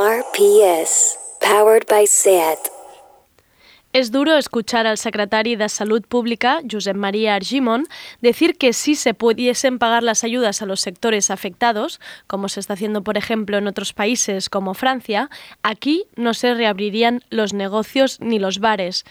RPS, 0.00 1.18
powered 1.40 1.86
by 1.86 2.06
SAT. 2.06 2.70
Es 3.92 4.10
duro 4.10 4.38
escuchar 4.38 4.86
al 4.86 4.96
secretario 4.96 5.58
de 5.58 5.68
Salud 5.68 6.02
Pública, 6.08 6.60
Josep 6.70 6.96
María 6.96 7.34
Argimon, 7.34 7.86
decir 8.22 8.56
que 8.56 8.72
si 8.72 8.94
se 8.94 9.12
pudiesen 9.12 9.78
pagar 9.78 10.02
las 10.02 10.24
ayudas 10.24 10.62
a 10.62 10.66
los 10.66 10.80
sectores 10.80 11.30
afectados, 11.30 12.00
como 12.26 12.48
se 12.48 12.60
está 12.60 12.74
haciendo 12.74 13.02
por 13.02 13.18
ejemplo 13.18 13.58
en 13.58 13.66
otros 13.66 13.92
países 13.92 14.48
como 14.48 14.72
Francia, 14.72 15.28
aquí 15.62 16.06
no 16.16 16.32
se 16.32 16.54
reabrirían 16.54 17.22
los 17.28 17.52
negocios 17.52 18.20
ni 18.20 18.38
los 18.38 18.58
bares. 18.58 19.04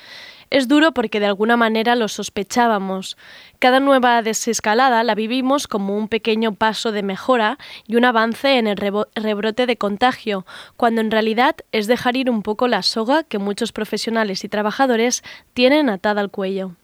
Es 0.50 0.68
duro 0.68 0.94
porque 0.94 1.20
de 1.20 1.28
alguna 1.28 1.58
manera 1.58 1.96
lo 1.96 2.08
sospechábamos. 2.08 3.18
Cada 3.60 3.80
nueva 3.80 4.22
desescalada 4.22 5.04
la 5.04 5.16
vivimos 5.16 5.68
como 5.68 5.96
un 5.96 6.08
pequeño 6.08 6.54
paso 6.54 6.92
de 6.92 7.04
mejora 7.04 7.58
y 7.88 7.96
un 7.96 8.06
avance 8.06 8.58
en 8.58 8.68
el 8.68 8.78
rebrote 8.78 9.66
de 9.66 9.78
contagio, 9.78 10.46
cuando 10.78 11.02
en 11.02 11.12
realidad 11.12 11.56
es 11.72 11.88
dejar 11.88 12.16
ir 12.16 12.30
un 12.30 12.42
poco 12.42 12.68
la 12.68 12.82
soga 12.82 13.24
que 13.24 13.38
muchos 13.38 13.72
profesionales 13.72 14.44
y 14.44 14.50
trabajadores 14.50 15.24
tienen 15.54 15.90
atada 15.90 16.22
al 16.22 16.32
cuello. 16.32 16.76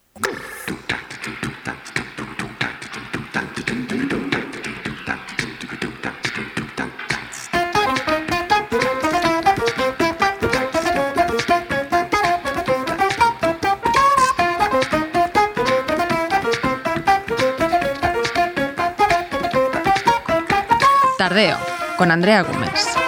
Con 21.97 22.11
Andrea 22.11 22.43
Gómez. 22.43 23.04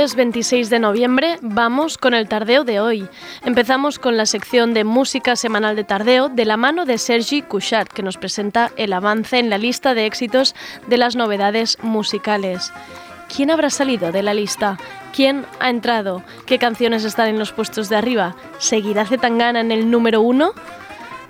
Jueves 0.00 0.16
26 0.16 0.70
de 0.70 0.78
noviembre 0.78 1.38
vamos 1.42 1.98
con 1.98 2.14
el 2.14 2.26
tardeo 2.26 2.64
de 2.64 2.80
hoy. 2.80 3.06
Empezamos 3.44 3.98
con 3.98 4.16
la 4.16 4.24
sección 4.24 4.72
de 4.72 4.82
música 4.82 5.36
semanal 5.36 5.76
de 5.76 5.84
tardeo 5.84 6.30
de 6.30 6.46
la 6.46 6.56
mano 6.56 6.86
de 6.86 6.96
Sergi 6.96 7.42
Couchard, 7.42 7.88
que 7.88 8.02
nos 8.02 8.16
presenta 8.16 8.70
el 8.78 8.94
avance 8.94 9.38
en 9.38 9.50
la 9.50 9.58
lista 9.58 9.92
de 9.92 10.06
éxitos 10.06 10.54
de 10.86 10.96
las 10.96 11.16
novedades 11.16 11.76
musicales. 11.82 12.72
¿Quién 13.28 13.50
habrá 13.50 13.68
salido 13.68 14.10
de 14.10 14.22
la 14.22 14.32
lista? 14.32 14.78
¿Quién 15.14 15.44
ha 15.58 15.68
entrado? 15.68 16.22
¿Qué 16.46 16.58
canciones 16.58 17.04
están 17.04 17.28
en 17.28 17.38
los 17.38 17.52
puestos 17.52 17.90
de 17.90 17.96
arriba? 17.96 18.36
¿Seguirá 18.56 19.04
Zetangana 19.04 19.60
en 19.60 19.70
el 19.70 19.90
número 19.90 20.22
uno? 20.22 20.54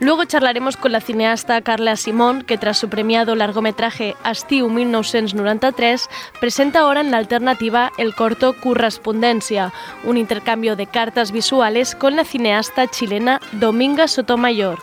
Luego 0.00 0.24
charlaremos 0.24 0.78
con 0.78 0.92
la 0.92 1.02
cineasta 1.02 1.60
Carla 1.60 1.94
Simón, 1.94 2.40
que 2.40 2.56
tras 2.56 2.78
su 2.78 2.88
premiado 2.88 3.36
largometraje 3.36 4.16
Estiu 4.24 4.70
1993 4.70 6.08
presenta 6.40 6.80
ahora 6.80 7.02
en 7.02 7.10
la 7.10 7.18
alternativa 7.18 7.92
el 7.98 8.14
corto 8.14 8.54
Correspondencia, 8.54 9.74
un 10.04 10.16
intercambio 10.16 10.74
de 10.74 10.86
cartas 10.86 11.32
visuales 11.32 11.94
con 11.94 12.16
la 12.16 12.24
cineasta 12.24 12.86
chilena 12.86 13.42
Dominga 13.52 14.08
Sotomayor. 14.08 14.78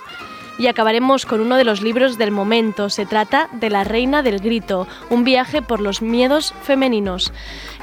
Y 0.58 0.68
acabaremos 0.68 1.26
con 1.26 1.40
uno 1.40 1.56
de 1.56 1.64
los 1.64 1.82
libros 1.82 2.18
del 2.18 2.32
momento. 2.32 2.90
Se 2.90 3.06
trata 3.06 3.48
de 3.52 3.70
La 3.70 3.84
Reina 3.84 4.24
del 4.24 4.40
Grito, 4.40 4.88
un 5.10 5.24
viaje 5.24 5.62
por 5.62 5.80
los 5.80 6.02
miedos 6.02 6.54
femeninos. 6.64 7.32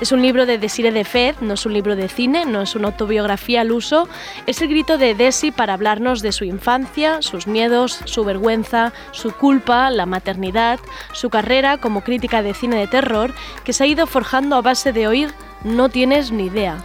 Es 0.01 0.11
un 0.11 0.23
libro 0.23 0.45
de 0.45 0.59
Desire 0.59 0.91
de 0.91 1.05
Fed, 1.05 1.37
no 1.41 1.55
es 1.55 1.67
un 1.67 1.73
libro 1.73 1.95
de 1.95 2.09
cine, 2.09 2.47
no 2.47 2.63
es 2.63 2.75
una 2.75 2.89
autobiografía 2.89 3.61
al 3.61 3.71
uso. 3.71 4.09
Es 4.47 4.61
el 4.61 4.69
grito 4.69 4.99
de 4.99 5.15
Desi 5.15 5.53
para 5.53 5.75
hablarnos 5.75 6.21
de 6.21 6.33
su 6.33 6.45
infancia, 6.45 7.23
sus 7.23 7.47
miedos, 7.47 8.01
su 8.07 8.25
vergüenza, 8.25 8.93
su 9.13 9.31
culpa, 9.33 9.91
la 9.91 10.07
maternidad, 10.07 10.81
su 11.13 11.31
carrera 11.31 11.79
como 11.79 12.03
crítica 12.03 12.43
de 12.43 12.55
cine 12.55 12.77
de 12.77 12.89
terror, 12.89 13.33
que 13.65 13.73
se 13.73 13.85
ha 13.85 13.87
ido 13.87 14.07
forjando 14.07 14.57
a 14.57 14.63
base 14.63 14.93
de 14.93 15.07
oír 15.07 15.31
No 15.63 15.89
tienes 15.89 16.33
ni 16.33 16.47
idea. 16.47 16.77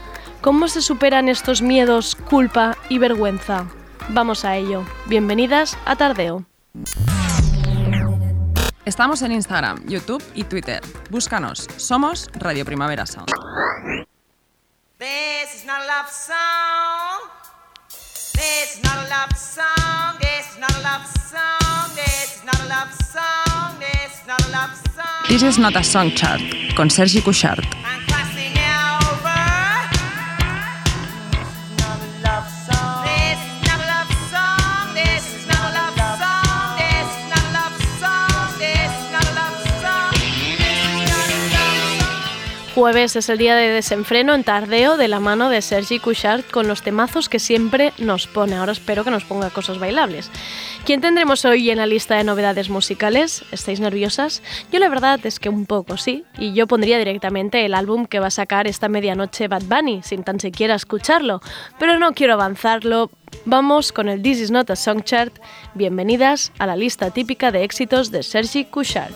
¿Cómo 0.41 0.69
se 0.69 0.81
superan 0.81 1.27
estos 1.27 1.61
miedos, 1.61 2.16
culpa 2.16 2.77
y 2.88 2.97
vergüenza? 2.97 3.66
Vamos 4.07 4.45
a 4.45 4.55
ello. 4.55 4.85
Bienvenidas 5.07 5.77
a 5.85 5.95
Tardeo. 5.95 6.45
Estamos 8.85 9.21
en 9.21 9.33
Instagram, 9.33 9.85
YouTube 9.87 10.23
y 10.33 10.43
Twitter. 10.45 10.81
Búscanos. 11.09 11.67
Somos 11.77 12.29
Radio 12.33 12.65
Primavera 12.65 13.05
Sound. 13.05 13.29
This 25.29 25.43
is 25.43 25.59
not 25.59 25.75
a 25.75 25.83
song 25.83 26.11
chart 26.15 26.41
con 26.75 26.89
Sergi 26.89 27.21
Couchard. 27.21 27.63
Jueves 42.79 43.17
es 43.17 43.28
el 43.28 43.38
día 43.38 43.57
de 43.57 43.67
desenfreno 43.67 44.34
en 44.34 44.45
tardeo 44.45 44.95
de 44.95 45.09
la 45.09 45.19
mano 45.19 45.50
de 45.50 45.62
Sergi 45.62 46.00
Couchard 46.00 46.45
con 46.45 46.69
los 46.69 46.81
temazos 46.81 47.28
que 47.28 47.38
siempre 47.38 47.91
nos 47.97 48.25
pone. 48.25 48.56
Ahora 48.56 48.72
espero 48.72 49.03
que 49.03 49.12
nos 49.12 49.25
ponga 49.25 49.50
cosas 49.50 49.79
bailables. 49.79 50.31
¿Quién 50.85 51.01
tendremos 51.01 51.44
hoy 51.44 51.69
en 51.72 51.79
la 51.79 51.85
lista 51.85 52.16
de 52.16 52.23
novedades 52.23 52.69
musicales? 52.69 53.44
¿Estáis 53.51 53.81
nerviosas? 53.81 54.41
Yo 54.72 54.79
la 54.79 54.88
verdad 54.88 55.19
es 55.25 55.41
que 55.41 55.50
un 55.50 55.66
poco 55.66 55.97
sí, 55.97 56.23
y 56.38 56.53
yo 56.53 56.68
pondría 56.68 56.97
directamente 56.97 57.66
el 57.66 57.73
álbum 57.73 58.06
que 58.06 58.19
va 58.19 58.28
a 58.28 58.31
sacar 58.31 58.66
esta 58.66 58.88
medianoche 58.88 59.50
Bad 59.50 59.63
Bunny, 59.63 60.00
sin 60.01 60.23
tan 60.23 60.39
siquiera 60.39 60.75
escucharlo, 60.75 61.41
pero 61.79 62.00
no 62.00 62.13
quiero 62.13 62.35
avanzarlo. 62.35 63.12
Vamos 63.44 63.91
con 63.91 64.07
el 64.07 64.22
This 64.22 64.39
Is 64.39 64.51
Not 64.51 64.69
a 64.69 64.78
Song 64.78 65.03
Chart. 65.03 65.38
Bienvenidas 65.73 66.53
a 66.59 66.66
la 66.66 66.78
lista 66.78 67.12
típica 67.12 67.51
de 67.51 67.66
éxitos 67.66 68.09
de 68.09 68.23
Sergi 68.23 68.63
Couchard. 68.63 69.12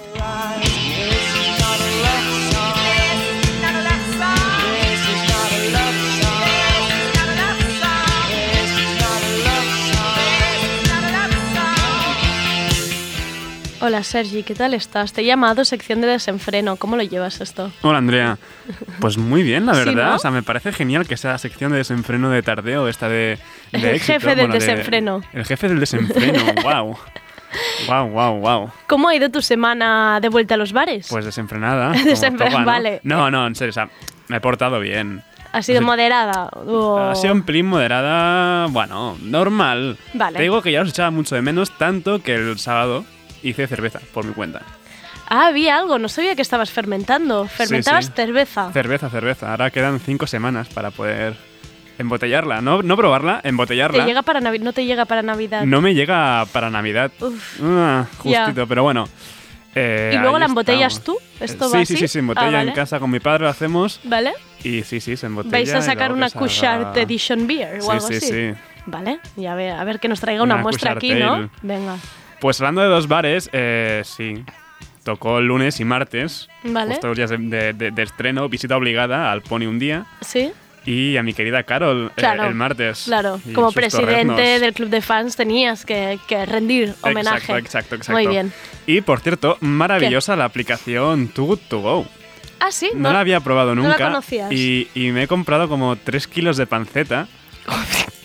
Hola 13.86 14.02
Sergi, 14.02 14.44
¿qué 14.44 14.56
tal 14.56 14.74
estás? 14.74 15.12
Te 15.12 15.20
he 15.20 15.26
llamado 15.26 15.66
sección 15.66 16.00
de 16.00 16.08
desenfreno. 16.08 16.78
¿Cómo 16.78 16.96
lo 16.96 17.04
llevas 17.04 17.42
esto? 17.42 17.70
Hola 17.82 17.98
Andrea. 17.98 18.38
Pues 19.02 19.18
muy 19.18 19.44
bien, 19.44 19.66
la 19.66 19.74
verdad. 19.74 20.16
O 20.16 20.20
sea, 20.20 20.32
me 20.32 20.42
parece 20.42 20.72
genial 20.72 21.06
que 21.06 21.18
sea 21.18 21.38
sección 21.38 21.74
de 21.74 21.80
desenfreno 21.80 22.30
de 22.30 22.42
tardeo, 22.42 22.88
esta 22.88 23.10
de, 23.10 23.38
El 23.74 24.00
jefe 24.00 24.36
del 24.36 24.50
desenfreno. 24.52 25.22
el 25.34 25.44
jefe 25.44 25.68
del 25.68 25.82
desenfreno, 25.82 26.46
wow. 26.64 26.98
Wow, 27.90 28.08
wow, 28.08 28.40
wow. 28.40 28.72
¿Cómo 28.88 29.10
ha 29.10 29.16
ido 29.16 29.30
tu 29.30 29.42
semana 29.42 30.20
de 30.22 30.30
vuelta 30.30 30.54
a 30.54 30.58
los 30.58 30.72
bares? 30.72 31.08
Pues 31.10 31.26
desenfrenada. 31.26 31.92
Desenfrenada, 32.06 32.64
vale. 32.64 33.02
No, 33.04 33.30
no, 33.30 33.46
en 33.46 33.54
serio, 33.54 33.72
o 33.72 33.74
sea, 33.74 33.90
me 34.30 34.38
he 34.38 34.40
portado 34.40 34.80
bien. 34.80 35.22
¿Ha 35.52 35.62
sido 35.62 35.82
moderada? 35.82 36.50
Ha 36.54 37.16
sido 37.16 37.34
un 37.34 37.44
pelín 37.44 37.66
moderada, 37.66 38.68
bueno, 38.68 39.18
normal. 39.22 39.98
Vale. 40.14 40.38
Te 40.38 40.44
digo 40.44 40.62
que 40.62 40.72
ya 40.72 40.84
os 40.84 40.90
echaba 40.90 41.12
mucho 41.12 41.36
de 41.36 41.42
menos, 41.42 41.78
tanto 41.78 42.24
que 42.24 42.36
el 42.36 42.58
sábado 42.58 43.04
hice 43.44 43.68
cerveza 43.68 44.00
por 44.14 44.26
mi 44.26 44.34
cuenta. 44.34 44.62
Ah, 45.28 45.48
había 45.48 45.78
algo, 45.78 46.00
no 46.00 46.10
sabía 46.10 46.36
que 46.36 46.42
estabas 46.42 46.70
fermentando. 46.72 47.48
Fermentabas 47.48 48.12
cerveza. 48.14 48.72
Cerveza, 48.74 49.10
cerveza. 49.10 49.52
Ahora 49.52 49.72
quedan 49.72 50.00
cinco 50.00 50.28
semanas 50.28 50.68
para 50.70 50.92
poder 50.92 51.36
embotellarla. 51.98 52.62
No, 52.62 52.82
no 52.82 52.98
probarla, 52.98 53.40
embotellarla. 53.44 54.04
¿Te 54.04 54.08
llega 54.10 54.22
para 54.22 54.42
no 54.42 54.74
te 54.74 54.86
llega 54.86 55.06
para 55.06 55.22
Navidad. 55.22 55.66
No 55.66 55.82
me 55.82 55.94
llega 55.94 56.46
para 56.52 56.70
Navidad. 56.70 57.12
Uf. 57.20 57.60
Ah, 57.64 58.06
justito, 58.18 58.68
pero 58.68 58.84
bueno. 58.84 59.08
Eh, 59.76 60.12
¿Y 60.14 60.18
luego 60.20 60.38
la 60.38 60.46
embotellas 60.46 60.94
estamos. 60.98 61.20
tú? 61.20 61.44
¿Esto 61.44 61.68
sí, 61.68 61.78
va 61.78 61.86
sí, 61.86 61.94
así? 61.96 61.98
sí, 62.04 62.08
se 62.08 62.20
embotella 62.20 62.48
Ah, 62.48 62.52
vale. 62.52 62.70
en 62.70 62.76
casa 62.76 63.00
con 63.00 63.10
mi 63.10 63.20
padre, 63.20 63.46
lo 63.46 63.50
hacemos. 63.50 64.00
¿Vale? 64.04 64.34
Y 64.64 64.84
sí, 64.84 65.00
sí, 65.00 65.18
se 65.18 65.26
embotella. 65.26 65.52
¿Vais 65.58 65.74
a 65.74 65.82
sacar 65.82 66.12
una 66.12 66.30
Couchard 66.30 66.96
Edition 66.98 67.48
Beer 67.48 67.80
o 67.80 67.82
Sí, 67.82 67.90
algo 67.92 68.08
sí, 68.08 68.16
así? 68.18 68.28
sí. 68.28 68.54
Vale, 68.86 69.20
y 69.38 69.46
a 69.48 69.56
ver, 69.56 69.72
a 69.72 69.84
ver 69.84 70.00
que 70.00 70.10
nos 70.10 70.20
traiga 70.20 70.44
una, 70.44 70.56
Una 70.56 70.64
muestra 70.64 70.92
aquí, 70.92 71.14
¿no? 71.16 71.50
Venga. 71.64 71.96
Pues 72.44 72.60
hablando 72.60 72.82
de 72.82 72.88
dos 72.90 73.08
bares, 73.08 73.50
eh, 73.54 74.02
sí. 74.04 74.44
Tocó 75.06 75.40
el 75.40 75.46
lunes 75.48 75.80
y 75.80 75.86
martes. 75.86 76.50
Vale. 76.66 76.92
Justo 76.92 77.08
los 77.08 77.16
días 77.18 77.30
de, 77.30 77.38
de- 77.38 77.72
de- 77.74 77.92
de 77.92 78.04
estreno, 78.04 78.50
visita 78.50 78.76
obligada 78.76 79.32
al 79.32 79.42
Pony 79.42 79.66
un 79.66 79.80
día. 79.80 80.06
¿Sí? 80.22 80.52
y 80.86 81.16
a 81.16 81.24
mi 81.24 81.34
querida 81.34 81.64
Carol 81.64 82.08
eh, 82.08 82.12
Claro, 82.18 82.44
el 82.44 82.56
martes. 82.56 83.04
Claro, 83.06 83.40
Y 83.50 83.54
como 83.54 83.68
sus 83.68 83.76
presidente 83.76 84.26
torreznos. 84.26 84.60
del 84.62 84.74
club 84.74 84.90
de 84.90 85.02
fans 85.02 85.38
tenías 85.38 85.86
que, 85.86 86.20
que 86.28 86.46
rendir 86.46 86.94
homenaje. 87.04 87.38
Exacto, 87.38 87.56
exacto, 87.58 87.96
exacto. 87.96 88.12
Muy 88.12 88.28
bien. 88.28 88.52
Y 88.86 89.00
por 89.00 89.22
cierto, 89.22 89.56
maravillosa 89.62 90.36
la 90.36 90.44
aplicación 90.44 91.30
Too 91.30 91.46
Good 91.46 91.60
To 91.70 91.80
Go. 91.80 92.06
Ah, 92.60 92.70
sí, 92.72 92.90
No, 92.96 93.14
la 93.14 93.22
había 93.22 93.40
probado 93.40 93.74
no 93.76 93.84
la 93.84 93.88
nunca. 93.92 94.08
conocías. 94.08 94.52
Y, 94.52 94.90
y 94.94 95.12
me 95.12 95.24
he 95.24 95.28
comprado 95.30 95.70
como 95.70 95.96
3 95.96 96.28
kilos 96.28 96.58
de 96.58 96.68
panceta 96.68 97.28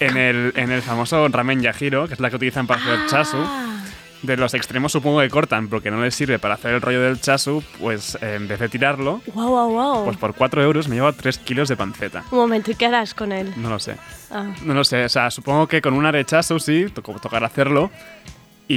en 0.00 0.16
el, 0.16 0.52
en 0.56 0.72
el 0.72 0.82
famoso 0.82 1.28
ramen 1.28 1.62
yajiro, 1.62 2.08
que 2.08 2.14
es 2.14 2.20
la 2.20 2.28
que 2.28 2.34
utilizan 2.36 2.66
para 2.66 2.80
hacer 2.80 2.98
chasu. 3.08 3.36
Ah, 3.38 3.77
De 4.22 4.36
los 4.36 4.52
extremos 4.54 4.90
supongo 4.90 5.20
que 5.20 5.28
cortan 5.30 5.68
porque 5.68 5.90
no 5.92 6.02
les 6.02 6.12
sirve 6.14 6.40
para 6.40 6.54
hacer 6.54 6.74
el 6.74 6.80
rollo 6.80 7.00
del 7.02 7.20
chasu, 7.20 7.62
pues 7.80 8.18
eh, 8.20 8.34
en 8.34 8.48
vez 8.48 8.58
de 8.58 8.68
tirarlo, 8.68 9.20
Wow, 9.32 9.48
wow, 9.48 9.70
wow. 9.70 10.04
pues 10.06 10.16
por 10.16 10.34
4 10.34 10.60
euros 10.62 10.88
me 10.88 10.96
llevo 10.96 11.12
3 11.12 11.38
kilos 11.38 11.68
de 11.68 11.76
panceta. 11.76 12.24
Un 12.32 12.38
momento, 12.38 12.72
¿y 12.72 12.74
qué 12.74 12.86
harás 12.86 13.14
con 13.14 13.30
él? 13.30 13.52
No 13.56 13.68
lo 13.70 13.78
sé. 13.78 13.94
Ah. 14.32 14.52
No 14.64 14.74
lo 14.74 14.82
sé, 14.82 15.04
o 15.04 15.08
sea, 15.08 15.30
supongo 15.30 15.68
que 15.68 15.80
con 15.80 15.94
un 15.94 16.04
arechazo 16.04 16.58
sí, 16.58 16.86
to- 16.92 17.00
tocará 17.02 17.46
hacerlo. 17.46 17.90
Y, 18.70 18.74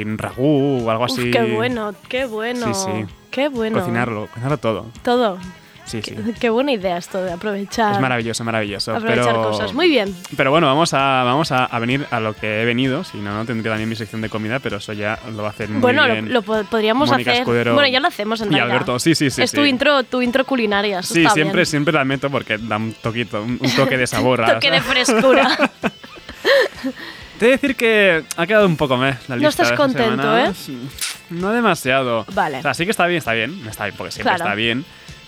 y 0.00 0.04
ragú 0.16 0.84
o 0.86 0.90
algo 0.90 1.04
Uf, 1.06 1.10
así. 1.12 1.30
qué 1.32 1.42
bueno, 1.54 1.92
qué 2.08 2.24
bueno. 2.26 2.72
Sí, 2.72 2.80
sí. 2.84 3.14
Qué 3.32 3.48
bueno. 3.48 3.80
Cocinarlo, 3.80 4.26
cocinarlo 4.28 4.58
todo. 4.58 4.86
Todo. 5.02 5.38
Sí, 5.84 6.00
sí. 6.02 6.14
Qué, 6.14 6.32
qué 6.40 6.50
buena 6.50 6.72
idea 6.72 6.96
esto 6.96 7.22
de 7.22 7.32
aprovechar. 7.32 7.94
Es 7.94 8.00
maravilloso, 8.00 8.42
maravilloso. 8.44 8.94
Aprovechar 8.96 9.26
pero, 9.26 9.42
cosas. 9.50 9.72
Muy 9.74 9.88
bien. 9.88 10.14
Pero 10.36 10.50
bueno, 10.50 10.66
vamos 10.66 10.94
a, 10.94 11.22
vamos 11.24 11.52
a, 11.52 11.64
a 11.66 11.78
venir 11.78 12.06
a 12.10 12.20
lo 12.20 12.34
que 12.34 12.62
he 12.62 12.64
venido. 12.64 13.04
Si 13.04 13.18
no, 13.18 13.34
no 13.34 13.44
tendría 13.44 13.72
también 13.72 13.88
mi 13.88 13.96
sección 13.96 14.20
de 14.22 14.28
comida, 14.30 14.58
pero 14.60 14.78
eso 14.78 14.92
ya 14.92 15.18
lo 15.34 15.42
va 15.42 15.48
a 15.48 15.50
hacer 15.50 15.68
muy 15.68 15.80
bueno, 15.80 16.06
lo, 16.06 16.12
bien. 16.12 16.32
lo 16.32 16.42
po- 16.42 16.64
podríamos 16.64 17.10
Mónica 17.10 17.30
hacer. 17.32 17.42
Escudero 17.42 17.74
bueno, 17.74 17.88
ya 17.88 18.00
lo 18.00 18.08
hacemos 18.08 18.40
en 18.40 18.48
y 18.48 18.54
realidad. 18.56 18.76
Alberto, 18.76 18.98
sí, 18.98 19.14
sí, 19.14 19.30
sí. 19.30 19.42
es 19.42 19.50
sí. 19.50 19.56
tu 19.56 19.64
intro, 19.64 20.02
tu 20.04 20.22
intro 20.22 20.44
culinaria. 20.46 21.00
eso 21.00 21.12
Sí, 21.14 21.20
está 21.22 21.34
siempre, 21.34 21.56
bien. 21.56 21.66
siempre 21.66 21.92
la 21.94 22.04
meto 22.04 22.30
porque 22.30 22.56
da 22.58 22.76
un 22.78 22.94
toquito, 22.94 23.42
un, 23.42 23.58
un 23.60 23.70
toque 23.76 23.96
de 23.98 24.06
sabor. 24.06 24.42
a- 24.42 24.54
Toque 24.54 24.70
de 24.70 24.80
frescura. 24.80 25.70
Te 27.38 27.46
he 27.46 27.48
de 27.48 27.52
decir 27.56 27.74
que 27.76 28.22
ha 28.36 28.46
quedado 28.46 28.66
un 28.66 28.76
poco 28.76 28.96
meh 28.96 29.14
la 29.28 29.36
lista. 29.36 29.42
No 29.42 29.48
estás 29.48 29.70
de 29.70 29.76
contento, 29.76 30.22
semana. 30.22 30.48
¿eh? 30.50 30.52
No 31.30 31.50
demasiado. 31.52 32.24
Vale. 32.32 32.58
O 32.58 32.62
sea, 32.62 32.74
sí 32.74 32.84
que 32.84 32.92
está 32.92 33.06
bien, 33.06 33.18
está 33.18 33.32
bien. 33.32 33.60
Está 33.68 33.84
bien 33.84 33.96
porque 33.96 34.12
siempre 34.12 34.34
Claro. 34.36 34.44
está 34.44 34.54
bien. 34.54 34.84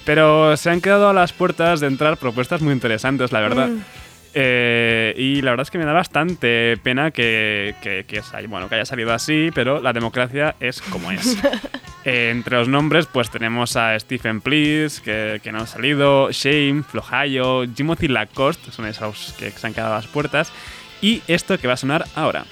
Pero 0.06 0.56
se 0.56 0.70
han 0.70 0.80
quedado 0.80 1.10
a 1.10 1.12
las 1.12 1.32
puertas 1.34 1.80
de 1.80 1.88
entrar 1.88 2.16
propuestas 2.16 2.62
muy 2.62 2.72
interesantes, 2.72 3.32
la 3.32 3.40
verdad. 3.40 3.68
Mm. 3.68 3.80
Eh, 4.38 5.14
y 5.16 5.40
la 5.40 5.50
verdad 5.52 5.62
es 5.62 5.70
que 5.70 5.78
me 5.78 5.84
da 5.84 5.94
bastante 5.94 6.76
pena 6.82 7.10
que, 7.10 7.74
que, 7.80 8.22
bueno, 8.48 8.68
que 8.68 8.76
haya 8.76 8.84
salido 8.84 9.12
así, 9.12 9.50
pero 9.54 9.80
la 9.80 9.92
democracia 9.92 10.54
es 10.60 10.80
como 10.80 11.10
es. 11.10 11.36
Eh, 12.08 12.30
entre 12.30 12.56
los 12.56 12.68
nombres, 12.68 13.06
pues 13.06 13.30
tenemos 13.30 13.74
a 13.74 13.98
Stephen 13.98 14.40
Please, 14.40 15.02
que, 15.02 15.40
que 15.42 15.50
no 15.50 15.58
ha 15.58 15.66
salido, 15.66 16.30
Shame, 16.30 16.84
Flojayo, 16.84 17.68
Timothy 17.68 18.06
Lacoste, 18.06 18.70
son 18.70 18.86
esos 18.86 19.34
que 19.36 19.50
se 19.50 19.66
han 19.66 19.74
quedado 19.74 19.94
a 19.94 19.96
las 19.96 20.06
puertas, 20.06 20.52
y 21.02 21.20
esto 21.26 21.58
que 21.58 21.66
va 21.66 21.74
a 21.74 21.76
sonar 21.76 22.04
ahora. 22.14 22.44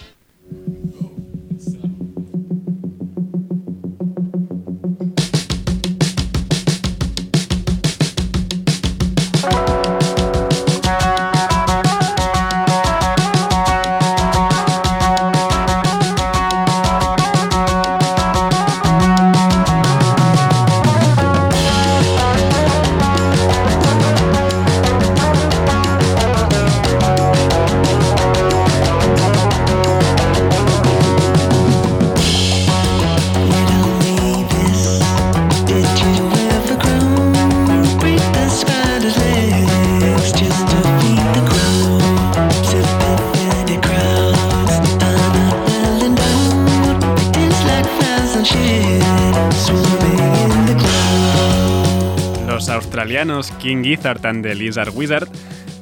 Australianos 53.30 53.50
King 53.62 53.82
Gizzard 53.82 54.24
and 54.26 54.42
the 54.44 54.54
Lizard 54.54 54.90
Wizard 54.94 55.28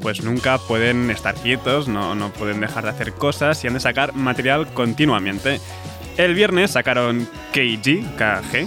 pues 0.00 0.22
nunca 0.24 0.58
pueden 0.58 1.10
estar 1.10 1.34
quietos, 1.36 1.86
no, 1.86 2.14
no 2.16 2.30
pueden 2.32 2.60
dejar 2.60 2.82
de 2.84 2.90
hacer 2.90 3.12
cosas 3.12 3.62
y 3.62 3.68
han 3.68 3.74
de 3.74 3.80
sacar 3.80 4.14
material 4.14 4.66
continuamente. 4.74 5.60
El 6.16 6.34
viernes 6.34 6.72
sacaron 6.72 7.26
KG, 7.52 8.02
KG, 8.18 8.66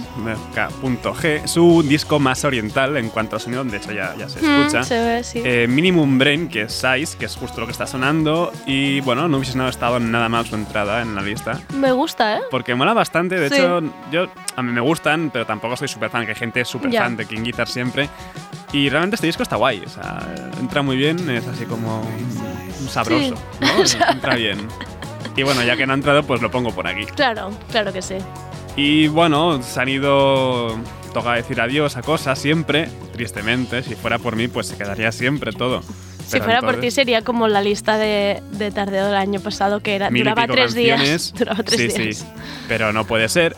K.G, 0.54 1.46
su 1.46 1.84
disco 1.86 2.18
más 2.18 2.44
oriental 2.44 2.96
en 2.96 3.08
cuanto 3.10 3.36
a 3.36 3.38
sonido, 3.38 3.62
de 3.64 3.76
hecho 3.76 3.92
ya, 3.92 4.14
ya 4.18 4.28
se 4.30 4.40
escucha. 4.40 4.80
Mm, 4.80 4.84
se 4.84 4.98
ve, 5.04 5.22
sí. 5.24 5.42
Eh, 5.44 5.66
Minimum 5.68 6.18
Brain, 6.18 6.48
que 6.48 6.62
es 6.62 6.72
Size, 6.72 7.16
que 7.18 7.26
es 7.26 7.36
justo 7.36 7.60
lo 7.60 7.66
que 7.66 7.72
está 7.72 7.86
sonando. 7.86 8.50
Y 8.66 9.00
bueno, 9.02 9.28
no 9.28 9.36
hubiese 9.36 9.56
estado 9.68 10.00
nada 10.00 10.28
mal 10.28 10.44
su 10.46 10.56
entrada 10.56 11.02
en 11.02 11.14
la 11.14 11.20
lista. 11.22 11.60
Me 11.74 11.92
gusta, 11.92 12.38
¿eh? 12.38 12.40
Porque 12.50 12.74
mola 12.74 12.94
bastante, 12.94 13.38
de 13.38 13.48
Sí. 13.50 13.54
hecho, 13.56 13.80
yo 14.10 14.26
a 14.56 14.62
mí 14.62 14.72
me 14.72 14.80
gustan, 14.80 15.30
pero 15.32 15.46
tampoco 15.46 15.76
soy 15.76 15.86
súper 15.86 16.10
fan, 16.10 16.24
que 16.24 16.30
hay 16.32 16.36
gente 16.36 16.64
súper 16.64 16.92
fan 16.92 17.16
de 17.16 17.26
King 17.26 17.42
Guitar 17.44 17.68
siempre. 17.68 18.08
Y 18.76 18.90
realmente 18.90 19.14
este 19.14 19.26
disco 19.26 19.42
está 19.42 19.56
guay, 19.56 19.82
o 19.86 19.88
sea, 19.88 20.26
entra 20.60 20.82
muy 20.82 20.96
bien, 20.98 21.30
es 21.30 21.46
así 21.48 21.64
como 21.64 22.02
sabroso, 22.90 23.34
Sí. 23.84 23.96
¿no? 23.98 24.10
entra 24.12 24.34
bien. 24.34 24.68
Y 25.34 25.42
bueno, 25.42 25.62
ya 25.64 25.76
que 25.76 25.86
no 25.86 25.92
ha 25.92 25.96
entrado, 25.96 26.22
pues 26.24 26.42
lo 26.42 26.50
pongo 26.50 26.72
por 26.74 26.86
aquí. 26.86 27.06
Claro, 27.06 27.50
claro 27.70 27.92
que 27.92 28.02
sí. 28.02 28.16
Y 28.76 29.08
bueno, 29.08 29.62
se 29.62 29.80
han 29.80 29.88
ido, 29.88 30.76
toca 31.14 31.32
decir 31.32 31.58
adiós 31.60 31.96
a 31.96 32.02
cosas 32.02 32.38
siempre, 32.38 32.88
tristemente, 33.12 33.82
si 33.82 33.94
fuera 33.94 34.18
por 34.18 34.36
mí, 34.36 34.48
pues 34.48 34.66
se 34.66 34.76
quedaría 34.76 35.10
siempre 35.10 35.52
todo. 35.52 35.80
Si 35.82 36.32
Pero 36.32 36.44
fuera 36.44 36.60
por 36.60 36.70
ti 36.70 36.74
entonces- 36.76 36.94
sería 36.94 37.22
como 37.22 37.48
la 37.48 37.62
lista 37.62 37.96
de, 37.96 38.42
de 38.52 38.70
tardeo 38.72 39.06
del 39.06 39.14
año 39.14 39.40
pasado 39.40 39.80
que 39.80 39.94
era 39.94 40.10
duraba 40.10 40.46
tres 40.46 40.74
días. 40.74 41.32
Duraba 41.38 41.62
tres 41.62 41.80
sí, 41.94 41.98
días. 42.02 42.16
sí, 42.18 42.24
pero 42.68 42.92
no 42.92 43.06
puede 43.06 43.28
ser. 43.28 43.56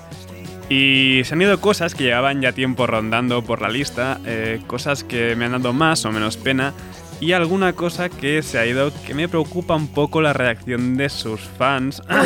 Y 0.68 1.22
se 1.24 1.34
han 1.34 1.40
ido 1.42 1.58
cosas 1.60 1.94
que 1.94 2.04
llevaban 2.04 2.42
ya 2.42 2.52
tiempo 2.52 2.86
rondando 2.86 3.42
por 3.42 3.62
la 3.62 3.68
lista, 3.70 4.18
eh, 4.26 4.60
cosas 4.66 5.02
que 5.02 5.34
me 5.34 5.46
han 5.46 5.52
dado 5.52 5.72
más 5.72 6.04
o 6.04 6.12
menos 6.12 6.36
pena 6.36 6.74
y 7.20 7.32
alguna 7.32 7.72
cosa 7.72 8.08
que 8.10 8.42
se 8.42 8.58
ha 8.60 8.66
ido 8.66 8.92
que 9.04 9.12
me 9.12 9.28
preocupa 9.28 9.74
un 9.74 9.88
poco 9.88 10.20
la 10.20 10.32
reacción 10.34 10.96
de 10.96 11.08
sus 11.08 11.40
fans 11.40 12.00
a 12.08 12.20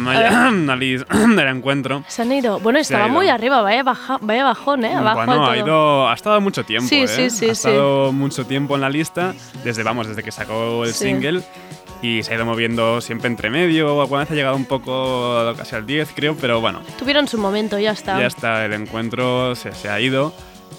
Maya- 0.00 0.48
a 0.48 0.76
Liz 0.76 1.04
del 1.08 1.46
encuentro. 1.48 2.02
Se 2.08 2.22
han 2.22 2.32
ido. 2.32 2.58
Bueno, 2.60 2.78
estaba 2.80 3.06
ido. 3.06 3.14
muy 3.14 3.28
arriba, 3.28 3.62
vaya, 3.62 3.82
baja, 3.84 4.18
vaya 4.20 4.42
bajón, 4.44 4.84
¿eh? 4.84 4.92
Abajo 4.94 5.24
bueno, 5.24 5.46
ha, 5.48 5.56
ido, 5.56 6.08
ha 6.08 6.14
estado 6.14 6.40
mucho 6.40 6.64
tiempo, 6.64 6.88
Sí, 6.88 7.02
¿eh? 7.02 7.08
sí, 7.08 7.30
sí, 7.30 7.44
ha 7.46 7.54
sí. 7.54 7.68
estado 7.68 8.12
mucho 8.12 8.44
tiempo 8.44 8.74
en 8.74 8.80
la 8.82 8.90
lista, 8.90 9.34
desde, 9.62 9.82
vamos, 9.84 10.08
desde 10.08 10.22
que 10.22 10.32
sacó 10.32 10.84
el 10.84 10.92
Sí. 10.92 11.04
single. 11.06 11.42
Y 12.04 12.22
se 12.22 12.32
ha 12.32 12.36
ido 12.36 12.44
moviendo 12.44 13.00
siempre 13.00 13.28
entre 13.28 13.48
medio. 13.48 13.98
Alguna 14.00 14.20
vez 14.20 14.30
ha 14.30 14.34
llegado 14.34 14.56
un 14.56 14.66
poco 14.66 15.54
casi 15.56 15.74
al 15.74 15.86
10, 15.86 16.10
creo, 16.14 16.36
pero 16.38 16.60
bueno, 16.60 16.80
Tuvieron 16.98 17.26
su 17.28 17.38
momento, 17.38 17.78
ya 17.78 17.92
está. 17.92 18.20
ya 18.20 18.26
está, 18.26 18.64
el 18.66 18.74
encuentro 18.74 19.54
se, 19.54 19.72
se 19.72 19.88
ha 19.88 19.98
ido. 20.00 20.34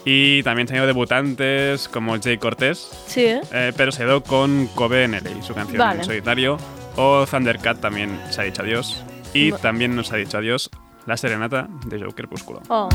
Y 0.05 0.43
también 0.43 0.67
se 0.67 0.73
han 0.75 0.77
ido 0.79 0.87
debutantes 0.87 1.87
como 1.89 2.15
Jay 2.21 2.37
Cortés, 2.37 2.91
Sí, 3.07 3.21
¿eh? 3.21 3.41
eh, 3.51 3.73
pero 3.75 3.91
se 3.91 4.03
ha 4.03 4.05
ido 4.05 4.21
con 4.21 4.67
Kobe 4.75 5.07
NL 5.07 5.27
y 5.39 5.41
su 5.41 5.55
canción 5.55 5.79
Vale. 5.79 5.99
en 6.01 6.05
solitario. 6.05 6.57
O 6.95 7.25
Thundercat 7.25 7.79
también 7.81 8.19
se 8.29 8.41
ha 8.41 8.43
dicho 8.43 8.61
adiós. 8.61 9.03
Y 9.33 9.51
también 9.53 9.95
nos 9.95 10.11
ha 10.13 10.17
dicho 10.17 10.37
adiós 10.37 10.69
La 11.07 11.17
Serenata 11.17 11.67
de 11.87 11.99
Joe 11.99 12.13
Crepúsculo. 12.13 12.61
Oh. 12.69 12.87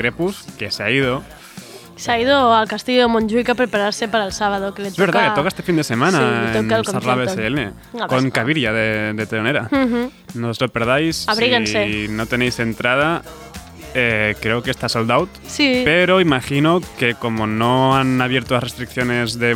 Crepus, 0.00 0.44
que 0.58 0.70
se 0.70 0.82
ha 0.82 0.90
ido. 0.90 1.22
Se 1.96 2.10
ha 2.10 2.18
ido 2.18 2.54
al 2.54 2.66
castillo 2.66 3.02
de 3.02 3.06
Montjuic 3.08 3.50
a 3.50 3.54
prepararse 3.54 4.08
para 4.08 4.24
el 4.24 4.32
sábado. 4.32 4.72
Que 4.72 4.80
le 4.80 4.88
Es 4.88 4.96
verdad 4.96 5.28
que 5.28 5.34
toca 5.34 5.48
este 5.48 5.62
fin 5.62 5.76
de 5.76 5.84
semana 5.84 6.50
Sí, 6.52 6.62
toca 6.62 6.76
el 6.76 6.80
en 6.80 6.84
Sarla. 6.86 7.14
BSL 7.16 8.06
con. 8.08 8.30
Caviria 8.30 8.72
de, 8.72 9.12
de 9.12 9.26
telonera. 9.26 9.68
Ujú. 9.70 10.10
No 10.34 10.48
os 10.48 10.58
lo 10.60 10.68
perdáis. 10.70 11.28
Abríguense. 11.28 11.86
Si 11.86 12.08
no 12.08 12.24
tenéis 12.24 12.58
entrada, 12.58 13.20
eh, 13.94 14.34
creo 14.40 14.62
que 14.62 14.70
está 14.70 14.88
sold 14.88 15.10
out. 15.10 15.28
Sí. 15.46 15.82
Pero 15.84 16.22
imagino 16.22 16.80
que 16.98 17.14
como 17.16 17.46
no 17.46 17.94
han 17.96 18.22
abierto 18.22 18.54
las 18.54 18.62
restricciones 18.64 19.38
de 19.38 19.54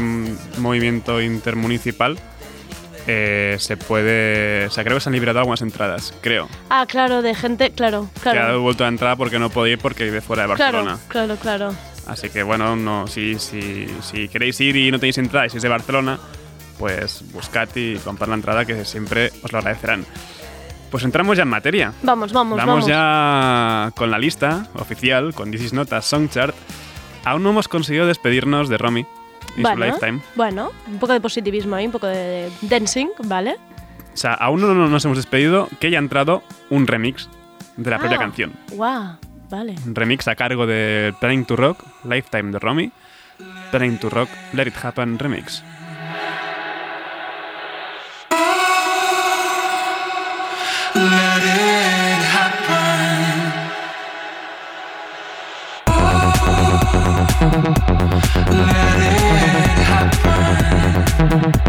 movimiento 0.58 1.22
intermunicipal, 1.22 2.18
eh, 3.06 3.56
se 3.58 3.76
puede... 3.76 4.66
O 4.66 4.70
sea, 4.70 4.84
creo 4.84 4.96
que 4.96 5.00
se 5.00 5.08
han 5.08 5.14
liberado 5.14 5.38
algunas 5.40 5.62
entradas, 5.62 6.14
creo. 6.20 6.48
Ah, 6.70 6.86
claro, 6.88 7.22
de 7.22 7.34
gente, 7.34 7.70
claro, 7.70 8.08
Que 8.22 8.28
ha 8.30 8.32
claro. 8.32 8.62
vuelto 8.62 8.84
a 8.84 8.88
entrar 8.88 9.16
porque 9.16 9.38
no 9.38 9.50
podía 9.50 9.74
ir 9.74 9.78
porque 9.78 10.04
vive 10.04 10.20
fuera 10.20 10.42
de 10.42 10.48
Barcelona. 10.48 10.98
Claro, 11.08 11.36
claro, 11.36 11.68
claro. 11.70 11.94
Así 12.06 12.28
que 12.28 12.42
bueno, 12.42 12.76
no, 12.76 13.06
si, 13.06 13.38
si, 13.38 13.86
si 14.02 14.28
queréis 14.28 14.60
ir 14.60 14.76
y 14.76 14.90
no 14.90 14.98
tenéis 14.98 15.18
entrada 15.18 15.46
y 15.46 15.50
si 15.50 15.56
es 15.56 15.62
de 15.62 15.68
Barcelona, 15.70 16.18
pues 16.78 17.24
buscad 17.32 17.68
y 17.74 17.96
comprad 17.96 18.28
la 18.28 18.34
entrada 18.34 18.64
que 18.64 18.84
siempre 18.84 19.30
os 19.42 19.52
lo 19.52 19.58
agradecerán. 19.58 20.04
Pues 20.90 21.02
entramos 21.02 21.36
ya 21.36 21.42
en 21.42 21.48
materia. 21.48 21.92
Vamos, 22.02 22.32
vamos, 22.32 22.58
Vamos 22.58 22.74
vamos. 22.74 22.86
ya 22.86 23.90
con 23.96 24.10
la 24.10 24.18
lista 24.18 24.68
oficial, 24.74 25.34
con 25.34 25.50
This 25.50 25.62
Is 25.62 25.72
Not 25.72 25.92
a 25.92 26.02
Song 26.02 26.28
Chart. 26.28 26.54
Aún 27.24 27.42
no 27.42 27.50
hemos 27.50 27.68
conseguido 27.68 28.06
despedirnos 28.06 28.68
de 28.68 28.78
Romy 28.78 29.06
y 29.56 29.56
su 29.56 29.62
Bueno, 29.62 29.84
Lifetime. 29.86 30.20
bueno, 30.34 30.70
un 30.86 30.98
poco 30.98 31.12
de 31.12 31.20
positivismo 31.20 31.76
ahí, 31.76 31.86
un 31.86 31.92
poco 31.92 32.06
de 32.06 32.50
dancing, 32.62 33.08
¿vale? 33.24 33.56
O 34.12 34.16
sea, 34.16 34.34
aún 34.34 34.60
no 34.60 34.74
nos 34.74 35.04
hemos 35.04 35.16
despedido 35.16 35.68
que 35.80 35.88
haya 35.88 35.98
entrado 35.98 36.42
un 36.70 36.86
remix 36.86 37.28
de 37.76 37.90
la 37.90 37.98
propia 37.98 38.16
Ah, 38.16 38.20
canción. 38.20 38.52
Guau, 38.72 39.16
vale. 39.50 39.74
Un 39.86 39.94
remix 39.94 40.28
a 40.28 40.34
cargo 40.36 40.66
de 40.66 41.12
Planning 41.20 41.44
to 41.46 41.56
Rock, 41.56 41.82
Lifetime 42.04 42.52
de 42.52 42.58
Romy. 42.58 42.92
Planning 43.72 43.98
to 43.98 44.10
Rock, 44.10 44.28
Let 44.52 44.68
It 44.68 44.74
Happen 44.84 45.18
Remix. 45.18 45.62
Let 50.94 51.42
it 51.42 51.73
Let 61.24 61.32
it 61.32 61.44
happen. 61.46 61.64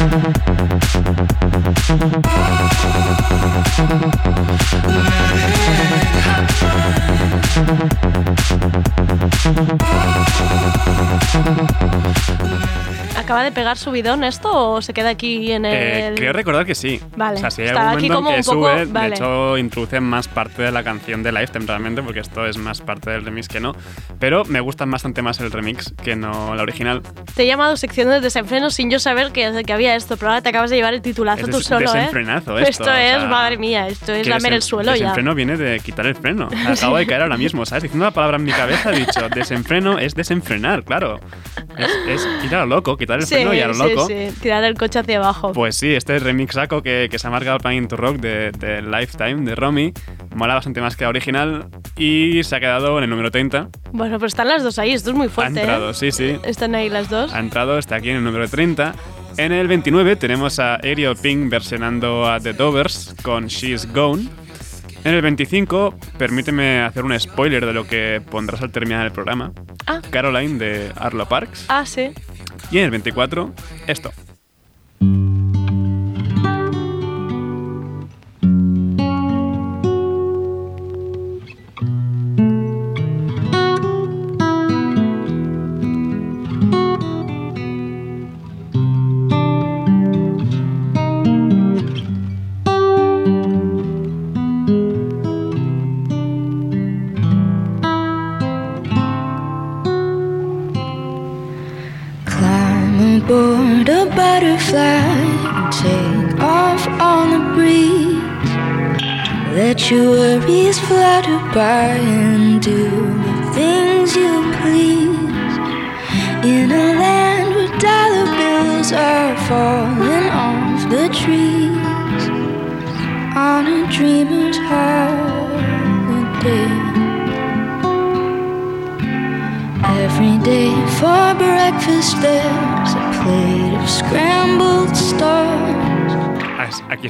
Let 0.00 0.12
it 0.14 0.22
go. 12.38 12.61
¿Acaba 13.22 13.44
de 13.44 13.52
pegar 13.52 13.78
subidón 13.78 14.24
esto 14.24 14.50
o 14.52 14.82
se 14.82 14.92
queda 14.92 15.10
aquí 15.10 15.52
en 15.52 15.64
Eh, 15.64 16.08
el...? 16.08 16.14
creo 16.16 16.32
recordar 16.32 16.66
que 16.66 16.74
sí. 16.74 17.00
Vale, 17.16 17.36
O 17.36 17.40
sea, 17.40 17.50
si 17.50 17.62
hay 17.62 17.68
algún 17.68 17.82
momento 18.08 18.18
en 18.18 18.24
que 18.34 18.40
un 18.40 18.44
poco- 18.44 18.70
sube, 18.72 18.84
vale. 18.86 19.08
de 19.10 19.14
hecho, 19.14 19.58
introduce 19.58 20.00
más 20.00 20.28
parte 20.28 20.62
de 20.62 20.72
la 20.72 20.82
canción 20.82 21.22
de 21.22 21.32
Lifetime 21.32 21.66
realmente, 21.66 22.02
porque 22.02 22.20
esto 22.20 22.46
es 22.46 22.56
más 22.58 22.80
parte 22.80 23.10
del 23.10 23.24
remix 23.24 23.48
que 23.48 23.60
no. 23.60 23.74
Pero 24.18 24.44
me 24.44 24.60
gustan 24.60 24.90
bastante 24.90 25.22
más 25.22 25.40
el 25.40 25.50
remix 25.52 25.92
que 26.02 26.16
no 26.16 26.54
la 26.54 26.62
original. 26.62 27.02
Te 27.34 27.44
he 27.44 27.46
llamado 27.46 27.76
sección 27.76 28.08
de 28.08 28.20
desenfreno 28.20 28.70
sin 28.70 28.90
yo 28.90 28.98
saber 28.98 29.32
que, 29.32 29.62
que 29.64 29.72
había 29.72 29.94
esto, 29.96 30.16
pero 30.16 30.30
ahora 30.30 30.42
te 30.42 30.48
acabas 30.48 30.70
de 30.70 30.76
llevar 30.76 30.94
el 30.94 31.02
titulazo 31.02 31.44
Es 31.46 31.50
tú 31.50 31.60
solo, 31.60 31.90
¿eh? 31.90 31.94
desenfrenazo 31.94 32.58
esto, 32.58 32.70
Esto 32.82 32.84
o 32.90 32.94
es, 32.94 33.10
sea, 33.18 33.26
madre 33.28 33.56
mía, 33.56 33.88
esto 33.88 34.12
es 34.12 34.26
lamer 34.26 34.54
el 34.54 34.62
suelo 34.62 34.90
ya. 34.94 35.10
Desenfreno 35.10 35.34
viene 35.34 35.56
de 35.56 35.80
quitar 35.80 36.06
el 36.06 36.14
freno. 36.16 36.48
Acabo 36.68 36.96
de 36.96 37.06
caer 37.06 37.22
ahora 37.22 37.36
mismo, 37.36 37.64
¿sabes? 37.66 37.84
Diciendo 37.84 38.04
la 38.04 38.10
palabra 38.10 38.36
en 38.36 38.44
mi 38.44 38.52
cabeza 38.52 38.92
he 38.92 38.98
dicho, 38.98 39.28
desenfreno 39.34 39.98
es 39.98 40.14
desenfrenar, 40.14 40.84
claro. 40.84 41.20
Es, 41.78 41.90
es 42.08 42.28
ir 42.44 42.54
a 42.54 42.60
lo 42.60 42.66
loco, 42.76 42.96
quitar 42.96 43.18
el 43.20 43.21
Sí, 43.26 43.34
freno 43.34 43.54
y 43.54 43.60
a 43.60 43.68
lo 43.68 43.74
sí, 43.74 43.82
loco. 43.82 44.06
sí, 44.06 44.14
tirar 44.40 44.64
el 44.64 44.74
coche 44.74 44.98
hacia 44.98 45.18
abajo. 45.18 45.52
Pues 45.52 45.76
sí, 45.76 45.94
este 45.94 46.18
remixaco 46.18 46.82
que, 46.82 47.08
que 47.10 47.18
se 47.18 47.26
ha 47.26 47.30
marcado 47.30 47.56
el 47.56 47.62
Planning 47.62 47.88
to 47.88 47.96
Rock 47.96 48.16
de, 48.18 48.50
de 48.52 48.82
Lifetime 48.82 49.42
de 49.44 49.54
Romy 49.54 49.92
mola 50.34 50.54
bastante 50.54 50.80
más 50.80 50.96
que 50.96 51.04
la 51.04 51.10
original 51.10 51.66
y 51.96 52.42
se 52.44 52.56
ha 52.56 52.60
quedado 52.60 52.96
en 52.98 53.04
el 53.04 53.10
número 53.10 53.30
30. 53.30 53.68
Bueno, 53.92 54.18
pues 54.18 54.32
están 54.32 54.48
las 54.48 54.62
dos 54.62 54.78
ahí, 54.78 54.92
esto 54.92 55.10
es 55.10 55.16
muy 55.16 55.26
Ha 55.26 55.30
fuerte, 55.30 55.60
entrado, 55.60 55.90
¿eh? 55.90 55.94
sí, 55.94 56.10
sí. 56.12 56.36
Están 56.44 56.74
ahí 56.74 56.88
las 56.88 57.10
dos. 57.10 57.32
Ha 57.34 57.38
entrado, 57.40 57.78
está 57.78 57.96
aquí 57.96 58.10
en 58.10 58.16
el 58.16 58.24
número 58.24 58.48
30. 58.48 58.94
En 59.36 59.52
el 59.52 59.66
29 59.68 60.16
tenemos 60.16 60.58
a 60.58 60.74
Ariel 60.76 61.16
Pink 61.16 61.50
versionando 61.50 62.30
a 62.30 62.38
The 62.40 62.52
Dovers 62.52 63.14
con 63.22 63.46
She's 63.46 63.90
Gone. 63.92 64.28
En 65.04 65.14
el 65.14 65.22
25, 65.22 65.96
permíteme 66.16 66.80
hacer 66.82 67.04
un 67.04 67.18
spoiler 67.18 67.66
de 67.66 67.72
lo 67.72 67.86
que 67.86 68.22
pondrás 68.30 68.62
al 68.62 68.70
terminar 68.70 69.04
el 69.04 69.10
programa. 69.12 69.52
Ah. 69.86 70.00
Caroline 70.10 70.58
de 70.58 70.92
Arlo 70.96 71.26
Parks. 71.26 71.64
Ah, 71.68 71.84
sí. 71.84 72.12
Y 72.70 72.78
en 72.78 72.84
el 72.84 72.90
24, 72.90 73.52
esto. 73.86 74.12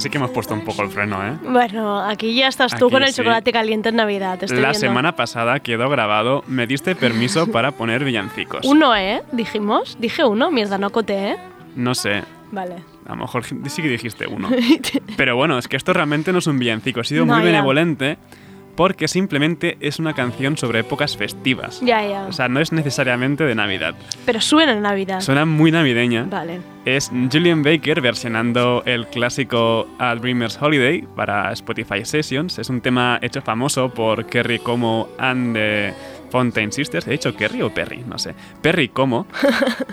Sí 0.02 0.10
que 0.10 0.18
hemos 0.18 0.30
puesto 0.30 0.52
un 0.54 0.62
poco 0.64 0.82
el 0.82 0.90
freno, 0.90 1.26
¿eh? 1.26 1.32
Bueno, 1.48 2.00
aquí 2.00 2.34
ya 2.34 2.48
estás 2.48 2.74
tú 2.76 2.86
Aquí 2.86 2.92
con 2.94 3.02
el 3.02 3.08
sí. 3.10 3.16
chocolate 3.16 3.52
caliente 3.52 3.88
en 3.90 3.96
Navidad. 3.96 4.34
estoy 4.42 4.58
La 4.60 4.70
viendo. 4.70 4.78
semana 4.78 5.16
pasada 5.16 5.60
quedó 5.60 5.88
grabado, 5.88 6.42
me 6.46 6.66
diste 6.66 6.94
permiso 6.94 7.46
para 7.52 7.70
poner 7.72 8.04
villancicos. 8.04 8.66
Uno, 8.66 8.94
¿eh? 8.96 9.22
Dijimos. 9.32 9.96
Dije 9.98 10.24
uno, 10.24 10.50
mierda, 10.50 10.76
no 10.78 10.90
coté, 10.90 11.30
¿eh? 11.32 11.36
No 11.76 11.94
sé, 11.94 12.22
Vale. 12.50 12.76
a 13.06 13.10
lo 13.10 13.16
mejor 13.16 13.44
sí 13.44 13.80
que 13.82 13.88
dijiste 13.88 14.26
uno. 14.26 14.50
Pero 15.16 15.36
bueno, 15.36 15.56
es 15.58 15.68
que 15.68 15.76
esto 15.76 15.92
realmente 15.92 16.32
no 16.32 16.40
es 16.40 16.46
un 16.46 16.58
villancico, 16.58 17.00
he 17.00 17.04
sido 17.04 17.24
No, 17.24 17.34
muy 17.36 17.44
ya. 17.44 17.50
Porque 18.74 19.08
simplemente 19.08 19.76
es 19.80 19.98
una 19.98 20.14
canción 20.14 20.56
sobre 20.56 20.80
épocas 20.80 21.16
festivas. 21.16 21.80
ya, 21.80 22.06
ya. 22.06 22.26
O 22.26 22.32
sea, 22.32 22.48
no 22.48 22.60
es 22.60 22.72
necesariamente 22.72 23.44
de 23.44 23.54
Navidad. 23.54 23.94
Pero 24.24 24.40
suena 24.40 24.72
en 24.72 24.82
Navidad. 24.82 25.20
Suena 25.20 25.44
muy 25.44 25.70
navideña. 25.70 26.24
Vale. 26.28 26.60
Es 26.84 27.10
Julian 27.30 27.62
Baker 27.62 28.00
versionando 28.00 28.82
el 28.86 29.06
clásico 29.06 29.86
A 29.98 30.14
Dreamer's 30.16 30.60
Holiday 30.60 31.04
para 31.14 31.52
Spotify 31.52 32.04
Sessions. 32.04 32.58
Es 32.58 32.70
un 32.70 32.80
tema 32.80 33.18
hecho 33.22 33.40
famoso 33.40 33.90
por 33.90 34.26
Kerry 34.26 34.58
Como 34.58 35.08
and 35.18 35.56
Fontaine 36.32 36.72
Sisters, 36.72 37.06
he 37.06 37.10
dicho 37.10 37.36
Kerry 37.36 37.60
o 37.60 37.68
Perry, 37.72 38.02
no 38.08 38.18
sé, 38.18 38.34
Perry 38.62 38.88
como, 38.88 39.26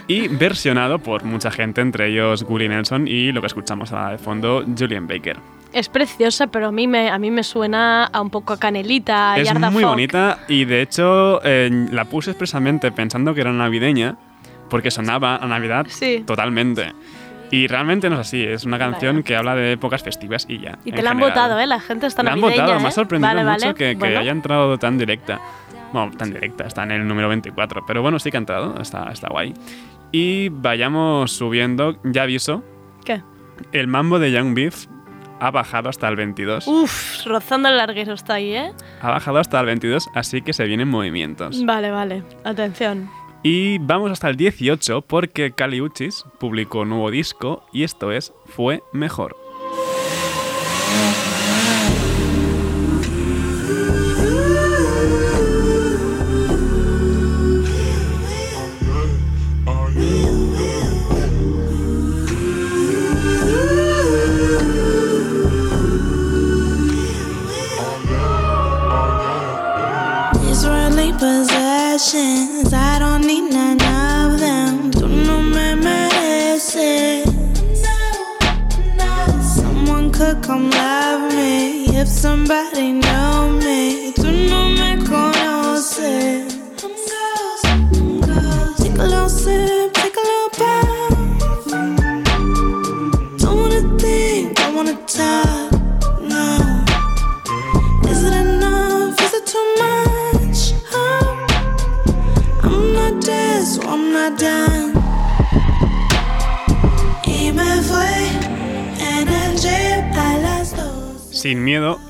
y 0.07 0.27
versionado 0.45 0.99
por 0.99 1.25
mucha 1.25 1.51
gente, 1.51 1.81
entre 1.81 2.07
ellos 2.07 2.45
Willie 2.47 2.69
Nelson 2.69 3.07
y 3.09 3.33
lo 3.33 3.41
que 3.41 3.47
escuchamos 3.47 3.91
a 3.91 4.11
de 4.11 4.17
fondo, 4.17 4.63
Julian 4.77 5.05
Baker. 5.05 5.35
Es 5.73 5.89
preciosa, 5.89 6.47
pero 6.47 6.67
a 6.67 6.71
mí 6.71 6.87
me, 6.87 7.09
a 7.11 7.19
mí 7.19 7.29
me 7.29 7.43
suena 7.43 8.05
a 8.05 8.21
un 8.21 8.29
poco 8.29 8.53
a 8.53 8.57
canelita, 8.57 9.37
es 9.37 9.45
yarda 9.47 9.69
muy 9.69 9.83
folk. 9.83 9.93
bonita 9.93 10.39
y 10.47 10.63
de 10.65 10.81
hecho 10.81 11.41
eh, 11.43 11.69
la 11.91 12.05
puse 12.05 12.31
expresamente 12.31 12.91
pensando 12.91 13.35
que 13.35 13.41
era 13.41 13.51
navideña, 13.51 14.15
porque 14.69 14.89
sonaba 14.91 15.35
a 15.35 15.45
Navidad 15.45 15.85
Sí. 15.89 16.23
totalmente. 16.25 16.93
Y 17.51 17.65
realmente 17.65 18.09
no 18.11 18.15
es 18.15 18.21
así, 18.27 18.43
es 18.43 18.63
una 18.65 18.77
canción 18.77 19.23
que 19.23 19.35
habla 19.35 19.55
de 19.55 19.71
épocas 19.71 20.03
festivas 20.03 20.45
y 20.47 20.59
ya. 20.59 20.77
Y 20.85 20.91
te 20.91 21.01
la 21.01 21.09
han 21.11 21.17
general. 21.17 21.31
votado, 21.33 21.59
¿eh? 21.59 21.65
La 21.65 21.79
gente 21.79 22.05
está 22.05 22.21
La 22.21 22.33
han 22.33 22.39
navideña, 22.39 22.61
votado, 22.63 22.79
¿eh? 22.79 22.81
me 22.83 22.87
ha 22.87 22.91
sorprendido 22.91 23.27
Vale, 23.33 23.43
mucho 23.43 23.59
vale. 23.65 23.73
que, 23.75 23.85
que 23.89 23.95
Bueno, 23.95 24.19
haya 24.19 24.31
entrado 24.31 24.77
tan 24.77 24.99
directa. 24.99 25.39
Bueno, 25.93 26.11
tan 26.17 26.31
directa, 26.31 26.65
está 26.65 26.83
en 26.83 26.91
el 26.91 27.07
número 27.07 27.29
24, 27.29 27.85
pero 27.85 28.01
bueno, 28.01 28.19
sí 28.19 28.29
que 28.31 28.37
ha 28.37 28.39
entrado, 28.39 28.79
está, 28.79 29.11
está 29.11 29.27
guay. 29.29 29.53
Y 30.11 30.49
vayamos 30.49 31.31
subiendo, 31.31 31.97
ya 32.03 32.23
aviso, 32.23 32.63
¿Qué? 33.05 33.21
el 33.71 33.87
mambo 33.87 34.19
de 34.19 34.31
Young 34.31 34.53
Beef 34.53 34.85
ha 35.39 35.51
bajado 35.51 35.89
hasta 35.89 36.07
el 36.07 36.15
22. 36.15 36.67
Uf, 36.67 37.25
rozando 37.25 37.69
el 37.69 37.77
larguero 37.77 38.13
está 38.13 38.35
ahí, 38.35 38.53
¿eh? 38.53 38.73
Ha 39.01 39.09
bajado 39.11 39.39
hasta 39.39 39.59
el 39.59 39.65
22, 39.67 40.09
así 40.13 40.41
que 40.41 40.53
se 40.53 40.65
vienen 40.65 40.89
movimientos. 40.89 41.63
Vale, 41.65 41.91
vale. 41.91 42.23
Atención. 42.43 43.09
Y 43.41 43.77
vamos 43.79 44.11
hasta 44.11 44.29
el 44.29 44.35
18 44.35 45.01
porque 45.03 45.51
Kali 45.51 45.79
Uchis 45.79 46.25
publicó 46.39 46.81
un 46.81 46.89
nuevo 46.89 47.09
disco 47.09 47.63
y 47.71 47.83
esto 47.83 48.11
es 48.11 48.33
Fue 48.45 48.83
Mejor. 48.91 49.35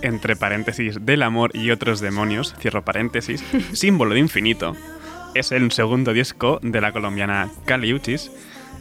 Entre 0.09 0.35
paréntesis, 0.35 0.97
del 1.05 1.23
amor 1.23 1.51
y 1.53 1.71
otros 1.71 2.01
demonios, 2.01 2.53
cierro 2.59 2.83
paréntesis, 2.83 3.43
símbolo 3.73 4.13
de 4.13 4.19
infinito. 4.19 4.75
Es 5.35 5.51
el 5.51 5.71
segundo 5.71 6.11
disco 6.11 6.59
de 6.61 6.81
la 6.81 6.91
colombiana 6.91 7.49
Kali 7.65 7.93
Uchis. 7.93 8.31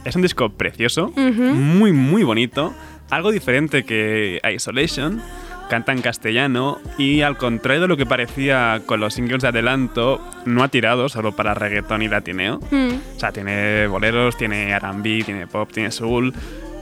Es 0.03 0.15
un 0.15 0.21
disco 0.21 0.49
precioso, 0.49 1.11
muy, 1.15 1.91
muy 1.91 2.23
bonito, 2.23 2.73
algo 3.09 3.31
diferente 3.31 3.83
que 3.83 4.41
Isolation. 4.53 5.21
Canta 5.69 5.91
en 5.91 6.01
castellano 6.01 6.79
y 6.97 7.21
al 7.21 7.37
contrario 7.37 7.83
de 7.83 7.87
lo 7.87 7.95
que 7.95 8.07
parecía 8.07 8.81
con 8.87 8.99
los 8.99 9.13
singles 9.13 9.43
de 9.43 9.49
adelanto, 9.49 10.19
no 10.45 10.63
ha 10.63 10.69
tirado 10.69 11.09
solo 11.09 11.35
para 11.35 11.53
reggaetón 11.53 12.01
y 12.01 12.07
latineo. 12.07 12.59
Mm. 12.71 12.89
O 13.15 13.19
sea, 13.19 13.31
tiene 13.31 13.85
boleros, 13.85 14.35
tiene 14.35 14.71
R&B, 14.71 15.21
tiene 15.25 15.45
pop, 15.45 15.69
tiene 15.71 15.91
soul. 15.91 16.33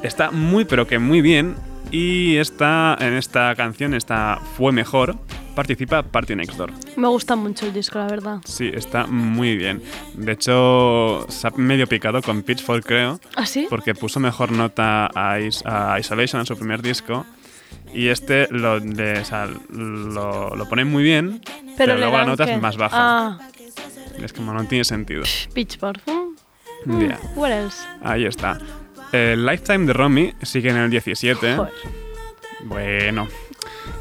Está 0.04 0.32
muy 0.32 0.64
pero 0.64 0.88
que 0.88 1.00
muy 1.00 1.20
bien 1.20 1.56
y 1.92 2.38
esta, 2.38 2.98
en 3.00 3.14
esta 3.14 3.54
canción, 3.56 3.94
esta 3.94 4.40
fue 4.58 4.72
mejor, 4.72 5.16
participa 5.56 6.04
Party 6.04 6.36
Next 6.36 6.58
Door. 6.58 6.72
Me 6.98 7.08
gusta 7.08 7.36
mucho 7.36 7.66
el 7.66 7.74
disco, 7.74 7.98
la 8.00 8.08
verdad. 8.08 8.40
Sí, 8.46 8.70
está 8.74 9.08
muy 9.08 9.56
bien. 9.58 9.82
De 10.14 10.34
hecho, 10.34 11.26
se 11.30 11.48
ha 11.48 11.52
medio 11.56 11.88
picado 11.88 12.22
con 12.22 12.44
Pitchfork, 12.44 12.86
creo, 12.86 13.20
¿Ah, 13.36 13.46
sí? 13.46 13.68
porque 13.70 13.96
puso 13.96 14.20
mejor 14.20 14.52
nota 14.52 15.10
a, 15.16 15.40
Is- 15.40 15.64
a 15.66 16.00
Isolation 16.00 16.40
en 16.42 16.46
su 16.46 16.56
primer 16.58 16.82
disco. 16.82 17.26
Y 17.94 18.08
este 18.10 18.48
lo, 18.52 18.80
le- 18.80 19.20
o 19.22 19.26
sea, 19.26 19.48
lo, 19.70 20.56
lo 20.56 20.70
pone 20.70 20.86
muy 20.86 21.04
bien, 21.04 21.42
pero, 21.78 21.98
luego 21.98 22.18
la 22.18 22.26
nota 22.26 22.44
es 22.44 22.62
más 22.62 22.78
baja. 22.78 22.98
Ah, 23.00 23.40
Es 24.22 24.34
como 24.34 24.54
no 24.54 24.64
tiene 24.66 24.84
sentido. 24.84 25.24
Pitchfork. 25.54 26.02
Mm. 26.86 27.02
Ya. 27.10 27.20
What 27.36 27.52
else? 27.52 27.78
Ahí 28.04 28.26
está. 28.26 28.60
El 29.12 29.46
Lifetime 29.46 29.86
de 29.86 29.94
Romy 29.94 30.34
sigue 30.42 30.70
en 30.70 30.78
el 30.78 30.90
17. 30.90 31.56
Joder. 31.56 31.74
Bueno. 32.64 33.28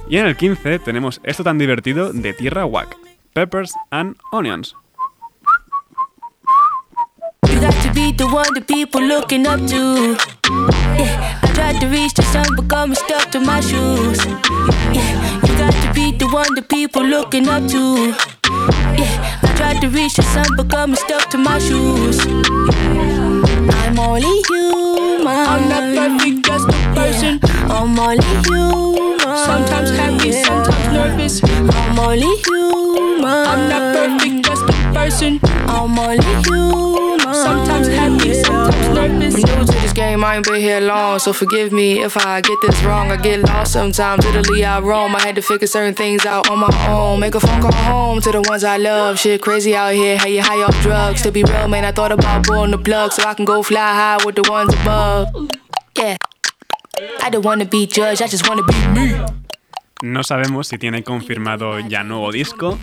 Y 0.08 0.18
en 0.18 0.26
el 0.26 0.36
15 0.36 0.78
tenemos 0.80 1.20
esto 1.24 1.44
tan 1.44 1.58
divertido 1.58 2.12
de 2.12 2.32
Tierra 2.32 2.64
Wack. 2.64 2.96
Peppers 3.32 3.74
and 3.90 4.16
Onions. 4.32 4.74
You 7.48 7.60
got 7.60 7.74
to 7.82 7.92
be 7.92 8.12
the 8.12 8.26
one 8.26 8.52
that 8.54 8.66
people 8.66 9.00
looking 9.00 9.46
up 9.46 9.60
to. 9.68 10.16
Yeah, 10.98 11.38
I 11.42 11.50
tried 11.54 11.80
to 11.80 11.86
reach 11.86 12.14
the 12.14 12.22
sun, 12.22 12.46
but 12.56 12.68
got 12.68 12.88
me 12.88 12.94
stuck 12.94 13.30
to 13.30 13.40
my 13.40 13.60
shoes. 13.60 14.24
Yeah, 14.92 15.40
you 15.42 15.56
got 15.56 15.72
to 15.72 15.92
be 15.94 16.12
the 16.12 16.26
one 16.26 16.54
that 16.54 16.68
people 16.68 17.02
looking 17.04 17.48
up 17.48 17.66
to. 17.68 18.14
Yeah, 18.98 19.40
I 19.42 19.54
tried 19.56 19.80
to 19.80 19.88
reach 19.88 20.14
the 20.16 20.22
sun, 20.22 20.46
but 20.56 20.68
got 20.68 20.88
me 20.88 20.96
stuck 20.96 21.30
to 21.30 21.38
my 21.38 21.58
shoes. 21.58 22.18
I'm 23.98 24.10
only 24.10 24.42
human. 24.46 25.26
I'm 25.26 25.68
not 25.70 25.96
perfect, 25.96 26.44
just 26.44 26.68
a 26.68 26.72
person. 26.94 27.40
I'm 27.70 27.98
only 27.98 28.22
human. 28.44 29.18
Sometimes 29.46 29.88
happy, 29.96 30.32
sometimes 30.32 30.92
nervous. 30.92 31.42
I'm 31.42 31.98
only 31.98 32.36
human. 32.44 33.24
I'm 33.24 33.70
not 33.70 33.94
perfect, 33.96 34.44
just 34.44 34.64
a 34.68 34.92
person. 34.92 35.40
I'm 35.66 35.98
only 35.98 36.22
human. 36.44 37.25
Sometimes 37.42 37.88
happy, 37.88 38.34
sometimes 38.34 38.88
nervous. 38.88 39.34
I'm 39.34 39.58
new 39.58 39.66
to 39.66 39.72
this 39.80 39.92
game, 39.92 40.24
I 40.24 40.36
ain't 40.36 40.46
been 40.46 40.60
here 40.60 40.80
long, 40.80 41.18
so 41.18 41.32
forgive 41.32 41.72
me 41.72 42.02
if 42.02 42.16
I 42.16 42.40
get 42.40 42.58
this 42.62 42.82
wrong. 42.82 43.10
I 43.10 43.16
get 43.16 43.40
lost 43.40 43.72
sometimes, 43.72 44.24
literally 44.24 44.64
I 44.64 44.80
roam. 44.80 45.14
I 45.14 45.20
had 45.20 45.34
to 45.36 45.42
figure 45.42 45.66
certain 45.66 45.94
things 45.94 46.24
out 46.24 46.48
on 46.50 46.58
my 46.58 46.88
own. 46.88 47.20
Make 47.20 47.34
a 47.34 47.40
phone 47.40 47.60
call 47.60 47.72
home 47.72 48.20
to 48.22 48.32
the 48.32 48.42
ones 48.42 48.64
I 48.64 48.76
love. 48.76 49.18
Shit 49.18 49.42
crazy 49.42 49.74
out 49.76 49.92
here, 49.94 50.16
how 50.18 50.26
you 50.26 50.42
high 50.42 50.62
off 50.62 50.80
drugs. 50.82 51.22
To 51.22 51.30
be 51.30 51.42
real, 51.44 51.68
man, 51.68 51.84
I 51.84 51.92
thought 51.92 52.12
about 52.12 52.46
pulling 52.46 52.70
the 52.70 52.78
plug 52.78 53.12
so 53.12 53.22
I 53.24 53.34
can 53.34 53.44
go 53.44 53.62
fly 53.62 53.80
high 53.80 54.24
with 54.24 54.36
the 54.36 54.50
ones 54.50 54.72
above. 54.74 55.28
Yeah. 55.96 56.16
I 57.22 57.30
don't 57.30 57.44
wanna 57.44 57.66
be 57.66 57.86
judged, 57.86 58.22
I 58.22 58.28
just 58.28 58.48
wanna 58.48 58.62
be 58.62 58.74
me. 58.88 59.20
No 60.02 60.22
sabemos 60.22 60.66
si 60.68 60.78
tiene 60.78 61.02
confirmado 61.02 61.78
ya 61.80 62.02
nuevo 62.02 62.30
disco, 62.30 62.78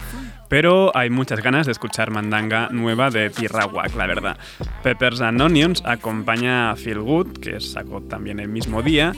pero 0.53 0.95
hay 0.95 1.09
muchas 1.09 1.41
ganas 1.41 1.65
de 1.65 1.71
escuchar 1.71 2.11
mandanga 2.11 2.69
nueva 2.69 3.09
de 3.09 3.31
Tierra 3.31 3.65
Wack, 3.65 3.95
la 3.95 4.05
verdad. 4.05 4.37
Peppers 4.83 5.19
and 5.19 5.41
Onions 5.41 5.81
acompaña 5.83 6.69
a 6.69 6.75
Feel 6.75 6.99
Good, 6.99 7.39
que 7.39 7.59
sacó 7.59 8.01
también 8.01 8.39
el 8.39 8.49
mismo 8.49 8.83
día, 8.83 9.13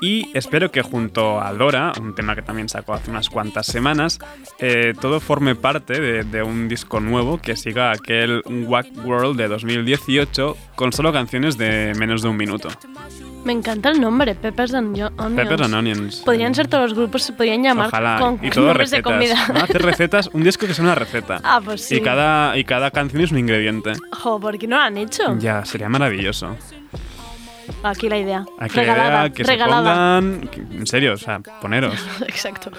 y 0.00 0.30
espero 0.32 0.70
que 0.70 0.82
junto 0.82 1.40
a 1.40 1.52
Dora, 1.54 1.92
un 2.00 2.14
tema 2.14 2.36
que 2.36 2.42
también 2.42 2.68
sacó 2.68 2.94
hace 2.94 3.10
unas 3.10 3.28
cuantas 3.28 3.66
semanas, 3.66 4.20
eh, 4.60 4.94
todo 5.00 5.18
forme 5.18 5.56
parte 5.56 6.00
de, 6.00 6.22
de 6.22 6.44
un 6.44 6.68
disco 6.68 7.00
nuevo 7.00 7.38
que 7.38 7.56
siga 7.56 7.90
aquel 7.90 8.44
Wack 8.46 8.86
World 9.04 9.36
de 9.36 9.48
2018 9.48 10.56
con 10.76 10.92
solo 10.92 11.12
canciones 11.12 11.58
de 11.58 11.94
menos 11.98 12.22
de 12.22 12.28
un 12.28 12.36
minuto. 12.36 12.68
Me 13.46 13.52
encanta 13.52 13.90
el 13.90 14.00
nombre, 14.00 14.34
Peppers 14.34 14.74
and 14.74 14.88
Onions. 15.00 15.36
Peppers 15.36 15.60
and 15.62 15.74
Onions. 15.74 16.16
Podrían 16.24 16.52
ser 16.54 16.66
todos 16.66 16.90
los 16.90 16.98
grupos, 16.98 17.22
se 17.22 17.32
podrían 17.32 17.62
llamar 17.62 17.86
Ojalá. 17.86 18.18
con 18.18 18.40
y 18.44 18.50
todo 18.50 18.66
nombres 18.66 18.90
de 18.90 18.96
recetas. 18.96 19.12
comida. 19.12 19.44
Van 19.48 19.56
a 19.58 19.64
hacer 19.64 19.82
recetas, 19.82 20.30
un 20.32 20.42
disco 20.42 20.66
que 20.66 20.72
es 20.72 20.78
una 20.80 20.94
receta. 20.96 21.40
Ah, 21.44 21.60
pues 21.64 21.82
sí. 21.82 21.96
Y 21.96 22.00
cada, 22.00 22.56
y 22.58 22.64
cada 22.64 22.90
canción 22.90 23.22
es 23.22 23.30
un 23.30 23.38
ingrediente. 23.38 23.92
Jo, 24.10 24.40
¿por 24.40 24.58
qué 24.58 24.66
no 24.66 24.76
lo 24.76 24.82
han 24.82 24.96
hecho? 24.98 25.38
Ya, 25.38 25.64
sería 25.64 25.88
maravilloso. 25.88 26.56
Aquí 27.82 28.08
la 28.08 28.18
idea. 28.18 28.44
Aquí 28.58 28.76
la 28.76 28.82
regalada, 28.82 29.20
idea 29.26 29.32
que 29.32 29.42
regalada. 29.44 30.20
se 30.20 30.46
pongan... 30.46 30.70
En 30.80 30.86
serio, 30.88 31.12
o 31.14 31.16
sea, 31.16 31.38
poneros. 31.60 31.94
Exacto. 32.26 32.70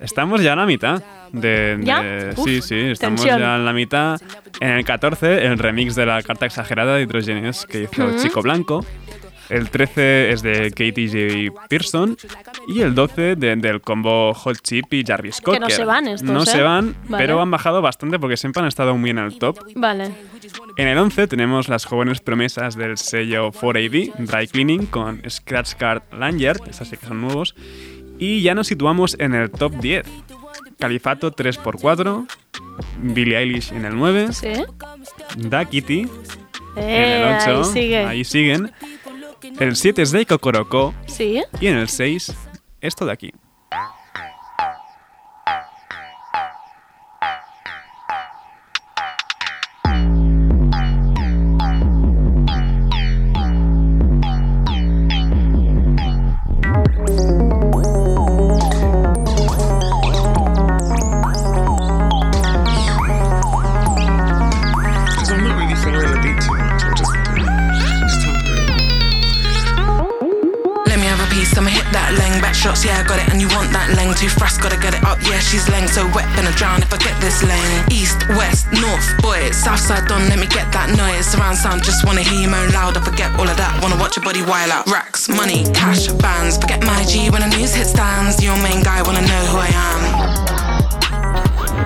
Estamos 0.00 0.40
ya 0.42 0.52
a 0.52 0.56
la 0.56 0.66
mitad. 0.66 1.02
De, 1.32 1.78
¿Ya? 1.82 2.00
de- 2.02 2.32
Uf, 2.36 2.44
sí, 2.44 2.62
sí, 2.62 2.74
estamos 2.76 3.20
tensión. 3.22 3.40
ya 3.40 3.56
en 3.56 3.64
la 3.64 3.72
mitad. 3.72 4.20
En 4.60 4.70
el 4.70 4.84
14, 4.84 5.46
el 5.46 5.58
remix 5.58 5.94
de 5.96 6.06
la 6.06 6.22
carta 6.22 6.46
exagerada 6.46 6.94
de 6.94 7.02
Hidrogenes 7.02 7.66
que 7.66 7.82
hizo 7.84 8.04
Ujú. 8.06 8.18
Chico 8.22 8.42
Blanco. 8.42 8.84
El 9.48 9.70
13 9.70 10.32
es 10.32 10.42
de 10.42 10.70
Katie 10.70 11.50
J. 11.52 11.66
Pearson. 11.68 12.16
Y 12.68 12.80
el 12.80 12.94
12 12.94 13.36
de- 13.36 13.56
del 13.56 13.80
combo 13.80 14.34
Hot 14.34 14.58
Chip 14.62 14.92
y 14.92 15.04
Jarvis 15.06 15.40
Cocker. 15.40 15.60
no 15.60 15.70
se 15.70 15.84
van 15.84 16.08
estos, 16.08 16.28
No 16.28 16.42
¿eh? 16.42 16.46
se 16.46 16.62
van, 16.62 16.96
Vale. 17.08 17.22
pero 17.24 17.40
han 17.40 17.50
bajado 17.50 17.80
bastante 17.80 18.18
porque 18.18 18.36
siempre 18.36 18.62
han 18.62 18.68
estado 18.68 18.96
muy 18.96 19.10
en 19.10 19.18
el 19.18 19.38
top. 19.38 19.58
Vale. 19.76 20.10
En 20.76 20.88
el 20.88 20.98
11 20.98 21.26
tenemos 21.28 21.68
las 21.68 21.84
jóvenes 21.84 22.20
promesas 22.20 22.76
del 22.76 22.98
sello 22.98 23.50
4AD, 23.52 24.12
Dry 24.18 24.48
Cleaning, 24.48 24.86
con 24.86 25.22
Scratch 25.28 25.74
Card 25.74 26.02
Lanyard, 26.12 26.68
esas 26.68 26.88
sí 26.88 26.96
que 26.96 27.06
son 27.06 27.20
nuevos. 27.20 27.54
Y 28.18 28.42
ya 28.42 28.54
nos 28.54 28.66
situamos 28.66 29.16
en 29.20 29.34
el 29.34 29.50
top 29.50 29.74
10. 29.80 30.06
Califato 30.78 31.30
3x4, 31.32 32.26
Billie 33.00 33.38
Eilish 33.38 33.72
en 33.72 33.84
el 33.84 33.94
9, 33.96 34.32
¿Sí? 34.32 34.48
Da 35.36 35.64
Kitty 35.64 36.00
en 36.00 36.08
Eh, 36.76 37.16
el 37.22 37.36
8, 37.40 37.58
ahí 37.58 37.64
sigue. 37.72 37.98
ahí 38.04 38.24
siguen. 38.24 38.72
El 39.58 39.76
7 39.76 40.02
es 40.02 40.10
de 40.12 40.26
Kokoroko 40.26 40.94
Sí. 41.06 41.42
y 41.60 41.66
en 41.66 41.76
el 41.76 41.88
6 41.88 42.32
esto 42.80 43.06
de 43.06 43.12
aquí. 43.12 43.32
So 75.96 76.04
wet, 76.12 76.28
gonna 76.36 76.52
drown 76.52 76.82
if 76.82 76.92
I 76.92 76.98
get 76.98 77.16
this 77.24 77.40
lane. 77.42 77.80
East, 77.88 78.20
west, 78.36 78.68
north, 78.68 79.08
boy, 79.24 79.48
south 79.48 79.80
side 79.80 80.06
done, 80.06 80.28
let 80.28 80.38
me 80.38 80.44
get 80.44 80.68
that 80.76 80.92
noise. 80.92 81.24
Surround 81.24 81.56
sound, 81.56 81.80
just 81.82 82.04
wanna 82.04 82.20
hear 82.20 82.36
you 82.36 82.52
moan 82.52 82.68
loud. 82.76 82.98
I 82.98 83.00
forget 83.00 83.32
all 83.40 83.48
of 83.48 83.56
that, 83.56 83.80
wanna 83.80 83.96
watch 83.96 84.14
your 84.14 84.22
body 84.22 84.44
wild 84.44 84.68
out. 84.68 84.84
Racks, 84.92 85.26
money, 85.26 85.64
cash, 85.72 86.12
bands. 86.20 86.60
Forget 86.60 86.84
my 86.84 87.00
G 87.08 87.32
when 87.32 87.40
the 87.40 87.48
news 87.48 87.72
hit 87.72 87.88
stands. 87.88 88.44
Your 88.44 88.60
main 88.60 88.84
guy, 88.84 89.00
wanna 89.08 89.24
know 89.24 89.42
who 89.48 89.56
I 89.56 89.72
am. 89.72 90.00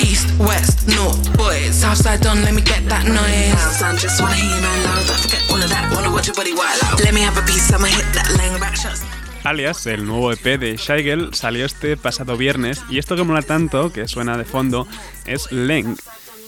East, 0.02 0.26
west, 0.42 0.90
north, 0.90 1.22
boy, 1.38 1.70
south 1.70 2.02
side 2.02 2.18
done, 2.18 2.42
let 2.42 2.50
me 2.52 2.62
get 2.66 2.82
that 2.90 3.06
noise. 3.06 3.78
Sound, 3.78 4.02
just 4.02 4.18
wanna 4.18 4.34
hear 4.34 4.50
you 4.50 4.58
moan 4.58 4.90
loud. 4.90 5.06
I 5.06 5.14
forget 5.22 5.42
all 5.54 5.62
of 5.62 5.70
that, 5.70 5.86
wanna 5.94 6.10
watch 6.10 6.26
your 6.26 6.34
body 6.34 6.50
wild 6.50 6.82
out. 6.82 6.98
Let 6.98 7.14
me 7.14 7.22
have 7.22 7.38
a 7.38 7.46
piece, 7.46 7.70
I'ma 7.70 7.86
hit 7.86 8.10
that 8.18 8.26
lane 8.34 8.58
Back 8.58 8.74
shots. 8.74 9.19
Alias, 9.44 9.86
el 9.86 10.04
nuevo 10.06 10.32
EP 10.32 10.58
de 10.58 10.76
Girl, 10.76 11.32
salió 11.34 11.64
este 11.64 11.96
pasado 11.96 12.36
viernes 12.36 12.82
y 12.90 12.98
esto 12.98 13.16
que 13.16 13.22
mola 13.22 13.42
tanto, 13.42 13.92
que 13.92 14.06
suena 14.06 14.36
de 14.36 14.44
fondo, 14.44 14.86
es 15.26 15.50
Leng. 15.50 15.96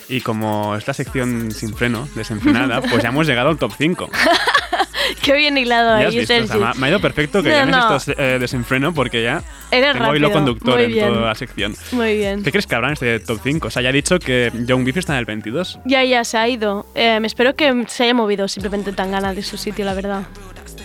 Y 0.09 0.21
como 0.21 0.77
es 0.77 0.87
la 0.87 0.93
sección 0.95 1.53
sin 1.53 1.75
freno, 1.75 2.07
desenfrenada, 2.15 2.81
pues 2.91 3.03
ya 3.03 3.09
hemos 3.09 3.27
llegado 3.27 3.49
al 3.49 3.57
top 3.59 3.73
5. 3.79 4.11
Qué 5.23 5.35
bien 5.35 5.57
hilado 5.59 5.95
ahí, 5.95 6.07
visto, 6.17 6.35
o 6.35 6.37
sea, 6.37 6.47
Sergi. 6.47 6.79
me 6.81 6.87
ha- 6.87 6.91
ido 6.91 7.01
perfecto 7.01 7.43
que 7.43 7.51
No, 7.51 7.55
llames 7.57 7.77
no. 7.77 7.97
esto 7.97 8.13
eh, 8.19 8.39
desenfreno 8.39 8.93
porque 8.95 9.23
ya 9.23 9.43
Eres 9.71 9.93
tengo 9.95 10.15
hilo 10.15 10.31
conductor 10.31 10.75
muy 10.75 10.85
en 10.85 10.93
bien. 10.93 11.09
toda 11.09 11.27
la 11.29 11.35
sección. 11.35 11.75
Muy 11.93 12.17
bien. 12.19 12.43
¿Qué 12.43 12.51
crees 12.51 12.67
que 12.67 12.75
habrá 12.75 12.89
en 12.89 12.95
este 12.95 13.19
top 13.21 13.41
5? 13.43 13.69
O 13.69 13.71
sea, 13.71 13.83
ya 13.83 13.91
he 13.91 13.93
dicho 13.93 14.19
que 14.19 14.51
Young 14.67 14.85
Beef 14.85 14.97
está 14.99 15.15
en 15.15 15.19
el 15.21 15.25
22. 15.25 15.81
Ya, 15.85 16.05
ya, 16.05 16.25
se 16.25 16.39
ha 16.39 16.49
ido. 16.49 16.87
Eh, 16.95 17.19
me 17.21 17.27
espero 17.27 17.55
que 17.57 17.85
se 17.89 18.05
haya 18.05 18.15
movido 18.15 18.49
simplemente 18.49 18.93
tan 18.93 19.11
ganas 19.11 19.35
de 19.37 19.43
su 19.43 19.57
sitio, 19.57 19.85
la 19.85 19.95
verdad. 19.95 20.23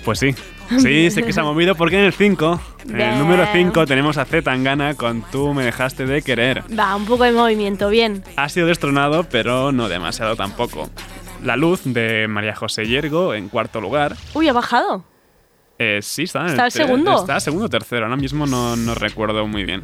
Pues 0.04 0.20
sí. 0.20 0.36
Sí, 0.80 1.10
sé 1.12 1.24
que 1.24 1.34
se 1.34 1.40
ha 1.40 1.44
movido 1.44 1.76
porque 1.76 1.98
en 1.98 2.06
el 2.06 2.14
5, 2.14 2.60
en 2.90 3.02
el 3.02 3.18
número 3.20 3.46
5, 3.52 3.86
tenemos 3.86 4.18
a 4.18 4.26
Z 4.26 4.42
Tangana 4.42 4.96
con 4.96 5.24
Tú 5.32 5.54
me 5.54 5.64
dejaste 5.64 6.06
de 6.06 6.22
querer. 6.22 6.64
Va, 6.78 6.96
un 6.96 7.06
poco 7.06 7.24
de 7.24 7.32
movimiento, 7.32 7.90
bien. 7.90 8.24
Ha 8.36 8.50
sido 8.50 8.68
destronado, 8.68 9.24
pero 9.24 9.72
no 9.72 9.90
demasiado 9.90 10.36
tampoco. 10.36 10.90
La 11.44 11.56
luz 11.56 11.82
de 11.84 12.28
María 12.28 12.56
José 12.56 12.86
Yergo 12.86 13.34
en 13.34 13.50
cuarto 13.50 13.80
lugar. 13.80 14.16
Uy, 14.34 14.48
ha 14.48 14.54
bajado. 14.54 15.04
Eh, 15.80 16.00
sí, 16.02 16.24
está 16.24 16.42
en 16.42 16.48
¿Está 16.48 16.66
el 16.66 16.72
segundo? 16.72 17.16
Está 17.16 17.40
segundo 17.40 17.68
o 17.68 17.70
tercero, 17.70 18.06
ahora 18.06 18.18
mismo 18.18 18.48
no, 18.48 18.76
no 18.76 18.96
recuerdo 18.96 19.46
muy 19.48 19.64
bien. 19.64 19.84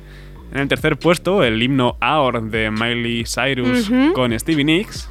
En 0.51 0.59
el 0.59 0.67
tercer 0.67 0.97
puesto, 0.97 1.43
el 1.43 1.61
himno 1.61 1.97
Aor 1.99 2.43
de 2.49 2.69
Miley 2.71 3.25
Cyrus 3.25 3.89
con 4.13 4.37
Stevie 4.39 4.63
Nicks. 4.63 5.09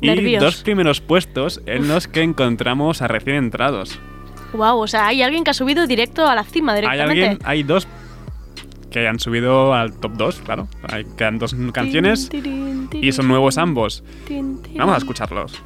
Y 0.00 0.08
Nervios. 0.08 0.42
dos 0.42 0.56
primeros 0.62 1.00
puestos 1.00 1.62
en 1.66 1.88
los 1.88 2.06
que 2.06 2.22
encontramos 2.22 3.00
a 3.00 3.08
recién 3.08 3.36
entrados. 3.36 3.98
Wow, 4.52 4.78
o 4.78 4.86
sea, 4.86 5.06
hay 5.06 5.22
alguien 5.22 5.44
que 5.44 5.50
ha 5.50 5.54
subido 5.54 5.86
directo 5.86 6.26
a 6.26 6.34
la 6.34 6.44
cima 6.44 6.72
Hay 6.72 6.80
directamente. 6.80 7.22
alguien, 7.24 7.38
hay 7.44 7.62
dos 7.62 7.86
que 8.90 9.00
hayan 9.00 9.18
subido 9.18 9.74
al 9.74 9.92
top 9.92 10.12
2, 10.12 10.40
claro. 10.44 10.68
Hay, 10.88 11.04
quedan 11.16 11.38
dos 11.38 11.54
canciones 11.72 12.30
y 12.92 13.12
son 13.12 13.28
nuevos 13.28 13.58
ambos. 13.58 14.02
Vamos 14.76 14.94
a 14.94 14.98
escucharlos. 14.98 15.60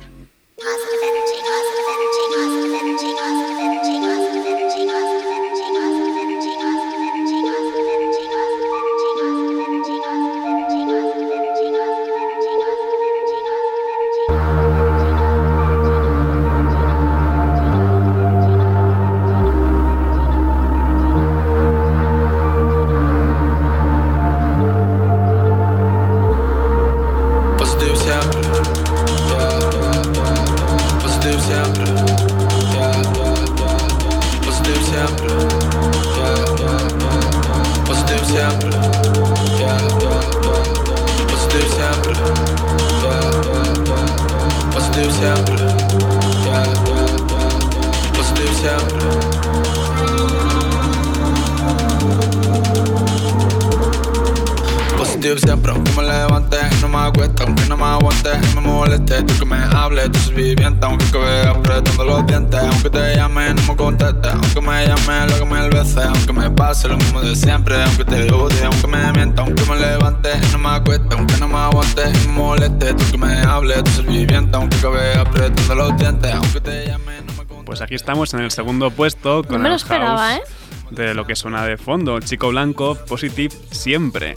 Aquí 77.91 77.97
estamos 77.97 78.33
en 78.35 78.41
el 78.41 78.53
segundo 78.53 78.93
puesto 78.93 79.43
con 79.43 79.55
No 79.57 79.65
me 79.65 79.69
lo 79.71 79.75
esperaba, 79.75 80.29
house 80.35 80.39
¿eh? 80.39 80.95
de 80.95 81.13
lo 81.13 81.27
que 81.27 81.35
suena 81.35 81.65
de 81.67 81.77
fondo, 81.77 82.21
chico 82.21 82.49
blanco, 82.51 82.97
Positive 83.09 83.53
siempre. 83.73 84.35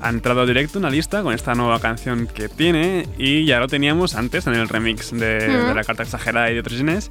Ha 0.00 0.10
entrado 0.10 0.46
directo 0.46 0.78
en 0.78 0.84
la 0.84 0.90
lista 0.90 1.22
con 1.24 1.34
esta 1.34 1.56
nueva 1.56 1.80
canción 1.80 2.28
que 2.32 2.48
tiene 2.48 3.08
y 3.18 3.46
ya 3.46 3.58
lo 3.58 3.66
teníamos 3.66 4.14
antes 4.14 4.46
en 4.46 4.54
el 4.54 4.68
remix 4.68 5.10
de, 5.10 5.48
Mm. 5.48 5.66
de 5.68 5.74
La 5.74 5.82
Carta 5.82 6.04
Exagerada 6.04 6.52
y 6.52 6.54
de 6.54 6.60
otros 6.60 6.76
Ginés. 6.78 7.10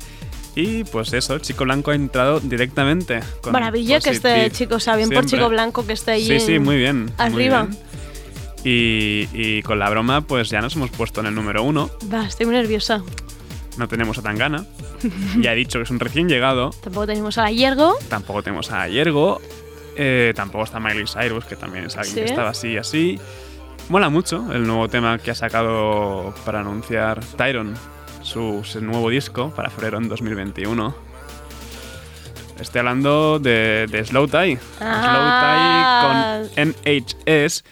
Y 0.56 0.86
pues 0.86 1.12
eso, 1.12 1.38
chico 1.40 1.66
blanco 1.66 1.92
ha 1.92 1.96
entrado 1.96 2.40
directamente. 2.40 3.20
Con 3.42 3.52
Maravilla 3.52 4.00
que 4.00 4.12
este 4.12 4.30
Positive. 4.30 4.52
chico, 4.52 4.76
o 4.76 4.80
sea, 4.80 4.96
bien 4.96 5.10
por 5.10 5.16
Siempre. 5.28 5.38
chico 5.38 5.50
blanco 5.50 5.86
que 5.86 5.94
esté 5.94 6.12
ahí. 6.12 6.26
Sí, 6.28 6.40
sí, 6.40 6.60
muy 6.60 6.78
bien. 6.78 7.06
muy 7.06 7.14
Arriba. 7.18 7.64
bien. 7.64 7.78
Y, 8.64 9.28
y 9.34 9.62
con 9.64 9.80
la 9.80 9.90
broma, 9.90 10.22
pues 10.22 10.50
ya 10.50 10.62
nos 10.62 10.78
hemos 10.78 10.92
puesto 10.92 11.20
en 11.20 11.26
el 11.28 11.36
número 11.36 11.62
uno. 11.64 11.90
Va, 12.14 12.26
estoy 12.26 12.46
muy 12.46 12.56
nerviosa. 12.56 13.02
No 13.78 13.88
tenemos 13.88 14.18
a 14.18 14.22
Tangana. 14.22 14.66
ya 15.40 15.54
he 15.54 15.56
dicho 15.56 15.80
que 15.80 15.84
es 15.84 15.90
un 15.90 16.00
recién 16.00 16.30
llegado. 16.30 16.72
Tampoco 16.84 17.08
tenemos 17.08 17.38
a 17.38 17.50
Yergo. 17.52 17.96
Tampoco 18.10 18.44
tenemos 18.44 18.72
a 18.72 18.88
Yergo. 18.88 19.42
eh, 19.96 20.34
tampoco 20.36 20.64
está 20.64 20.80
Miley 20.80 21.06
Cyrus, 21.08 21.46
que 21.46 21.56
también 21.56 21.86
es 21.86 21.98
alguien 21.98 22.16
que 22.16 22.26
estaba 22.26 22.50
así 22.50 22.70
y 22.74 22.78
así. 22.78 23.20
Mola 23.90 24.10
mucho 24.10 24.52
el 24.54 24.66
nuevo 24.66 24.88
tema 24.88 25.18
que 25.18 25.32
ha 25.32 25.36
sacado 25.36 26.34
para 26.46 26.62
anunciar 26.62 27.20
Tyron, 27.36 27.74
su, 28.22 28.62
su 28.64 28.80
nuevo 28.82 29.10
disco 29.10 29.52
para 29.56 29.70
febrero 29.70 29.98
en 29.98 30.08
2021. 30.08 30.96
Estoy 32.60 32.80
hablando 32.80 33.40
de, 33.40 33.88
de 33.90 34.06
Slow 34.06 34.28
Tie. 34.28 34.58
Ah. 34.80 36.42
Slow 36.50 36.54
Tie 36.56 36.56
con 36.56 36.74
NHS. 37.44 37.64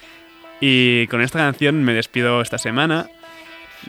Y 0.59 1.07
con 1.07 1.21
esta 1.21 1.39
canción 1.39 1.83
me 1.83 1.93
despido 1.93 2.41
esta 2.41 2.57
semana. 2.57 3.09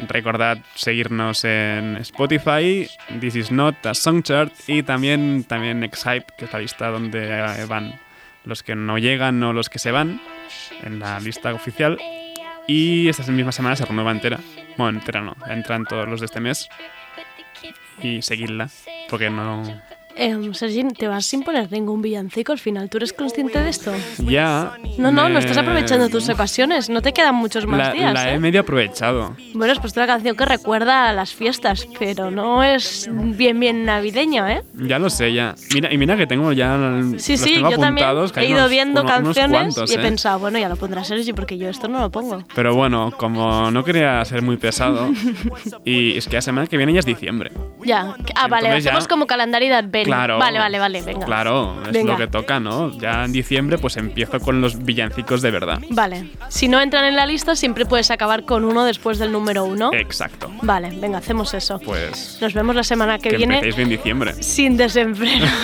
Recordad 0.09 0.59
seguirnos 0.74 1.44
en 1.44 1.96
Spotify, 1.98 2.88
This 3.20 3.37
Is 3.37 3.52
Not, 3.52 3.85
a 3.87 3.94
Songchart 3.94 4.52
y 4.66 4.83
también, 4.83 5.44
también 5.44 5.88
Xhype, 5.90 6.26
que 6.37 6.46
es 6.46 6.52
la 6.52 6.59
lista 6.59 6.88
donde 6.88 7.28
eh, 7.28 7.66
van 7.66 8.00
los 8.44 8.62
que 8.62 8.74
no 8.74 8.98
llegan 8.98 9.42
o 9.42 9.52
los 9.52 9.68
que 9.68 9.78
se 9.78 9.90
van 9.90 10.20
en 10.83 10.98
la 10.98 11.20
lista 11.20 11.52
oficial. 11.52 11.98
Y 12.66 13.09
esta 13.09 13.31
misma 13.31 13.52
semana 13.52 13.76
se 13.76 13.85
renueva 13.85 14.12
entera. 14.12 14.38
Bueno, 14.76 14.98
entera 14.98 15.20
no, 15.20 15.37
entran 15.46 15.85
todos 15.85 16.09
los 16.09 16.20
de 16.20 16.26
este 16.26 16.40
mes. 16.40 16.68
Y 18.00 18.22
seguidla, 18.22 18.68
porque 19.11 19.31
no, 19.31 19.62
Eh, 20.16 20.37
Sergi, 20.53 20.85
te 20.96 21.09
vas 21.09 21.25
sin 21.25 21.42
poner 21.42 21.70
ningún 21.72 22.03
villancico 22.03 22.53
al 22.53 22.59
final. 22.59 22.90
¿Tú 22.90 22.98
eres 22.98 23.12
consciente 23.12 23.59
de 23.59 23.70
esto? 23.70 23.92
Ya. 24.18 24.72
No, 24.98 25.11
no, 25.11 25.25
me- 25.25 25.31
no 25.31 25.38
estás 25.38 25.57
aprovechando 25.59 26.09
tus 26.11 26.29
ocasiones. 26.29 26.90
No 26.90 27.01
te 27.03 27.12
quedan 27.12 27.35
muchos 27.35 27.66
más 27.66 27.79
La, 27.79 27.92
días. 27.92 28.12
la 28.14 28.31
¿eh? 28.31 28.35
he 28.35 28.38
medio 28.38 28.61
aprovechado. 28.61 29.35
Bueno, 29.55 29.72
has 29.72 29.79
puesto 29.81 30.01
una 30.01 30.07
canción 30.07 30.37
que 30.37 30.44
recuerda 30.44 31.09
a 31.09 31.12
las 31.12 31.35
fiestas, 31.35 31.88
pero 31.98 32.31
no 32.31 32.62
es 32.62 33.09
bien, 33.12 33.59
bien 33.59 33.85
navideño, 33.85 34.46
¿eh? 34.46 34.62
Ya 34.75 34.98
lo 34.98 35.09
sé, 35.11 35.33
ya. 35.33 35.55
Mira, 35.75 35.92
y 35.92 35.96
mira 35.98 36.16
que 36.16 36.27
tengo 36.27 36.53
ya. 36.53 36.77
Sí, 37.18 37.33
los 37.33 37.40
sí, 37.40 37.55
tengo 37.55 37.70
yo 37.70 37.79
también 37.79 38.07
apuntados, 38.07 38.33
que 38.33 38.40
he 38.40 38.48
ido 38.48 38.59
unos- 38.59 38.70
viendo 38.70 39.01
unos 39.03 39.12
canciones 39.12 39.51
cuantos, 39.75 39.90
y 39.90 39.94
he 39.94 39.98
¿eh? 39.98 40.03
pensado, 40.03 40.38
bueno, 40.38 40.59
ya 40.59 40.68
lo 40.68 40.77
pondrá 40.77 41.05
Sergi 41.05 41.33
porque 41.33 41.57
yo 41.57 41.68
esto 41.68 41.88
no 41.88 42.01
lo 42.01 42.11
pongo. 42.11 42.44
Pero 42.55 42.75
bueno, 42.75 43.12
como 43.16 43.70
no 43.70 43.83
quería 43.83 44.22
ser 44.27 44.42
muy 44.42 44.57
pesado, 44.59 45.11
y 45.85 46.16
es 46.18 46.27
que 46.29 46.37
la 46.37 46.42
semana 46.42 46.66
que 46.66 46.77
viene 46.77 46.92
ya 46.92 47.01
es 47.01 47.07
diciembre. 47.07 47.51
Ya. 47.85 48.14
Ah, 48.35 48.48
vale, 48.48 48.68
ya- 48.68 48.77
hacemos 48.77 49.09
como 49.09 49.27
calendario 49.27 49.68
de 49.70 49.75
Claro. 50.05 50.38
Vale, 50.38 50.59
vale, 50.59 50.79
vale, 50.79 51.03
venga. 51.03 51.25
Claro, 51.27 51.77
es 51.87 51.93
Venga. 51.93 52.12
lo 52.12 52.19
que 52.19 52.27
toca, 52.27 52.61
¿no? 52.61 52.91
Ya 52.99 53.25
en 53.25 53.33
diciembre 53.33 53.79
pues 53.79 53.97
empiezo 53.97 54.41
con 54.41 54.61
los 54.61 54.83
villancicos 54.85 55.43
de 55.43 55.51
verdad. 55.51 55.81
Vale. 55.91 56.29
Si 56.49 56.69
no 56.69 56.81
entran 56.81 57.05
en 57.05 57.17
la 57.17 57.27
lista, 57.27 57.57
siempre 57.57 57.87
puedes 57.87 58.11
acabar 58.11 58.45
con 58.45 58.65
uno 58.65 58.85
después 58.85 59.19
del 59.19 59.33
número 59.33 59.65
uno. 59.65 59.91
Exacto. 59.93 60.51
Vale, 60.62 60.91
venga, 61.01 61.19
hacemos 61.19 61.55
eso. 61.55 61.79
Pues 61.81 62.38
Nos 62.41 62.55
vemos 62.55 62.75
la 62.75 62.85
semana 62.85 63.19
que, 63.19 63.31
que 63.31 63.37
viene 63.37 63.61
bien 63.61 63.88
diciembre. 63.88 64.35
sin 64.43 64.77
desenfreno. 64.77 65.47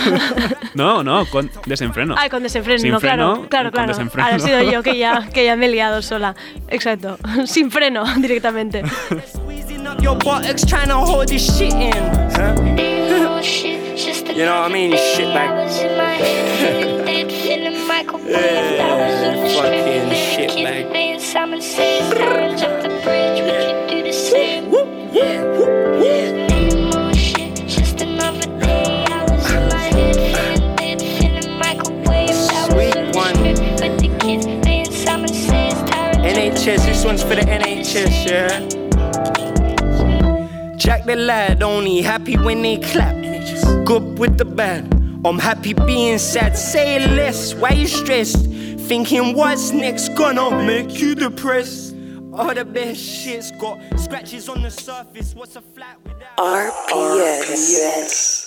No, 0.74 1.02
no, 1.02 1.26
con 1.26 1.50
desenfreno. 1.66 2.14
Ay, 2.16 2.30
con 2.30 2.42
desenfreno, 2.42 2.78
Sin 2.78 2.92
no, 2.92 3.00
claro, 3.00 3.32
freno, 3.34 3.48
claro, 3.48 3.70
con 3.70 3.72
claro. 3.72 3.88
desenfreno. 3.88 4.24
Ahora 4.26 4.36
he 4.36 4.40
sido 4.40 4.62
yo 4.70 4.82
que 4.82 4.96
ya, 4.96 5.28
que 5.34 5.44
ya 5.44 5.56
me 5.56 5.66
he 5.66 5.70
liado 5.70 6.02
sola. 6.02 6.36
Exacto. 6.68 7.18
Sin 7.46 7.70
freno, 7.70 8.04
directamente. 8.16 8.82
Your 10.00 10.16
buttocks 10.16 10.64
trying 10.64 10.88
to 10.88 10.96
hold 10.98 11.28
this 11.28 11.42
shit 11.58 11.72
in. 11.72 11.92
Huh? 12.36 13.87
You 13.98 14.44
know 14.44 14.60
what 14.60 14.70
I 14.70 14.72
mean? 14.72 14.92
Shit 14.92 15.34
bag. 15.34 15.50
yeah, 18.24 19.48
fucking 19.54 20.14
shit 20.14 20.50
one. 33.14 33.34
NHS, 36.22 36.84
this 36.86 37.04
one's 37.04 37.22
for 37.22 37.34
the 37.34 37.40
NHS, 37.40 38.30
yeah. 38.30 38.60
Jack 40.76 41.04
the 41.04 41.16
lad, 41.16 41.62
only 41.64 42.00
happy 42.00 42.36
when 42.36 42.62
they 42.62 42.76
clap. 42.76 43.17
Good 43.84 44.18
with 44.18 44.38
the 44.38 44.44
band. 44.44 44.94
I'm 45.26 45.38
happy 45.38 45.72
being 45.72 46.18
sad. 46.18 46.56
Say 46.56 46.98
less, 47.06 47.54
why 47.54 47.70
you 47.70 47.86
stressed? 47.86 48.46
Thinking 48.88 49.34
what's 49.34 49.72
next 49.72 50.10
gonna 50.10 50.50
make 50.64 51.00
you 51.00 51.14
depressed. 51.14 51.94
All 52.32 52.54
the 52.54 52.64
best 52.64 53.00
shit's 53.00 53.50
got 53.52 53.78
scratches 53.98 54.48
on 54.48 54.62
the 54.62 54.70
surface. 54.70 55.34
What's 55.34 55.56
a 55.56 55.60
flat 55.60 55.98
without? 56.04 56.36
RPS. 56.38 58.44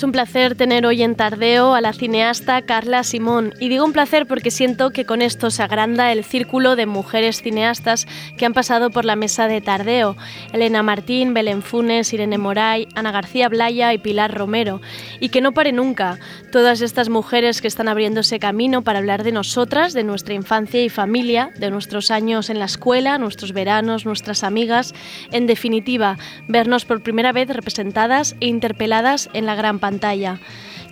Es 0.00 0.04
un 0.04 0.12
placer 0.12 0.54
tener 0.54 0.86
hoy 0.86 1.02
en 1.02 1.14
Tardeo 1.14 1.74
a 1.74 1.82
la 1.82 1.92
cineasta 1.92 2.62
Carla 2.62 3.04
Simón. 3.04 3.52
Y 3.60 3.68
digo 3.68 3.84
un 3.84 3.92
placer 3.92 4.26
porque 4.26 4.50
siento 4.50 4.92
que 4.92 5.04
con 5.04 5.20
esto 5.20 5.50
se 5.50 5.62
agranda 5.62 6.10
el 6.10 6.24
círculo 6.24 6.74
de 6.74 6.86
mujeres 6.86 7.42
cineastas 7.42 8.06
que 8.38 8.46
han 8.46 8.54
pasado 8.54 8.88
por 8.88 9.04
la 9.04 9.14
mesa 9.14 9.46
de 9.46 9.60
Tardeo. 9.60 10.16
Elena 10.54 10.82
Martín, 10.82 11.34
Belén 11.34 11.60
Funes, 11.60 12.14
Irene 12.14 12.38
Moray, 12.38 12.88
Ana 12.94 13.12
García 13.12 13.50
Blaya 13.50 13.92
y 13.92 13.98
Pilar 13.98 14.34
Romero. 14.34 14.80
Y 15.20 15.28
que 15.28 15.42
no 15.42 15.52
pare 15.52 15.70
nunca. 15.70 16.18
Todas 16.50 16.80
estas 16.80 17.10
mujeres 17.10 17.60
que 17.60 17.68
están 17.68 17.86
abriéndose 17.86 18.38
camino 18.38 18.80
para 18.80 19.00
hablar 19.00 19.22
de 19.22 19.32
nosotras, 19.32 19.92
de 19.92 20.02
nuestra 20.02 20.32
infancia 20.32 20.82
y 20.82 20.88
familia, 20.88 21.50
de 21.58 21.70
nuestros 21.70 22.10
años 22.10 22.48
en 22.48 22.58
la 22.58 22.64
escuela, 22.64 23.18
nuestros 23.18 23.52
veranos, 23.52 24.06
nuestras 24.06 24.44
amigas. 24.44 24.94
En 25.30 25.46
definitiva, 25.46 26.16
vernos 26.48 26.86
por 26.86 27.02
primera 27.02 27.32
vez 27.32 27.48
representadas 27.50 28.34
e 28.40 28.46
interpeladas 28.46 29.28
en 29.34 29.44
la 29.44 29.54
gran 29.54 29.78
pantalla. 29.78 29.89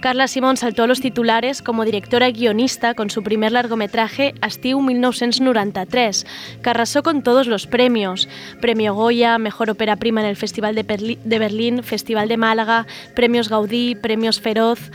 Carla 0.01 0.29
Simón 0.29 0.57
saltó 0.57 0.85
a 0.85 0.87
los 0.87 1.01
titulares 1.01 1.61
como 1.61 1.85
directora 1.85 2.29
y 2.29 2.33
guionista 2.33 2.95
con 2.95 3.11
su 3.11 3.23
primer 3.23 3.53
largometraje 3.53 4.35
Estiu 4.47 4.81
1993, 4.81 6.27
que 6.63 6.71
arrasó 6.71 7.03
con 7.03 7.23
todos 7.23 7.47
los 7.49 7.67
premios. 7.67 8.29
Premio 8.61 8.95
Goya, 8.95 9.39
Mejor 9.39 9.71
Ópera 9.71 9.97
Prima 9.97 10.21
en 10.21 10.29
el 10.29 10.37
Festival 10.37 10.75
de 10.75 11.39
Berlín, 11.39 11.83
Festival 11.83 12.29
de 12.29 12.37
Málaga, 12.37 12.87
Premios 13.15 13.49
Gaudí, 13.49 13.95
Premios 13.95 14.41
Feroz... 14.41 14.91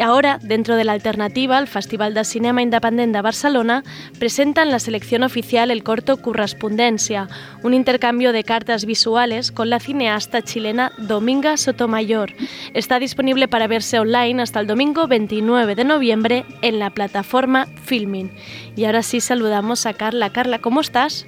Ahora, 0.00 0.38
dentro 0.42 0.76
de 0.76 0.84
la 0.84 0.92
alternativa, 0.92 1.58
el 1.58 1.66
Festival 1.66 2.14
de 2.14 2.24
Cinema 2.24 2.62
Independent 2.62 3.14
de 3.14 3.20
Barcelona 3.20 3.82
presenta 4.18 4.62
en 4.62 4.70
la 4.70 4.78
selección 4.78 5.22
oficial 5.22 5.70
el 5.70 5.82
corto 5.82 6.18
Correspondencia, 6.18 7.28
un 7.62 7.74
intercambio 7.74 8.32
de 8.32 8.44
cartas 8.44 8.84
visuales 8.84 9.50
con 9.50 9.70
la 9.70 9.80
cineasta 9.80 10.42
chilena 10.42 10.92
Dominga 10.98 11.56
Sotomayor. 11.56 12.32
Está 12.74 12.98
disponible 12.98 13.48
para 13.48 13.66
verse 13.66 13.98
online 13.98 14.42
hasta 14.42 14.60
el 14.60 14.66
domingo 14.66 15.06
29 15.08 15.74
de 15.74 15.84
noviembre 15.84 16.44
en 16.62 16.78
la 16.78 16.90
plataforma 16.90 17.66
Filmin. 17.82 18.30
Y 18.76 18.84
ahora 18.84 19.02
sí 19.02 19.20
saludamos 19.20 19.86
a 19.86 19.94
Carla. 19.94 20.30
Carla, 20.30 20.58
¿cómo 20.60 20.80
estás? 20.80 21.26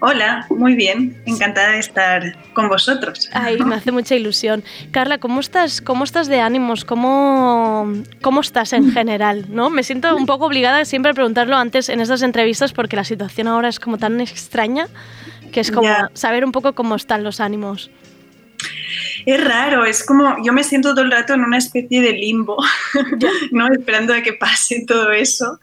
Hola, 0.00 0.46
muy 0.50 0.74
bien, 0.74 1.16
encantada 1.24 1.70
de 1.72 1.78
estar 1.78 2.36
con 2.52 2.68
vosotros. 2.68 3.30
Ay, 3.32 3.58
me 3.58 3.76
hace 3.76 3.90
mucha 3.90 4.14
ilusión. 4.14 4.62
Carla, 4.90 5.18
¿cómo 5.18 5.40
estás, 5.40 5.80
cómo 5.80 6.04
estás 6.04 6.26
de 6.28 6.40
ánimos? 6.40 6.84
¿Cómo, 6.84 7.90
¿Cómo 8.20 8.40
estás 8.42 8.72
en 8.74 8.92
general? 8.92 9.46
¿no? 9.48 9.70
Me 9.70 9.82
siento 9.82 10.14
un 10.14 10.26
poco 10.26 10.46
obligada 10.46 10.84
siempre 10.84 11.12
a 11.12 11.14
preguntarlo 11.14 11.56
antes 11.56 11.88
en 11.88 12.00
estas 12.00 12.22
entrevistas 12.22 12.72
porque 12.72 12.96
la 12.96 13.04
situación 13.04 13.48
ahora 13.48 13.68
es 13.68 13.80
como 13.80 13.96
tan 13.96 14.20
extraña 14.20 14.88
que 15.52 15.60
es 15.60 15.70
como 15.70 15.84
Ya. 15.84 16.10
saber 16.14 16.44
un 16.44 16.52
poco 16.52 16.74
cómo 16.74 16.96
están 16.96 17.22
los 17.24 17.40
ánimos. 17.40 17.90
Es 19.24 19.42
raro, 19.42 19.84
es 19.86 20.04
como 20.04 20.36
yo 20.44 20.52
me 20.52 20.64
siento 20.64 20.90
todo 20.94 21.02
el 21.02 21.10
rato 21.10 21.32
en 21.34 21.40
una 21.44 21.56
especie 21.58 22.02
de 22.02 22.12
limbo, 22.12 22.56
¿no? 23.52 23.72
Esperando 23.72 24.12
a 24.12 24.20
que 24.22 24.34
pase 24.34 24.84
todo 24.86 25.12
eso. 25.12 25.60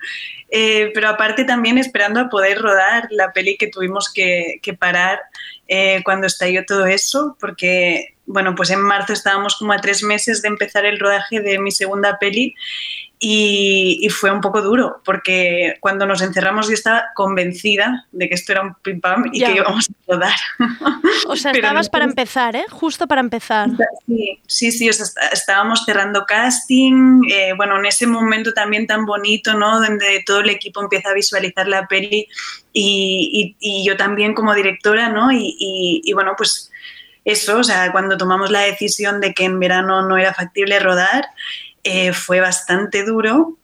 Eh, 0.53 0.91
pero 0.93 1.07
aparte 1.07 1.45
también 1.45 1.77
esperando 1.77 2.19
a 2.19 2.29
poder 2.29 2.59
rodar 2.59 3.07
la 3.09 3.31
peli 3.31 3.55
que 3.57 3.67
tuvimos 3.67 4.11
que, 4.11 4.59
que 4.61 4.73
parar 4.73 5.21
eh, 5.69 6.01
cuando 6.03 6.27
estalló 6.27 6.65
todo 6.65 6.85
eso, 6.85 7.37
porque, 7.39 8.15
bueno, 8.25 8.53
pues 8.53 8.69
en 8.69 8.81
marzo 8.81 9.13
estábamos 9.13 9.55
como 9.55 9.71
a 9.71 9.79
tres 9.79 10.03
meses 10.03 10.41
de 10.41 10.49
empezar 10.49 10.85
el 10.85 10.99
rodaje 10.99 11.39
de 11.39 11.57
mi 11.57 11.71
segunda 11.71 12.19
peli 12.19 12.53
y, 13.23 13.99
y 14.01 14.10
fue 14.10 14.31
un 14.31 14.41
poco 14.41 14.63
duro, 14.63 14.99
porque 15.05 15.75
cuando 15.79 16.07
nos 16.07 16.23
encerramos 16.23 16.67
yo 16.67 16.73
estaba 16.73 17.03
convencida 17.13 18.07
de 18.12 18.27
que 18.27 18.34
esto 18.34 18.51
era 18.51 18.63
un 18.63 18.73
pim 18.81 18.99
pam 18.99 19.25
y 19.31 19.39
Ya. 19.41 19.47
que 19.49 19.57
íbamos 19.57 19.88
a 19.89 20.12
rodar. 20.12 20.34
O 21.27 21.36
sea, 21.36 21.51
estabas 21.55 21.86
no- 21.86 21.91
para 21.91 22.05
empezar, 22.05 22.55
¿eh? 22.55 22.65
Justo 22.71 23.07
para 23.07 23.21
empezar. 23.21 23.69
Sí, 24.07 24.39
sí, 24.47 24.71
sí, 24.71 24.89
o 24.89 24.93
sea, 24.93 25.05
está- 25.05 25.27
estábamos 25.27 25.86
cerrando 25.86 26.25
casting, 26.25 27.21
eh, 27.29 27.53
bueno, 27.55 27.77
en 27.77 27.86
ese 27.86 28.07
momento 28.07 28.53
también 28.53 28.88
tan 28.88 29.05
bonito, 29.05 29.53
¿no? 29.53 29.79
Donde 29.79 30.23
todo 30.25 30.39
el 30.39 30.49
equipo 30.49 30.81
empieza 30.81 31.12
a 31.12 31.13
visualizar 31.13 31.67
la 31.67 31.86
peli 31.88 32.27
y, 32.73 33.55
y- 33.60 33.81
y 33.81 33.86
yo 33.86 33.97
también 33.97 34.34
como 34.34 34.55
directora, 34.55 35.10
¿no? 35.10 35.29
Y, 35.31 36.12
bueno, 36.15 36.34
pues 36.36 36.71
eso, 37.23 37.60
o 37.60 37.63
sea, 37.63 37.91
cuando 37.91 38.17
tomamos 38.17 38.49
la 38.49 38.62
decisión 38.62 39.21
de 39.21 39.36
que 39.36 39.43
en 39.45 39.60
verano 39.60 40.07
no 40.07 40.17
era 40.17 40.34
factible 40.34 40.79
rodar, 40.79 41.27
eh, 41.83 42.13
fue 42.13 42.39
bastante 42.39 43.03
duro. 43.03 43.57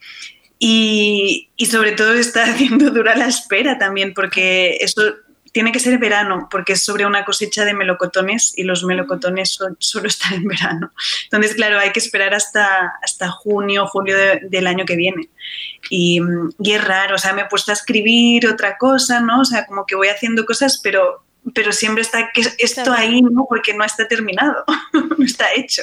Y, 0.60 1.50
sobre 1.70 1.92
todo 1.92 2.14
está 2.14 2.44
haciendo 2.52 2.90
dura 2.92 3.16
la 3.16 3.28
espera 3.28 3.78
también, 3.78 4.14
porque 4.14 4.78
eso 4.82 5.02
tiene 5.54 5.72
que 5.72 5.80
ser 5.80 5.98
verano, 5.98 6.48
porque 6.52 6.74
es 6.74 6.84
sobre 6.84 7.06
una 7.06 7.26
cosecha 7.26 7.66
de 7.66 7.74
melocotones 7.74 8.54
y 8.58 8.64
los 8.64 8.84
melocotones 8.84 9.54
son- 9.54 9.76
solo 9.80 10.08
están 10.08 10.34
en 10.36 10.46
verano. 10.48 10.92
Entonces, 11.24 11.56
claro, 11.56 11.80
hay 11.80 11.92
que 11.92 12.00
esperar 12.00 12.34
hasta, 12.36 12.94
hasta 13.02 13.30
junio, 13.30 13.88
julio 13.88 14.16
de- 14.18 14.42
del 14.50 14.68
año 14.68 14.86
que 14.86 14.96
viene. 14.96 15.30
Y, 15.90 16.20
y 16.62 16.72
es 16.74 16.84
raro, 16.84 17.16
o 17.16 17.18
sea, 17.18 17.34
me 17.34 17.44
he 17.44 17.46
puesto 17.46 17.72
a 17.72 17.74
escribir 17.76 18.48
otra 18.48 18.78
cosa, 18.78 19.20
¿no? 19.20 19.42
O 19.42 19.46
sea, 19.46 19.66
como 19.66 19.86
que 19.86 19.96
voy 19.96 20.10
haciendo 20.10 20.46
cosas, 20.46 20.80
pero, 20.84 21.24
pero 21.54 21.72
siempre 21.72 22.02
está 22.02 22.32
que 22.34 22.42
esto 22.58 22.92
ahí, 22.92 23.22
¿no? 23.22 23.46
Porque 23.48 23.74
no 23.74 23.84
está 23.84 24.08
terminado, 24.08 24.64
no 25.18 25.26
está 25.26 25.54
hecho. 25.56 25.82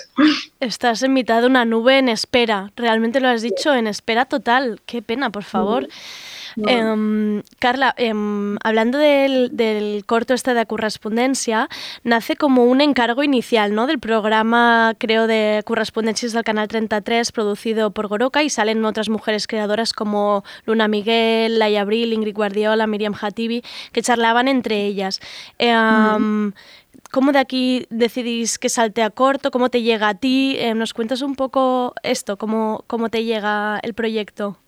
Estás 0.60 1.02
en 1.02 1.12
mitad 1.12 1.40
de 1.40 1.46
una 1.46 1.64
nube 1.64 1.98
en 1.98 2.08
espera. 2.08 2.72
Realmente 2.76 3.20
lo 3.20 3.28
has 3.28 3.42
dicho, 3.42 3.74
en 3.74 3.86
espera 3.86 4.24
total. 4.24 4.80
Qué 4.86 5.02
pena, 5.02 5.30
por 5.30 5.44
favor. 5.44 5.88
Em, 6.56 7.42
Carla, 7.58 7.94
em, 7.96 8.56
hablando 8.62 8.98
del, 8.98 9.56
del 9.56 10.04
corto 10.06 10.34
este 10.34 10.54
de 10.54 10.66
correspondencia, 10.66 11.68
nace 12.02 12.36
como 12.36 12.64
un 12.64 12.80
encargo 12.80 13.22
inicial 13.22 13.74
¿no? 13.74 13.86
del 13.86 13.98
programa, 13.98 14.94
creo, 14.98 15.26
de 15.26 15.62
correspondencias 15.64 16.32
del 16.32 16.44
Canal 16.44 16.68
33, 16.68 17.32
producido 17.32 17.90
por 17.90 18.08
Goroka, 18.08 18.42
y 18.42 18.50
salen 18.50 18.84
otras 18.84 19.08
mujeres 19.08 19.46
creadoras 19.46 19.92
como 19.92 20.44
Luna 20.64 20.88
Miguel, 20.88 21.58
Laia 21.58 21.82
Abril, 21.82 22.12
Ingrid 22.12 22.34
Guardiola, 22.34 22.86
Miriam 22.86 23.14
Hatibi, 23.20 23.62
que 23.92 24.02
charlaban 24.02 24.48
entre 24.48 24.86
ellas. 24.86 25.20
Em, 25.58 26.52
¿Cómo 27.10 27.32
de 27.32 27.38
aquí 27.38 27.86
decidís 27.90 28.58
que 28.58 28.68
salte 28.68 29.02
a 29.02 29.10
corto? 29.10 29.50
¿Cómo 29.50 29.68
te 29.68 29.82
llega 29.82 30.08
a 30.08 30.14
ti? 30.14 30.56
Eh, 30.58 30.74
¿Nos 30.74 30.94
cuentas 30.94 31.22
un 31.22 31.36
poco 31.36 31.94
esto? 32.02 32.36
¿Cómo, 32.36 32.82
cómo 32.88 33.08
te 33.08 33.24
llega 33.24 33.78
el 33.82 33.94
proyecto? 33.94 34.58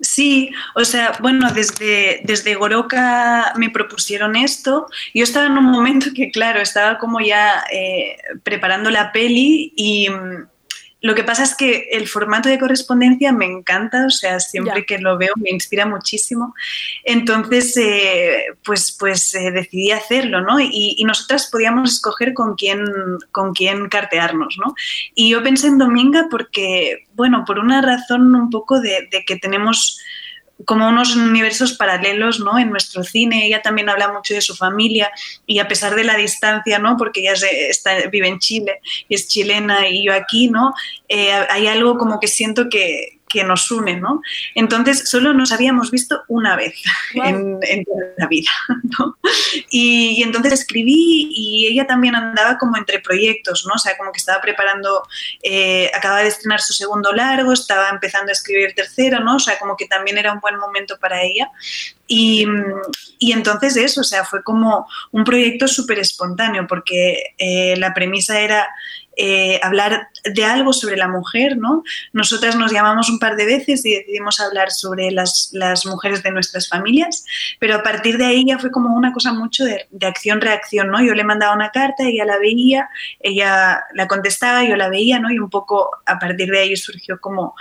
Sí, 0.00 0.50
o 0.74 0.84
sea, 0.84 1.16
bueno, 1.20 1.50
desde, 1.52 2.20
desde 2.24 2.54
Goroka 2.54 3.54
me 3.56 3.70
propusieron 3.70 4.36
esto. 4.36 4.88
Yo 5.14 5.24
estaba 5.24 5.46
en 5.46 5.56
un 5.56 5.64
momento 5.64 6.08
que, 6.14 6.30
claro, 6.30 6.60
estaba 6.60 6.98
como 6.98 7.20
ya 7.20 7.64
eh, 7.72 8.18
preparando 8.42 8.90
la 8.90 9.10
peli 9.10 9.72
y 9.74 10.10
mm, 10.10 10.48
lo 11.06 11.14
que 11.14 11.22
pasa 11.24 11.42
es 11.44 11.54
que 11.54 11.88
el 11.92 12.08
formato 12.08 12.48
de 12.48 12.58
correspondencia 12.58 13.32
me 13.32 13.46
encanta, 13.46 14.06
o 14.06 14.10
sea, 14.10 14.40
siempre 14.40 14.80
Ya. 14.80 14.86
que 14.86 14.98
lo 14.98 15.16
veo 15.16 15.32
me 15.36 15.50
inspira 15.50 15.86
muchísimo. 15.86 16.54
Entonces, 17.04 17.76
eh, 17.76 18.46
pues, 18.64 18.90
pues 18.98 19.34
eh, 19.34 19.50
decidí 19.52 19.92
hacerlo, 19.92 20.40
¿no? 20.40 20.58
Y, 20.60 20.94
y 20.98 21.04
nosotras 21.04 21.48
podíamos 21.50 21.92
escoger 21.92 22.34
con 22.34 22.56
quién, 22.56 22.84
con 23.30 23.54
quién 23.54 23.88
cartearnos, 23.88 24.56
¿no? 24.58 24.74
Y 25.14 25.30
yo 25.30 25.42
pensé 25.42 25.68
en 25.68 25.78
Dominga 25.78 26.26
porque, 26.30 27.04
bueno, 27.14 27.44
por 27.46 27.58
una 27.58 27.80
razón 27.80 28.34
un 28.34 28.50
poco 28.50 28.80
de, 28.80 29.08
de 29.12 29.24
que 29.24 29.36
tenemos 29.36 29.98
como 30.64 30.88
unos 30.88 31.14
universos 31.14 31.74
paralelos 31.74 32.40
¿no? 32.40 32.58
en 32.58 32.70
nuestro 32.70 33.02
cine. 33.04 33.46
Ella 33.46 33.60
también 33.62 33.88
habla 33.90 34.12
mucho 34.12 34.34
de 34.34 34.40
su 34.40 34.56
familia 34.56 35.10
y 35.46 35.58
a 35.58 35.68
pesar 35.68 35.94
de 35.94 36.04
la 36.04 36.16
distancia, 36.16 36.78
¿no? 36.78 36.96
porque 36.96 37.20
ella 37.20 37.36
se- 37.36 37.68
está, 37.68 38.08
vive 38.08 38.28
en 38.28 38.38
Chile 38.38 38.80
y 39.08 39.14
es 39.14 39.28
chilena 39.28 39.88
y 39.88 40.04
yo 40.06 40.14
aquí, 40.14 40.48
¿no? 40.48 40.72
Eh, 41.08 41.30
hay 41.50 41.66
algo 41.66 41.98
como 41.98 42.18
que 42.20 42.28
siento 42.28 42.68
que, 42.70 43.15
que 43.28 43.44
nos 43.44 43.70
une. 43.70 43.96
¿no? 43.96 44.22
Entonces, 44.54 45.08
solo 45.08 45.34
nos 45.34 45.52
habíamos 45.52 45.90
visto 45.90 46.22
una 46.28 46.56
vez 46.56 46.74
en, 47.14 47.58
en 47.62 47.84
toda 47.84 48.06
la 48.18 48.26
vida. 48.26 48.50
¿no? 48.98 49.16
Y, 49.70 50.16
y 50.18 50.22
entonces 50.22 50.52
escribí 50.52 51.28
y 51.30 51.66
ella 51.66 51.86
también 51.86 52.14
andaba 52.14 52.58
como 52.58 52.76
entre 52.76 53.00
proyectos, 53.00 53.66
¿no? 53.66 53.74
O 53.74 53.78
sea, 53.78 53.96
como 53.96 54.12
que 54.12 54.18
estaba 54.18 54.40
preparando, 54.40 55.02
eh, 55.42 55.90
acababa 55.94 56.22
de 56.22 56.28
estrenar 56.28 56.60
su 56.60 56.72
segundo 56.72 57.12
largo, 57.12 57.52
estaba 57.52 57.88
empezando 57.88 58.30
a 58.30 58.32
escribir 58.32 58.66
el 58.66 58.74
tercero, 58.74 59.20
¿no? 59.20 59.36
O 59.36 59.40
sea, 59.40 59.58
como 59.58 59.76
que 59.76 59.86
también 59.86 60.18
era 60.18 60.32
un 60.32 60.40
buen 60.40 60.56
momento 60.56 60.98
para 60.98 61.22
ella. 61.22 61.50
Y, 62.08 62.46
y 63.18 63.32
entonces 63.32 63.76
eso, 63.76 64.00
o 64.02 64.04
sea, 64.04 64.24
fue 64.24 64.42
como 64.42 64.86
un 65.10 65.24
proyecto 65.24 65.66
súper 65.66 65.98
espontáneo, 65.98 66.66
porque 66.66 67.34
eh, 67.38 67.74
la 67.78 67.92
premisa 67.94 68.40
era 68.40 68.68
eh, 69.18 69.58
hablar 69.62 70.08
de 70.24 70.44
algo 70.44 70.74
sobre 70.74 70.96
la 70.96 71.08
mujer, 71.08 71.56
¿no? 71.56 71.82
Nosotras 72.12 72.54
nos 72.54 72.70
llamamos 72.70 73.08
un 73.08 73.18
par 73.18 73.36
de 73.36 73.46
veces 73.46 73.84
y 73.86 73.94
decidimos 73.94 74.40
hablar 74.40 74.70
sobre 74.70 75.10
las, 75.10 75.52
mujeres 75.86 76.22
de 76.22 76.30
nuestras 76.30 76.68
familias, 76.68 77.24
pero 77.58 77.76
a 77.76 77.82
partir 77.82 78.18
de 78.18 78.26
ahí 78.26 78.44
ya 78.46 78.58
fue 78.58 78.70
como 78.70 78.94
una 78.94 79.12
cosa 79.12 79.32
mucho 79.32 79.64
de, 79.64 79.86
acción-reacción, 80.06 80.90
¿no? 80.90 81.02
Yo 81.02 81.14
le 81.14 81.24
mandaba 81.24 81.54
una 81.54 81.70
carta, 81.70 82.04
ella 82.04 82.26
la 82.26 82.38
veía, 82.38 82.90
ella 83.20 83.84
la 83.94 84.06
contestaba, 84.06 84.64
yo 84.64 84.76
la 84.76 84.90
veía, 84.90 85.18
¿no? 85.18 85.30
Y 85.30 85.38
un 85.38 85.48
poco 85.48 85.90
a 86.04 86.18
partir 86.18 86.50
de 86.50 86.60
ahí 86.60 86.76
surgió 86.76 87.18
como, 87.20 87.54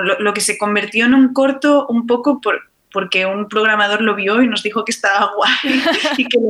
lo 0.00 0.32
que 0.32 0.40
se 0.40 0.56
convirtió 0.56 1.04
en 1.04 1.14
un 1.14 1.34
corto 1.34 1.86
un 1.88 2.06
poco 2.06 2.40
por 2.40 2.62
porque 2.96 3.26
un 3.26 3.46
programador 3.46 4.00
lo 4.00 4.14
vio 4.14 4.40
y 4.40 4.48
nos 4.48 4.62
dijo 4.62 4.82
que 4.82 4.90
estaba 4.90 5.30
guay 5.36 5.82
y 6.16 6.24
que 6.24 6.38
lo 6.40 6.48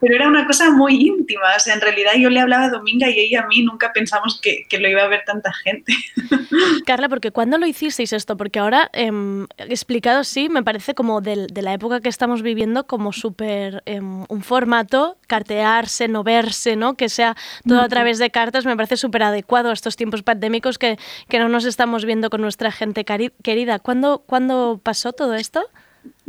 pero 0.00 0.14
era 0.14 0.28
una 0.28 0.46
cosa 0.46 0.70
muy 0.70 0.94
íntima, 0.94 1.42
o 1.56 1.58
sea, 1.58 1.74
en 1.74 1.80
realidad 1.80 2.12
yo 2.16 2.30
le 2.30 2.38
hablaba 2.38 2.66
a 2.66 2.70
Dominga 2.70 3.10
y 3.10 3.18
ella 3.18 3.40
a 3.42 3.46
mí 3.48 3.62
nunca 3.62 3.92
pensamos 3.92 4.40
que, 4.40 4.64
que 4.68 4.78
lo 4.78 4.88
iba 4.88 5.02
a 5.02 5.08
ver 5.08 5.24
tanta 5.26 5.52
gente. 5.52 5.92
Carla, 6.86 7.08
porque 7.08 7.32
¿cuándo 7.32 7.58
lo 7.58 7.66
hicisteis 7.66 8.12
esto? 8.12 8.36
Porque 8.36 8.60
ahora, 8.60 8.90
em, 8.92 9.46
explicado 9.58 10.22
sí, 10.22 10.48
me 10.48 10.62
parece 10.62 10.94
como 10.94 11.20
del- 11.20 11.48
de, 11.48 11.62
la 11.62 11.72
época 11.72 12.00
que 12.00 12.10
estamos 12.10 12.42
viviendo 12.42 12.86
como 12.86 13.12
súper 13.12 13.82
em, 13.86 14.24
un 14.28 14.42
formato, 14.42 15.16
cartearse, 15.26 16.06
no 16.06 16.22
verse, 16.22 16.76
¿no? 16.76 16.94
Que 16.94 17.08
sea 17.08 17.34
todo 17.66 17.80
a 17.80 17.88
través 17.88 18.20
de 18.20 18.30
cartas, 18.30 18.66
me 18.66 18.76
parece 18.76 18.96
súper 18.96 19.24
adecuado 19.24 19.70
a 19.70 19.72
estos 19.72 19.96
tiempos 19.96 20.22
pandémicos 20.22 20.78
que, 20.78 20.96
que 21.28 21.40
no 21.40 21.48
nos 21.48 21.64
estamos 21.64 22.04
viendo 22.04 22.30
con 22.30 22.40
nuestra 22.40 22.70
gente 22.70 23.04
querida. 23.04 23.80
¿Cuándo, 23.80 24.22
¿Cuándo 24.26 24.80
pasó 24.80 25.12
todo 25.12 25.34
esto? 25.34 25.55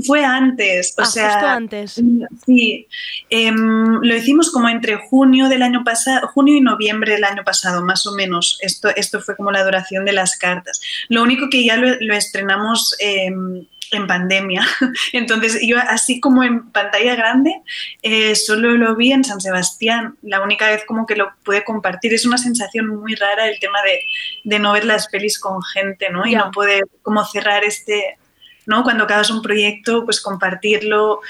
Fue 0.06 0.24
antes, 0.24 0.94
o 0.98 1.02
Ah, 1.02 1.06
sea, 1.06 1.32
justo 1.34 1.48
antes. 1.48 2.02
Sí, 2.46 2.88
Em, 3.30 4.00
lo 4.02 4.16
hicimos 4.16 4.52
como 4.52 4.70
entre 4.70 4.96
junio 4.96 5.50
del 5.50 5.62
año 5.64 5.84
pasado, 5.84 6.28
junio 6.30 6.56
y 6.56 6.62
noviembre 6.62 7.14
del 7.14 7.24
año 7.24 7.44
pasado, 7.44 7.84
más 7.84 8.06
o 8.06 8.14
menos. 8.14 8.58
Esto, 8.62 8.90
esto 8.96 9.20
fue 9.22 9.36
como 9.36 9.52
la 9.52 9.64
duración 9.64 10.06
de 10.06 10.14
las 10.14 10.38
cartas. 10.38 10.82
Lo 11.10 11.24
único 11.24 11.50
que 11.50 11.64
ya 11.66 11.76
lo, 11.78 11.90
lo 12.00 12.14
estrenamos 12.14 12.96
em, 13.00 13.66
en 13.92 14.08
pandemia. 14.08 14.66
Entonces, 15.14 15.60
yo 15.62 15.78
así 15.80 16.20
como 16.20 16.44
en 16.44 16.72
pantalla 16.72 17.16
grande, 17.16 17.54
eh, 18.02 18.36
solo 18.36 18.72
lo 18.78 18.96
vi 18.96 19.12
en 19.12 19.24
San 19.24 19.42
Sebastián. 19.42 20.18
La 20.22 20.42
única 20.42 20.68
vez 20.70 20.84
como 20.86 21.06
que 21.06 21.16
lo 21.16 21.32
pude 21.44 21.64
compartir. 21.64 22.14
Es 22.14 22.26
una 22.26 22.38
sensación 22.38 22.88
muy 22.88 23.16
rara 23.16 23.48
el 23.48 23.60
tema 23.60 23.82
de, 23.84 24.02
de 24.44 24.60
no 24.60 24.74
ver 24.74 24.86
las 24.86 25.08
pelis 25.08 25.38
con 25.40 25.62
gente, 25.64 26.10
¿no? 26.12 26.26
Y 26.26 26.36
no 26.36 26.52
poder 26.52 26.84
como 27.02 27.26
cerrar 27.26 27.64
este, 27.66 28.18
¿no? 28.68 28.84
Cuando 28.84 29.06
acabas 29.06 29.32
un 29.32 29.42
proyecto, 29.42 30.06
pues 30.06 30.22
compartirlo. 30.22 31.22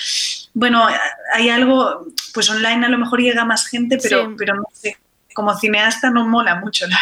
Bueno, 0.53 0.85
hay 1.33 1.49
algo, 1.49 2.05
pues 2.33 2.49
online 2.49 2.85
a 2.85 2.89
lo 2.89 2.97
mejor 2.97 3.21
llega 3.21 3.45
más 3.45 3.67
gente, 3.67 3.97
pero, 4.01 4.25
Sí. 4.25 4.35
pero 4.37 4.55
no 4.55 4.63
sé. 4.73 4.97
Como 5.33 5.55
cineasta 5.55 6.09
no 6.09 6.27
mola 6.27 6.55
mucho, 6.55 6.87
la 6.87 6.97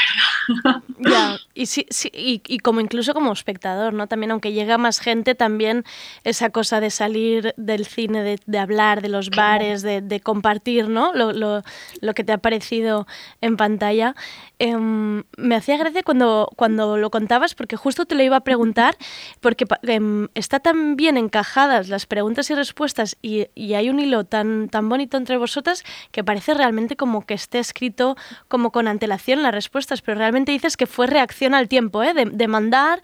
verdad. 0.65 0.81
Ya, 0.99 1.37
y, 1.53 1.67
sí, 1.67 1.85
sí, 1.89 2.11
y, 2.13 2.41
y 2.45 2.59
como 2.59 2.81
incluso 2.81 3.13
como 3.13 3.31
espectador, 3.31 3.93
¿no? 3.93 4.07
También, 4.07 4.31
aunque 4.31 4.51
llega 4.51 4.77
más 4.77 4.99
gente, 4.99 5.35
también 5.35 5.85
esa 6.25 6.49
cosa 6.49 6.81
de 6.81 6.89
salir 6.89 7.53
del 7.55 7.85
cine, 7.85 8.23
de, 8.23 8.37
de 8.45 8.59
hablar, 8.59 9.01
de 9.01 9.07
los 9.07 9.29
bares, 9.29 9.83
de, 9.83 10.01
de 10.01 10.19
compartir, 10.19 10.89
¿no? 10.89 11.13
Lo, 11.13 11.31
lo, 11.31 11.63
lo 12.01 12.13
que 12.13 12.25
te 12.25 12.33
ha 12.33 12.37
parecido 12.37 13.07
en 13.39 13.55
pantalla. 13.55 14.15
Em, 14.57 15.23
me 15.37 15.55
hacía 15.55 15.77
gracia 15.77 16.01
cuando, 16.03 16.49
cuando 16.55 16.97
lo 16.97 17.09
contabas, 17.09 17.55
porque 17.55 17.75
justo 17.75 18.05
te 18.05 18.15
lo 18.15 18.23
iba 18.23 18.37
a 18.37 18.43
preguntar, 18.43 18.95
porque 19.41 19.65
em, 19.83 20.27
está 20.33 20.59
tan 20.59 20.95
bien 20.95 21.17
encajadas 21.17 21.89
las 21.89 22.05
preguntas 22.05 22.49
y 22.49 22.55
respuestas 22.55 23.17
y, 23.21 23.47
y 23.53 23.73
hay 23.73 23.89
un 23.89 23.99
hilo 23.99 24.23
tan, 24.23 24.69
tan 24.69 24.87
bonito 24.87 25.17
entre 25.17 25.37
vosotras 25.37 25.83
que 26.11 26.23
parece 26.23 26.53
realmente 26.53 26.95
como 26.95 27.25
que 27.25 27.33
esté 27.33 27.59
escrito 27.59 28.15
como 28.47 28.71
con 28.71 28.87
antelación 28.87 29.43
las 29.43 29.53
respuestas, 29.53 30.01
pero 30.01 30.17
realmente 30.17 30.51
dices 30.53 30.77
que 30.77 30.87
fue 30.87 31.07
reacción 31.07 31.53
al 31.53 31.67
tiempo, 31.67 32.01
¿eh? 32.03 32.13
de, 32.13 32.25
de 32.25 32.47
mandar 32.47 33.01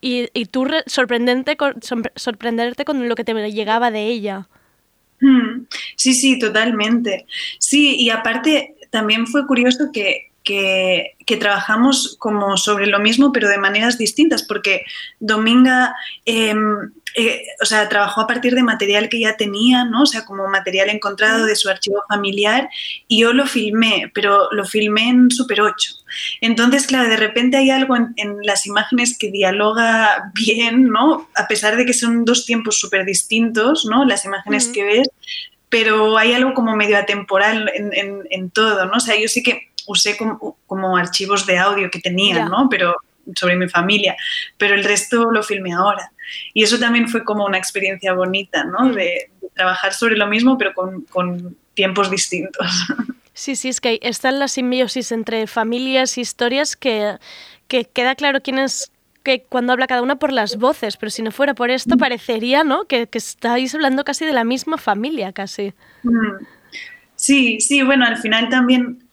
y, 0.00 0.28
y 0.32 0.46
tú 0.46 0.64
re- 0.64 0.84
sorprendente 0.86 1.56
sorprenderte 2.16 2.84
con 2.84 3.08
lo 3.08 3.14
que 3.14 3.24
te 3.24 3.34
llegaba 3.52 3.90
de 3.90 4.06
ella. 4.06 4.48
Mm, 5.20 5.66
Sí, 5.96 6.14
sí, 6.14 6.38
totalmente. 6.38 7.26
Sí, 7.58 7.96
y 7.98 8.10
aparte 8.10 8.74
también 8.90 9.26
fue 9.26 9.46
curioso 9.46 9.90
que, 9.92 10.29
que, 10.42 11.16
que 11.26 11.36
trabajamos 11.36 12.16
como 12.18 12.56
sobre 12.56 12.86
lo 12.86 12.98
mismo, 12.98 13.32
pero 13.32 13.48
de 13.48 13.58
maneras 13.58 13.98
distintas, 13.98 14.42
porque 14.42 14.84
Dominga, 15.18 15.94
em, 16.24 16.92
eh, 17.16 17.42
o 17.60 17.64
sea, 17.66 17.88
trabajó 17.88 18.20
a 18.22 18.26
partir 18.26 18.54
de 18.54 18.62
material 18.62 19.08
que 19.08 19.20
ya 19.20 19.36
tenía, 19.36 19.84
¿no? 19.84 20.02
O 20.02 20.06
sea, 20.06 20.24
como 20.24 20.46
material 20.48 20.88
encontrado 20.88 21.44
de 21.44 21.56
su 21.56 21.68
archivo 21.68 22.02
familiar, 22.08 22.68
y 23.08 23.20
yo 23.20 23.32
lo 23.32 23.46
filmé, 23.46 24.10
pero 24.14 24.50
lo 24.52 24.64
filmé 24.64 25.08
en 25.10 25.30
Super 25.30 25.60
8. 25.60 25.92
Entonces, 26.40 26.86
claro, 26.86 27.08
de 27.08 27.16
repente 27.16 27.56
hay 27.56 27.70
algo 27.70 27.96
en, 27.96 28.14
en 28.16 28.36
las 28.42 28.64
imágenes 28.66 29.18
que 29.18 29.30
dialoga 29.30 30.30
bien, 30.34 30.88
¿no? 30.88 31.28
A 31.34 31.46
pesar 31.48 31.76
de 31.76 31.84
que 31.84 31.92
son 31.94 32.24
dos 32.24 32.46
tiempos 32.46 32.78
súper 32.78 33.04
distintos, 33.04 33.84
¿no? 33.84 34.04
Las 34.04 34.24
imágenes 34.24 34.68
que 34.68 34.84
ves, 34.84 35.08
pero 35.68 36.18
hay 36.18 36.32
algo 36.32 36.52
como 36.54 36.74
medio 36.74 36.96
atemporal 36.98 37.70
en, 37.74 37.92
en- 37.92 38.22
en 38.30 38.50
todo, 38.50 38.86
¿no? 38.86 38.92
O 38.96 39.00
sea, 39.00 39.20
yo 39.20 39.28
sí 39.28 39.42
que 39.42 39.68
usé 39.86 40.16
como, 40.16 40.56
como 40.66 40.96
archivos 40.96 41.46
de 41.46 41.58
audio 41.58 41.90
que 41.90 42.00
tenían, 42.00 42.38
Ya. 42.38 42.48
¿no? 42.48 42.68
Pero, 42.68 42.94
sobre 43.34 43.56
mi 43.56 43.68
familia, 43.68 44.16
pero 44.56 44.74
el 44.74 44.82
resto 44.82 45.30
lo 45.30 45.42
filmé 45.42 45.72
ahora. 45.72 46.10
Y 46.54 46.62
eso 46.64 46.78
también 46.78 47.08
fue 47.08 47.24
como 47.24 47.44
una 47.44 47.58
experiencia 47.58 48.12
bonita, 48.12 48.64
¿no? 48.64 48.88
De, 48.92 49.30
de 49.40 49.48
trabajar 49.54 49.92
sobre 49.92 50.16
lo 50.16 50.26
mismo, 50.26 50.58
pero 50.58 50.74
con, 50.74 51.02
con 51.02 51.56
tiempos 51.74 52.10
distintos. 52.10 52.66
Sí, 53.32 53.56
sí, 53.56 53.68
es 53.68 53.80
que 53.80 53.98
está 54.02 54.32
la 54.32 54.48
simbiosis 54.48 55.12
entre 55.12 55.46
familias 55.46 56.18
y 56.18 56.22
historias 56.22 56.76
que, 56.76 57.16
que 57.68 57.84
queda 57.84 58.14
claro 58.14 58.40
quién 58.42 58.58
es 58.58 58.90
que 59.22 59.44
cuando 59.48 59.72
habla 59.72 59.86
cada 59.86 60.02
una 60.02 60.16
por 60.16 60.32
las 60.32 60.56
voces, 60.56 60.96
pero 60.96 61.08
si 61.10 61.22
no 61.22 61.30
fuera 61.30 61.54
por 61.54 61.70
esto 61.70 61.96
parecería, 61.96 62.64
¿no? 62.64 62.84
Que, 62.84 63.06
que 63.06 63.18
estáis 63.18 63.74
hablando 63.74 64.04
casi 64.04 64.26
de 64.26 64.32
la 64.32 64.44
misma 64.44 64.78
familia, 64.78 65.32
casi. 65.32 65.72
Mm. 66.02 66.44
Sí, 67.16 67.60
sí, 67.60 67.82
bueno, 67.82 68.06
al 68.06 68.16
final 68.16 68.48
también 68.48 69.04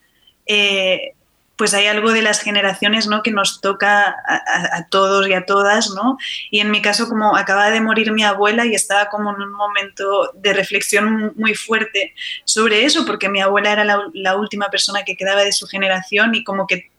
eh, 0.48 1.12
pues 1.58 1.74
hay 1.74 1.86
algo 1.86 2.12
de 2.12 2.22
las 2.22 2.40
generaciones 2.40 3.08
¿no? 3.08 3.20
que 3.20 3.32
nos 3.32 3.60
toca 3.60 4.14
a, 4.28 4.86
todos 4.88 5.28
y 5.28 5.32
a 5.32 5.44
todas, 5.44 5.90
¿no? 5.90 6.16
Y 6.52 6.60
en 6.60 6.70
mi 6.70 6.80
caso, 6.80 7.08
como 7.08 7.36
acaba 7.36 7.68
de 7.70 7.80
morir 7.80 8.12
mi 8.12 8.22
abuela 8.22 8.64
y 8.64 8.76
estaba 8.76 9.08
como 9.08 9.34
en 9.34 9.42
un 9.42 9.52
momento 9.52 10.30
de 10.34 10.52
reflexión 10.52 11.32
muy 11.34 11.56
fuerte 11.56 12.14
sobre 12.44 12.84
eso, 12.84 13.04
porque 13.04 13.28
mi 13.28 13.40
abuela 13.40 13.72
era 13.72 13.84
la, 13.84 14.36
última 14.36 14.68
persona 14.68 15.02
que 15.02 15.16
quedaba 15.16 15.42
de 15.42 15.50
su 15.50 15.66
generación 15.66 16.36
y 16.36 16.44
como 16.44 16.66
que 16.66 16.90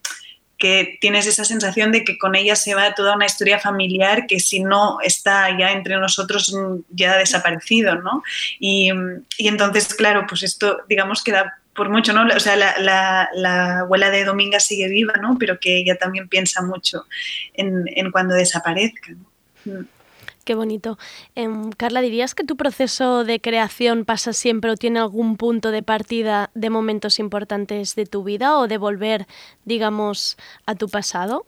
que 0.58 0.97
tienes 1.00 1.26
esa 1.26 1.45
sensación 1.45 1.93
de 1.93 2.04
que 2.04 2.18
con 2.18 2.36
ella 2.36 2.54
se 2.58 2.76
va 2.76 2.93
toda 2.93 3.16
una 3.16 3.28
historia 3.28 3.60
familiar 3.60 4.28
que 4.28 4.41
si 4.41 4.60
no 4.60 5.00
está 5.00 5.58
ya 5.58 5.72
entre 5.72 5.95
nosotros 5.95 6.54
ya 6.89 7.14
ha 7.14 7.18
desaparecido, 7.18 7.95
¿no? 7.95 8.24
Y, 8.60 8.91
y 9.38 9.47
entonces, 9.47 9.93
claro, 9.93 10.26
pues 10.28 10.43
esto, 10.43 10.82
digamos, 10.89 11.24
queda 11.24 11.60
por 11.80 11.90
mucho, 11.90 12.12
¿no? 12.12 12.28
O 12.36 12.40
sea, 12.42 12.58
la, 12.58 12.78
la, 12.78 13.30
la, 13.34 13.80
abuela 13.80 14.10
de 14.12 14.26
Dominga 14.26 14.60
sigue 14.60 14.90
viva, 14.90 15.14
¿no? 15.14 15.38
Pero 15.40 15.62
que 15.62 15.78
ella 15.78 15.96
también 15.96 16.28
piensa 16.28 16.62
mucho 16.62 17.06
en, 17.54 17.86
en 17.96 18.12
cuando 18.12 18.36
desaparezca. 18.36 19.14
¿no? 19.64 19.86
Qué 20.44 20.56
bonito. 20.56 21.00
Eh, 21.36 21.48
Carla, 21.78 22.02
¿dirías 22.02 22.36
que 22.36 22.44
tu 22.44 22.58
proceso 22.58 23.24
de 23.24 23.40
creación 23.40 24.04
pasa 24.04 24.34
siempre 24.34 24.72
o 24.72 24.76
tiene 24.76 25.00
algún 25.00 25.38
punto 25.38 25.72
de 25.72 25.82
partida 25.82 26.50
de 26.54 26.70
momentos 26.70 27.18
importantes 27.18 27.96
de 27.96 28.06
tu 28.06 28.26
vida 28.26 28.58
o 28.58 28.68
de 28.68 28.78
volver, 28.78 29.26
digamos, 29.64 30.36
a 30.66 30.76
tu 30.76 30.90
pasado? 30.90 31.46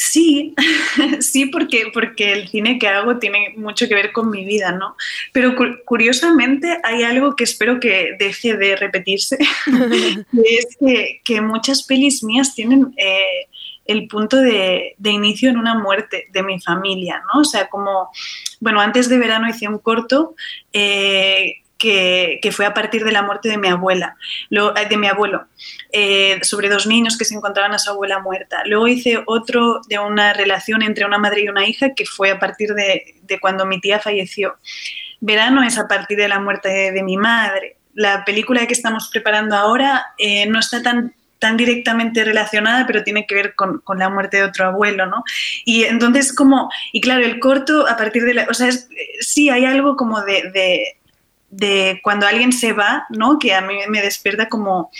Sí, 0.00 0.54
sí, 1.20 1.46
porque, 1.46 1.90
porque 1.92 2.32
el 2.32 2.48
cine 2.48 2.78
que 2.78 2.86
hago 2.86 3.18
tiene 3.18 3.54
mucho 3.56 3.88
que 3.88 3.96
ver 3.96 4.12
con 4.12 4.30
mi 4.30 4.44
vida, 4.44 4.70
¿no? 4.70 4.94
Pero 5.32 5.56
cu 5.56 5.64
curiosamente 5.84 6.78
hay 6.84 7.02
algo 7.02 7.34
que 7.34 7.42
espero 7.42 7.80
que 7.80 8.14
deje 8.16 8.56
de 8.56 8.76
repetirse, 8.76 9.36
que 9.66 10.54
es 10.54 10.76
que, 10.78 11.20
que, 11.24 11.40
muchas 11.40 11.82
pelis 11.82 12.22
mías 12.22 12.54
tienen 12.54 12.94
eh, 12.96 13.48
el 13.86 14.06
punto 14.06 14.36
de, 14.36 14.94
de, 14.98 15.10
inicio 15.10 15.50
en 15.50 15.58
una 15.58 15.74
muerte 15.74 16.28
de 16.30 16.44
mi 16.44 16.60
familia, 16.60 17.20
¿no? 17.34 17.40
O 17.40 17.44
sea, 17.44 17.68
como, 17.68 18.10
bueno, 18.60 18.80
antes 18.80 19.08
de 19.08 19.18
verano 19.18 19.48
hice 19.48 19.66
un 19.66 19.78
corto 19.78 20.36
eh, 20.72 21.56
que, 21.78 22.40
fue 22.52 22.66
a 22.66 22.74
partir 22.74 23.04
de 23.04 23.12
la 23.12 23.22
muerte 23.22 23.48
de 23.48 23.56
mi 23.56 23.68
abuela, 23.68 24.16
lo, 24.50 24.72
de 24.72 24.96
mi 24.96 25.06
abuelo, 25.06 25.46
eh, 25.92 26.40
sobre 26.42 26.68
dos 26.68 26.86
niños 26.86 27.16
que 27.16 27.24
se 27.24 27.34
encontraban 27.34 27.72
a 27.72 27.78
su 27.78 27.90
abuela 27.90 28.18
muerta. 28.18 28.62
Luego 28.66 28.88
hice 28.88 29.22
otro 29.26 29.80
de 29.88 29.98
una 29.98 30.32
relación 30.32 30.82
entre 30.82 31.06
una 31.06 31.18
madre 31.18 31.42
y 31.42 31.48
una 31.48 31.66
hija 31.66 31.94
que 31.94 32.04
fue 32.04 32.30
a 32.30 32.38
partir 32.38 32.74
de, 32.74 33.14
de 33.22 33.40
cuando 33.40 33.64
mi 33.64 33.80
tía 33.80 34.00
falleció. 34.00 34.56
Verano 35.20 35.62
es 35.62 35.78
a 35.78 35.88
partir 35.88 36.18
de 36.18 36.28
la 36.28 36.40
muerte 36.40 36.92
de, 36.92 37.02
mi 37.02 37.16
madre. 37.16 37.76
La 37.94 38.24
película 38.24 38.66
que 38.66 38.72
estamos 38.72 39.08
preparando 39.12 39.56
ahora 39.56 40.06
eh, 40.18 40.46
no 40.46 40.58
está 40.58 40.82
tan 40.82 41.14
tan 41.38 41.56
directamente 41.56 42.24
relacionada, 42.24 42.84
pero 42.84 43.04
tiene 43.04 43.24
que 43.24 43.34
ver 43.34 43.54
con, 43.54 43.78
con, 43.78 44.00
la 44.00 44.08
muerte 44.08 44.38
de 44.38 44.42
otro 44.42 44.66
abuelo, 44.66 45.06
¿no? 45.06 45.22
Y 45.64 45.84
entonces 45.84 46.32
como, 46.32 46.68
y 46.92 47.00
claro, 47.00 47.24
el 47.24 47.38
corto 47.38 47.86
a 47.86 47.96
partir 47.96 48.24
de 48.24 48.34
la, 48.34 48.46
o 48.50 48.54
sea, 48.54 48.66
es, 48.66 48.88
sí 49.20 49.48
hay 49.48 49.64
algo 49.64 49.96
como 49.96 50.20
de, 50.22 50.50
de, 50.52 50.97
de, 51.50 52.00
cuando 52.02 52.26
alguien 52.26 52.52
se 52.52 52.72
va, 52.72 53.06
¿no? 53.08 53.38
Que 53.38 53.54
a 53.54 53.60
mí 53.60 53.74
me 53.88 54.02
despierta 54.02 54.48
como, 54.48 54.90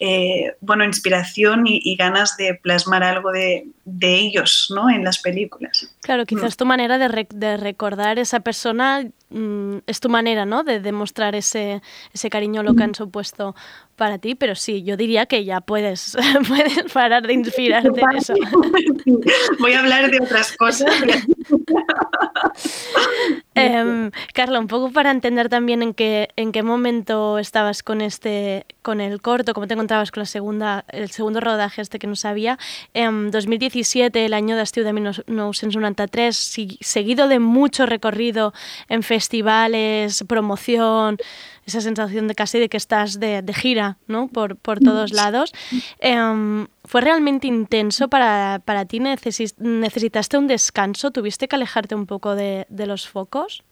eh, 0.00 0.54
bueno, 0.60 0.84
inspiración 0.84 1.66
y, 1.66 1.80
y, 1.82 1.96
ganas 1.96 2.36
de 2.36 2.54
plasmar 2.54 3.02
algo 3.02 3.32
de, 3.32 3.68
de, 3.84 4.14
ellos, 4.16 4.70
¿no? 4.74 4.90
En 4.90 5.02
las 5.02 5.18
películas. 5.18 5.88
Claro, 6.02 6.26
quizás 6.26 6.54
mm. 6.54 6.56
tu 6.58 6.66
manera 6.66 6.98
de, 6.98 7.08
re, 7.08 7.26
de 7.30 7.56
recordar 7.56 8.18
esa 8.18 8.40
persona 8.40 9.06
mm, 9.30 9.78
es 9.86 10.00
tu 10.00 10.10
manera, 10.10 10.44
¿no? 10.44 10.62
De 10.62 10.80
demostrar 10.80 11.34
ese, 11.34 11.80
ese 12.12 12.28
cariño 12.28 12.62
lo 12.62 12.74
que 12.74 12.84
han 12.84 12.94
supuesto 12.94 13.54
para 13.96 14.18
ti, 14.18 14.34
pero 14.34 14.54
sí, 14.54 14.82
yo 14.82 14.96
diría 14.96 15.26
que 15.26 15.44
ya 15.44 15.60
puedes, 15.60 16.16
puedes 16.48 16.92
parar 16.92 17.26
de 17.26 17.34
inspirarte 17.34 18.00
en 18.00 18.16
eso. 18.16 18.34
Voy 19.58 19.72
a 19.72 19.80
hablar 19.80 20.10
de 20.10 20.20
otras 20.20 20.56
cosas. 20.56 20.92
eh, 23.54 24.10
Carla, 24.32 24.58
un 24.58 24.66
poco 24.66 24.90
para 24.90 25.10
entender 25.10 25.48
también 25.48 25.82
en 25.82 25.94
qué, 25.94 26.28
en 26.36 26.52
qué 26.52 26.62
momento 26.62 27.38
estabas 27.38 27.82
con 27.82 28.00
este 28.00 28.66
con 28.82 29.00
el 29.00 29.22
corto, 29.22 29.54
cómo 29.54 29.66
te 29.66 29.74
encontrabas 29.74 30.10
con 30.10 30.20
la 30.20 30.26
segunda, 30.26 30.84
el 30.88 31.10
segundo 31.10 31.40
rodaje 31.40 31.80
este 31.80 31.98
que 31.98 32.06
no 32.06 32.16
sabía. 32.16 32.58
En 32.92 33.30
2017, 33.30 34.26
el 34.26 34.34
año 34.34 34.56
de 34.56 34.62
estiu 34.62 34.84
de 34.84 34.92
1993, 34.92 36.56
seguido 36.80 37.28
de 37.28 37.38
mucho 37.38 37.86
recorrido 37.86 38.52
en 38.88 39.02
festivales, 39.02 40.24
promoción, 40.28 41.18
esa 41.66 41.80
sensación 41.80 42.28
de 42.28 42.34
casi 42.34 42.58
de 42.58 42.68
que 42.68 42.76
estás 42.76 43.18
de, 43.20 43.42
de 43.42 43.54
gira, 43.54 43.98
¿no? 44.06 44.28
Por, 44.28 44.56
por 44.56 44.80
todos 44.80 45.12
lados. 45.12 45.52
Eh, 46.00 46.66
¿Fue 46.84 47.00
realmente 47.00 47.46
intenso 47.46 48.08
para, 48.08 48.60
para 48.64 48.84
ti? 48.84 49.00
¿Necesis, 49.00 49.58
¿Necesitaste 49.58 50.36
un 50.36 50.46
descanso? 50.46 51.10
¿Tuviste 51.10 51.48
que 51.48 51.56
alejarte 51.56 51.94
un 51.94 52.06
poco 52.06 52.34
de, 52.34 52.66
de 52.68 52.86
los 52.86 53.08
focos? 53.08 53.62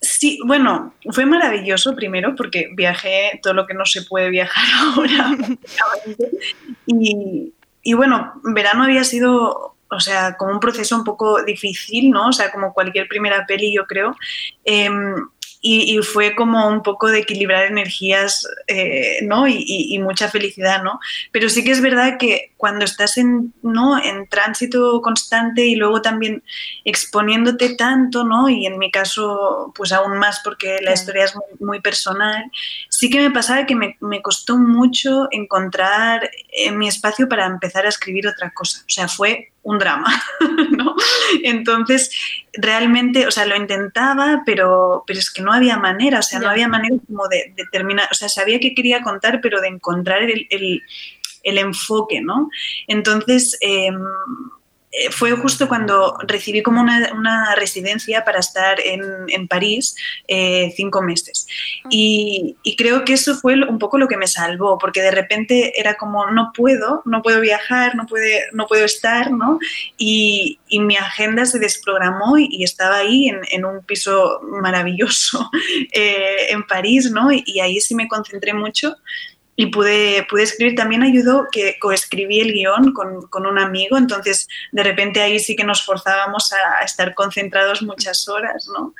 Sí, 0.00 0.38
bueno, 0.46 0.94
fue 1.10 1.26
maravilloso 1.26 1.94
primero 1.94 2.34
porque 2.34 2.70
viajé 2.74 3.38
todo 3.42 3.52
lo 3.52 3.66
que 3.66 3.74
no 3.74 3.84
se 3.84 4.02
puede 4.02 4.30
viajar 4.30 4.64
ahora. 4.96 5.36
y, 6.86 7.52
y 7.82 7.92
bueno, 7.92 8.32
verano 8.44 8.84
había 8.84 9.04
sido 9.04 9.76
o 9.92 9.98
sea, 9.98 10.36
como 10.36 10.52
un 10.52 10.60
proceso 10.60 10.96
un 10.96 11.04
poco 11.04 11.42
difícil, 11.42 12.10
¿no? 12.10 12.28
O 12.28 12.32
sea, 12.32 12.52
como 12.52 12.72
cualquier 12.72 13.08
primera 13.08 13.44
peli, 13.44 13.74
yo 13.74 13.86
creo. 13.86 14.16
Eh, 14.64 14.88
y, 15.62 15.98
y, 15.98 16.02
fue 16.02 16.34
como 16.34 16.68
un 16.68 16.82
poco 16.82 17.08
de 17.08 17.18
equilibrar 17.18 17.66
energías, 17.66 18.48
eh, 18.66 19.18
¿no? 19.22 19.46
Y, 19.46 19.56
y, 19.58 19.94
y, 19.94 19.98
mucha 19.98 20.28
felicidad, 20.28 20.82
¿no? 20.82 20.98
Pero 21.32 21.50
sí 21.50 21.62
que 21.62 21.70
es 21.70 21.82
verdad 21.82 22.16
que 22.18 22.52
cuando 22.56 22.84
estás 22.86 23.18
en, 23.18 23.52
¿no? 23.62 24.02
en 24.02 24.26
tránsito 24.28 25.00
constante 25.02 25.66
y 25.66 25.74
luego 25.74 26.00
también 26.00 26.42
exponiéndote 26.84 27.74
tanto, 27.74 28.24
¿no? 28.24 28.48
Y 28.48 28.66
en 28.66 28.78
mi 28.78 28.90
caso, 28.90 29.72
pues 29.74 29.92
aún 29.92 30.18
más 30.18 30.40
porque 30.42 30.78
la 30.80 30.94
historia 30.94 31.24
es 31.24 31.34
muy, 31.34 31.44
muy 31.60 31.80
personal, 31.80 32.50
sí 32.88 33.10
que 33.10 33.20
me 33.20 33.30
pasaba 33.30 33.66
que 33.66 33.74
me, 33.74 33.96
me 34.00 34.22
costó 34.22 34.56
mucho 34.56 35.28
encontrar 35.30 36.30
eh, 36.52 36.70
mi 36.72 36.88
espacio 36.88 37.28
para 37.28 37.46
empezar 37.46 37.84
a 37.84 37.90
escribir 37.90 38.26
otra 38.28 38.50
cosa. 38.54 38.80
O 38.80 38.90
sea, 38.90 39.08
fue 39.08 39.52
un 39.62 39.78
drama, 39.78 40.22
¿no? 40.70 40.94
Entonces, 41.42 42.10
realmente, 42.54 43.26
o 43.26 43.30
sea, 43.30 43.46
lo 43.46 43.56
intentaba, 43.56 44.42
pero, 44.44 45.04
pero 45.06 45.18
es 45.18 45.30
que 45.30 45.42
no 45.42 45.52
había 45.52 45.76
manera, 45.76 46.18
o 46.18 46.22
sea, 46.22 46.38
no 46.38 46.48
había 46.48 46.68
manera 46.68 46.96
como 47.06 47.28
de, 47.28 47.52
de, 47.56 47.64
terminar, 47.70 48.08
o 48.10 48.14
sea, 48.14 48.28
sabía 48.28 48.60
que 48.60 48.74
quería 48.74 49.02
contar, 49.02 49.40
pero 49.40 49.60
de 49.60 49.68
encontrar 49.68 50.22
el, 50.22 50.46
el, 50.50 50.82
el 51.42 51.58
enfoque, 51.58 52.20
¿no? 52.20 52.50
Entonces, 52.86 53.56
eh, 53.60 53.90
fue 55.10 55.32
justo 55.32 55.68
cuando 55.68 56.16
recibí 56.26 56.62
como 56.62 56.80
una, 56.80 57.12
una 57.14 57.54
residencia 57.54 58.24
para 58.24 58.40
estar 58.40 58.80
en, 58.80 59.02
en 59.28 59.46
París 59.46 59.94
eh, 60.26 60.72
cinco 60.76 61.00
meses. 61.00 61.46
Y, 61.88 62.56
y, 62.64 62.74
creo 62.74 63.04
que 63.04 63.12
eso 63.12 63.36
fue 63.36 63.54
un 63.54 63.78
poco 63.78 63.98
lo 63.98 64.08
que 64.08 64.16
me 64.16 64.26
salvó, 64.26 64.78
porque 64.78 65.00
de 65.00 65.12
repente 65.12 65.78
era 65.80 65.94
como, 65.94 66.30
no 66.30 66.50
puedo, 66.52 67.02
no 67.04 67.22
puedo 67.22 67.40
viajar, 67.40 67.94
no, 67.94 68.06
puede, 68.06 68.42
no 68.52 68.66
puedo 68.66 68.84
estar, 68.84 69.30
¿no? 69.30 69.60
Y, 69.96 70.58
y 70.68 70.80
mi 70.80 70.96
agenda 70.96 71.46
se 71.46 71.60
desprogramó 71.60 72.36
y, 72.38 72.48
y 72.50 72.64
estaba 72.64 72.96
ahí 72.96 73.28
en, 73.28 73.40
en, 73.52 73.64
un 73.64 73.84
piso 73.84 74.40
maravilloso 74.42 75.48
eh, 75.92 76.46
en 76.50 76.66
París, 76.66 77.10
¿no? 77.12 77.30
Y, 77.30 77.44
y 77.46 77.60
ahí 77.60 77.80
sí 77.80 77.94
me 77.94 78.08
concentré 78.08 78.54
mucho 78.54 78.96
y 79.60 79.66
pude, 79.66 80.26
pude 80.30 80.44
escribir. 80.44 80.74
También 80.74 81.02
ayudó 81.02 81.46
que 81.52 81.78
coescribí 81.78 82.40
el 82.40 82.54
guion 82.54 82.94
con, 82.94 83.26
con, 83.26 83.44
un 83.44 83.58
amigo, 83.58 83.98
entonces 83.98 84.48
de 84.72 84.82
repente 84.82 85.20
ahí 85.20 85.38
sí 85.38 85.54
que 85.54 85.64
nos 85.64 85.84
forzábamos 85.84 86.50
a, 86.54 86.80
a 86.80 86.84
estar 86.86 87.14
concentrados 87.14 87.82
muchas 87.82 88.26
horas, 88.26 88.66
¿no? 88.72 88.94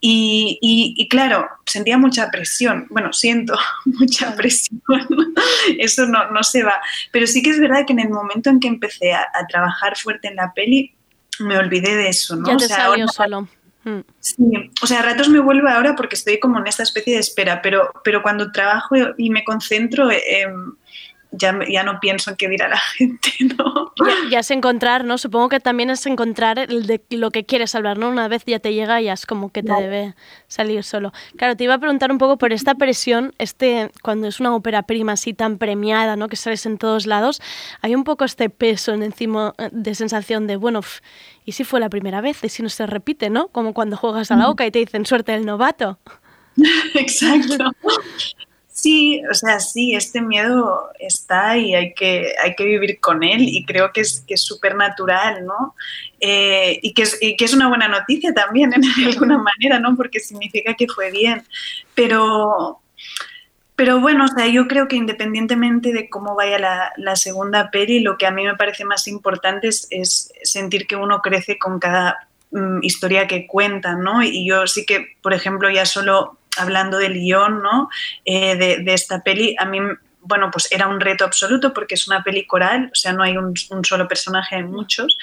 Y, 0.00 0.58
y, 0.60 0.92
y, 0.98 1.08
claro, 1.08 1.48
sentía 1.64 1.96
mucha 1.96 2.30
presión, 2.30 2.86
bueno, 2.90 3.14
siento 3.14 3.58
mucha 3.86 4.36
presión, 4.36 4.82
eso 5.78 6.04
no, 6.04 6.30
no, 6.30 6.42
se 6.42 6.62
va, 6.62 6.82
pero 7.10 7.26
sí 7.26 7.42
que 7.42 7.48
es 7.48 7.58
verdad 7.58 7.86
que 7.86 7.94
en 7.94 8.00
el 8.00 8.10
momento 8.10 8.50
en 8.50 8.60
que 8.60 8.68
empecé 8.68 9.14
a, 9.14 9.22
a 9.32 9.46
trabajar 9.46 9.96
fuerte 9.96 10.28
en 10.28 10.36
la 10.36 10.52
peli, 10.52 10.94
me 11.38 11.56
olvidé 11.56 11.96
de 11.96 12.08
eso, 12.10 12.36
¿no? 12.36 12.46
Ya 12.46 12.58
te 12.58 12.64
o 12.66 12.68
sea, 12.68 12.76
salió 12.76 13.04
ahora, 13.04 13.12
solo. 13.12 13.48
Sí, 14.20 14.70
o 14.82 14.86
sea, 14.86 15.00
a 15.00 15.02
ratos 15.02 15.28
me 15.28 15.40
vuelve 15.40 15.70
ahora 15.70 15.94
porque 15.94 16.16
estoy 16.16 16.40
como 16.40 16.58
en 16.58 16.66
esta 16.66 16.82
especie 16.82 17.14
de 17.14 17.20
espera, 17.20 17.60
pero, 17.62 17.92
pero 18.02 18.22
cuando 18.22 18.50
trabajo 18.50 18.94
y 19.16 19.30
me 19.30 19.44
concentro, 19.44 20.10
eh, 20.10 20.46
ya, 21.38 21.58
ya 21.68 21.82
no 21.82 22.00
pienso 22.00 22.30
en 22.30 22.36
qué 22.36 22.48
dirá 22.48 22.68
la 22.68 22.78
gente, 22.96 23.30
¿no? 23.56 23.92
Ya, 23.96 24.30
ya 24.30 24.38
es 24.40 24.50
encontrar, 24.50 25.04
¿no? 25.04 25.18
Supongo 25.18 25.48
que 25.48 25.60
también 25.60 25.90
es 25.90 26.06
encontrar 26.06 26.58
el 26.58 26.86
de 26.86 27.02
lo 27.10 27.30
que 27.30 27.44
quieres 27.44 27.74
hablar, 27.74 27.98
¿no? 27.98 28.08
Una 28.08 28.28
vez 28.28 28.44
ya 28.46 28.58
te 28.58 28.72
llega, 28.72 29.00
ya 29.00 29.12
es 29.12 29.26
como 29.26 29.50
que 29.50 29.62
te 29.62 29.72
debe 29.72 30.14
salir 30.48 30.84
solo. 30.84 31.12
Claro, 31.36 31.56
te 31.56 31.64
iba 31.64 31.74
a 31.74 31.78
preguntar 31.78 32.10
un 32.10 32.18
poco 32.18 32.38
por 32.38 32.52
esta 32.52 32.74
presión, 32.74 33.34
este, 33.38 33.90
cuando 34.02 34.28
es 34.28 34.40
una 34.40 34.54
ópera 34.54 34.82
prima 34.82 35.12
así 35.12 35.34
tan 35.34 35.58
premiada, 35.58 36.16
¿no? 36.16 36.28
Que 36.28 36.36
sales 36.36 36.66
en 36.66 36.78
todos 36.78 37.06
lados, 37.06 37.40
hay 37.80 37.94
un 37.94 38.04
poco 38.04 38.24
este 38.24 38.50
peso 38.50 38.92
en 38.92 39.02
encima 39.02 39.54
eh, 39.58 39.68
de 39.72 39.94
sensación 39.94 40.46
de, 40.46 40.56
bueno, 40.56 40.80
pf, 40.80 41.00
¿y 41.44 41.52
si 41.52 41.64
fue 41.64 41.80
la 41.80 41.88
primera 41.88 42.20
vez? 42.20 42.42
¿Y 42.42 42.48
si 42.48 42.62
no 42.62 42.68
se 42.68 42.86
repite, 42.86 43.30
¿no? 43.30 43.48
Como 43.48 43.74
cuando 43.74 43.96
juegas 43.96 44.30
a 44.30 44.36
la 44.36 44.48
OCA 44.48 44.66
y 44.66 44.70
te 44.70 44.78
dicen 44.78 45.06
suerte 45.06 45.32
del 45.32 45.46
novato. 45.46 45.98
Exacto. 46.94 47.70
Sí, 48.68 49.22
o 49.30 49.34
sea, 49.34 49.60
sí, 49.60 49.94
este 49.94 50.20
miedo 50.20 50.90
está 50.98 51.56
y 51.56 51.76
hay 51.76 51.94
que, 51.94 52.34
hay 52.42 52.56
que 52.56 52.64
vivir 52.64 52.98
con 52.98 53.22
él 53.22 53.42
y 53.42 53.64
creo 53.64 53.92
que 53.92 54.00
es 54.00 54.24
que 54.26 54.34
es 54.34 54.42
súper 54.42 54.74
natural, 54.74 55.46
¿no? 55.46 55.76
Eh, 56.18 56.80
y, 56.82 56.92
que 56.92 57.02
es, 57.02 57.16
y 57.22 57.36
que 57.36 57.44
es 57.44 57.54
una 57.54 57.68
buena 57.68 57.86
noticia 57.86 58.34
también, 58.34 58.70
de 58.98 59.06
alguna 59.06 59.38
manera, 59.38 59.78
¿no? 59.78 59.96
Porque 59.96 60.18
significa 60.18 60.74
que 60.74 60.88
fue 60.88 61.12
bien. 61.12 61.44
Pero, 61.94 62.80
pero 63.76 64.00
bueno, 64.00 64.24
o 64.24 64.28
sea, 64.28 64.46
yo 64.46 64.68
creo 64.68 64.86
que 64.86 64.96
independientemente 64.96 65.92
de 65.92 66.08
cómo 66.08 66.36
vaya 66.36 66.58
la, 66.58 66.92
la 66.96 67.16
segunda 67.16 67.70
peli, 67.70 68.00
lo 68.00 68.16
que 68.16 68.26
a 68.26 68.30
mí 68.30 68.44
me 68.44 68.56
parece 68.56 68.84
más 68.84 69.08
importante 69.08 69.68
es, 69.68 69.88
es 69.90 70.32
sentir 70.42 70.86
que 70.86 70.96
uno 70.96 71.20
crece 71.20 71.58
con 71.58 71.80
cada 71.80 72.28
mm, 72.52 72.78
historia 72.82 73.26
que 73.26 73.46
cuentan, 73.46 74.00
¿no? 74.00 74.22
Y 74.22 74.46
yo 74.46 74.66
sí 74.68 74.86
que, 74.86 75.16
por 75.22 75.34
ejemplo, 75.34 75.68
ya 75.70 75.86
solo 75.86 76.38
hablando 76.56 76.98
del 76.98 77.14
guion, 77.14 77.62
¿no? 77.62 77.88
Eh, 78.24 78.56
de, 78.56 78.78
de 78.78 78.94
esta 78.94 79.24
peli, 79.24 79.56
a 79.58 79.64
mí, 79.64 79.80
bueno, 80.20 80.50
pues 80.52 80.70
era 80.70 80.86
un 80.86 81.00
reto 81.00 81.24
absoluto 81.24 81.74
porque 81.74 81.96
es 81.96 82.06
una 82.06 82.22
peli 82.22 82.46
coral, 82.46 82.90
o 82.92 82.94
sea, 82.94 83.12
no 83.12 83.24
hay 83.24 83.36
un, 83.36 83.54
un 83.70 83.84
solo 83.84 84.06
personaje, 84.06 84.54
hay 84.54 84.62
muchos. 84.62 85.18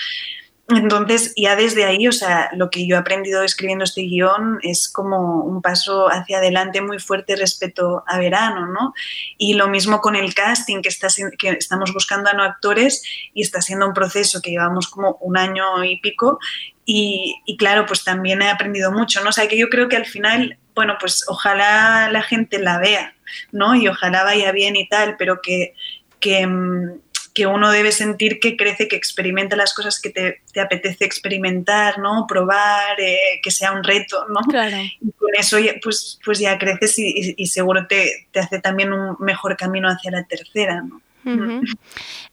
Entonces, 0.76 1.34
ya 1.36 1.56
desde 1.56 1.86
ahí, 1.86 2.08
o 2.08 2.12
sea, 2.12 2.50
lo 2.54 2.70
que 2.70 2.86
yo 2.86 2.96
he 2.96 3.00
aprendido 3.00 3.44
escribiendo 3.44 3.84
este 3.84 4.02
guion 4.02 4.60
es 4.62 4.90
como 4.90 5.44
un 5.44 5.62
paso 5.62 6.08
hacia 6.08 6.38
adelante 6.38 6.82
muy 6.82 7.00
fuerte 7.00 7.36
respecto 7.36 8.04
a 8.08 8.18
verano, 8.18 8.68
¿no? 8.68 8.94
Y 9.38 9.54
lo 9.54 9.68
mismo 9.68 10.02
con 10.02 10.16
el 10.16 10.34
casting, 10.34 10.82
que, 10.82 10.90
está, 10.90 11.08
que 11.38 11.50
estamos 11.50 11.94
buscando 11.94 12.30
a 12.30 12.34
no 12.34 12.44
actores 12.44 13.04
y 13.34 13.42
está 13.42 13.62
siendo 13.62 13.88
un 13.88 13.94
proceso 13.94 14.42
que 14.42 14.52
llevamos 14.52 14.88
como 14.88 15.18
un 15.22 15.38
año 15.38 15.84
y 15.84 16.00
pico. 16.00 16.40
Y, 16.86 17.36
y 17.46 17.58
claro, 17.58 17.86
pues 17.86 18.04
también 18.04 18.42
he 18.42 18.50
aprendido 18.50 18.92
mucho, 18.92 19.24
¿no? 19.24 19.30
O 19.30 19.34
sea, 19.34 19.48
que 19.48 19.58
yo 19.58 19.70
creo 19.70 19.90
que 19.90 19.98
al 19.98 20.06
final, 20.06 20.58
bueno, 20.76 20.98
pues 21.00 21.26
ojalá 21.28 22.10
la 22.12 22.24
gente 22.24 22.60
la 22.60 22.80
vea, 22.80 23.16
¿no? 23.52 23.76
Y 23.76 23.88
ojalá 23.88 24.24
vaya 24.24 24.52
bien 24.52 24.76
y 24.76 24.88
tal, 24.88 25.16
pero 25.18 25.42
que, 25.42 25.74
que, 26.20 26.48
mm, 26.48 27.00
que 27.34 27.48
uno 27.48 27.72
debe 27.72 27.92
sentir 27.92 28.40
que 28.40 28.58
crece, 28.58 28.88
que 28.88 28.96
experimenta 28.96 29.56
las 29.56 29.74
cosas 29.74 30.00
que 30.02 30.10
te, 30.10 30.42
te 30.52 30.60
apetece 30.60 31.06
experimentar, 31.06 31.98
¿no? 32.00 32.26
Probar, 32.28 33.00
eh, 33.00 33.40
que 33.42 33.52
sea 33.52 33.72
un 33.72 33.84
reto, 33.84 34.26
¿no? 34.30 34.42
Claro. 34.42 34.78
Y 34.78 35.12
con 35.18 35.30
eso 35.38 35.58
ya, 35.60 35.74
pues, 35.82 36.20
pues 36.26 36.40
ya 36.40 36.58
creces 36.58 36.98
y, 37.00 37.08
y- 37.08 37.34
y 37.38 37.48
seguro 37.48 37.88
te, 37.88 38.28
te 38.32 38.40
hace 38.40 38.60
también 38.60 38.92
un 38.94 39.16
mejor 39.20 39.56
camino 39.58 39.88
hacia 39.88 40.12
la 40.12 40.24
tercera, 40.26 40.82
¿no? 40.82 41.02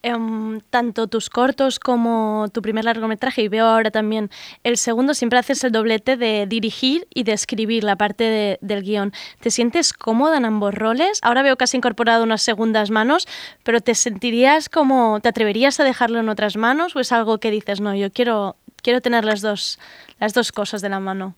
Em, 0.01 0.61
tanto 0.71 1.09
tus 1.09 1.29
cortos 1.29 1.81
como 1.81 2.47
tu 2.53 2.63
primer 2.63 2.85
largometraje, 2.85 3.43
y 3.43 3.49
veo 3.49 3.67
ahora 3.67 3.91
también 3.91 4.31
el 4.63 4.77
segundo, 4.77 5.13
siempre 5.13 5.41
haces 5.41 5.65
el 5.65 5.73
doblete 5.73 6.17
de 6.17 6.47
dirigir 6.47 7.09
y 7.13 7.25
de 7.25 7.33
escribir 7.33 7.83
la 7.83 7.97
parte 7.97 8.23
de- 8.23 8.59
del 8.61 8.85
guion. 8.85 9.13
¿Te 9.41 9.51
sientes 9.51 9.93
cómoda 9.93 10.37
en 10.37 10.45
ambos 10.45 10.73
roles? 10.73 11.19
Ahora 11.23 11.43
veo 11.43 11.57
que 11.57 11.65
has 11.65 11.75
incorporado 11.75 12.23
unas 12.23 12.43
segundas 12.43 12.93
manos, 12.93 13.27
pero 13.65 13.81
¿te 13.81 13.97
sentirías 13.97 14.69
como, 14.69 15.19
te 15.21 15.31
atreverías 15.31 15.81
a 15.81 15.85
dejarlo 15.85 16.21
en 16.21 16.29
otras 16.29 16.57
manos 16.57 16.95
o 16.95 17.01
es 17.01 17.11
algo 17.11 17.39
que 17.39 17.51
dices, 17.51 17.81
no, 17.81 17.93
yo 17.97 18.13
quiero, 18.13 18.55
quiero 18.83 19.01
tener 19.01 19.25
las 19.25 19.41
dos, 19.41 19.81
las 20.21 20.33
dos 20.33 20.53
cosas 20.53 20.81
de 20.81 20.91
la 20.91 21.01
mano? 21.01 21.35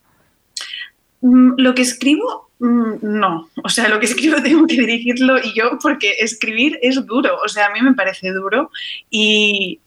Mm, 1.22 1.54
Lo 1.56 1.74
que 1.74 1.80
escribo, 1.82 2.49
no. 2.60 3.50
O 3.64 3.68
sea, 3.68 3.88
lo 3.88 3.98
que 3.98 4.06
escribo 4.06 4.42
tengo 4.42 4.66
que 4.66 4.76
dirigirlo 4.76 5.38
y 5.38 5.54
yo, 5.54 5.78
porque 5.82 6.16
escribir 6.20 6.78
es 6.82 7.04
duro. 7.06 7.38
O 7.42 7.48
sea, 7.48 7.66
a 7.66 7.72
mí 7.72 7.80
me 7.80 7.94
parece 7.94 8.30
duro 8.30 8.70
y, 9.08 9.80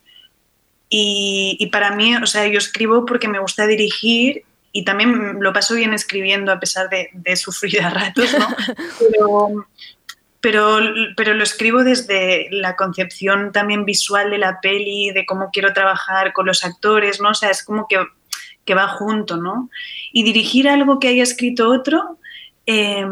y, 0.89 1.57
y 1.59 1.67
para 1.67 1.95
mí, 1.95 2.15
o 2.15 2.26
sea, 2.26 2.47
yo 2.47 2.57
escribo 2.57 3.05
porque 3.05 3.28
me 3.28 3.39
gusta 3.39 3.67
dirigir 3.67 4.43
y 4.71 4.84
también 4.86 5.38
lo 5.39 5.53
paso 5.53 5.76
bien 5.76 5.93
escribiendo 5.93 6.51
a 6.51 6.59
pesar 6.59 6.89
de, 6.89 7.09
de 7.13 7.36
sufrir 7.36 7.82
a 7.82 7.91
ratos, 7.91 8.34
¿no? 8.38 8.47
Pero, 8.99 9.67
pero, 10.41 10.80
pero 11.15 11.34
lo 11.36 11.43
escribo 11.43 11.86
desde 11.86 12.49
la 12.51 12.76
concepción 12.76 13.53
también 13.53 13.86
visual 13.86 14.30
de 14.30 14.39
la 14.39 14.59
peli, 14.59 15.11
de 15.11 15.26
cómo 15.26 15.51
quiero 15.53 15.71
trabajar 15.71 16.34
con 16.34 16.47
los 16.47 16.65
actores, 16.65 17.21
¿no? 17.21 17.30
O 17.30 17.34
sea, 17.34 17.49
es 17.49 17.63
como 17.63 17.88
que, 17.88 18.03
que 18.65 18.76
va 18.76 18.89
junto, 18.89 19.38
¿no? 19.38 19.69
Y 20.11 20.24
dirigir 20.24 20.67
algo 20.67 20.99
que 20.99 21.07
haya 21.07 21.24
escrito 21.24 21.69
otro, 21.69 22.17
eh, 22.66 23.05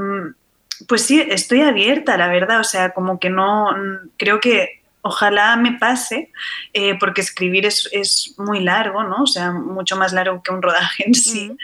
pues 0.88 1.04
sí, 1.04 1.22
estoy 1.30 1.62
abierta, 1.62 2.18
la 2.18 2.28
verdad, 2.28 2.60
o 2.60 2.64
sea, 2.64 2.92
como 2.92 3.20
que 3.20 3.30
no, 3.30 3.70
creo 4.18 4.40
que 4.40 4.82
ojalá 5.02 5.56
me 5.56 5.74
pase, 5.74 6.32
eh, 6.74 6.98
porque 7.00 7.22
escribir 7.22 7.66
es, 7.66 7.90
es, 7.92 8.36
muy 8.38 8.60
largo, 8.60 9.04
¿no? 9.04 9.24
O 9.24 9.28
sea, 9.28 9.52
mucho 9.52 9.96
más 9.96 10.14
largo 10.14 10.42
que 10.44 10.52
un 10.52 10.62
rodaje 10.62 11.08
en 11.08 11.14
sí, 11.14 11.58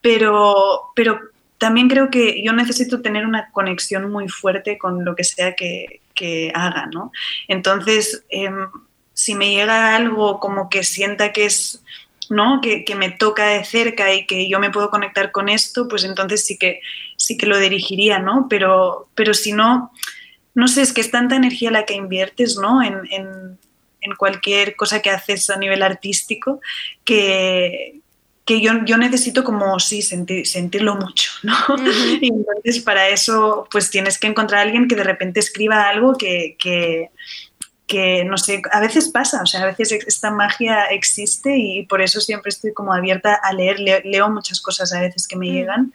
pero, 0.00 0.92
pero 0.94 1.20
también 1.58 1.88
creo 1.88 2.10
que 2.10 2.42
yo 2.42 2.52
necesito 2.52 3.00
tener 3.02 3.26
una 3.26 3.50
conexión 3.50 4.10
muy 4.10 4.28
fuerte 4.28 4.78
con 4.78 5.04
lo 5.04 5.14
que 5.16 5.24
sea 5.24 5.54
que, 5.54 6.00
que 6.14 6.52
haga, 6.54 6.86
¿no? 6.92 7.10
Entonces, 7.48 8.24
eh, 8.30 8.50
si 9.12 9.34
me 9.34 9.50
llega 9.50 9.96
algo 9.96 10.40
como 10.40 10.68
que 10.68 10.84
sienta 10.84 11.32
que 11.32 11.46
es, 11.46 11.82
¿no? 12.30 12.60
Que, 12.60 12.84
que, 12.84 12.94
me 12.94 13.10
toca 13.10 13.46
de 13.46 13.64
cerca 13.64 14.12
y 14.12 14.26
que 14.26 14.48
yo 14.48 14.58
me 14.60 14.70
puedo 14.70 14.90
conectar 14.90 15.32
con 15.32 15.48
esto, 15.48 15.88
pues 15.88 16.04
entonces 16.04 16.44
sí 16.44 16.58
que, 16.58 16.80
sí 17.16 17.36
que 17.36 17.46
lo 17.46 17.58
dirigiría, 17.58 18.18
¿no? 18.18 18.46
Pero, 18.48 19.08
pero 19.14 19.34
si 19.34 19.52
no, 19.52 19.92
no 20.54 20.68
sé, 20.68 20.82
es 20.82 20.92
que 20.92 21.00
es 21.00 21.10
tanta 21.10 21.36
energía 21.36 21.70
la 21.70 21.84
que 21.84 21.94
inviertes, 21.94 22.56
¿no? 22.56 22.82
En, 22.82 23.00
en, 23.10 23.58
en 24.00 24.14
cualquier 24.16 24.76
cosa 24.76 25.00
que 25.00 25.10
haces 25.10 25.50
a 25.50 25.56
nivel 25.56 25.82
artístico 25.82 26.60
que, 27.04 28.00
que 28.44 28.60
yo, 28.60 28.72
yo, 28.84 28.96
necesito 28.98 29.42
como, 29.42 29.80
sí, 29.80 30.02
sentir, 30.02 30.46
sentirlo 30.46 30.96
mucho, 30.96 31.30
¿no? 31.42 31.54
Uh 31.68 31.72
-huh. 31.78 32.18
Y 32.20 32.28
entonces 32.28 32.80
para 32.80 33.08
eso, 33.08 33.66
pues 33.70 33.90
tienes 33.90 34.18
que 34.18 34.26
encontrar 34.26 34.60
a 34.60 34.62
alguien 34.62 34.88
que 34.88 34.96
de 34.96 35.04
repente 35.04 35.40
escriba 35.40 35.88
algo 35.88 36.14
que, 36.14 36.56
que, 36.58 37.10
que, 37.86 38.24
no 38.24 38.36
sé, 38.38 38.62
a 38.70 38.80
veces 38.80 39.08
pasa, 39.08 39.42
o 39.42 39.46
sea, 39.46 39.62
a 39.62 39.66
veces 39.66 39.92
esta 40.06 40.30
magia 40.30 40.84
existe 40.86 41.56
y 41.56 41.86
por 41.86 42.00
eso 42.02 42.20
siempre 42.20 42.50
estoy 42.50 42.72
como 42.72 42.92
abierta 42.92 43.34
a 43.34 43.52
leer, 43.52 43.80
leo, 43.80 44.00
leo 44.04 44.30
muchas 44.30 44.60
cosas 44.60 44.92
a 44.92 45.00
veces 45.00 45.26
que 45.26 45.36
me 45.36 45.46
uh 45.46 45.50
-huh. 45.50 45.54
llegan 45.54 45.92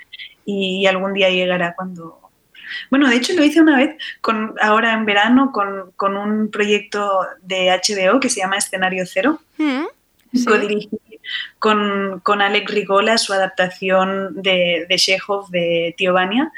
y 0.81 0.87
algún 0.87 1.13
día 1.13 1.29
llegará 1.29 1.75
cuando... 1.75 2.19
Bueno, 2.89 3.09
de 3.09 3.15
hecho 3.15 3.33
lo 3.33 3.43
hice 3.43 3.61
una 3.61 3.77
vez, 3.77 3.95
con, 4.21 4.55
ahora 4.61 4.93
en 4.93 5.05
verano, 5.05 5.51
con, 5.51 5.91
con 5.95 6.15
un 6.17 6.51
proyecto 6.51 7.25
de 7.41 7.69
HBO 7.71 8.19
que 8.19 8.29
se 8.29 8.41
llama 8.41 8.57
Escenario 8.57 9.05
Cero. 9.05 9.39
-huh. 9.57 9.87
sí. 10.33 10.45
Codirigí 10.45 10.89
con, 11.59 12.21
con 12.21 12.41
Alex 12.41 12.71
Rigola 12.71 13.17
su 13.17 13.33
adaptación 13.33 14.41
de, 14.41 14.85
de 14.87 14.95
Chekhov 14.97 15.49
de 15.49 15.93
Tío 15.97 16.13
Vania. 16.13 16.51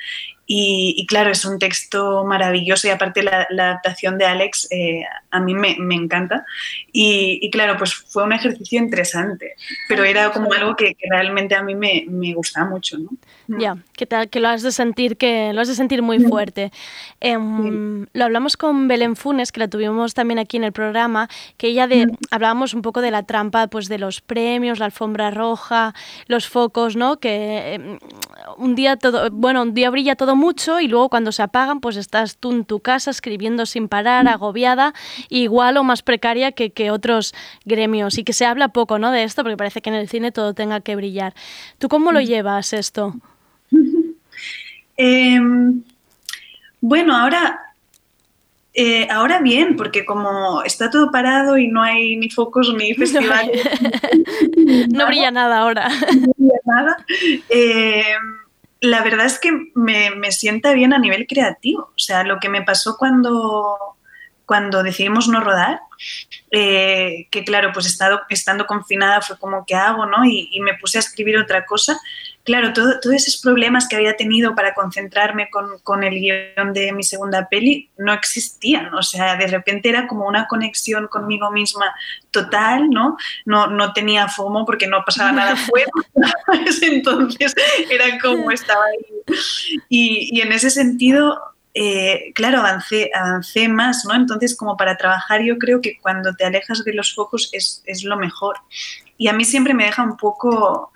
Y, 0.53 0.95
y, 0.97 1.05
claro, 1.05 1.29
es 1.31 1.45
un 1.45 1.59
texto 1.59 2.25
maravilloso 2.25 2.85
y 2.85 2.89
aparte 2.89 3.23
la, 3.23 3.47
la 3.51 3.69
adaptación 3.69 4.17
de 4.17 4.25
Alex 4.25 4.67
eh, 4.69 5.01
a 5.29 5.39
mí 5.39 5.53
me, 5.53 5.77
me 5.79 5.95
encanta. 5.95 6.45
Y, 6.91 7.39
y, 7.41 7.49
claro, 7.49 7.77
pues 7.77 7.93
fue 7.93 8.25
un 8.25 8.33
ejercicio 8.33 8.77
interesante, 8.77 9.55
pero 9.87 10.03
era 10.03 10.29
como 10.33 10.51
algo 10.51 10.75
que, 10.75 10.93
que 10.95 11.07
realmente 11.09 11.55
a 11.55 11.63
mí 11.63 11.73
me, 11.73 12.03
me 12.09 12.33
gusta 12.33 12.65
mucho, 12.65 12.97
¿no? 12.97 13.11
Ya, 13.47 13.77
que, 13.93 14.05
tal, 14.05 14.29
que 14.29 14.39
lo 14.39 14.47
has 14.47 14.61
de 14.61 14.71
sentir 14.71 15.17
que 15.17 15.51
lo 15.53 15.61
has 15.61 15.67
de 15.67 15.75
sentir 15.75 16.01
muy 16.01 16.19
fuerte. 16.19 16.71
Eh, 17.19 17.35
sí. 17.37 18.07
Lo 18.13 18.25
hablamos 18.25 18.55
con 18.55 18.87
Belén 18.87 19.15
Funes, 19.15 19.51
que 19.51 19.59
la 19.59 19.67
tuvimos 19.67 20.13
también 20.13 20.39
aquí 20.39 20.57
en 20.57 20.63
el 20.63 20.71
programa, 20.71 21.29
que 21.57 21.67
ella 21.67 21.87
de, 21.87 22.07
mm. 22.07 22.17
hablábamos 22.29 22.73
un 22.73 22.81
poco 22.81 23.01
de 23.01 23.11
la 23.11 23.23
trampa 23.23 23.67
pues 23.67 23.87
de 23.87 23.97
los 23.97 24.21
premios, 24.21 24.79
la 24.79 24.85
alfombra 24.85 25.31
roja, 25.31 25.93
los 26.27 26.47
focos, 26.47 26.95
¿no? 26.95 27.19
Que 27.19 27.75
eh, 27.75 27.99
un 28.57 28.75
día 28.75 28.97
todo, 28.97 29.29
bueno, 29.31 29.63
un 29.63 29.73
día 29.73 29.89
brilla 29.89 30.15
todo 30.15 30.35
mucho 30.41 30.79
y 30.79 30.87
luego 30.87 31.09
cuando 31.09 31.31
se 31.31 31.43
apagan, 31.43 31.79
pues 31.79 31.95
estás 31.95 32.37
tú 32.37 32.51
en 32.51 32.65
tu 32.65 32.79
casa 32.79 33.11
escribiendo 33.11 33.65
sin 33.67 33.87
parar, 33.87 34.27
agobiada, 34.27 34.93
igual 35.29 35.77
o 35.77 35.83
más 35.83 36.01
precaria 36.01 36.51
que, 36.51 36.71
que 36.71 36.89
otros 36.89 37.33
gremios 37.63 38.17
y 38.17 38.23
que 38.23 38.33
se 38.33 38.45
habla 38.45 38.69
poco, 38.69 38.97
¿no? 38.97 39.11
De 39.11 39.23
esto 39.23 39.43
porque 39.43 39.55
parece 39.55 39.81
que 39.81 39.91
en 39.91 39.95
el 39.95 40.09
cine 40.09 40.31
todo 40.31 40.53
tenga 40.53 40.81
que 40.81 40.95
brillar. 40.95 41.35
¿Tú 41.77 41.87
cómo 41.87 42.11
lo 42.11 42.19
llevas 42.19 42.73
esto? 42.73 43.15
Eh, 45.03 45.39
bueno, 46.79 47.15
ahora, 47.15 47.59
eh, 48.73 49.07
ahora 49.09 49.39
bien, 49.41 49.75
porque 49.75 50.05
como 50.05 50.61
está 50.63 50.91
todo 50.91 51.11
parado 51.11 51.57
y 51.57 51.67
no 51.67 51.81
hay 51.81 52.17
ni 52.17 52.29
focos 52.29 52.73
ni 52.77 52.93
festivales. 52.93 53.61
No, 54.61 54.87
no 54.99 55.07
brilla 55.07 55.31
nada 55.31 55.59
ahora. 55.59 55.89
No 55.89 56.33
brilla 56.37 56.59
nada. 56.65 56.97
Eh, 57.49 58.03
la 58.81 59.03
verdad 59.03 59.27
es 59.27 59.39
que 59.39 59.51
me, 59.75 60.09
me, 60.11 60.31
sienta 60.31 60.73
bien 60.73 60.93
a 60.93 60.99
nivel 60.99 61.27
creativo. 61.27 61.83
O 61.95 61.99
sea, 61.99 62.23
lo 62.23 62.39
que 62.39 62.49
me 62.49 62.63
pasó 62.63 62.97
cuando, 62.97 63.77
cuando 64.45 64.83
decidimos 64.83 65.27
no 65.27 65.39
rodar, 65.39 65.79
eh, 66.49 67.27
que 67.29 67.43
claro, 67.43 67.71
pues 67.73 67.85
estado, 67.85 68.21
estando 68.29 68.65
confinada 68.65 69.21
fue 69.21 69.37
como, 69.37 69.65
¿qué 69.65 69.75
hago? 69.75 70.07
¿no? 70.07 70.25
Y 70.25 70.59
me 70.61 70.73
puse 70.73 70.97
a 70.97 71.01
escribir 71.01 71.37
otra 71.37 71.65
cosa. 71.65 71.99
Claro, 72.43 72.73
todo- 72.73 72.99
todos 72.99 73.15
esos 73.15 73.39
problemas 73.41 73.87
que 73.87 73.95
había 73.95 74.15
tenido 74.17 74.55
para 74.55 74.73
concentrarme 74.73 75.49
con, 75.49 75.77
con 75.83 76.03
el 76.03 76.15
guion 76.15 76.73
de 76.73 76.91
mi 76.91 77.03
segunda 77.03 77.47
peli 77.49 77.89
no 77.97 78.13
existían. 78.13 78.93
O 78.95 79.03
sea, 79.03 79.35
de 79.35 79.47
repente 79.47 79.89
era 79.89 80.07
como 80.07 80.27
una 80.27 80.47
conexión 80.47 81.07
conmigo 81.07 81.51
misma 81.51 81.93
total, 82.31 82.89
¿no? 82.89 83.17
No, 83.45 83.67
no 83.67 83.93
tenía 83.93 84.27
FOMO 84.27 84.65
porque 84.65 84.87
no 84.87 85.03
pasaba 85.05 85.31
nada 85.31 85.55
fuera. 85.67 85.91
Entonces 86.81 87.53
era 87.89 88.19
como 88.19 88.51
estaba 88.51 88.85
ahí. 88.85 89.35
Y, 89.89 90.29
y 90.37 90.41
en 90.41 90.51
ese 90.51 90.69
sentido, 90.69 91.39
eh, 91.73 92.31
claro, 92.33 92.59
avancé, 92.59 93.11
avancé 93.13 93.67
más, 93.67 94.03
¿no? 94.05 94.13
Entonces, 94.15 94.55
como 94.55 94.77
para 94.77 94.97
trabajar, 94.97 95.41
yo 95.43 95.57
creo 95.57 95.79
que 95.81 95.99
cuando 96.01 96.33
te 96.33 96.45
alejas 96.45 96.83
de 96.83 96.93
los 96.93 97.13
focos 97.13 97.49
es, 97.53 97.83
es 97.85 98.03
lo 98.03 98.17
mejor. 98.17 98.57
Y 99.17 99.27
a 99.27 99.33
mí 99.33 99.45
siempre 99.45 99.73
me 99.73 99.85
deja 99.85 100.03
un 100.03 100.17
poco, 100.17 100.91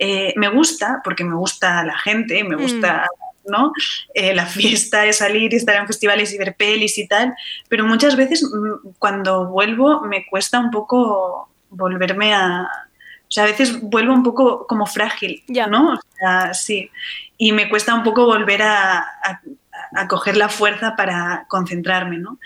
eh, 0.00 0.32
me 0.36 0.48
gusta, 0.48 1.00
porque 1.04 1.22
me 1.24 1.36
gusta 1.36 1.84
la 1.84 1.96
gente, 1.98 2.42
me 2.42 2.56
gusta, 2.56 3.06
¿no? 3.46 3.72
Eh, 4.14 4.34
la 4.34 4.46
fiesta, 4.46 5.02
de 5.02 5.12
salir 5.12 5.52
y 5.52 5.56
estar 5.56 5.76
en 5.76 5.86
festivales 5.86 6.32
y 6.32 6.38
ver 6.38 6.54
pelis 6.56 6.98
y 6.98 7.06
tal, 7.06 7.34
pero 7.68 7.84
muchas 7.84 8.16
veces 8.16 8.42
mm, 8.42 8.92
cuando 8.98 9.46
vuelvo 9.48 10.00
me 10.02 10.26
cuesta 10.26 10.58
un 10.58 10.70
poco 10.70 11.48
volverme 11.70 12.34
a... 12.34 12.68
O 13.22 13.32
sea, 13.32 13.44
a 13.44 13.46
veces 13.46 13.80
vuelvo 13.80 14.12
un 14.12 14.24
poco 14.24 14.66
como 14.66 14.86
frágil, 14.86 15.44
¿no? 15.68 15.92
O 15.94 16.00
sea, 16.18 16.52
sí. 16.52 16.90
Y 17.38 17.52
me 17.52 17.68
cuesta 17.68 17.94
un 17.94 18.02
poco 18.02 18.26
volver 18.26 18.62
a, 18.62 18.98
a- 18.98 19.40
a 19.94 20.08
coger 20.08 20.36
la 20.36 20.48
fuerza 20.48 20.94
para 20.96 21.44
concentrarme, 21.48 22.18
¿no? 22.18 22.38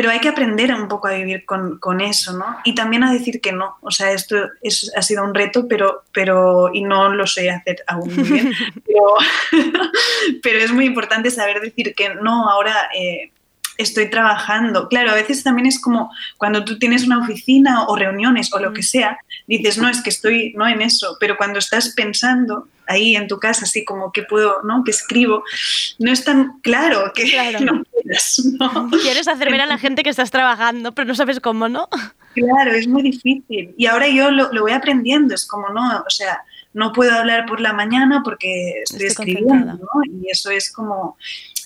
Pero 0.00 0.12
hay 0.12 0.18
que 0.20 0.30
aprender 0.30 0.72
un 0.72 0.88
poco 0.88 1.08
a 1.08 1.12
vivir 1.12 1.44
con, 1.44 1.78
con 1.78 2.00
eso, 2.00 2.32
¿no? 2.32 2.56
Y 2.64 2.74
también 2.74 3.04
a 3.04 3.12
decir 3.12 3.38
que 3.42 3.52
no. 3.52 3.76
O 3.82 3.90
sea, 3.90 4.12
esto 4.12 4.34
es- 4.62 4.90
ha 4.96 5.02
sido 5.02 5.22
un 5.22 5.34
reto, 5.34 5.68
pero, 5.68 6.04
pero, 6.10 6.70
y 6.72 6.80
no 6.82 7.10
lo 7.10 7.26
sé 7.26 7.50
hacer 7.50 7.84
aún 7.86 8.08
muy 8.16 8.26
bien, 8.26 8.50
pero, 8.86 9.02
pero 10.42 10.58
es 10.58 10.72
muy 10.72 10.86
importante 10.86 11.30
saber 11.30 11.60
decir 11.60 11.94
que 11.94 12.14
no, 12.14 12.48
ahora 12.48 12.88
eh, 12.98 13.30
estoy 13.80 14.10
trabajando. 14.10 14.88
Claro, 14.88 15.10
a 15.10 15.14
veces 15.14 15.42
también 15.42 15.66
es 15.66 15.80
como 15.80 16.10
cuando 16.36 16.64
tú 16.64 16.78
tienes 16.78 17.04
una 17.04 17.18
oficina 17.18 17.84
o 17.86 17.96
reuniones 17.96 18.52
o 18.52 18.58
lo 18.58 18.72
que 18.72 18.82
sea, 18.82 19.18
dices, 19.46 19.78
no, 19.78 19.88
es 19.88 20.02
que 20.02 20.10
estoy 20.10 20.52
no 20.56 20.66
en 20.68 20.82
eso, 20.82 21.16
pero 21.20 21.36
cuando 21.36 21.58
estás 21.58 21.90
pensando 21.90 22.68
ahí 22.86 23.16
en 23.16 23.28
tu 23.28 23.38
casa, 23.38 23.64
así 23.64 23.84
como 23.84 24.12
que 24.12 24.22
puedo, 24.22 24.62
¿no? 24.64 24.82
Que 24.84 24.90
escribo, 24.90 25.44
no 25.98 26.10
es 26.10 26.24
tan 26.24 26.60
claro 26.60 27.12
que 27.14 27.24
no 27.60 27.84
puedas, 27.84 28.42
¿no? 28.58 28.90
Quieres 29.02 29.28
hacer 29.28 29.50
ver 29.50 29.60
a 29.60 29.66
la 29.66 29.78
gente 29.78 30.02
que 30.02 30.10
estás 30.10 30.30
trabajando, 30.30 30.92
pero 30.92 31.06
no 31.06 31.14
sabes 31.14 31.40
cómo, 31.40 31.68
¿no? 31.68 31.88
Claro, 32.34 32.72
es 32.72 32.86
muy 32.86 33.02
difícil. 33.02 33.74
Y 33.76 33.86
ahora 33.86 34.08
yo 34.08 34.30
lo, 34.30 34.52
lo 34.52 34.62
voy 34.62 34.72
aprendiendo, 34.72 35.34
es 35.34 35.46
como, 35.46 35.68
no, 35.70 36.00
o 36.06 36.10
sea, 36.10 36.42
no 36.72 36.92
puedo 36.92 37.12
hablar 37.12 37.46
por 37.46 37.60
la 37.60 37.72
mañana 37.72 38.22
porque 38.24 38.82
estoy, 38.82 39.06
Estoy 39.06 39.30
escribiendo, 39.30 39.74
¿no? 39.74 39.88
Y 40.04 40.30
eso 40.30 40.50
es 40.50 40.72
como, 40.72 41.16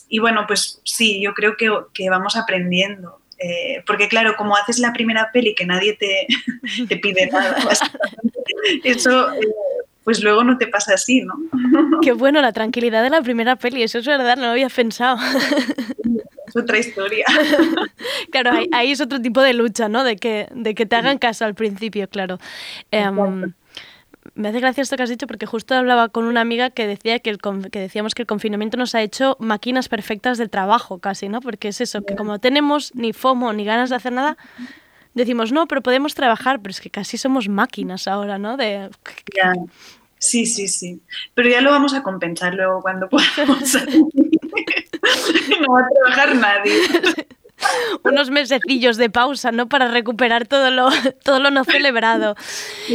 y 0.08 0.18
bueno, 0.18 0.44
pues 0.46 0.80
sí, 0.84 1.20
yo 1.22 1.34
creo 1.34 1.56
que, 1.56 1.70
que 1.92 2.10
vamos 2.10 2.36
aprendiendo. 2.36 3.20
Eh, 3.38 3.82
porque 3.86 4.08
claro, 4.08 4.36
como 4.36 4.56
haces 4.56 4.78
la 4.78 4.92
primera 4.92 5.30
peli 5.32 5.54
que 5.54 5.66
nadie 5.66 5.94
te, 5.94 6.26
te 6.88 6.96
pide 6.96 7.26
nada, 7.26 7.56
eso 8.84 9.32
eh, 9.32 9.40
pues 10.04 10.22
luego 10.22 10.44
no 10.44 10.56
te 10.56 10.68
pasa 10.68 10.94
así, 10.94 11.22
¿no? 11.22 11.34
Qué 12.02 12.12
bueno, 12.12 12.40
la 12.40 12.52
tranquilidad 12.52 13.02
de 13.02 13.10
la 13.10 13.22
primera 13.22 13.56
peli, 13.56 13.82
eso 13.82 13.98
es 13.98 14.06
verdad, 14.06 14.36
no 14.36 14.42
lo 14.44 14.50
había 14.50 14.68
pensado. 14.68 15.18
Es 16.46 16.56
otra 16.56 16.78
historia. 16.78 17.26
Claro, 18.30 18.52
ahí, 18.52 18.68
ahí 18.72 18.92
es 18.92 19.00
otro 19.00 19.20
tipo 19.20 19.40
de 19.40 19.54
lucha, 19.54 19.88
¿no? 19.88 20.04
De 20.04 20.16
que, 20.16 20.46
de 20.54 20.74
que 20.74 20.86
te 20.86 20.96
hagan 20.96 21.18
caso 21.18 21.44
al 21.44 21.54
principio, 21.54 22.08
claro. 22.08 22.38
Me 24.34 24.48
hace 24.48 24.60
gracia 24.60 24.82
esto 24.82 24.96
que 24.96 25.02
has 25.04 25.10
dicho 25.10 25.26
porque 25.26 25.46
justo 25.46 25.74
hablaba 25.74 26.08
con 26.08 26.24
una 26.24 26.40
amiga 26.40 26.70
que 26.70 26.86
decía 26.86 27.18
que, 27.20 27.30
el, 27.30 27.38
que 27.70 27.78
decíamos 27.78 28.14
que 28.14 28.22
el 28.22 28.26
confinamiento 28.26 28.76
nos 28.76 28.94
ha 28.94 29.02
hecho 29.02 29.36
máquinas 29.38 29.88
perfectas 29.88 30.38
del 30.38 30.50
trabajo 30.50 30.98
casi, 30.98 31.28
¿no? 31.28 31.40
Porque 31.40 31.68
es 31.68 31.80
eso, 31.80 32.02
que 32.02 32.16
como 32.16 32.32
no 32.32 32.38
tenemos 32.40 32.94
ni 32.94 33.12
FOMO 33.12 33.52
ni 33.52 33.64
ganas 33.64 33.90
de 33.90 33.96
hacer 33.96 34.12
nada, 34.12 34.36
decimos, 35.14 35.52
no, 35.52 35.66
pero 35.68 35.82
podemos 35.82 36.14
trabajar, 36.14 36.60
pero 36.60 36.70
es 36.72 36.80
que 36.80 36.90
casi 36.90 37.16
somos 37.16 37.48
máquinas 37.48 38.08
ahora, 38.08 38.38
¿no? 38.38 38.56
De... 38.56 38.90
Ya. 39.36 39.52
Sí, 40.18 40.46
sí, 40.46 40.68
sí. 40.68 41.00
Pero 41.34 41.50
ya 41.50 41.60
lo 41.60 41.70
vamos 41.70 41.92
a 41.94 42.02
compensar 42.02 42.54
luego 42.54 42.80
cuando 42.80 43.08
podamos 43.10 43.68
salir. 43.68 44.00
no 45.60 45.72
va 45.72 45.80
a 45.80 45.88
trabajar 45.88 46.36
nadie. 46.36 46.72
Unos 48.04 48.30
mesecillos 48.30 48.96
de 48.96 49.10
pausa, 49.10 49.52
¿no? 49.52 49.68
Para 49.68 49.88
recuperar 49.88 50.46
todo 50.46 50.70
lo, 50.70 50.88
todo 51.24 51.40
lo 51.40 51.50
no 51.50 51.64
celebrado. 51.64 52.36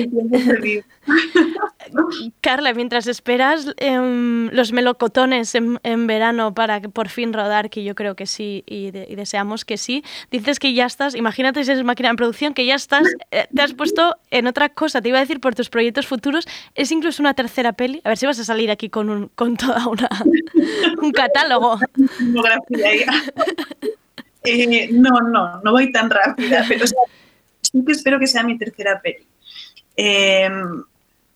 Carla, 2.42 2.74
mientras 2.74 3.08
esperas 3.08 3.74
em, 3.78 4.50
los 4.52 4.72
melocotones 4.72 5.56
en, 5.56 5.80
en 5.84 6.06
verano 6.08 6.54
para 6.54 6.82
que 6.82 6.90
por 6.90 7.10
fin 7.10 7.34
rodar, 7.34 7.70
que 7.70 7.84
yo 7.84 7.96
creo 7.96 8.16
que 8.16 8.26
sí 8.28 8.64
y, 8.68 8.92
de- 8.92 9.08
y 9.10 9.16
deseamos 9.16 9.66
que 9.66 9.78
sí, 9.78 10.04
dices 10.30 10.60
que 10.60 10.74
ya 10.74 10.86
estás, 10.86 11.16
imagínate 11.16 11.64
si 11.64 11.72
eres 11.72 11.84
máquina 11.84 12.10
de 12.10 12.16
producción, 12.16 12.54
que 12.54 12.66
ya 12.66 12.76
estás, 12.76 13.08
eh, 13.32 13.48
te 13.54 13.62
has 13.62 13.74
puesto 13.74 14.16
en 14.30 14.46
otra 14.48 14.70
cosa, 14.70 15.02
te 15.02 15.10
iba 15.10 15.18
a 15.18 15.22
decir 15.22 15.40
por 15.40 15.56
tus 15.56 15.70
proyectos 15.70 16.06
futuros, 16.06 16.46
es 16.76 16.92
incluso 16.92 17.24
una 17.24 17.34
tercera 17.34 17.74
peli, 17.74 18.02
a 18.04 18.10
ver 18.10 18.18
si 18.18 18.26
vas 18.28 18.40
a 18.40 18.44
salir 18.44 18.70
aquí 18.70 18.90
con, 18.90 19.10
un, 19.10 19.28
con 19.30 19.58
toda 19.58 19.88
una, 19.88 20.10
un 21.02 21.12
catálogo. 21.12 21.80
Eh, 24.44 24.90
no, 24.92 25.22
no, 25.22 25.62
no 25.62 25.72
voy 25.72 25.92
tan 25.92 26.10
rápida, 26.10 26.66
pero 26.68 26.86
o 26.86 26.88
sea, 26.88 27.00
sí 27.62 27.84
que 27.86 27.92
espero 27.92 28.20
que 28.20 28.28
sea 28.28 28.44
mi 28.44 28.58
tercera 28.58 29.02
peli. 29.02 29.28
Eh, 29.96 30.50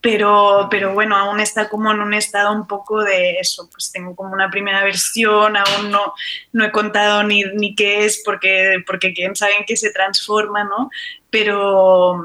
pero, 0.04 0.68
pero 0.70 0.94
bueno, 0.94 1.16
aún 1.16 1.40
está 1.40 1.70
como 1.70 1.90
en 1.90 2.02
un 2.02 2.14
estado 2.14 2.52
un 2.52 2.68
poco 2.68 3.02
de 3.02 3.40
eso, 3.40 3.70
pues 3.72 3.90
tengo 3.90 4.14
como 4.18 4.34
una 4.34 4.52
primera 4.52 4.84
versión, 4.84 5.56
aún 5.56 5.92
no, 5.92 6.14
no 6.52 6.66
he 6.66 6.74
contado 6.74 7.24
ni, 7.24 7.46
ni 7.56 7.74
qué 7.74 8.04
es, 8.04 8.22
porque, 8.26 8.84
porque 8.86 9.14
quién 9.14 9.34
sabe 9.34 9.56
en 9.56 9.64
qué 9.64 9.78
se 9.78 9.92
transforma, 9.92 10.66
¿no? 10.66 10.90
Pero, 11.30 12.22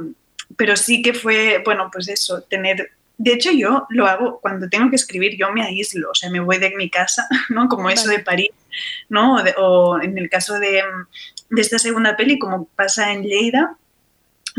pero 0.56 0.74
sí 0.74 1.02
que 1.02 1.14
fue, 1.14 1.62
bueno, 1.64 1.88
pues 1.92 2.08
eso, 2.08 2.42
tener... 2.42 2.90
De 3.20 3.32
hecho, 3.32 3.50
yo 3.50 3.86
lo 3.90 4.06
hago 4.06 4.38
cuando 4.40 4.68
tengo 4.68 4.88
que 4.90 4.96
escribir, 4.96 5.36
yo 5.36 5.50
me 5.52 5.62
aíslo, 5.62 6.10
o 6.10 6.14
sea, 6.14 6.30
me 6.30 6.38
voy 6.40 6.58
de 6.58 6.70
mi 6.76 6.88
casa, 6.88 7.26
¿no? 7.50 7.68
Como 7.68 7.90
eso 7.90 8.08
de 8.08 8.20
París, 8.20 8.50
¿no? 9.08 9.34
O, 9.36 9.42
de- 9.42 9.54
o 9.58 10.00
en 10.00 10.16
el 10.18 10.30
caso 10.30 10.58
de, 10.58 10.82
de 11.50 11.60
esta 11.60 11.78
segunda 11.78 12.16
peli, 12.16 12.38
como 12.38 12.66
pasa 12.76 13.12
en 13.12 13.22
Lleida, 13.24 13.76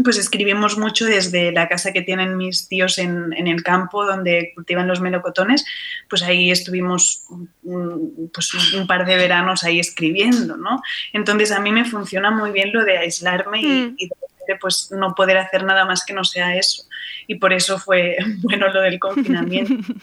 pues 0.04 0.18
escribimos 0.18 0.78
mucho 0.78 1.06
desde 1.06 1.52
la 1.52 1.68
casa 1.68 1.92
que 1.92 2.02
tienen 2.02 2.38
mis 2.38 2.68
tíos 2.70 2.98
en, 3.00 3.34
en 3.34 3.48
el 3.48 3.64
campo 3.64 4.06
donde 4.06 4.52
cultivan 4.56 4.88
los 4.88 5.02
melocotones, 5.02 5.66
pues 6.10 6.22
ahí 6.24 6.52
estuvimos 6.52 7.24
un, 7.64 8.30
pues 8.34 8.54
un 8.76 8.88
par 8.88 9.06
de 9.06 9.18
veranos 9.18 9.64
ahí 9.66 9.80
escribiendo, 9.80 10.56
¿no? 10.58 10.82
Entonces 11.12 11.52
a 11.52 11.60
mí 11.60 11.72
me 11.72 11.84
funciona 11.86 12.32
muy 12.32 12.52
bien 12.52 12.72
lo 12.72 12.84
de 12.86 12.98
aislarme 12.98 13.60
y, 13.62 13.66
Mm. 13.66 13.96
y 13.98 14.08
de 14.08 14.56
pues 14.60 14.90
no 14.92 15.14
poder 15.16 15.38
hacer 15.38 15.64
nada 15.64 15.86
más 15.86 16.04
que 16.06 16.14
no 16.14 16.24
sea 16.24 16.56
eso. 16.56 16.84
Y 17.28 17.36
por 17.36 17.54
eso 17.54 17.78
fue 17.78 18.18
bueno 18.42 18.68
lo 18.70 18.82
del 18.82 19.00
confinamiento. 19.00 19.94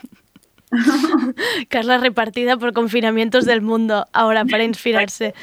Carla 1.69 1.99
repartida 1.99 2.57
por 2.57 2.73
confinamientos 2.73 3.45
del 3.45 3.63
mundo 3.63 4.07
ahora 4.13 4.45
para 4.45 4.65
inspirarse. 4.65 5.35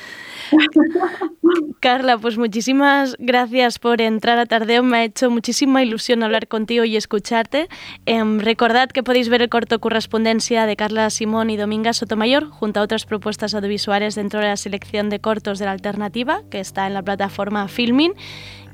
Carla, 1.80 2.18
pues 2.18 2.38
muchísimas 2.38 3.16
gracias 3.20 3.80
por 3.80 4.01
entrar 4.01 4.38
a 4.38 4.45
Tardeo. 4.45 4.84
Me 4.84 4.97
ha 4.97 5.04
hecho 5.06 5.30
muchísima 5.30 5.82
ilusión 5.82 6.24
hablar 6.24 6.47
contigo 6.47 6.84
y 6.84 6.97
escucharte. 6.97 7.70
Em, 8.06 8.39
recordad 8.39 8.89
que 8.89 9.04
podéis 9.04 9.30
ver 9.30 9.41
el 9.41 9.49
corto 9.49 9.80
correspondencia 9.80 10.66
de 10.66 10.76
Carla 10.76 11.10
Simón 11.10 11.49
y 11.49 11.58
Dominga 11.58 11.93
Sotomayor 11.93 12.49
junto 12.49 12.80
a 12.80 12.84
otras 12.84 13.06
propuestas 13.06 13.54
audiovisuales 13.54 14.16
dentro 14.16 14.39
de 14.39 14.47
la 14.47 14.58
selección 14.58 15.10
de 15.10 15.20
cortos 15.20 15.60
de 15.60 15.66
la 15.66 15.72
alternativa 15.72 16.41
que 16.51 16.60
está 16.60 16.88
en 16.88 16.93
la 16.93 17.01
plataforma 17.01 17.68
Filmin. 17.68 18.14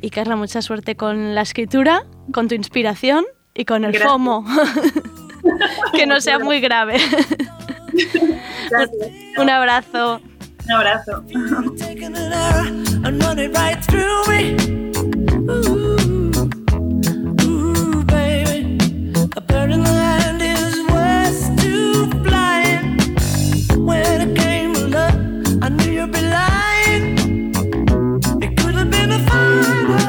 Y 0.02 0.10
Carla, 0.10 0.36
mucha 0.36 0.62
suerte 0.62 0.96
con 0.96 1.36
la 1.36 1.42
escritura, 1.42 2.06
con 2.32 2.48
tu 2.48 2.56
inspiración 2.56 3.26
y 3.54 3.66
con 3.66 3.84
el 3.84 3.92
Gracias. 3.92 4.12
FOMO. 4.12 4.46
que 5.94 6.06
no 6.06 6.22
sea 6.22 6.40
muy 6.40 6.60
grave. 6.62 6.98
Gracias. 8.70 9.10
Un 9.38 9.50
abrazo. 9.50 10.22
Un 10.66 10.72
abrazo. 10.72 11.24
Remember 29.50 30.09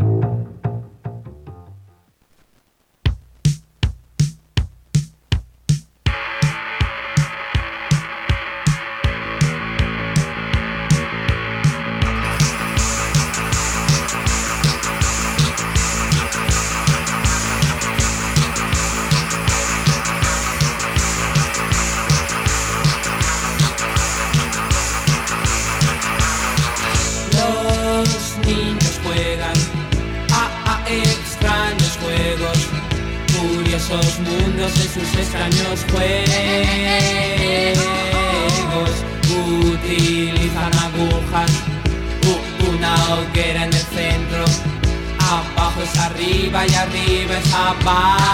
Arriba 47.87 48.30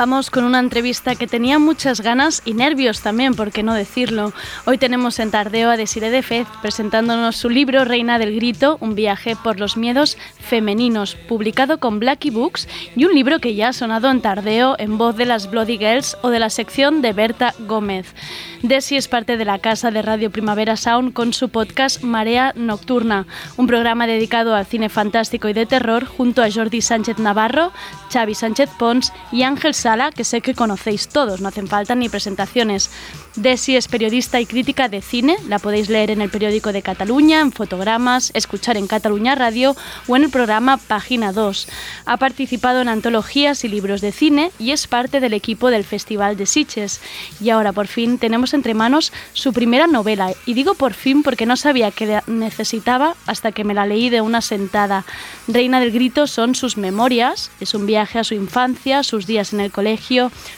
Vamos 0.00 0.30
con 0.30 0.44
una 0.44 0.60
entrevista 0.60 1.14
que 1.14 1.26
tenía 1.26 1.58
muchas 1.58 2.00
ganas 2.00 2.40
y 2.46 2.54
nervios 2.54 3.02
también, 3.02 3.34
por 3.34 3.52
qué 3.52 3.62
no 3.62 3.74
decirlo. 3.74 4.32
Hoy 4.64 4.78
tenemos 4.78 5.18
en 5.18 5.30
Tardeo 5.30 5.68
a 5.68 5.76
Desiree 5.76 6.08
de 6.08 6.22
Fez 6.22 6.48
presentándonos 6.62 7.36
su 7.36 7.50
libro 7.50 7.84
Reina 7.84 8.18
del 8.18 8.34
Grito, 8.34 8.78
un 8.80 8.94
viaje 8.94 9.36
por 9.36 9.60
los 9.60 9.76
miedos 9.76 10.16
femeninos, 10.38 11.16
publicado 11.28 11.80
con 11.80 12.00
Blackie 12.00 12.30
Books 12.30 12.66
y 12.96 13.04
un 13.04 13.14
libro 13.14 13.40
que 13.40 13.54
ya 13.54 13.68
ha 13.68 13.72
sonado 13.74 14.10
en 14.10 14.22
Tardeo 14.22 14.74
en 14.78 14.96
voz 14.96 15.18
de 15.18 15.26
las 15.26 15.50
Bloody 15.50 15.76
Girls 15.76 16.16
o 16.22 16.30
de 16.30 16.38
la 16.38 16.48
sección 16.48 17.02
de 17.02 17.12
Berta 17.12 17.52
Gómez. 17.58 18.14
Desi 18.62 18.96
es 18.96 19.08
parte 19.08 19.36
de 19.36 19.44
la 19.44 19.58
casa 19.58 19.90
de 19.90 20.02
Radio 20.02 20.30
Primavera 20.30 20.76
Sound 20.76 21.12
con 21.12 21.34
su 21.34 21.48
podcast 21.50 22.02
Marea 22.02 22.52
Nocturna, 22.56 23.26
un 23.58 23.66
programa 23.66 24.06
dedicado 24.06 24.54
al 24.54 24.66
cine 24.66 24.88
fantástico 24.88 25.48
y 25.48 25.52
de 25.52 25.66
terror 25.66 26.04
junto 26.06 26.42
a 26.42 26.50
Jordi 26.50 26.80
Sánchez 26.80 27.18
Navarro, 27.18 27.72
Xavi 28.12 28.34
Sánchez 28.34 28.70
Pons 28.78 29.12
y 29.32 29.44
Ángel 29.44 29.74
Sala, 29.90 30.12
que 30.12 30.22
sé 30.22 30.40
que 30.40 30.54
conocéis 30.54 31.08
todos, 31.08 31.40
no 31.40 31.48
hacen 31.48 31.66
falta 31.66 31.96
ni 31.96 32.08
presentaciones. 32.08 32.92
Desi 33.34 33.74
es 33.74 33.88
periodista 33.88 34.40
y 34.40 34.46
crítica 34.46 34.88
de 34.88 35.02
cine, 35.02 35.36
la 35.48 35.58
podéis 35.58 35.88
leer 35.88 36.12
en 36.12 36.20
el 36.20 36.30
periódico 36.30 36.72
de 36.72 36.80
Cataluña, 36.80 37.40
en 37.40 37.50
fotogramas, 37.50 38.30
escuchar 38.34 38.76
en 38.76 38.86
Cataluña 38.86 39.34
Radio 39.34 39.74
o 40.06 40.14
en 40.14 40.22
el 40.22 40.30
programa 40.30 40.76
Página 40.76 41.32
2. 41.32 41.66
Ha 42.06 42.16
participado 42.18 42.80
en 42.82 42.88
antologías 42.88 43.64
y 43.64 43.68
libros 43.68 44.00
de 44.00 44.12
cine 44.12 44.52
y 44.60 44.70
es 44.70 44.86
parte 44.86 45.18
del 45.18 45.32
equipo 45.32 45.70
del 45.70 45.82
Festival 45.82 46.36
de 46.36 46.46
Sitges. 46.46 47.00
Y 47.40 47.50
ahora 47.50 47.72
por 47.72 47.88
fin 47.88 48.18
tenemos 48.18 48.54
entre 48.54 48.74
manos 48.74 49.12
su 49.32 49.52
primera 49.52 49.88
novela, 49.88 50.30
y 50.46 50.54
digo 50.54 50.74
por 50.74 50.94
fin 50.94 51.24
porque 51.24 51.46
no 51.46 51.56
sabía 51.56 51.90
que 51.90 52.20
necesitaba 52.28 53.16
hasta 53.26 53.50
que 53.50 53.64
me 53.64 53.74
la 53.74 53.86
leí 53.86 54.08
de 54.08 54.20
una 54.20 54.40
sentada. 54.40 55.04
Reina 55.48 55.80
del 55.80 55.90
Grito 55.90 56.28
son 56.28 56.54
sus 56.54 56.76
memorias, 56.76 57.50
es 57.58 57.74
un 57.74 57.86
viaje 57.86 58.20
a 58.20 58.24
su 58.24 58.34
infancia, 58.34 59.02
sus 59.02 59.26
días 59.26 59.52
en 59.52 59.58
el 59.58 59.72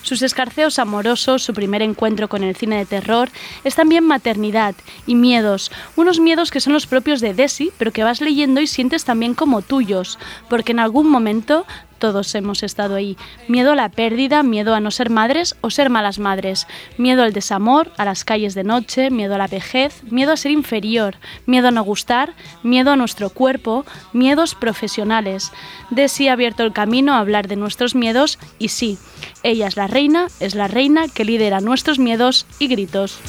sus 0.02 0.22
escarceos 0.22 0.78
amorosos, 0.78 1.42
su 1.42 1.52
primer 1.52 1.82
encuentro 1.82 2.28
con 2.28 2.42
el 2.42 2.56
cine 2.56 2.78
de 2.78 2.86
terror, 2.86 3.30
es 3.64 3.74
también 3.74 4.04
maternidad 4.04 4.74
y 5.06 5.14
miedos, 5.14 5.70
unos 5.96 6.20
miedos 6.20 6.50
que 6.50 6.60
son 6.60 6.72
los 6.72 6.86
propios 6.86 7.20
de 7.20 7.34
Desi, 7.34 7.70
pero 7.78 7.92
que 7.92 8.04
vas 8.04 8.20
leyendo 8.20 8.60
y 8.60 8.66
sientes 8.66 9.04
también 9.04 9.34
como 9.34 9.62
tuyos, 9.62 10.18
porque 10.48 10.72
en 10.72 10.80
algún 10.80 11.08
momento 11.08 11.66
todos 12.02 12.34
hemos 12.34 12.64
estado 12.64 12.96
ahí. 12.96 13.16
Miedo 13.46 13.70
a 13.70 13.76
la 13.76 13.88
pérdida, 13.88 14.42
miedo 14.42 14.74
a 14.74 14.80
no 14.80 14.90
ser 14.90 15.08
madres 15.08 15.54
o 15.60 15.70
ser 15.70 15.88
malas 15.88 16.18
madres, 16.18 16.66
miedo 16.98 17.22
al 17.22 17.32
desamor, 17.32 17.92
a 17.96 18.04
las 18.04 18.24
calles 18.24 18.56
de 18.56 18.64
noche, 18.64 19.12
miedo 19.12 19.36
a 19.36 19.38
la 19.38 19.46
vejez, 19.46 20.02
miedo 20.10 20.32
a 20.32 20.36
ser 20.36 20.50
inferior, 20.50 21.14
miedo 21.46 21.68
a 21.68 21.70
no 21.70 21.84
gustar, 21.84 22.34
miedo 22.64 22.90
a 22.90 22.96
nuestro 22.96 23.30
cuerpo, 23.30 23.86
miedos 24.12 24.56
profesionales. 24.56 25.52
Desi 25.90 26.26
ha 26.26 26.32
abierto 26.32 26.64
el 26.64 26.72
camino 26.72 27.12
a 27.12 27.20
hablar 27.20 27.46
de 27.46 27.54
nuestros 27.54 27.94
miedos 27.94 28.40
y 28.58 28.70
sí, 28.70 28.98
ella 29.44 29.68
es 29.68 29.76
la 29.76 29.86
reina, 29.86 30.26
es 30.40 30.56
la 30.56 30.66
reina 30.66 31.06
que 31.06 31.24
lidera 31.24 31.60
nuestros 31.60 32.00
miedos 32.00 32.46
y 32.58 32.66
gritos. 32.66 33.20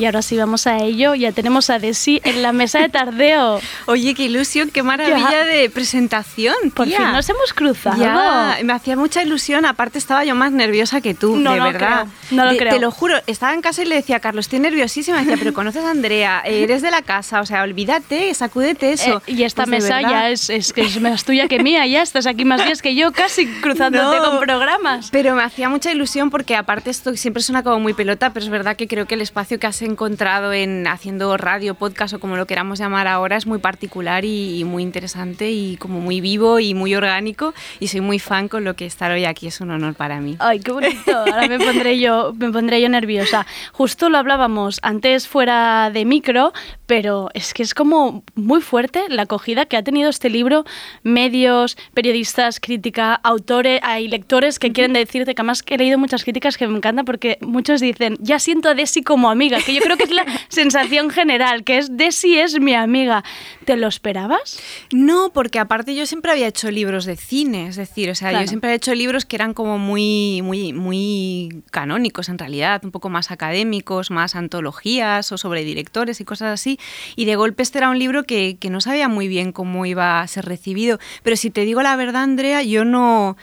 Y 0.00 0.06
ahora 0.06 0.22
sí 0.22 0.36
vamos 0.38 0.66
a 0.66 0.78
ello. 0.78 1.14
Ya 1.14 1.32
tenemos 1.32 1.68
a 1.68 1.78
Desi 1.78 2.20
en 2.24 2.42
la 2.42 2.52
mesa 2.52 2.78
de 2.80 2.88
tardeo. 2.88 3.60
Oye, 3.86 4.14
qué 4.14 4.22
ilusión, 4.24 4.70
qué 4.70 4.82
maravilla 4.82 5.30
Ya. 5.30 5.44
de 5.44 5.68
presentación. 5.68 6.54
Por 6.74 6.86
tía. 6.86 6.96
fin 6.98 7.12
nos 7.12 7.28
hemos 7.28 7.52
cruzado. 7.52 8.02
Ya, 8.02 8.58
me 8.64 8.72
hacía 8.72 8.96
mucha 8.96 9.22
ilusión. 9.22 9.66
Aparte, 9.66 9.98
estaba 9.98 10.24
yo 10.24 10.34
más 10.34 10.52
nerviosa 10.52 11.00
que 11.02 11.12
tú, 11.12 11.36
No 11.36 11.52
de 11.52 11.60
verdad. 11.60 12.06
creo, 12.06 12.36
no 12.38 12.44
lo 12.46 12.52
De- 12.52 12.56
creo. 12.56 12.72
Te 12.74 12.80
lo 12.80 12.90
juro, 12.90 13.16
estaba 13.26 13.52
en 13.52 13.60
casa 13.60 13.82
y 13.82 13.84
le 13.84 13.96
decía 13.96 14.16
a 14.16 14.20
Carlos, 14.20 14.46
estoy 14.46 14.60
nerviosísima. 14.60 15.18
Decía, 15.18 15.36
pero 15.38 15.52
conoces 15.52 15.84
a 15.84 15.90
Andrea, 15.90 16.40
eres 16.46 16.80
de 16.80 16.90
la 16.90 17.02
casa, 17.02 17.40
o 17.40 17.46
sea, 17.46 17.62
olvídate, 17.62 18.32
sacúdete 18.32 18.92
eso. 18.92 19.22
Eh, 19.26 19.32
y 19.34 19.42
esta 19.42 19.64
Pues 19.64 19.82
mesa 19.82 20.00
ya 20.00 20.30
es, 20.30 20.48
es 20.48 20.72
que 20.72 20.80
es 20.82 20.98
más 21.00 21.24
tuya 21.24 21.46
que 21.46 21.62
mía. 21.62 21.86
Ya 21.86 22.00
estás 22.00 22.26
aquí 22.26 22.44
más 22.46 22.64
días 22.64 22.80
que 22.80 22.94
yo, 22.94 23.12
casi 23.12 23.46
cruzándote 23.46 24.16
No. 24.18 24.30
con 24.30 24.40
programas. 24.40 25.08
Pero 25.10 25.34
me 25.34 25.42
hacía 25.42 25.68
mucha 25.68 25.90
ilusión 25.92 26.30
porque 26.30 26.56
aparte 26.56 26.88
esto 26.90 27.14
siempre 27.16 27.42
suena 27.42 27.62
como 27.62 27.80
muy 27.80 27.92
pelota, 27.92 28.32
pero 28.32 28.44
es 28.44 28.50
verdad 28.50 28.76
que 28.76 28.88
creo 28.88 29.06
que 29.06 29.14
el 29.14 29.20
espacio 29.20 29.58
que 29.58 29.66
has 29.66 29.82
encontrado 29.90 30.52
en 30.52 30.86
haciendo 30.86 31.36
radio, 31.36 31.74
podcast 31.74 32.14
o 32.14 32.20
como 32.20 32.36
lo 32.36 32.46
queramos 32.46 32.78
llamar 32.78 33.06
ahora 33.06 33.36
es 33.36 33.46
muy 33.46 33.58
particular 33.58 34.24
y, 34.24 34.58
y 34.60 34.64
muy 34.64 34.82
interesante 34.82 35.50
y 35.50 35.76
como 35.76 36.00
muy 36.00 36.20
vivo 36.20 36.58
y 36.60 36.74
muy 36.74 36.94
orgánico 36.94 37.54
y 37.78 37.88
soy 37.88 38.00
muy 38.00 38.18
fan 38.18 38.48
con 38.48 38.64
lo 38.64 38.74
que 38.74 38.86
estar 38.86 39.10
hoy 39.12 39.24
aquí 39.24 39.46
es 39.46 39.60
un 39.60 39.70
honor 39.70 39.94
para 39.94 40.20
mí. 40.20 40.36
Ay, 40.38 40.60
qué 40.60 40.72
bonito. 40.72 41.16
Ahora 41.16 41.48
me 41.48 41.58
pondré 41.58 41.98
yo, 41.98 42.32
me 42.36 42.50
pondré 42.50 42.80
yo 42.80 42.88
nerviosa. 42.88 43.46
Justo 43.72 44.08
lo 44.08 44.18
hablábamos 44.18 44.80
antes 44.82 45.28
fuera 45.28 45.90
de 45.92 46.04
micro, 46.04 46.52
pero 46.86 47.30
es 47.34 47.54
que 47.54 47.62
es 47.62 47.74
como 47.74 48.24
muy 48.34 48.60
fuerte 48.60 49.04
la 49.08 49.22
acogida 49.22 49.66
que 49.66 49.76
ha 49.76 49.82
tenido 49.82 50.10
este 50.10 50.30
libro. 50.30 50.64
Medios, 51.02 51.76
periodistas, 51.94 52.60
crítica, 52.60 53.14
autores, 53.14 53.80
hay 53.82 54.08
lectores 54.08 54.58
que 54.58 54.72
quieren 54.72 54.92
decirte 54.92 55.34
que 55.34 55.42
además 55.42 55.62
he 55.66 55.78
leído 55.78 55.98
muchas 55.98 56.24
críticas 56.24 56.56
que 56.56 56.66
me 56.66 56.76
encantan 56.76 57.04
porque 57.04 57.38
muchos 57.40 57.80
dicen, 57.80 58.16
ya 58.20 58.38
siento 58.38 58.68
a 58.68 58.74
Desi 58.74 59.02
como 59.02 59.30
amiga, 59.30 59.58
que 59.64 59.74
yo 59.74 59.79
creo 59.80 59.96
que 59.96 60.04
es 60.04 60.10
la 60.10 60.24
sensación 60.48 61.10
general, 61.10 61.64
que 61.64 61.78
es 61.78 61.96
Desi 61.96 62.38
es 62.38 62.60
mi 62.60 62.74
amiga. 62.74 63.24
¿Te 63.64 63.76
lo 63.76 63.88
esperabas? 63.88 64.60
No, 64.92 65.32
porque 65.32 65.58
aparte 65.58 65.94
yo 65.94 66.06
siempre 66.06 66.32
había 66.32 66.46
hecho 66.48 66.70
libros 66.70 67.04
de 67.04 67.16
cine, 67.16 67.68
es 67.68 67.76
decir, 67.76 68.10
o 68.10 68.14
sea, 68.14 68.30
Claro. 68.30 68.44
yo 68.44 68.48
siempre 68.48 68.70
he 68.70 68.74
hecho 68.74 68.94
libros 68.94 69.24
que 69.24 69.36
eran 69.36 69.54
como 69.54 69.78
muy, 69.78 70.40
muy, 70.42 70.72
muy 70.72 71.62
canónicos 71.70 72.28
en 72.28 72.38
realidad, 72.38 72.80
un 72.84 72.90
poco 72.90 73.08
más 73.08 73.30
académicos, 73.30 74.10
más 74.10 74.34
antologías 74.34 75.30
o 75.32 75.38
sobre 75.38 75.64
directores 75.64 76.20
y 76.20 76.24
cosas 76.24 76.52
así. 76.52 76.78
Y 77.16 77.24
de 77.24 77.36
golpe 77.36 77.62
este 77.62 77.78
era 77.78 77.90
un 77.90 77.98
libro 77.98 78.24
que, 78.24 78.56
que 78.58 78.70
no 78.70 78.80
sabía 78.80 79.08
muy 79.08 79.28
bien 79.28 79.52
cómo 79.52 79.86
iba 79.86 80.20
a 80.20 80.26
ser 80.26 80.44
recibido. 80.46 80.98
Pero 81.22 81.36
si 81.36 81.50
te 81.50 81.64
digo 81.64 81.82
la 81.82 81.96
verdad, 81.96 82.22
Andrea, 82.22 82.62
yo 82.62 82.84
no 82.84 83.36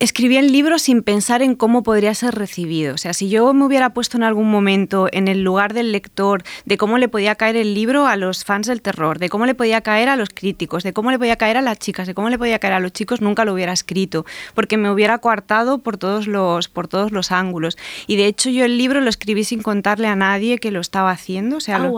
escribí 0.00 0.36
el 0.36 0.50
libro 0.52 0.78
sin 0.78 1.02
pensar 1.02 1.40
en 1.40 1.54
cómo 1.54 1.82
podría 1.84 2.14
ser 2.14 2.34
recibido. 2.34 2.94
O 2.94 2.98
sea, 2.98 3.14
si 3.14 3.28
yo 3.28 3.52
me 3.54 3.64
hubiera 3.64 3.90
puesto 3.90 4.16
en 4.16 4.24
algún 4.24 4.50
momento 4.50 5.08
en 5.12 5.28
el 5.28 5.42
lugar 5.42 5.72
del 5.72 5.92
lector, 5.92 6.42
de 6.64 6.76
cómo 6.76 6.98
le 6.98 7.08
podía 7.08 7.36
caer 7.36 7.56
el 7.56 7.74
libro 7.74 8.06
a 8.08 8.16
los 8.16 8.44
fans 8.44 8.66
del 8.66 8.82
terror, 8.82 9.18
de 9.18 9.28
cómo 9.28 9.46
le 9.46 9.54
podía 9.54 9.80
caer 9.82 10.08
a 10.08 10.16
los 10.16 10.30
críticos, 10.30 10.82
de 10.82 10.92
cómo 10.92 11.10
le 11.12 11.18
podía 11.18 11.36
caer 11.36 11.56
a 11.56 11.62
las 11.62 11.78
chicas, 11.78 12.06
de 12.08 12.14
cómo 12.14 12.28
le 12.28 12.38
podía 12.38 12.58
caer 12.58 12.72
a 12.74 12.80
los 12.80 12.92
chicos, 12.92 13.20
nunca 13.20 13.44
lo 13.44 13.52
hubiera 13.54 13.72
escrito, 13.72 14.26
porque 14.54 14.76
me 14.76 14.90
hubiera 14.90 15.18
coartado 15.18 15.78
por 15.78 15.96
todos 15.96 16.26
los, 16.26 16.68
por 16.68 16.88
todos 16.88 17.12
los 17.12 17.30
ángulos. 17.30 17.78
Y 18.08 18.16
de 18.16 18.26
hecho 18.26 18.50
yo 18.50 18.64
el 18.64 18.76
libro 18.78 19.00
lo 19.00 19.08
escribí 19.08 19.44
sin 19.44 19.62
contarle 19.62 20.08
a 20.08 20.16
nadie 20.16 20.58
que 20.58 20.72
lo 20.72 20.80
estaba 20.80 21.12
haciendo. 21.12 21.58
O 21.58 21.60
sea, 21.60 21.76
Ah, 21.76 21.78
lo-. 21.78 21.92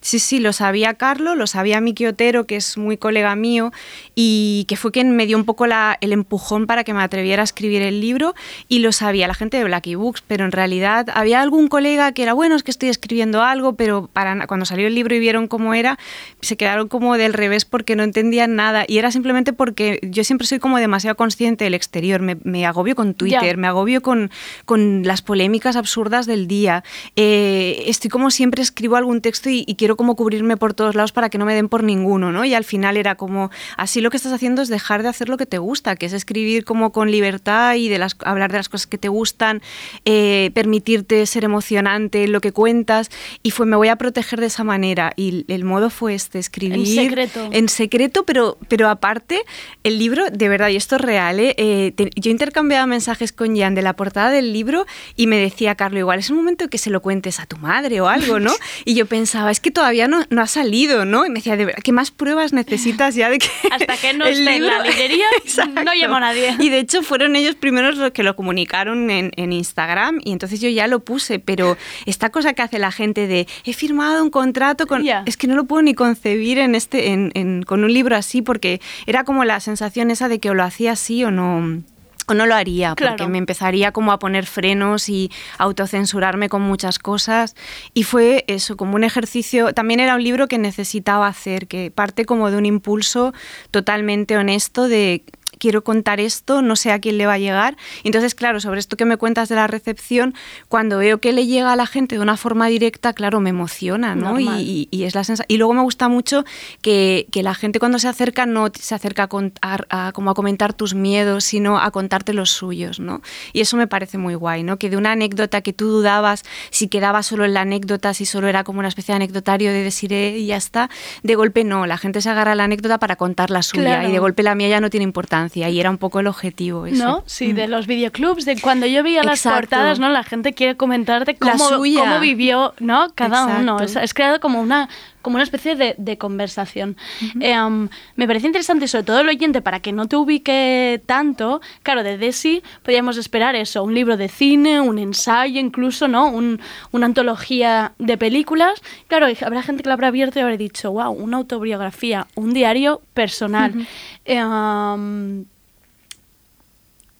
Sí, 0.00 0.18
sí, 0.18 0.40
lo 0.40 0.52
sabía 0.54 0.94
Carlos, 0.94 1.36
lo 1.36 1.46
sabía 1.46 1.80
Miki 1.82 2.06
Otero, 2.06 2.46
que 2.46 2.56
es 2.56 2.78
muy 2.78 2.96
colega 2.96 3.36
mío, 3.36 3.72
y 4.14 4.64
que 4.68 4.76
fue 4.76 4.90
quien 4.90 5.14
me 5.14 5.26
dio 5.26 5.36
un 5.36 5.44
poco 5.44 5.66
la- 5.66 5.98
el 6.00 6.12
empujón 6.12 6.66
para 6.66 6.82
que 6.84 6.94
me 6.94 7.02
atreviera 7.02 7.41
escribir 7.44 7.82
el 7.82 8.00
libro 8.00 8.34
y 8.68 8.78
lo 8.80 8.92
sabía 8.92 9.26
la 9.28 9.34
gente 9.34 9.56
de 9.56 9.64
Blacky 9.64 9.94
Books, 9.94 10.22
pero 10.26 10.44
en 10.44 10.52
realidad 10.52 11.08
había 11.14 11.40
algún 11.40 11.68
colega 11.68 12.12
que 12.12 12.22
era, 12.22 12.32
bueno, 12.32 12.54
es 12.56 12.62
que 12.62 12.70
estoy 12.70 12.88
escribiendo 12.88 13.42
algo, 13.42 13.74
pero 13.74 14.08
para, 14.12 14.46
cuando 14.46 14.66
salió 14.66 14.86
el 14.86 14.94
libro 14.94 15.14
y 15.14 15.18
vieron 15.18 15.48
cómo 15.48 15.74
era, 15.74 15.98
se 16.40 16.56
quedaron 16.56 16.88
como 16.88 17.16
del 17.16 17.32
revés 17.32 17.64
porque 17.64 17.96
no 17.96 18.02
entendían 18.02 18.56
nada. 18.56 18.84
Y 18.86 18.98
era 18.98 19.10
simplemente 19.10 19.52
porque 19.52 19.98
yo 20.02 20.24
siempre 20.24 20.46
soy 20.46 20.58
como 20.58 20.78
demasiado 20.78 21.16
consciente 21.16 21.64
del 21.64 21.74
exterior, 21.74 22.20
me, 22.20 22.36
me 22.44 22.66
agobio 22.66 22.94
con 22.94 23.14
Twitter, 23.14 23.56
Ya. 23.56 23.56
me 23.56 23.66
agobio 23.66 24.02
con, 24.02 24.30
con 24.64 25.02
las 25.04 25.22
polémicas 25.22 25.76
absurdas 25.76 26.26
del 26.26 26.46
día. 26.46 26.84
Eh, 27.16 27.84
estoy 27.86 28.10
como 28.10 28.30
siempre 28.30 28.62
escribo 28.62 28.96
algún 28.96 29.20
texto 29.20 29.50
y, 29.50 29.64
y 29.66 29.76
quiero 29.76 29.96
como 29.96 30.16
cubrirme 30.16 30.56
por 30.56 30.74
todos 30.74 30.94
lados 30.94 31.12
para 31.12 31.28
que 31.30 31.38
no 31.38 31.44
me 31.44 31.54
den 31.54 31.68
por 31.68 31.82
ninguno, 31.82 32.32
¿no? 32.32 32.44
Y 32.44 32.54
al 32.54 32.64
final 32.64 32.96
era 32.96 33.14
como, 33.16 33.50
así 33.76 34.00
lo 34.00 34.10
que 34.10 34.16
estás 34.16 34.32
haciendo 34.32 34.62
es 34.62 34.68
dejar 34.68 35.02
de 35.02 35.08
hacer 35.08 35.28
lo 35.28 35.36
que 35.36 35.46
te 35.46 35.58
gusta, 35.58 35.96
que 35.96 36.06
es 36.06 36.12
escribir 36.12 36.64
como 36.64 36.92
con 36.92 37.10
libertad 37.10 37.31
y 37.76 37.88
de 37.88 37.98
las, 37.98 38.16
hablar 38.24 38.50
de 38.52 38.58
las 38.58 38.68
cosas 38.68 38.86
que 38.86 38.98
te 38.98 39.08
gustan, 39.08 39.62
eh, 40.04 40.50
permitirte 40.54 41.24
ser 41.26 41.44
emocionante 41.44 42.24
en 42.24 42.32
lo 42.32 42.40
que 42.40 42.52
cuentas. 42.52 43.10
Y 43.42 43.50
fue, 43.50 43.66
me 43.66 43.76
voy 43.76 43.88
a 43.88 43.96
proteger 43.96 44.40
de 44.40 44.46
esa 44.46 44.64
manera. 44.64 45.12
Y 45.16 45.44
el 45.52 45.64
modo 45.64 45.90
fue 45.90 46.14
este, 46.14 46.38
escribir 46.38 46.86
secreto. 46.86 47.48
en 47.52 47.68
secreto, 47.68 48.24
pero, 48.24 48.58
pero 48.68 48.88
aparte, 48.88 49.42
el 49.84 49.98
libro, 49.98 50.30
de 50.30 50.48
verdad, 50.48 50.68
y 50.68 50.76
esto 50.76 50.96
es 50.96 51.00
real, 51.02 51.40
¿eh? 51.40 51.54
Eh, 51.58 51.92
te- 51.96 52.10
yo 52.16 52.30
intercambiaba 52.30 52.86
mensajes 52.86 53.32
con 53.32 53.56
Jan 53.56 53.74
de 53.74 53.82
la 53.82 53.94
portada 53.94 54.30
del 54.30 54.52
libro 54.52 54.86
y 55.16 55.26
me 55.26 55.36
decía, 55.36 55.74
Carlos, 55.74 56.00
igual 56.00 56.18
es 56.18 56.30
un 56.30 56.36
momento 56.36 56.68
que 56.68 56.78
se 56.78 56.90
lo 56.90 57.00
cuentes 57.02 57.38
a 57.40 57.46
tu 57.46 57.56
madre 57.58 58.00
o 58.00 58.08
algo, 58.08 58.40
¿no? 58.40 58.52
Y 58.84 58.94
yo 58.94 59.06
pensaba, 59.06 59.50
es 59.50 59.60
que 59.60 59.70
todavía 59.70 60.08
no, 60.08 60.24
no 60.30 60.42
ha 60.42 60.46
salido, 60.46 61.04
¿no? 61.04 61.24
Y 61.24 61.28
me 61.30 61.36
decía, 61.36 61.56
de 61.56 61.66
verdad, 61.66 61.82
¿qué 61.84 61.92
más 61.92 62.10
pruebas 62.10 62.52
necesitas 62.52 63.14
ya 63.14 63.30
de 63.30 63.38
que 63.38 63.46
Hasta 63.70 63.96
que 63.96 64.12
no 64.14 64.24
esté 64.24 64.56
en 64.56 64.66
la 64.66 64.82
librería, 64.82 65.26
Exacto. 65.44 65.84
no 65.84 65.92
llegó 65.94 66.18
nadie. 66.18 66.56
Y 66.58 66.68
de 66.68 66.78
hecho 66.80 67.02
fueron 67.02 67.21
ellos 67.36 67.54
primeros 67.54 67.96
los 67.96 68.10
que 68.12 68.22
lo 68.22 68.34
comunicaron 68.36 69.10
en, 69.10 69.30
en 69.36 69.52
Instagram 69.52 70.20
y 70.24 70.32
entonces 70.32 70.60
yo 70.60 70.68
ya 70.68 70.86
lo 70.86 71.00
puse, 71.00 71.38
pero 71.38 71.76
esta 72.06 72.30
cosa 72.30 72.52
que 72.54 72.62
hace 72.62 72.78
la 72.78 72.90
gente 72.92 73.26
de 73.26 73.46
he 73.64 73.72
firmado 73.72 74.22
un 74.22 74.30
contrato 74.30 74.86
con... 74.86 75.06
Es 75.26 75.36
que 75.36 75.46
no 75.46 75.54
lo 75.54 75.64
puedo 75.64 75.82
ni 75.82 75.94
concebir 75.94 76.58
en 76.58 76.74
este, 76.74 77.08
en- 77.12 77.30
en- 77.34 77.62
con 77.62 77.84
un 77.84 77.92
libro 77.92 78.16
así 78.16 78.42
porque 78.42 78.80
era 79.06 79.24
como 79.24 79.44
la 79.44 79.60
sensación 79.60 80.10
esa 80.10 80.28
de 80.28 80.38
que 80.40 80.50
o 80.50 80.54
lo 80.54 80.62
hacía 80.64 80.92
así 80.92 81.24
o 81.24 81.30
no... 81.30 81.82
O 82.28 82.34
no 82.34 82.46
lo 82.46 82.54
haría, 82.54 82.90
porque 82.94 83.16
Claro. 83.16 83.28
me 83.28 83.38
empezaría 83.38 83.90
como 83.90 84.12
a 84.12 84.20
poner 84.20 84.46
frenos 84.46 85.08
y 85.08 85.28
autocensurarme 85.58 86.48
con 86.48 86.62
muchas 86.62 87.00
cosas. 87.00 87.56
Y 87.94 88.04
fue 88.04 88.44
eso, 88.46 88.76
como 88.76 88.94
un 88.94 89.02
ejercicio. 89.02 89.74
También 89.74 89.98
era 89.98 90.14
un 90.14 90.22
libro 90.22 90.46
que 90.46 90.56
necesitaba 90.56 91.26
hacer, 91.26 91.66
que 91.66 91.90
parte 91.90 92.24
como 92.24 92.50
de 92.52 92.58
un 92.58 92.64
impulso 92.66 93.34
totalmente 93.72 94.36
honesto 94.36 94.86
de 94.86 95.24
quiero 95.62 95.84
contar 95.84 96.18
esto, 96.18 96.60
no 96.60 96.74
sé 96.74 96.90
a 96.90 96.98
quién 96.98 97.18
le 97.18 97.26
va 97.26 97.34
a 97.34 97.38
llegar. 97.38 97.76
Entonces, 98.02 98.34
claro, 98.34 98.58
sobre 98.58 98.80
esto 98.80 98.96
que 98.96 99.04
me 99.04 99.16
cuentas 99.16 99.48
de 99.48 99.54
la 99.54 99.68
recepción, 99.68 100.34
cuando 100.68 100.98
veo 100.98 101.18
que 101.20 101.32
le 101.32 101.46
llega 101.46 101.72
a 101.72 101.76
la 101.76 101.86
gente 101.86 102.16
de 102.16 102.20
una 102.20 102.36
forma 102.36 102.66
directa, 102.66 103.12
claro, 103.12 103.38
me 103.40 103.50
emociona, 103.50 104.16
¿no? 104.16 104.40
Y, 104.40 104.44
Normal. 104.44 104.60
y- 104.60 104.88
y 104.90 105.04
es 105.04 105.14
la 105.14 105.22
sensa- 105.22 105.44
Y 105.46 105.58
luego 105.58 105.72
me 105.74 105.82
gusta 105.82 106.08
mucho 106.08 106.44
que, 106.80 107.26
que 107.30 107.44
la 107.44 107.54
gente 107.54 107.78
cuando 107.78 108.00
se 108.00 108.08
acerca 108.08 108.44
no 108.44 108.70
se 108.74 108.94
acerca 108.96 109.22
a, 109.24 109.28
contar- 109.28 109.86
a- 109.90 110.10
como 110.12 110.30
a 110.30 110.34
comentar 110.34 110.72
tus 110.72 110.94
miedos, 110.94 111.44
sino 111.44 111.78
a 111.78 111.90
contarte 111.92 112.32
los 112.32 112.50
suyos, 112.50 112.98
¿no? 112.98 113.22
Y 113.52 113.60
eso 113.60 113.76
me 113.76 113.86
parece 113.86 114.18
muy 114.18 114.34
guay, 114.34 114.64
¿no? 114.64 114.78
Que 114.78 114.90
de 114.90 114.96
una 114.96 115.12
anécdota 115.12 115.60
que 115.60 115.72
tú 115.72 115.86
dudabas 115.88 116.42
si 116.70 116.88
quedaba 116.88 117.22
solo 117.22 117.44
en 117.44 117.54
la 117.54 117.60
anécdota, 117.60 118.14
si 118.14 118.26
solo 118.26 118.48
era 118.48 118.64
como 118.64 118.80
una 118.80 118.88
especie 118.88 119.12
de 119.12 119.16
anecdotario 119.16 119.70
de 119.72 119.84
decir 119.84 120.12
"Eh", 120.12 120.38
y 120.38 120.46
ya 120.46 120.56
está, 120.56 120.90
de 121.22 121.34
golpe 121.36 121.62
no, 121.62 121.86
la 121.86 121.98
gente 121.98 122.20
se 122.20 122.30
agarra 122.30 122.52
a 122.52 122.54
la 122.56 122.64
anécdota 122.64 122.98
para 122.98 123.14
contar 123.16 123.50
la 123.50 123.62
suya 123.62 123.82
Claro. 123.84 124.08
y 124.08 124.12
de 124.12 124.18
golpe 124.18 124.42
la 124.42 124.54
mía 124.54 124.68
ya 124.68 124.80
no 124.80 124.90
tiene 124.90 125.04
importancia 125.04 125.51
y 125.56 125.80
era 125.80 125.90
un 125.90 125.98
poco 125.98 126.20
el 126.20 126.26
objetivo 126.26 126.86
eso. 126.86 127.04
¿No? 127.04 127.24
Sí, 127.26 127.52
de 127.52 127.68
los 127.68 127.86
videoclubs, 127.86 128.44
de 128.44 128.60
cuando 128.60 128.86
yo 128.86 129.02
veía 129.02 129.22
las 129.22 129.40
Exacto. 129.40 129.60
portadas, 129.60 129.98
¿no? 129.98 130.08
La 130.08 130.24
gente 130.24 130.52
quiere 130.52 130.76
comentarte 130.76 131.36
cómo, 131.36 131.68
cómo 131.68 132.20
vivió, 132.20 132.74
¿no? 132.80 133.08
Cada 133.14 133.46
uno. 133.46 133.74
Exacto. 133.80 133.98
Es, 134.00 134.04
es 134.04 134.14
creado 134.14 134.40
como 134.40 134.60
una, 134.60 134.88
como 135.22 135.36
una 135.36 135.44
especie 135.44 135.76
de, 135.76 135.94
de 135.96 136.18
conversación. 136.18 136.96
Eh, 137.40 137.58
um, 137.60 137.88
me 138.16 138.26
parece 138.26 138.46
interesante, 138.46 138.86
sobre 138.88 139.04
todo 139.04 139.20
el 139.20 139.28
oyente, 139.28 139.62
para 139.62 139.80
que 139.80 139.92
no 139.92 140.06
te 140.08 140.16
ubique 140.16 141.00
tanto. 141.06 141.60
Claro, 141.82 142.02
de 142.02 142.18
Desi 142.18 142.62
podríamos 142.82 143.16
esperar 143.16 143.54
eso, 143.56 143.82
un 143.82 143.94
libro 143.94 144.16
de 144.16 144.28
cine, 144.28 144.80
un 144.80 144.98
ensayo 144.98 145.58
incluso, 145.60 146.08
¿no? 146.08 146.26
Un- 146.30 146.60
una 146.90 147.06
antología 147.06 147.92
de 147.98 148.18
películas. 148.18 148.82
Claro, 149.08 149.26
habrá 149.46 149.62
gente 149.62 149.82
que 149.82 149.88
lo 149.88 149.94
habrá 149.94 150.08
abierto 150.08 150.38
y 150.38 150.42
habrá 150.42 150.56
dicho, 150.56 150.92
wow, 150.92 151.10
una 151.12 151.38
autobiografía, 151.38 152.26
un 152.34 152.52
diario 152.52 153.00
personal. 153.14 153.86
Eh, 154.24 154.44
um, 154.44 155.44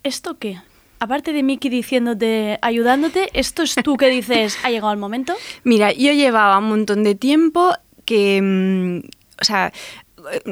¿Esto 0.03 0.39
qué? 0.39 0.59
Aparte 0.99 1.33
de 1.33 1.43
Miki 1.43 1.69
diciéndote, 1.69 2.59
ayudándote, 2.63 3.29
¿esto 3.35 3.63
es 3.63 3.75
tú 3.83 3.97
que 3.97 4.09
dices, 4.09 4.57
ha 4.65 4.71
llegado 4.71 4.93
el 4.93 4.99
momento? 4.99 5.35
Mira, 5.65 5.93
yo 5.93 6.13
llevaba 6.13 6.59
un 6.59 6.69
montón 6.69 7.03
de 7.03 7.15
tiempo 7.15 7.73
que, 8.05 8.41
mm, 8.43 9.09
o 9.41 9.45
sea, 9.45 9.73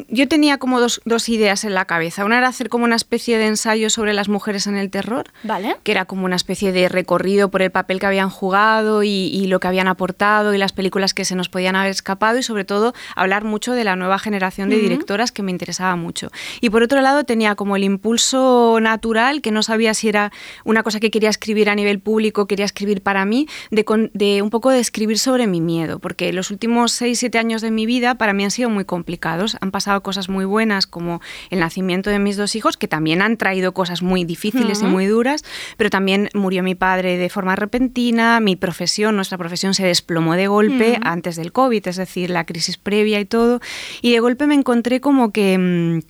yo 0.09 0.29
tenía 0.29 0.59
como 0.59 0.81
dos, 0.81 1.01
dos 1.05 1.29
ideas 1.29 1.64
en 1.64 1.75
la 1.75 1.85
cabeza. 1.85 2.25
Una 2.25 2.39
era 2.39 2.49
hacer 2.49 2.68
como 2.68 2.85
una 2.85 2.97
especie 2.97 3.39
de 3.39 3.47
ensayo 3.47 3.91
sobre 3.91 4.12
las 4.14 4.29
mujeres 4.29 4.66
en 4.66 4.77
el 4.77 4.91
terror, 4.91 5.27
Vale. 5.45 5.77
que 5.83 5.93
era 5.93 6.05
como 6.05 6.25
una 6.25 6.37
especie 6.37 6.73
de 6.73 6.89
recorrido 6.89 7.51
por 7.51 7.62
el 7.62 7.71
papel 7.71 8.01
que 8.01 8.07
habían 8.07 8.31
jugado 8.31 9.03
y, 9.03 9.09
y 9.09 9.47
lo 9.47 9.61
que 9.61 9.68
habían 9.68 9.89
aportado 9.89 10.55
y 10.55 10.59
las 10.59 10.73
películas 10.73 11.14
que 11.14 11.25
se 11.25 11.35
nos 11.35 11.49
podían 11.49 11.77
haber 11.77 11.91
escapado 11.91 12.39
y 12.39 12.43
sobre 12.43 12.64
todo 12.64 12.95
hablar 13.16 13.45
mucho 13.45 13.73
de 13.73 13.85
la 13.85 13.97
nueva 13.97 14.18
generación 14.18 14.68
de 14.71 14.77
directoras 14.79 15.33
que 15.33 15.43
me 15.43 15.51
interesaba 15.51 15.97
mucho. 15.97 16.31
Y 16.61 16.71
por 16.71 16.83
otro 16.83 17.01
lado 17.01 17.25
tenía 17.25 17.55
como 17.55 17.77
el 17.77 17.85
impulso 17.85 18.79
natural, 18.81 19.41
que 19.43 19.51
no 19.51 19.62
sabía 19.62 19.95
si 19.95 20.09
era 20.09 20.33
una 20.64 20.83
cosa 20.83 21.01
que 21.01 21.11
quería 21.11 21.31
escribir 21.31 21.71
a 21.71 21.75
nivel 21.75 22.01
público, 22.01 22.47
quería 22.47 22.64
escribir 22.64 23.03
para 23.03 23.25
mí, 23.25 23.47
de, 23.71 23.85
con- 23.85 24.11
de 24.14 24.43
un 24.43 24.51
poco 24.51 24.71
de 24.71 24.81
escribir 24.81 25.18
sobre 25.18 25.47
mi 25.47 25.61
miedo, 25.61 25.99
porque 25.99 26.33
los 26.33 26.51
últimos 26.51 27.01
6-7 27.01 27.39
años 27.39 27.62
de 27.62 27.71
mi 27.71 27.87
vida 27.87 28.16
para 28.16 28.33
mí 28.33 28.45
han 28.45 28.51
sido 28.51 28.71
muy 28.71 28.85
complicados. 28.85 29.57
Han 29.61 29.71
pasado 29.71 30.03
cosas 30.03 30.29
muy 30.29 30.45
buenas 30.45 30.87
como 30.87 31.21
el 31.51 31.61
nacimiento 31.61 32.11
de 32.11 32.19
mis 32.19 32.37
dos 32.37 32.55
hijos, 32.57 32.77
que 32.77 32.89
también 32.89 33.23
han 33.23 33.37
traído 33.37 33.73
cosas 33.73 34.03
muy 34.03 34.25
difíciles 34.25 34.83
y 34.83 34.87
muy 34.87 35.07
duras, 35.07 35.45
pero 35.77 35.91
también 35.91 36.29
murió 36.35 36.63
mi 36.63 36.75
padre 36.75 37.17
de 37.17 37.29
forma 37.29 37.57
repentina, 37.57 38.41
mi 38.41 38.57
profesión, 38.57 39.17
nuestra 39.17 39.39
profesión 39.39 39.75
se 39.75 39.87
desplomó 39.87 40.35
de 40.35 40.47
golpe 40.47 40.99
antes 41.03 41.37
del 41.37 41.53
COVID, 41.53 41.87
es 41.89 41.97
decir, 41.97 42.31
la 42.31 42.45
crisis 42.45 42.77
previa 42.77 43.21
y 43.21 43.25
todo, 43.25 43.61
y 44.03 44.13
de 44.13 44.21
golpe 44.21 44.47
me 44.47 44.55
encontré 44.55 45.01
como 45.01 45.33
que... 45.33 46.03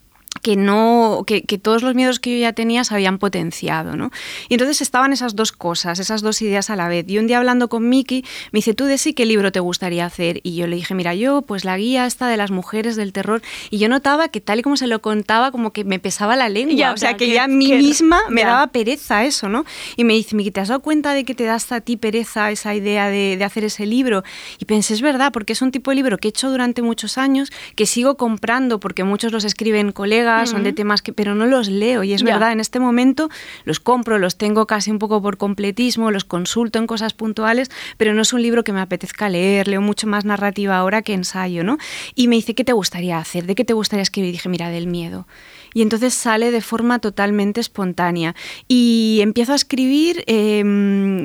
que 0.42 0.56
no 0.56 1.24
que, 1.26 1.42
que 1.42 1.58
todos 1.58 1.82
los 1.82 1.94
miedos 1.94 2.20
que 2.20 2.34
yo 2.34 2.40
ya 2.40 2.52
tenía 2.52 2.84
se 2.84 2.94
habían 2.94 3.18
potenciado 3.18 3.96
¿no? 3.96 4.10
y 4.48 4.54
entonces 4.54 4.80
estaban 4.80 5.12
esas 5.12 5.36
dos 5.36 5.52
cosas 5.52 5.98
esas 5.98 6.22
dos 6.22 6.40
ideas 6.42 6.70
a 6.70 6.76
la 6.76 6.88
vez. 6.88 7.04
Y 7.08 7.18
un 7.18 7.26
día 7.26 7.38
hablando 7.38 7.68
con 7.68 7.88
Miki 7.88 8.24
me 8.52 8.58
dice 8.58 8.74
tú 8.74 8.84
de 8.86 8.98
sí 8.98 9.12
qué 9.14 9.26
libro 9.26 9.52
te 9.52 9.60
gustaría 9.60 10.06
hacer 10.06 10.40
y 10.42 10.56
yo 10.56 10.66
le 10.66 10.76
dije 10.76 10.94
mira 10.94 11.14
yo 11.14 11.42
pues 11.42 11.64
la 11.64 11.76
guía 11.76 12.06
esta 12.06 12.28
de 12.28 12.36
las 12.36 12.50
mujeres 12.50 12.96
del 12.96 13.12
terror 13.12 13.42
y 13.70 13.78
yo 13.78 13.88
notaba 13.88 14.28
que 14.28 14.40
tal 14.40 14.60
y 14.60 14.62
como 14.62 14.76
se 14.76 14.86
lo 14.86 15.00
contaba 15.02 15.50
como 15.50 15.72
que 15.72 15.84
me 15.84 15.98
pesaba 15.98 16.36
la 16.36 16.48
lengua. 16.48 16.74
Ya, 16.76 16.92
o 16.92 16.96
sea 16.96 17.16
que 17.16 17.26
que- 17.26 17.34
ya 17.34 17.44
a 17.44 17.48
mí 17.48 17.66
que- 17.66 17.76
misma 17.78 18.20
me 18.30 18.40
ya. 18.42 18.48
daba 18.48 18.66
pereza 18.68 19.24
eso 19.24 19.48
no 19.48 19.64
y 19.96 20.04
me 20.04 20.14
dice 20.14 20.36
Miki 20.36 20.50
te 20.50 20.60
has 20.60 20.68
dado 20.68 20.80
cuenta 20.80 21.12
de 21.12 21.24
que 21.24 21.34
te 21.34 21.44
da 21.44 21.54
hasta 21.54 21.76
a 21.76 21.80
ti 21.80 21.96
pereza 21.96 22.50
esa 22.50 22.74
idea 22.74 23.08
de, 23.08 23.36
de 23.36 23.44
hacer 23.44 23.64
ese 23.64 23.84
libro 23.86 24.22
y 24.58 24.64
pensé 24.64 24.94
es 24.94 25.02
verdad 25.02 25.32
porque 25.32 25.52
es 25.52 25.62
un 25.62 25.70
tipo 25.70 25.90
de 25.90 25.96
libro 25.96 26.18
que 26.18 26.28
he 26.28 26.30
hecho 26.30 26.50
durante 26.50 26.82
muchos 26.82 27.18
años 27.18 27.50
que 27.76 27.86
sigo 27.86 28.16
comprando 28.16 28.80
porque 28.80 29.04
muchos 29.04 29.32
los 29.32 29.44
escriben 29.44 29.92
colegas 29.92 30.29
son 30.46 30.62
de 30.62 30.72
temas 30.72 31.02
que 31.02 31.12
pero 31.12 31.34
no 31.34 31.46
los 31.46 31.68
leo 31.68 32.02
y 32.04 32.12
es 32.12 32.22
Ya. 32.22 32.32
verdad 32.34 32.52
en 32.52 32.60
este 32.60 32.80
momento 32.80 33.28
los 33.64 33.80
compro 33.80 34.18
los 34.18 34.36
tengo 34.38 34.66
casi 34.66 34.90
un 34.90 34.98
poco 34.98 35.20
por 35.22 35.36
completismo 35.36 36.10
los 36.10 36.24
consulto 36.24 36.78
en 36.78 36.86
cosas 36.86 37.12
puntuales 37.14 37.70
pero 37.96 38.14
no 38.14 38.22
es 38.22 38.32
un 38.32 38.42
libro 38.42 38.64
que 38.64 38.72
me 38.72 38.80
apetezca 38.80 39.28
leer 39.28 39.68
leo 39.68 39.80
mucho 39.80 40.06
más 40.06 40.24
narrativa 40.24 40.76
ahora 40.76 41.02
que 41.02 41.12
ensayo 41.14 41.64
no 41.64 41.76
y 42.14 42.28
me 42.28 42.36
dice 42.36 42.54
qué 42.54 42.64
te 42.64 42.72
gustaría 42.72 43.18
hacer 43.18 43.46
de 43.46 43.54
qué 43.54 43.64
te 43.64 43.72
gustaría 43.74 44.02
escribir 44.02 44.30
y 44.30 44.32
dije 44.32 44.48
mira 44.48 44.70
del 44.70 44.86
miedo 44.86 45.26
y 45.74 45.82
entonces 45.82 46.14
sale 46.14 46.50
de 46.50 46.60
forma 46.60 46.98
totalmente 46.98 47.60
espontánea. 47.60 48.34
Y 48.68 49.20
empiezo 49.22 49.52
a 49.52 49.56
escribir 49.56 50.24
eh, 50.26 50.62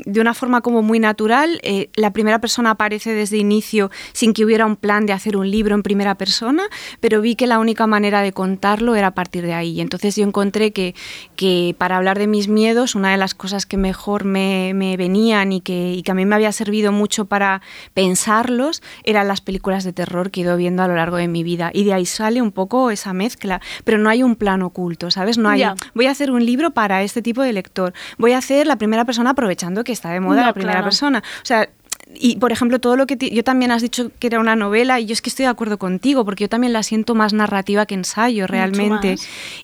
de 0.05 0.21
una 0.21 0.33
forma 0.33 0.61
como 0.61 0.81
muy 0.81 0.99
natural. 0.99 1.59
Eh, 1.63 1.89
la 1.95 2.11
primera 2.11 2.39
persona 2.39 2.71
aparece 2.71 3.13
desde 3.13 3.37
inicio 3.37 3.91
sin 4.13 4.33
que 4.33 4.45
hubiera 4.45 4.65
un 4.65 4.75
plan 4.75 5.05
de 5.05 5.13
hacer 5.13 5.37
un 5.37 5.49
libro 5.49 5.75
en 5.75 5.83
primera 5.83 6.15
persona, 6.15 6.63
pero 6.99 7.21
vi 7.21 7.35
que 7.35 7.47
la 7.47 7.59
única 7.59 7.87
manera 7.87 8.21
de 8.21 8.31
contarlo 8.31 8.95
era 8.95 9.07
a 9.07 9.13
partir 9.13 9.45
de 9.45 9.53
ahí. 9.53 9.73
Y 9.73 9.81
entonces 9.81 10.15
yo 10.15 10.23
encontré 10.23 10.71
que, 10.71 10.95
que 11.35 11.75
para 11.77 11.97
hablar 11.97 12.19
de 12.19 12.27
mis 12.27 12.47
miedos, 12.47 12.95
una 12.95 13.11
de 13.11 13.17
las 13.17 13.33
cosas 13.33 13.65
que 13.65 13.77
mejor 13.77 14.25
me, 14.25 14.73
me 14.73 14.97
venían 14.97 15.51
y 15.53 15.61
que, 15.61 15.93
y 15.93 16.03
que 16.03 16.11
a 16.11 16.15
mí 16.15 16.25
me 16.25 16.35
había 16.35 16.51
servido 16.51 16.91
mucho 16.91 17.25
para 17.25 17.61
pensarlos 17.93 18.81
eran 19.03 19.27
las 19.27 19.41
películas 19.41 19.83
de 19.83 19.93
terror 19.93 20.31
que 20.31 20.41
he 20.41 20.43
ido 20.43 20.57
viendo 20.57 20.83
a 20.83 20.87
lo 20.87 20.95
largo 20.95 21.17
de 21.17 21.27
mi 21.27 21.43
vida. 21.43 21.71
Y 21.73 21.83
de 21.83 21.93
ahí 21.93 22.05
sale 22.05 22.41
un 22.41 22.51
poco 22.51 22.91
esa 22.91 23.13
mezcla, 23.13 23.61
pero 23.83 23.97
no 23.97 24.09
hay 24.09 24.23
plan 24.36 24.61
oculto, 24.61 25.11
¿sabes? 25.11 25.38
No 25.38 25.49
hay, 25.49 25.63
voy 25.93 26.05
a 26.07 26.11
hacer 26.11 26.31
un 26.31 26.45
libro 26.45 26.71
para 26.71 27.03
este 27.03 27.21
tipo 27.21 27.41
de 27.41 27.53
lector, 27.53 27.93
voy 28.17 28.33
a 28.33 28.38
hacer 28.38 28.67
la 28.67 28.77
primera 28.77 29.05
persona 29.05 29.31
aprovechando 29.31 29.83
que 29.83 29.91
está 29.91 30.09
de 30.09 30.19
moda 30.19 30.41
No, 30.41 30.47
la 30.47 30.53
primera 30.53 30.73
claro. 30.75 30.86
persona. 30.86 31.19
O 31.19 31.45
sea, 31.45 31.69
y 32.13 32.37
por 32.37 32.51
ejemplo, 32.51 32.79
todo 32.79 32.95
lo 32.95 33.07
que 33.07 33.17
yo 33.17 33.43
también 33.43 33.71
has 33.71 33.81
dicho 33.81 34.11
que 34.19 34.27
era 34.27 34.39
una 34.39 34.55
novela, 34.55 34.99
y 34.99 35.07
yo 35.07 35.13
es 35.13 35.21
que 35.21 35.29
estoy 35.29 35.43
de 35.43 35.49
acuerdo 35.49 35.77
contigo, 35.77 36.23
porque 36.23 36.43
yo 36.43 36.49
también 36.49 36.73
la 36.73 36.83
siento 36.83 37.15
más 37.15 37.33
narrativa 37.33 37.85
que 37.85 37.95
ensayo 37.95 38.47
realmente. 38.47 39.15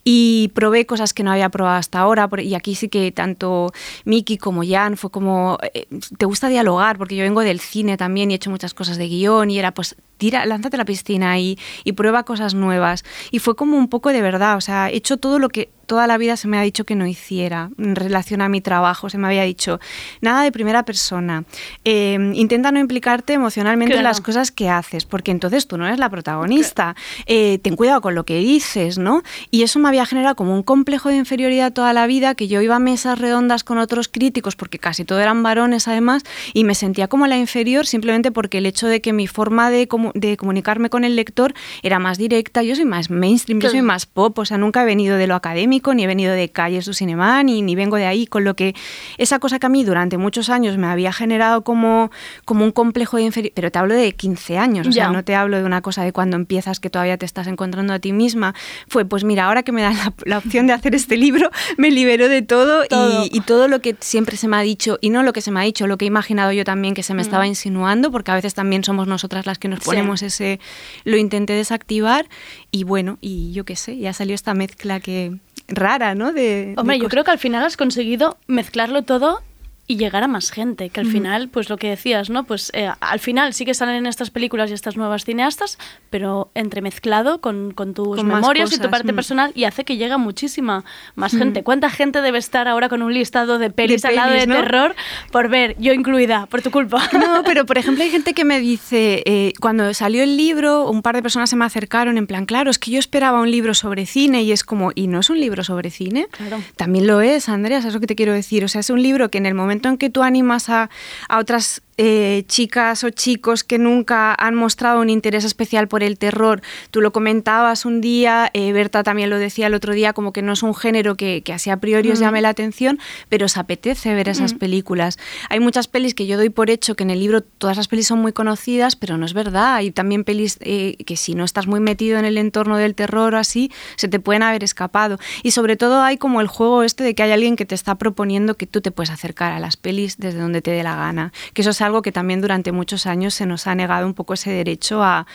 Y 0.04 0.52
probé 0.54 0.86
cosas 0.86 1.14
que 1.14 1.24
no 1.24 1.32
había 1.32 1.50
probado 1.50 1.78
hasta 1.78 2.00
ahora, 2.00 2.30
y 2.40 2.56
aquí 2.56 2.76
sí 2.76 2.90
que 2.90 3.12
tanto 3.12 3.72
Miki 4.06 4.38
como 4.38 4.64
Jan 4.66 4.98
fue 4.98 5.12
como, 5.12 5.58
eh, 5.74 5.88
te 6.18 6.26
gusta 6.26 6.48
dialogar, 6.50 6.98
porque 6.98 7.16
yo 7.16 7.24
vengo 7.24 7.42
del 7.42 7.60
cine 7.60 7.98
también 7.98 8.32
y 8.32 8.34
he 8.34 8.38
hecho 8.38 8.50
muchas 8.50 8.74
cosas 8.74 8.98
de 8.98 9.08
guion, 9.08 9.52
y 9.52 9.60
era 9.60 9.74
pues, 9.74 9.96
tira, 10.18 10.46
lánzate 10.46 10.78
a 10.78 10.80
la 10.80 10.86
piscina 10.86 11.40
y, 11.40 11.58
y 11.84 11.94
prueba 11.94 12.24
cosas 12.24 12.54
nuevas. 12.54 13.04
Y 13.32 13.40
fue 13.40 13.56
como 13.56 13.78
un 13.78 13.88
poco 13.88 14.10
de 14.12 14.22
verdad, 14.22 14.58
o 14.58 14.62
sea, 14.62 14.90
he 14.90 14.98
hecho 14.98 15.18
todo 15.18 15.40
lo 15.40 15.50
que 15.50 15.70
toda 15.92 16.08
la 16.08 16.18
vida 16.18 16.38
se 16.38 16.48
me 16.48 16.58
ha 16.58 16.62
dicho 16.62 16.86
que 16.86 16.96
no 16.96 17.06
hiciera 17.06 17.70
en 17.78 17.98
relación 17.98 18.40
a 18.40 18.48
mi 18.48 18.62
trabajo. 18.62 19.10
Se 19.10 19.18
me 19.18 19.28
había 19.28 19.44
dicho 19.44 19.82
nada 20.22 20.42
de 20.42 20.50
primera 20.50 20.86
persona. 20.86 21.44
Eh, 21.84 22.18
intenta 22.34 22.72
no 22.72 22.80
implicarte 22.80 23.34
emocionalmente 23.34 23.98
en 23.98 24.04
las 24.04 24.22
cosas 24.22 24.52
que 24.52 24.70
haces, 24.70 25.04
porque 25.04 25.32
entonces 25.32 25.68
tú 25.68 25.78
no 25.78 25.86
eres 25.86 26.00
la 26.00 26.10
protagonista. 26.10 26.96
Eh, 27.26 27.60
ten 27.62 27.76
cuidado 27.76 28.00
con 28.00 28.16
lo 28.16 28.24
que 28.24 28.38
dices, 28.38 28.98
¿no? 28.98 29.22
Y 29.50 29.64
eso 29.64 29.80
me 29.80 29.90
había 29.90 30.06
generado 30.06 30.38
como 30.38 30.56
un 30.56 30.64
complejo 30.64 31.10
de 31.10 31.18
inferioridad 31.18 31.74
toda 31.74 31.92
la 31.92 32.08
vida, 32.08 32.36
que 32.36 32.48
yo 32.48 32.62
iba 32.62 32.78
a 32.78 32.80
mesas 32.80 33.20
redondas 33.20 33.66
con 33.66 33.78
otros 33.78 34.08
críticos, 34.08 34.56
porque 34.56 34.80
casi 34.80 35.04
todos 35.04 35.22
eran 35.22 35.44
varones 35.44 35.90
además, 35.90 36.24
y 36.54 36.64
me 36.64 36.74
sentía 36.74 37.10
como 37.10 37.28
la 37.28 37.38
inferior 37.38 37.86
simplemente 37.86 38.32
porque 38.32 38.60
el 38.60 38.66
hecho 38.66 38.88
de 38.88 39.02
que 39.02 39.12
mi 39.12 39.28
forma 39.28 39.70
de, 39.70 39.90
comu- 39.90 40.14
de 40.14 40.38
comunicarme 40.38 40.90
con 40.90 41.04
el 41.04 41.18
lector 41.18 41.54
era 41.84 42.00
más 42.00 42.18
directa, 42.18 42.64
yo 42.64 42.78
soy 42.78 42.86
más 42.86 43.10
mainstream, 43.10 43.60
yo 43.60 43.70
soy 43.70 43.82
más 43.82 44.06
pop, 44.06 44.40
o 44.40 44.46
sea, 44.46 44.58
nunca 44.58 44.84
he 44.84 44.86
venido 44.86 45.18
de 45.18 45.28
lo 45.28 45.36
académico, 45.36 45.81
ni 45.94 46.04
he 46.04 46.08
venido 46.08 46.34
de 46.34 46.50
calles 46.50 46.86
du 46.86 46.94
cinema, 46.94 47.42
ni, 47.44 47.62
ni 47.62 47.76
vengo 47.76 47.98
de 47.98 48.06
ahí, 48.06 48.28
con 48.28 48.44
lo 48.44 48.56
que 48.56 48.76
esa 49.18 49.40
cosa 49.40 49.58
que 49.60 49.66
a 49.66 49.70
mí 49.70 49.84
durante 49.84 50.18
muchos 50.18 50.50
años 50.50 50.78
me 50.78 50.88
había 50.88 51.12
generado 51.12 51.64
como, 51.64 52.12
como 52.46 52.64
un 52.64 52.72
complejo 52.72 53.18
de 53.18 53.24
inferioridad, 53.24 53.54
pero 53.56 53.72
te 53.72 53.80
hablo 53.80 53.96
de 53.96 54.12
15 54.14 54.58
años, 54.58 54.88
o 54.88 54.92
sea, 54.92 55.10
no 55.10 55.24
te 55.24 55.36
hablo 55.36 55.58
de 55.58 55.64
una 55.64 55.82
cosa 55.82 56.04
de 56.04 56.14
cuando 56.14 56.36
empiezas 56.38 56.80
que 56.80 56.90
todavía 56.90 57.18
te 57.18 57.26
estás 57.26 57.48
encontrando 57.48 57.94
a 57.94 58.00
ti 58.00 58.14
misma, 58.14 58.54
fue 58.88 59.06
pues 59.06 59.24
mira, 59.24 59.46
ahora 59.46 59.64
que 59.64 59.72
me 59.72 59.82
dan 59.82 59.96
la, 59.98 60.14
la 60.26 60.38
opción 60.38 60.68
de 60.68 60.74
hacer 60.74 60.94
este 60.96 61.18
libro, 61.18 61.50
me 61.78 61.90
libero 61.92 62.30
de 62.30 62.42
todo, 62.44 62.86
Todo. 62.86 63.26
Y, 63.26 63.30
y 63.36 63.42
todo 63.42 63.68
lo 63.68 63.82
que 63.82 63.96
siempre 64.00 64.38
se 64.38 64.48
me 64.48 64.58
ha 64.58 64.62
dicho, 64.62 64.98
y 65.02 65.10
no 65.10 65.24
lo 65.24 65.34
que 65.34 65.42
se 65.42 65.50
me 65.52 65.60
ha 65.60 65.64
dicho, 65.64 65.88
lo 65.88 65.98
que 65.98 66.06
he 66.06 66.08
imaginado 66.08 66.52
yo 66.52 66.64
también 66.64 66.94
que 66.94 67.04
se 67.04 67.14
me 67.14 67.22
Mm. 67.22 67.26
estaba 67.32 67.48
insinuando, 67.48 68.12
porque 68.12 68.32
a 68.32 68.36
veces 68.36 68.54
también 68.54 68.84
somos 68.84 69.08
nosotras 69.08 69.46
las 69.46 69.58
que 69.60 69.68
nos 69.68 69.80
Sí. 69.80 69.86
ponemos 69.86 70.22
ese, 70.24 70.60
lo 71.06 71.18
intenté 71.18 71.54
desactivar, 71.54 72.28
y 72.72 72.84
bueno, 72.84 73.18
y 73.22 73.52
yo 73.54 73.64
qué 73.64 73.76
sé, 73.76 73.98
ya 73.98 74.12
salió 74.14 74.36
esta 74.36 74.54
mezcla 74.54 75.00
que 75.00 75.38
rara, 75.68 76.16
¿no? 76.16 76.34
De, 76.34 76.74
Hombre, 76.78 76.98
de 76.98 77.04
yo 77.04 77.10
creo 77.10 77.24
que 77.24 77.32
al 77.32 77.40
final 77.40 77.64
has 77.64 77.78
conseguido 77.78 78.38
mezclarlo 78.48 79.04
todo 79.04 79.42
y 79.88 79.98
llegar 79.98 80.24
a 80.24 80.28
más 80.28 80.52
gente, 80.52 80.90
que 80.90 81.02
al 81.02 81.08
final, 81.08 81.50
pues 81.50 81.70
lo 81.70 81.76
que 81.76 81.90
decías, 81.90 82.30
¿no? 82.30 82.46
Pues 82.46 82.72
eh, 82.74 82.90
al 83.02 83.20
final 83.20 83.54
sí 83.54 83.66
que 83.66 83.74
salen 83.74 84.06
estas 84.06 84.30
películas 84.30 84.70
y 84.70 84.74
estas 84.74 84.96
nuevas 84.96 85.26
cineastas, 85.26 85.78
pero 86.10 86.50
entremezclado 86.56 87.42
con, 87.42 87.72
con 87.72 87.94
tus 87.94 88.18
Con 88.18 88.28
memorias 88.28 88.72
y 88.72 88.80
tu 88.80 88.90
parte 88.90 89.12
mm. 89.12 89.16
personal 89.16 89.52
y 89.54 89.66
hace 89.66 89.84
que 89.84 89.98
llega 89.98 90.18
muchísima 90.18 90.86
más 91.16 91.34
Mm. 91.34 91.38
gente. 91.38 91.64
¿Cuánta 91.64 91.90
gente 91.90 92.22
debe 92.22 92.38
estar 92.38 92.68
ahora 92.68 92.90
con 92.90 93.02
un 93.02 93.14
listado 93.14 93.60
de 93.60 93.70
pelis, 93.70 94.06
al 94.06 94.16
lado 94.16 94.34
de 94.34 94.48
terror 94.48 94.96
por 95.32 95.50
ver? 95.50 95.76
Yo 95.78 95.94
incluida, 95.94 96.46
por 96.46 96.62
tu 96.62 96.72
culpa. 96.72 97.10
No, 97.14 97.44
pero 97.46 97.66
por 97.66 97.78
ejemplo 97.78 98.04
hay 98.04 98.12
gente 98.12 98.34
que 98.34 98.46
me 98.46 98.60
dice, 98.60 99.24
eh, 99.26 99.54
cuando 99.60 99.94
salió 99.94 100.24
el 100.24 100.38
libro, 100.38 100.90
un 100.90 101.02
par 101.02 101.16
de 101.16 101.22
personas 101.22 101.50
se 101.50 101.56
me 101.56 101.66
acercaron 101.66 102.18
en 102.18 102.28
plan, 102.28 102.46
claro, 102.46 102.72
es 102.72 102.80
que 102.80 102.92
yo 102.92 103.00
esperaba 103.00 103.42
un 103.42 103.52
libro 103.52 103.74
sobre 103.74 104.06
cine 104.06 104.44
y 104.44 104.52
es 104.52 104.64
como, 104.64 104.92
¿y 104.96 105.08
no 105.08 105.20
es 105.20 105.30
un 105.30 105.40
libro 105.40 105.64
sobre 105.64 105.90
cine? 105.90 106.28
Claro. 106.32 106.62
También 106.78 107.08
lo 107.08 107.22
es, 107.22 107.50
Andrea, 107.50 107.82
¿sabes 107.82 107.94
lo 107.94 108.00
que 108.00 108.08
te 108.08 108.16
quiero 108.16 108.34
decir? 108.34 108.64
O 108.64 108.68
sea, 108.68 108.82
es 108.82 108.90
un 108.90 109.02
libro 109.02 109.30
que 109.30 109.38
en 109.38 109.46
el 109.46 109.54
momento 109.54 109.71
en 109.72 109.98
que 109.98 110.10
tú 110.10 110.24
animas 110.24 110.70
a, 110.70 110.90
a 111.30 111.40
otras 111.40 111.82
eh, 111.98 112.44
chicas 112.48 113.04
o 113.04 113.10
chicos 113.10 113.64
que 113.64 113.78
nunca 113.78 114.34
han 114.38 114.56
mostrado 114.56 115.02
un 115.02 115.10
interés 115.10 115.44
especial 115.44 115.88
por 115.88 116.04
el 116.04 116.18
terror, 116.18 116.62
tú 116.90 117.02
lo 117.02 117.12
comentabas 117.12 117.86
un 117.86 118.02
día, 118.02 118.50
eh, 118.54 118.72
Berta 118.74 119.04
también 119.04 119.30
lo 119.30 119.38
decía 119.38 119.68
el 119.68 119.74
otro 119.74 119.94
día, 119.94 120.14
como 120.14 120.34
que 120.34 120.42
no 120.42 120.54
es 120.54 120.64
un 120.64 120.74
género 120.76 121.16
que, 121.16 121.42
que 121.44 121.54
así 121.54 121.70
a 121.70 121.78
priori 121.78 122.12
os 122.12 122.20
Mm. 122.20 122.24
llame 122.24 122.42
la 122.42 122.50
atención, 122.50 123.00
pero 123.30 123.46
os 123.46 123.58
apetece 123.58 124.14
ver 124.14 124.30
esas 124.30 124.54
Mm. 124.54 124.58
películas. 124.58 125.18
Hay 125.50 125.60
muchas 125.60 125.88
pelis 125.88 126.14
que 126.16 126.26
yo 126.28 126.38
doy 126.38 126.50
por 126.50 126.70
hecho 126.70 126.96
que 126.96 127.04
en 127.04 127.10
el 127.12 127.20
libro 127.20 127.42
todas 127.42 127.78
las 127.78 127.88
pelis 127.88 128.08
son 128.08 128.20
muy 128.20 128.34
conocidas, 128.34 128.96
pero 128.96 129.18
no 129.18 129.26
es 129.26 129.34
verdad. 129.34 129.76
Hay 129.76 129.92
también 129.92 130.24
pelis 130.24 130.58
eh, 130.62 130.96
que 131.06 131.18
si 131.18 131.36
no 131.36 131.44
estás 131.44 131.68
muy 131.68 131.80
metido 131.80 132.18
en 132.20 132.26
el 132.26 132.38
entorno 132.38 132.78
del 132.78 132.96
terror 132.96 133.34
o 133.34 133.38
así, 133.38 133.72
se 133.96 134.08
te 134.08 134.20
pueden 134.20 134.44
haber 134.44 134.64
escapado. 134.64 135.18
Y 135.44 135.52
sobre 135.52 135.76
todo 135.78 136.02
hay 136.02 136.18
como 136.18 136.42
el 136.42 136.48
juego 136.48 136.84
este 136.84 137.04
de 137.04 137.16
que 137.16 137.24
hay 137.24 137.32
alguien 137.32 137.56
que 137.56 137.66
te 137.66 137.76
está 137.76 137.96
proponiendo 137.96 138.56
que 138.56 138.68
tú 138.68 138.82
te 138.82 138.92
puedes 138.92 139.10
acercar 139.12 139.52
a 139.52 139.60
las 139.60 139.78
pelis 139.78 140.18
desde 140.18 140.40
donde 140.40 140.62
te 140.62 140.72
dé 140.72 140.84
la 140.84 140.96
gana. 140.96 141.32
Que 141.54 141.62
eso 141.62 141.74
es 141.82 141.86
algo 141.86 142.02
que 142.04 142.12
también 142.12 142.42
durante 142.42 142.72
muchos 142.72 143.08
años 143.08 143.34
se 143.34 143.46
nos 143.48 143.66
ha 143.66 143.74
negado 143.74 144.06
un 144.06 144.14
poco 144.14 144.36
ese 144.36 144.52
derecho 144.52 145.04
a 145.04 145.26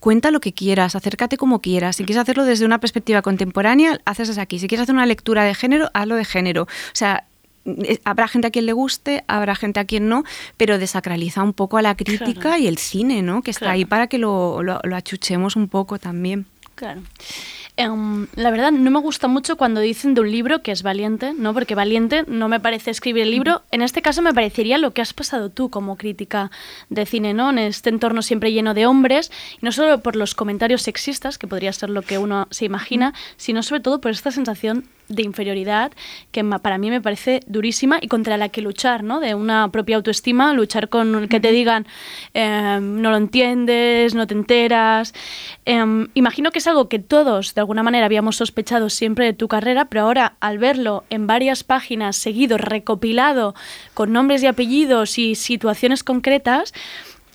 cuenta 0.00 0.30
lo 0.30 0.40
que 0.40 0.52
quieras, 0.52 0.94
acércate 0.94 1.38
como 1.38 1.60
quieras. 1.62 1.96
Si 1.96 2.04
quieres 2.04 2.20
hacerlo 2.20 2.44
desde 2.44 2.66
una 2.66 2.78
perspectiva 2.78 3.22
contemporánea, 3.22 4.00
haces 4.04 4.28
desde 4.28 4.42
aquí. 4.42 4.58
Si 4.58 4.68
quieres 4.68 4.82
hacer 4.82 4.94
una 4.94 5.06
lectura 5.06 5.44
de 5.44 5.54
género, 5.54 5.90
hazlo 5.94 6.16
de 6.16 6.26
género. 6.26 6.64
O 6.64 6.66
sea, 6.92 7.24
eh, 7.64 7.98
habrá 8.04 8.28
gente 8.28 8.48
a 8.48 8.50
quien 8.50 8.66
le 8.66 8.74
guste, 8.74 9.24
habrá 9.28 9.54
gente 9.54 9.80
a 9.80 9.86
quien 9.86 10.10
no, 10.10 10.24
pero 10.58 10.78
desacraliza 10.78 11.42
un 11.42 11.54
poco 11.54 11.78
a 11.78 11.82
la 11.82 11.94
crítica 11.96 12.34
Claro. 12.34 12.58
y 12.62 12.66
el 12.66 12.76
cine, 12.76 13.22
¿no? 13.22 13.40
Que 13.40 13.50
está 13.50 13.60
Claro. 13.60 13.72
ahí 13.74 13.84
para 13.86 14.06
que 14.06 14.18
lo, 14.18 14.62
lo- 14.62 14.80
lo 14.84 14.96
achuchemos 14.96 15.56
un 15.56 15.68
poco 15.68 15.98
también. 15.98 16.44
Claro. 16.74 17.00
Em, 17.76 18.28
la 18.36 18.52
verdad, 18.52 18.70
no 18.70 18.88
me 18.92 19.00
gusta 19.00 19.26
mucho 19.26 19.56
cuando 19.56 19.80
dicen 19.80 20.14
de 20.14 20.20
un 20.20 20.30
libro 20.30 20.62
que 20.62 20.70
es 20.70 20.84
valiente, 20.84 21.32
¿no? 21.36 21.52
Porque 21.52 21.74
valiente 21.74 22.24
no 22.28 22.48
me 22.48 22.60
parece 22.60 22.92
escribir 22.92 23.24
el 23.24 23.32
libro. 23.32 23.62
En 23.72 23.82
este 23.82 24.00
caso 24.00 24.22
me 24.22 24.32
parecería 24.32 24.78
lo 24.78 24.92
que 24.92 25.02
has 25.02 25.12
pasado 25.12 25.50
tú 25.50 25.70
como 25.70 25.96
crítica 25.96 26.52
de 26.88 27.04
cine, 27.04 27.34
¿no? 27.34 27.50
En 27.50 27.58
este 27.58 27.90
entorno 27.90 28.22
siempre 28.22 28.52
lleno 28.52 28.74
de 28.74 28.86
hombres, 28.86 29.32
y 29.60 29.64
no 29.64 29.72
solo 29.72 30.00
por 30.02 30.14
los 30.14 30.36
comentarios 30.36 30.82
sexistas, 30.82 31.36
que 31.36 31.48
podría 31.48 31.72
ser 31.72 31.90
lo 31.90 32.02
que 32.02 32.18
uno 32.18 32.46
se 32.50 32.64
imagina, 32.64 33.12
sino 33.36 33.64
sobre 33.64 33.80
todo 33.80 34.00
por 34.00 34.12
esta 34.12 34.30
sensación 34.30 34.84
de 35.08 35.22
inferioridad 35.22 35.92
que 36.32 36.44
para 36.44 36.78
mí 36.78 36.90
me 36.90 37.00
parece 37.00 37.40
durísima 37.46 37.98
y 38.00 38.08
contra 38.08 38.36
la 38.36 38.48
que 38.48 38.62
luchar, 38.62 39.02
¿no? 39.02 39.20
De 39.20 39.34
una 39.34 39.70
propia 39.70 39.96
autoestima, 39.96 40.52
luchar 40.52 40.88
con 40.88 41.28
que 41.28 41.40
te 41.40 41.52
digan 41.52 41.86
em, 42.32 43.00
no 43.00 43.10
lo 43.10 43.16
entiendes, 43.16 44.14
no 44.14 44.26
te 44.26 44.34
enteras. 44.34 45.14
Em, 45.64 46.08
imagino 46.14 46.50
que 46.50 46.58
es 46.58 46.66
algo 46.66 46.88
que 46.88 46.98
todos 46.98 47.54
de 47.54 47.60
alguna 47.60 47.82
manera 47.82 48.06
habíamos 48.06 48.36
sospechado 48.36 48.90
siempre 48.90 49.26
de 49.26 49.32
tu 49.32 49.48
carrera, 49.48 49.86
pero 49.86 50.02
ahora 50.02 50.36
al 50.40 50.58
verlo 50.58 51.04
en 51.10 51.26
varias 51.26 51.64
páginas 51.64 52.16
seguido, 52.16 52.58
recopilado, 52.58 53.54
con 53.94 54.12
nombres 54.12 54.42
y 54.42 54.46
apellidos 54.46 55.18
y 55.18 55.34
situaciones 55.34 56.04
concretas, 56.04 56.72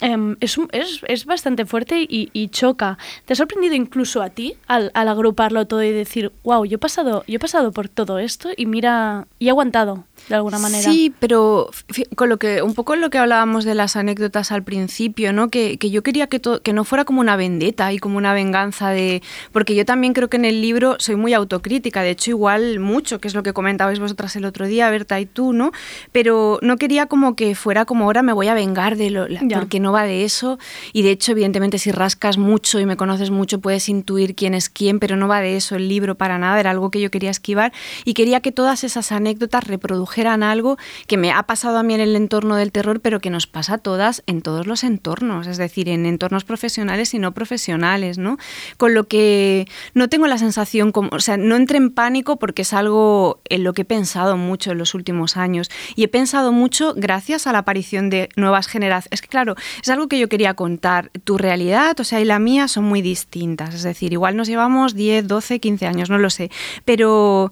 em, 0.01 0.35
es, 0.39 0.57
es, 0.71 1.01
es 1.07 1.25
bastante 1.25 1.65
fuerte 1.65 2.01
y, 2.01 2.29
y 2.33 2.49
choca. 2.49 2.97
¿Te 3.25 3.33
ha 3.33 3.35
sorprendido 3.35 3.75
incluso 3.75 4.21
a 4.21 4.29
ti 4.29 4.55
al, 4.67 4.91
al 4.93 5.07
agruparlo 5.07 5.65
todo 5.67 5.83
y 5.83 5.91
decir, 5.91 6.31
wow, 6.43 6.65
yo 6.65 6.75
he 6.75 6.79
pasado, 6.79 7.23
yo 7.27 7.35
he 7.35 7.39
pasado 7.39 7.71
por 7.71 7.89
todo 7.89 8.19
esto 8.19 8.49
y 8.55 8.65
mira, 8.65 9.27
y 9.39 9.47
he 9.47 9.49
aguantado 9.49 10.05
de 10.27 10.35
alguna 10.35 10.59
manera? 10.59 10.91
Sí, 10.91 11.13
pero 11.19 11.69
con 12.15 12.29
lo 12.29 12.37
que 12.37 12.61
un 12.61 12.73
poco 12.73 12.95
lo 12.95 13.09
que 13.09 13.17
hablábamos 13.17 13.65
de 13.65 13.75
las 13.75 13.95
anécdotas 13.95 14.51
al 14.51 14.63
principio, 14.63 15.33
¿no? 15.33 15.49
Que, 15.49 15.77
que 15.77 15.89
yo 15.89 16.03
quería 16.03 16.27
que, 16.27 16.39
to- 16.39 16.61
que 16.61 16.73
no 16.73 16.83
fuera 16.83 17.05
como 17.05 17.21
una 17.21 17.35
vendetta 17.35 17.91
y 17.93 17.99
como 17.99 18.17
una 18.17 18.33
venganza 18.33 18.89
de 18.89 19.21
porque 19.51 19.75
yo 19.75 19.85
también 19.85 20.13
creo 20.13 20.29
que 20.29 20.37
en 20.37 20.45
el 20.45 20.61
libro 20.61 20.95
soy 20.99 21.15
muy 21.15 21.33
autocrítica, 21.33 22.01
de 22.03 22.11
hecho 22.11 22.31
igual 22.31 22.79
mucho, 22.79 23.19
que 23.19 23.27
es 23.27 23.33
lo 23.35 23.43
que 23.43 23.53
comentabais 23.53 23.99
vosotras 23.99 24.35
el 24.35 24.45
otro 24.45 24.67
día, 24.67 24.89
Berta 24.89 25.19
y 25.19 25.25
tú, 25.25 25.53
¿no? 25.53 25.71
Pero 26.11 26.59
no 26.61 26.77
quería 26.77 27.05
como 27.05 27.35
que 27.35 27.55
fuera 27.55 27.85
como 27.85 28.05
ahora 28.05 28.21
me 28.23 28.33
voy 28.33 28.47
a 28.47 28.53
vengar 28.53 28.97
de 28.97 29.09
lo 29.09 29.27
la- 29.27 29.39
porque 29.59 29.79
no 29.79 29.91
va 29.91 30.03
de 30.03 30.23
eso 30.25 30.59
y 30.93 31.01
de 31.03 31.11
hecho 31.11 31.31
evidentemente 31.31 31.77
si 31.79 31.91
rascas 31.91 32.37
mucho 32.37 32.79
y 32.79 32.85
me 32.85 32.97
conoces 32.97 33.29
mucho 33.31 33.59
puedes 33.59 33.87
intuir 33.89 34.35
quién 34.35 34.53
es 34.53 34.69
quién, 34.69 34.99
pero 34.99 35.15
no 35.15 35.27
va 35.27 35.41
de 35.41 35.55
eso 35.55 35.75
el 35.75 35.87
libro 35.87 36.15
para 36.15 36.37
nada, 36.37 36.59
era 36.59 36.71
algo 36.71 36.91
que 36.91 36.99
yo 37.01 37.09
quería 37.11 37.29
esquivar 37.31 37.71
y 38.05 38.13
quería 38.13 38.41
que 38.41 38.51
todas 38.51 38.83
esas 38.83 39.11
anécdotas 39.11 39.63
reprodujeran 39.65 40.08
algo 40.17 40.77
que 41.07 41.17
me 41.17 41.31
ha 41.31 41.43
pasado 41.43 41.77
a 41.77 41.83
mí 41.83 41.93
en 41.93 42.01
el 42.01 42.15
entorno 42.15 42.55
del 42.55 42.71
terror, 42.71 42.99
pero 43.01 43.19
que 43.19 43.29
nos 43.29 43.47
pasa 43.47 43.75
a 43.75 43.77
todas 43.77 44.23
en 44.27 44.41
todos 44.41 44.67
los 44.67 44.83
entornos, 44.83 45.47
es 45.47 45.57
decir, 45.57 45.89
en 45.89 46.05
entornos 46.05 46.43
profesionales 46.43 47.13
y 47.13 47.19
no 47.19 47.33
profesionales, 47.33 48.17
¿no? 48.17 48.37
Con 48.77 48.93
lo 48.93 49.07
que 49.07 49.67
no 49.93 50.09
tengo 50.09 50.27
la 50.27 50.37
sensación 50.37 50.91
como, 50.91 51.09
o 51.11 51.19
sea, 51.19 51.37
no 51.37 51.55
entré 51.55 51.77
en 51.77 51.91
pánico 51.91 52.37
porque 52.37 52.63
es 52.63 52.73
algo 52.73 53.41
en 53.49 53.63
lo 53.63 53.73
que 53.73 53.83
he 53.83 53.85
pensado 53.85 54.37
mucho 54.37 54.71
en 54.71 54.77
los 54.77 54.93
últimos 54.93 55.37
años 55.37 55.69
y 55.95 56.03
he 56.03 56.07
pensado 56.07 56.51
mucho 56.51 56.93
gracias 56.95 57.47
a 57.47 57.51
la 57.51 57.59
aparición 57.59 58.09
de 58.09 58.29
nuevas 58.35 58.67
generaciones. 58.67 59.09
Es 59.11 59.21
que 59.21 59.27
claro, 59.27 59.55
es 59.81 59.89
algo 59.89 60.07
que 60.07 60.19
yo 60.19 60.29
quería 60.29 60.53
contar. 60.53 61.11
Tu 61.23 61.37
realidad, 61.37 61.99
o 61.99 62.03
sea, 62.03 62.21
y 62.21 62.25
la 62.25 62.39
mía 62.39 62.67
son 62.67 62.85
muy 62.85 63.01
distintas, 63.01 63.73
es 63.73 63.83
decir, 63.83 64.13
igual 64.13 64.35
nos 64.35 64.47
llevamos 64.47 64.95
10, 64.95 65.27
12, 65.27 65.59
15 65.59 65.87
años, 65.87 66.09
no 66.09 66.17
lo 66.17 66.29
sé, 66.29 66.49
pero 66.85 67.51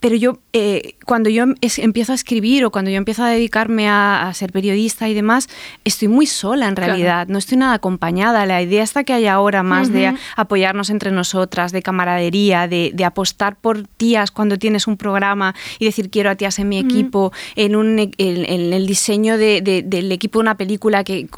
pero 0.00 0.16
yo, 0.16 0.38
eh, 0.52 0.94
cuando 1.04 1.28
yo 1.30 1.44
es- 1.60 1.78
empiezo 1.78 2.12
a 2.12 2.14
escribir 2.14 2.64
o 2.64 2.70
cuando 2.70 2.90
yo 2.90 2.96
empiezo 2.96 3.22
a 3.22 3.28
dedicarme 3.28 3.88
a, 3.88 4.28
a 4.28 4.34
ser 4.34 4.50
periodista 4.52 5.08
y 5.08 5.14
demás, 5.14 5.48
estoy 5.84 6.08
muy 6.08 6.26
sola 6.26 6.68
en 6.68 6.74
Claro. 6.74 6.92
realidad, 6.92 7.28
no 7.28 7.38
estoy 7.38 7.58
nada 7.58 7.74
acompañada. 7.74 8.46
La 8.46 8.62
idea 8.62 8.82
esta 8.82 9.04
que 9.04 9.12
hay 9.12 9.26
ahora 9.26 9.62
más 9.62 9.92
de 9.92 10.14
apoyarnos 10.36 10.88
entre 10.90 11.10
nosotras, 11.10 11.70
de 11.72 11.82
camaradería, 11.82 12.66
de, 12.66 12.92
de 12.94 13.04
apostar 13.04 13.56
por 13.56 13.86
tías 13.86 14.30
cuando 14.30 14.56
tienes 14.58 14.86
un 14.86 14.96
programa 14.96 15.54
y 15.78 15.84
decir 15.84 16.08
quiero 16.10 16.30
a 16.30 16.34
tías 16.34 16.58
en 16.58 16.68
mi 16.70 16.78
equipo, 16.78 17.32
en, 17.56 17.76
un, 17.76 17.98
e- 17.98 18.10
en- 18.18 18.44
en 18.46 18.72
el 18.72 18.86
diseño 18.86 19.36
de- 19.36 19.60
de- 19.60 19.82
del 19.82 20.10
equipo 20.12 20.38
de 20.38 20.44
una 20.44 20.56
película, 20.56 21.04
que 21.04 21.28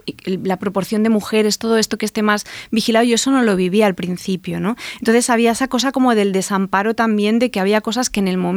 la 0.44 0.58
proporción 0.58 1.02
de 1.02 1.08
mujeres, 1.08 1.58
todo 1.58 1.78
esto 1.78 1.98
que 1.98 2.06
esté 2.06 2.22
más 2.22 2.46
vigilado, 2.70 3.04
yo 3.04 3.16
eso 3.16 3.30
no 3.32 3.42
lo 3.42 3.56
vivía 3.56 3.86
al 3.86 3.94
principio, 3.96 4.60
¿no? 4.60 4.76
Entonces 5.00 5.28
había 5.30 5.50
esa 5.50 5.66
cosa 5.66 5.90
como 5.90 6.14
del 6.14 6.30
desamparo 6.32 6.94
también 6.94 7.38
de 7.40 7.50
que 7.50 7.58
había 7.58 7.80
cosas 7.80 8.08
que 8.08 8.20
en 8.20 8.28
el 8.28 8.36
momento 8.36 8.51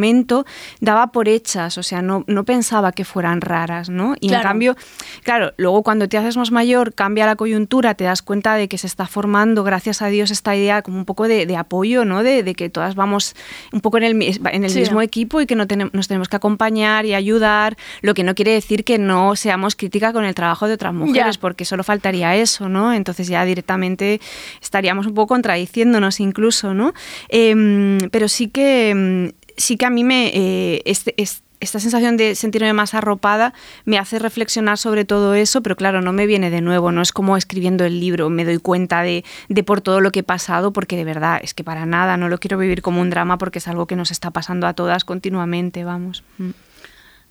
daba 0.81 1.07
por 1.11 1.27
hechas, 1.29 1.77
o 1.77 1.83
sea, 1.83 2.01
no, 2.01 2.23
no 2.27 2.43
pensaba 2.43 2.91
que 2.91 3.05
fueran 3.05 3.41
raras, 3.41 3.89
¿no? 3.89 4.15
Y 4.19 4.27
Claro. 4.27 4.41
en 4.41 4.47
cambio, 4.47 4.75
claro, 5.23 5.53
luego 5.57 5.83
cuando 5.83 6.07
te 6.09 6.17
haces 6.17 6.37
más 6.37 6.51
mayor, 6.51 6.93
cambia 6.93 7.25
la 7.25 7.35
coyuntura, 7.35 7.93
te 7.95 8.03
das 8.03 8.21
cuenta 8.21 8.55
de 8.55 8.67
que 8.67 8.77
se 8.77 8.87
está 8.87 9.07
formando, 9.07 9.63
gracias 9.63 10.01
a 10.01 10.07
Dios, 10.07 10.31
esta 10.31 10.55
idea 10.55 10.81
como 10.81 10.97
un 10.97 11.05
poco 11.05 11.27
de, 11.27 11.45
de 11.45 11.57
apoyo, 11.57 12.05
¿no? 12.05 12.23
De, 12.23 12.43
de 12.43 12.55
que 12.55 12.69
todas 12.69 12.95
vamos 12.95 13.35
un 13.71 13.81
poco 13.81 13.97
en 13.97 14.03
el, 14.03 14.15
mis- 14.15 14.39
en 14.51 14.63
el 14.63 14.69
Sí. 14.69 14.79
mismo 14.79 15.01
equipo 15.01 15.41
y 15.41 15.45
que 15.45 15.55
no 15.55 15.65
nos 15.93 16.07
tenemos 16.07 16.27
que 16.27 16.35
acompañar 16.35 17.05
y 17.05 17.13
ayudar, 17.13 17.77
lo 18.01 18.13
que 18.13 18.23
no 18.23 18.35
quiere 18.35 18.51
decir 18.51 18.83
que 18.83 18.97
no 18.97 19.35
seamos 19.35 19.75
crítica 19.75 20.11
con 20.13 20.25
el 20.25 20.35
trabajo 20.35 20.67
de 20.67 20.73
otras 20.73 20.93
mujeres, 20.93 21.35
Ya. 21.35 21.41
porque 21.41 21.65
solo 21.65 21.83
faltaría 21.83 22.35
eso, 22.35 22.69
¿no? 22.69 22.93
Entonces 22.93 23.27
ya 23.27 23.45
directamente 23.45 24.19
estaríamos 24.61 25.07
un 25.07 25.13
poco 25.13 25.27
contradiciéndonos 25.27 26.19
incluso, 26.19 26.73
¿no? 26.73 26.93
Em, 27.29 27.97
pero 28.11 28.27
sí 28.27 28.47
que, 28.47 28.89
em, 28.89 29.31
sí 29.57 29.77
que 29.77 29.85
a 29.85 29.89
mí 29.89 30.03
me... 30.03 30.31
eh, 30.33 30.81
este, 30.85 31.13
es- 31.17 31.41
esta 31.61 31.79
sensación 31.79 32.17
de 32.17 32.35
sentirme 32.35 32.73
más 32.73 32.93
arropada 32.93 33.53
me 33.85 33.97
hace 33.97 34.19
reflexionar 34.19 34.77
sobre 34.77 35.05
todo 35.05 35.33
eso, 35.33 35.63
pero 35.63 35.77
claro, 35.77 36.01
no 36.01 36.11
me 36.11 36.27
viene 36.27 36.49
de 36.51 36.59
nuevo, 36.61 36.91
no 36.91 37.01
es 37.01 37.13
como 37.13 37.37
escribiendo 37.37 37.85
el 37.85 37.99
libro, 38.01 38.29
me 38.29 38.43
doy 38.43 38.57
cuenta 38.59 39.01
de, 39.01 39.23
de 39.47 39.63
por 39.63 39.79
todo 39.79 40.01
lo 40.01 40.11
que 40.11 40.19
he 40.19 40.23
pasado, 40.23 40.73
porque 40.73 40.97
de 40.97 41.05
verdad 41.05 41.39
es 41.41 41.53
que 41.53 41.63
para 41.63 41.85
nada, 41.85 42.17
no 42.17 42.27
lo 42.27 42.39
quiero 42.39 42.57
vivir 42.57 42.81
como 42.81 42.99
un 43.01 43.09
drama 43.09 43.37
porque 43.37 43.59
es 43.59 43.67
algo 43.69 43.87
que 43.87 43.95
nos 43.95 44.11
está 44.11 44.31
pasando 44.31 44.67
a 44.67 44.73
todas 44.73 45.05
continuamente, 45.05 45.85
vamos. 45.85 46.23
Mm. 46.37 46.49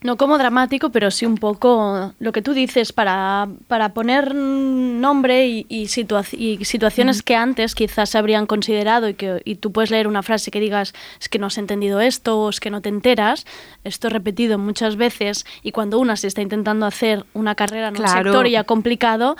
No 0.05 0.19
como 0.19 0.37
dramático, 0.37 0.91
pero 0.91 1.11
sí 1.11 1.25
un 1.25 1.37
poco 1.39 2.13
lo 2.19 2.31
que 2.33 2.43
tú 2.43 2.53
dices 2.53 2.93
para, 2.93 3.49
para 3.69 3.95
poner 3.95 4.35
nombre 4.35 5.47
y, 5.49 5.65
y, 5.71 5.85
situa- 5.87 6.27
y 6.31 6.63
situaciones 6.67 7.23
que 7.23 7.35
antes 7.35 7.75
quizás 7.75 8.11
se 8.11 8.19
habrían 8.19 8.45
considerado 8.47 9.09
y 9.09 9.15
que 9.15 9.41
y 9.47 9.55
tú 9.57 9.73
puedes 9.73 9.91
leer 9.91 10.07
una 10.07 10.23
frase 10.23 10.51
que 10.51 10.61
digas 10.61 10.93
es 11.19 11.31
que 11.31 11.39
no 11.39 11.47
has 11.47 11.57
entendido 11.57 12.01
esto 12.03 12.39
o 12.39 12.51
es 12.51 12.61
que 12.61 12.69
no 12.71 12.83
te 12.83 12.91
enteras. 12.91 13.47
Esto 13.83 14.11
repetido 14.11 14.59
muchas 14.59 14.97
veces 14.97 15.47
y 15.63 15.73
cuando 15.73 15.99
una 15.99 16.17
se 16.17 16.27
está 16.27 16.43
intentando 16.43 16.85
hacer 16.85 17.25
una 17.33 17.55
carrera 17.55 17.89
en 17.89 17.95
un 17.95 18.03
Claro. 18.05 18.25
sector 18.31 18.47
ya 18.47 18.65
complicado, 18.65 19.37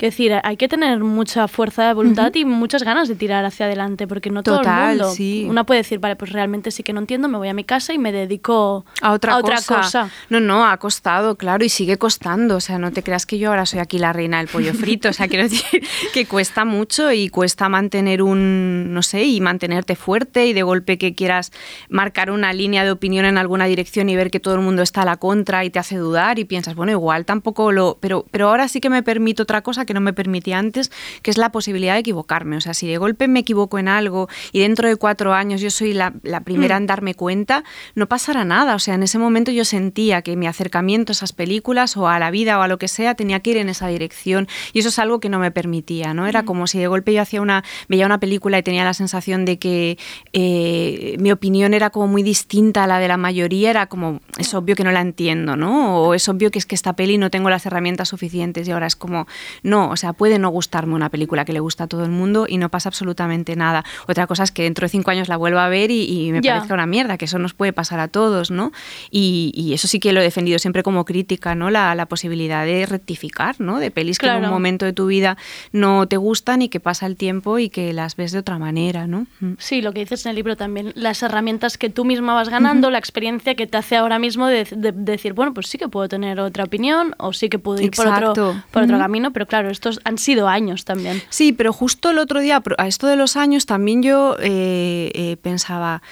que 0.00 0.06
decir, 0.06 0.32
hay 0.42 0.56
que 0.56 0.66
tener 0.66 0.98
mucha 1.00 1.46
fuerza 1.46 1.86
de 1.86 1.92
voluntad 1.92 2.34
y 2.34 2.46
muchas 2.46 2.82
ganas 2.84 3.06
de 3.06 3.16
tirar 3.16 3.44
hacia 3.44 3.66
adelante, 3.66 4.08
porque 4.08 4.30
no 4.30 4.42
todo 4.42 4.56
Total, 4.56 4.92
el 4.92 4.98
mundo. 4.98 5.14
sí. 5.14 5.46
Una 5.46 5.64
puede 5.64 5.80
decir, 5.80 5.98
vale, 5.98 6.16
pues 6.16 6.32
realmente 6.32 6.70
sí 6.70 6.82
que 6.82 6.94
no 6.94 7.00
entiendo, 7.00 7.28
me 7.28 7.36
voy 7.36 7.48
a 7.48 7.54
mi 7.54 7.64
casa 7.64 7.92
y 7.92 7.98
me 7.98 8.10
dedico 8.10 8.86
a 9.02 9.12
otra, 9.12 9.40
cosa. 9.66 10.08
No, 10.30 10.40
no, 10.40 10.66
ha 10.66 10.74
costado, 10.78 11.36
claro, 11.36 11.66
y 11.66 11.68
sigue 11.68 11.98
costando. 11.98 12.56
O 12.56 12.60
sea, 12.60 12.78
no 12.78 12.92
te 12.92 13.02
creas 13.02 13.26
que 13.26 13.38
yo 13.38 13.50
ahora 13.50 13.66
soy 13.66 13.80
aquí 13.80 13.98
la 13.98 14.14
reina 14.14 14.38
del 14.38 14.48
pollo 14.48 14.72
frito. 14.72 15.10
O 15.10 15.12
sea, 15.12 15.28
quiero 15.28 15.44
decir 15.44 15.86
que 16.14 16.24
cuesta 16.24 16.64
mucho 16.64 17.12
y 17.12 17.28
cuesta 17.28 17.68
mantener 17.68 18.22
un, 18.22 18.94
no 18.94 19.02
sé, 19.02 19.24
y 19.24 19.42
mantenerte 19.42 19.96
fuerte 19.96 20.46
y 20.46 20.54
de 20.54 20.62
golpe 20.62 20.96
que 20.96 21.14
quieras 21.14 21.52
marcar 21.90 22.30
una 22.30 22.54
línea 22.54 22.84
de 22.84 22.90
opinión 22.90 23.26
en 23.26 23.36
alguna 23.36 23.66
dirección 23.66 24.08
y 24.08 24.16
ver 24.16 24.30
que 24.30 24.40
todo 24.40 24.54
el 24.54 24.60
mundo 24.62 24.80
está 24.80 25.02
a 25.02 25.04
la 25.04 25.18
contra 25.18 25.62
y 25.66 25.68
te 25.68 25.78
hace 25.78 25.96
dudar 25.96 26.38
y 26.38 26.46
piensas, 26.46 26.74
bueno, 26.74 26.90
igual 26.92 27.26
tampoco 27.26 27.70
lo. 27.70 27.98
Pero, 28.00 28.24
pero 28.30 28.48
ahora 28.48 28.66
sí 28.66 28.80
que 28.80 28.88
me 28.88 29.02
permito 29.02 29.42
otra 29.42 29.62
cosa 29.62 29.84
que 29.84 29.89
no 29.94 30.00
me 30.00 30.12
permitía 30.12 30.58
antes, 30.58 30.90
que 31.22 31.30
es 31.30 31.38
la 31.38 31.52
posibilidad 31.52 31.94
de 31.94 32.00
equivocarme. 32.00 32.56
O 32.56 32.60
sea, 32.60 32.74
si 32.74 32.86
de 32.86 32.96
golpe 32.98 33.28
me 33.28 33.40
equivoco 33.40 33.78
en 33.78 33.88
algo 33.88 34.28
y 34.52 34.60
dentro 34.60 34.88
de 34.88 34.96
cuatro 34.96 35.32
años 35.34 35.60
yo 35.60 35.70
soy 35.70 35.92
la, 35.92 36.12
la 36.22 36.40
primera 36.40 36.78
Mm. 36.78 36.82
en 36.82 36.86
darme 36.86 37.14
cuenta, 37.14 37.64
no 37.94 38.06
pasará 38.06 38.44
nada. 38.44 38.74
O 38.74 38.78
sea, 38.78 38.94
en 38.94 39.02
ese 39.02 39.18
momento 39.18 39.50
yo 39.50 39.64
sentía 39.64 40.22
que 40.22 40.36
mi 40.36 40.46
acercamiento 40.46 41.12
a 41.12 41.14
esas 41.14 41.32
películas 41.32 41.96
o 41.96 42.08
a 42.08 42.18
la 42.18 42.30
vida 42.30 42.58
o 42.58 42.62
a 42.62 42.68
lo 42.68 42.78
que 42.78 42.88
sea 42.88 43.14
tenía 43.14 43.40
que 43.40 43.50
ir 43.50 43.56
en 43.56 43.68
esa 43.68 43.88
dirección. 43.88 44.48
Y 44.72 44.80
eso 44.80 44.88
es 44.88 44.98
algo 44.98 45.20
que 45.20 45.28
no 45.28 45.38
me 45.38 45.50
permitía, 45.50 46.14
¿no? 46.14 46.26
Era 46.26 46.44
como 46.44 46.66
si 46.66 46.78
de 46.78 46.86
golpe 46.86 47.12
yo 47.12 47.22
hacía 47.22 47.40
una, 47.40 47.64
veía 47.88 48.06
una 48.06 48.20
película 48.20 48.58
y 48.58 48.62
tenía 48.62 48.84
la 48.84 48.94
sensación 48.94 49.44
de 49.44 49.58
que 49.58 49.98
eh, 50.32 51.16
mi 51.18 51.32
opinión 51.32 51.74
era 51.74 51.90
como 51.90 52.06
muy 52.06 52.22
distinta 52.22 52.84
a 52.84 52.86
la 52.86 52.98
de 52.98 53.08
la 53.08 53.16
mayoría. 53.16 53.70
Era 53.70 53.86
como, 53.86 54.20
es 54.38 54.54
obvio 54.54 54.76
que 54.76 54.84
no 54.84 54.92
la 54.92 55.00
entiendo, 55.00 55.56
¿no? 55.56 55.98
O 55.98 56.14
es 56.14 56.28
obvio 56.28 56.50
que 56.50 56.58
es 56.58 56.66
que 56.66 56.74
esta 56.74 56.94
peli 56.94 57.18
no 57.18 57.30
tengo 57.30 57.50
las 57.50 57.66
herramientas 57.66 58.08
suficientes 58.08 58.66
y 58.68 58.70
ahora 58.70 58.86
es 58.86 58.96
como, 58.96 59.26
no, 59.62 59.79
o 59.88 59.96
sea, 59.96 60.12
puede 60.12 60.38
no 60.38 60.48
gustarme 60.50 60.94
una 60.94 61.08
película 61.08 61.44
que 61.44 61.52
le 61.52 61.60
gusta 61.60 61.84
a 61.84 61.86
todo 61.86 62.04
el 62.04 62.10
mundo 62.10 62.46
y 62.48 62.58
no 62.58 62.68
pasa 62.68 62.88
absolutamente 62.90 63.56
nada. 63.56 63.84
Otra 64.08 64.26
cosa 64.26 64.42
es 64.42 64.52
que 64.52 64.64
dentro 64.64 64.84
de 64.84 64.88
cinco 64.90 65.10
años 65.10 65.28
la 65.28 65.36
vuelva 65.36 65.64
a 65.64 65.68
ver 65.68 65.90
y, 65.90 66.02
y 66.26 66.32
me 66.32 66.40
Ya. 66.40 66.54
parezca 66.54 66.74
una 66.74 66.86
mierda, 66.86 67.16
que 67.16 67.24
eso 67.26 67.38
nos 67.38 67.54
puede 67.54 67.72
pasar 67.72 68.00
a 68.00 68.08
todos, 68.08 68.50
¿no? 68.50 68.72
Y, 69.10 69.52
y 69.54 69.72
eso 69.74 69.88
sí 69.88 70.00
que 70.00 70.12
lo 70.12 70.20
he 70.20 70.24
defendido 70.24 70.58
siempre 70.58 70.82
como 70.82 71.04
crítica, 71.04 71.54
¿no? 71.54 71.70
La, 71.70 71.94
la 71.94 72.06
posibilidad 72.06 72.64
de 72.64 72.84
rectificar, 72.86 73.56
¿no? 73.60 73.78
De 73.78 73.90
pelis 73.90 74.18
que 74.18 74.26
en 74.26 74.44
un 74.44 74.50
momento 74.50 74.84
de 74.84 74.92
tu 74.92 75.06
vida 75.06 75.36
no 75.72 76.06
te 76.08 76.16
gustan 76.16 76.62
y 76.62 76.68
que 76.68 76.80
pasa 76.80 77.06
el 77.06 77.16
tiempo 77.16 77.58
y 77.58 77.68
que 77.70 77.92
las 77.92 78.16
ves 78.16 78.32
de 78.32 78.38
otra 78.40 78.58
manera, 78.58 79.06
¿no? 79.06 79.26
Mm. 79.40 79.52
Sí, 79.58 79.82
lo 79.82 79.92
que 79.92 80.00
dices 80.00 80.26
en 80.26 80.30
el 80.30 80.36
libro 80.36 80.56
también, 80.56 80.92
las 80.94 81.22
herramientas 81.22 81.78
que 81.78 81.90
tú 81.90 82.04
misma 82.04 82.34
vas 82.34 82.48
ganando, 82.48 82.90
la 82.90 82.98
experiencia 82.98 83.54
que 83.54 83.66
te 83.66 83.76
hace 83.78 83.96
ahora 83.96 84.18
mismo 84.18 84.46
de, 84.46 84.64
de- 84.64 84.92
de 84.92 85.12
decir, 85.12 85.32
bueno, 85.32 85.54
pues 85.54 85.66
sí 85.68 85.78
que 85.78 85.88
puedo 85.88 86.08
tener 86.08 86.40
otra 86.40 86.64
opinión 86.64 87.14
o 87.18 87.32
sí 87.32 87.48
que 87.48 87.58
puedo 87.58 87.80
ir 87.80 87.90
por 87.92 88.06
otro, 88.08 88.34
por 88.70 88.82
otro 88.82 88.98
camino, 88.98 89.32
pero 89.32 89.46
claro, 89.46 89.69
estos 89.70 90.00
han 90.04 90.18
sido 90.18 90.48
años 90.48 90.84
también. 90.84 91.22
Sí, 91.30 91.52
pero 91.52 91.72
justo 91.72 92.10
el 92.10 92.18
otro 92.18 92.40
día, 92.40 92.62
a 92.78 92.86
esto 92.86 93.06
de 93.06 93.16
los 93.16 93.36
años, 93.36 93.66
también 93.66 94.02
yo 94.02 94.36
eh, 94.40 95.10
eh, 95.14 95.36
pensaba, 95.40 96.02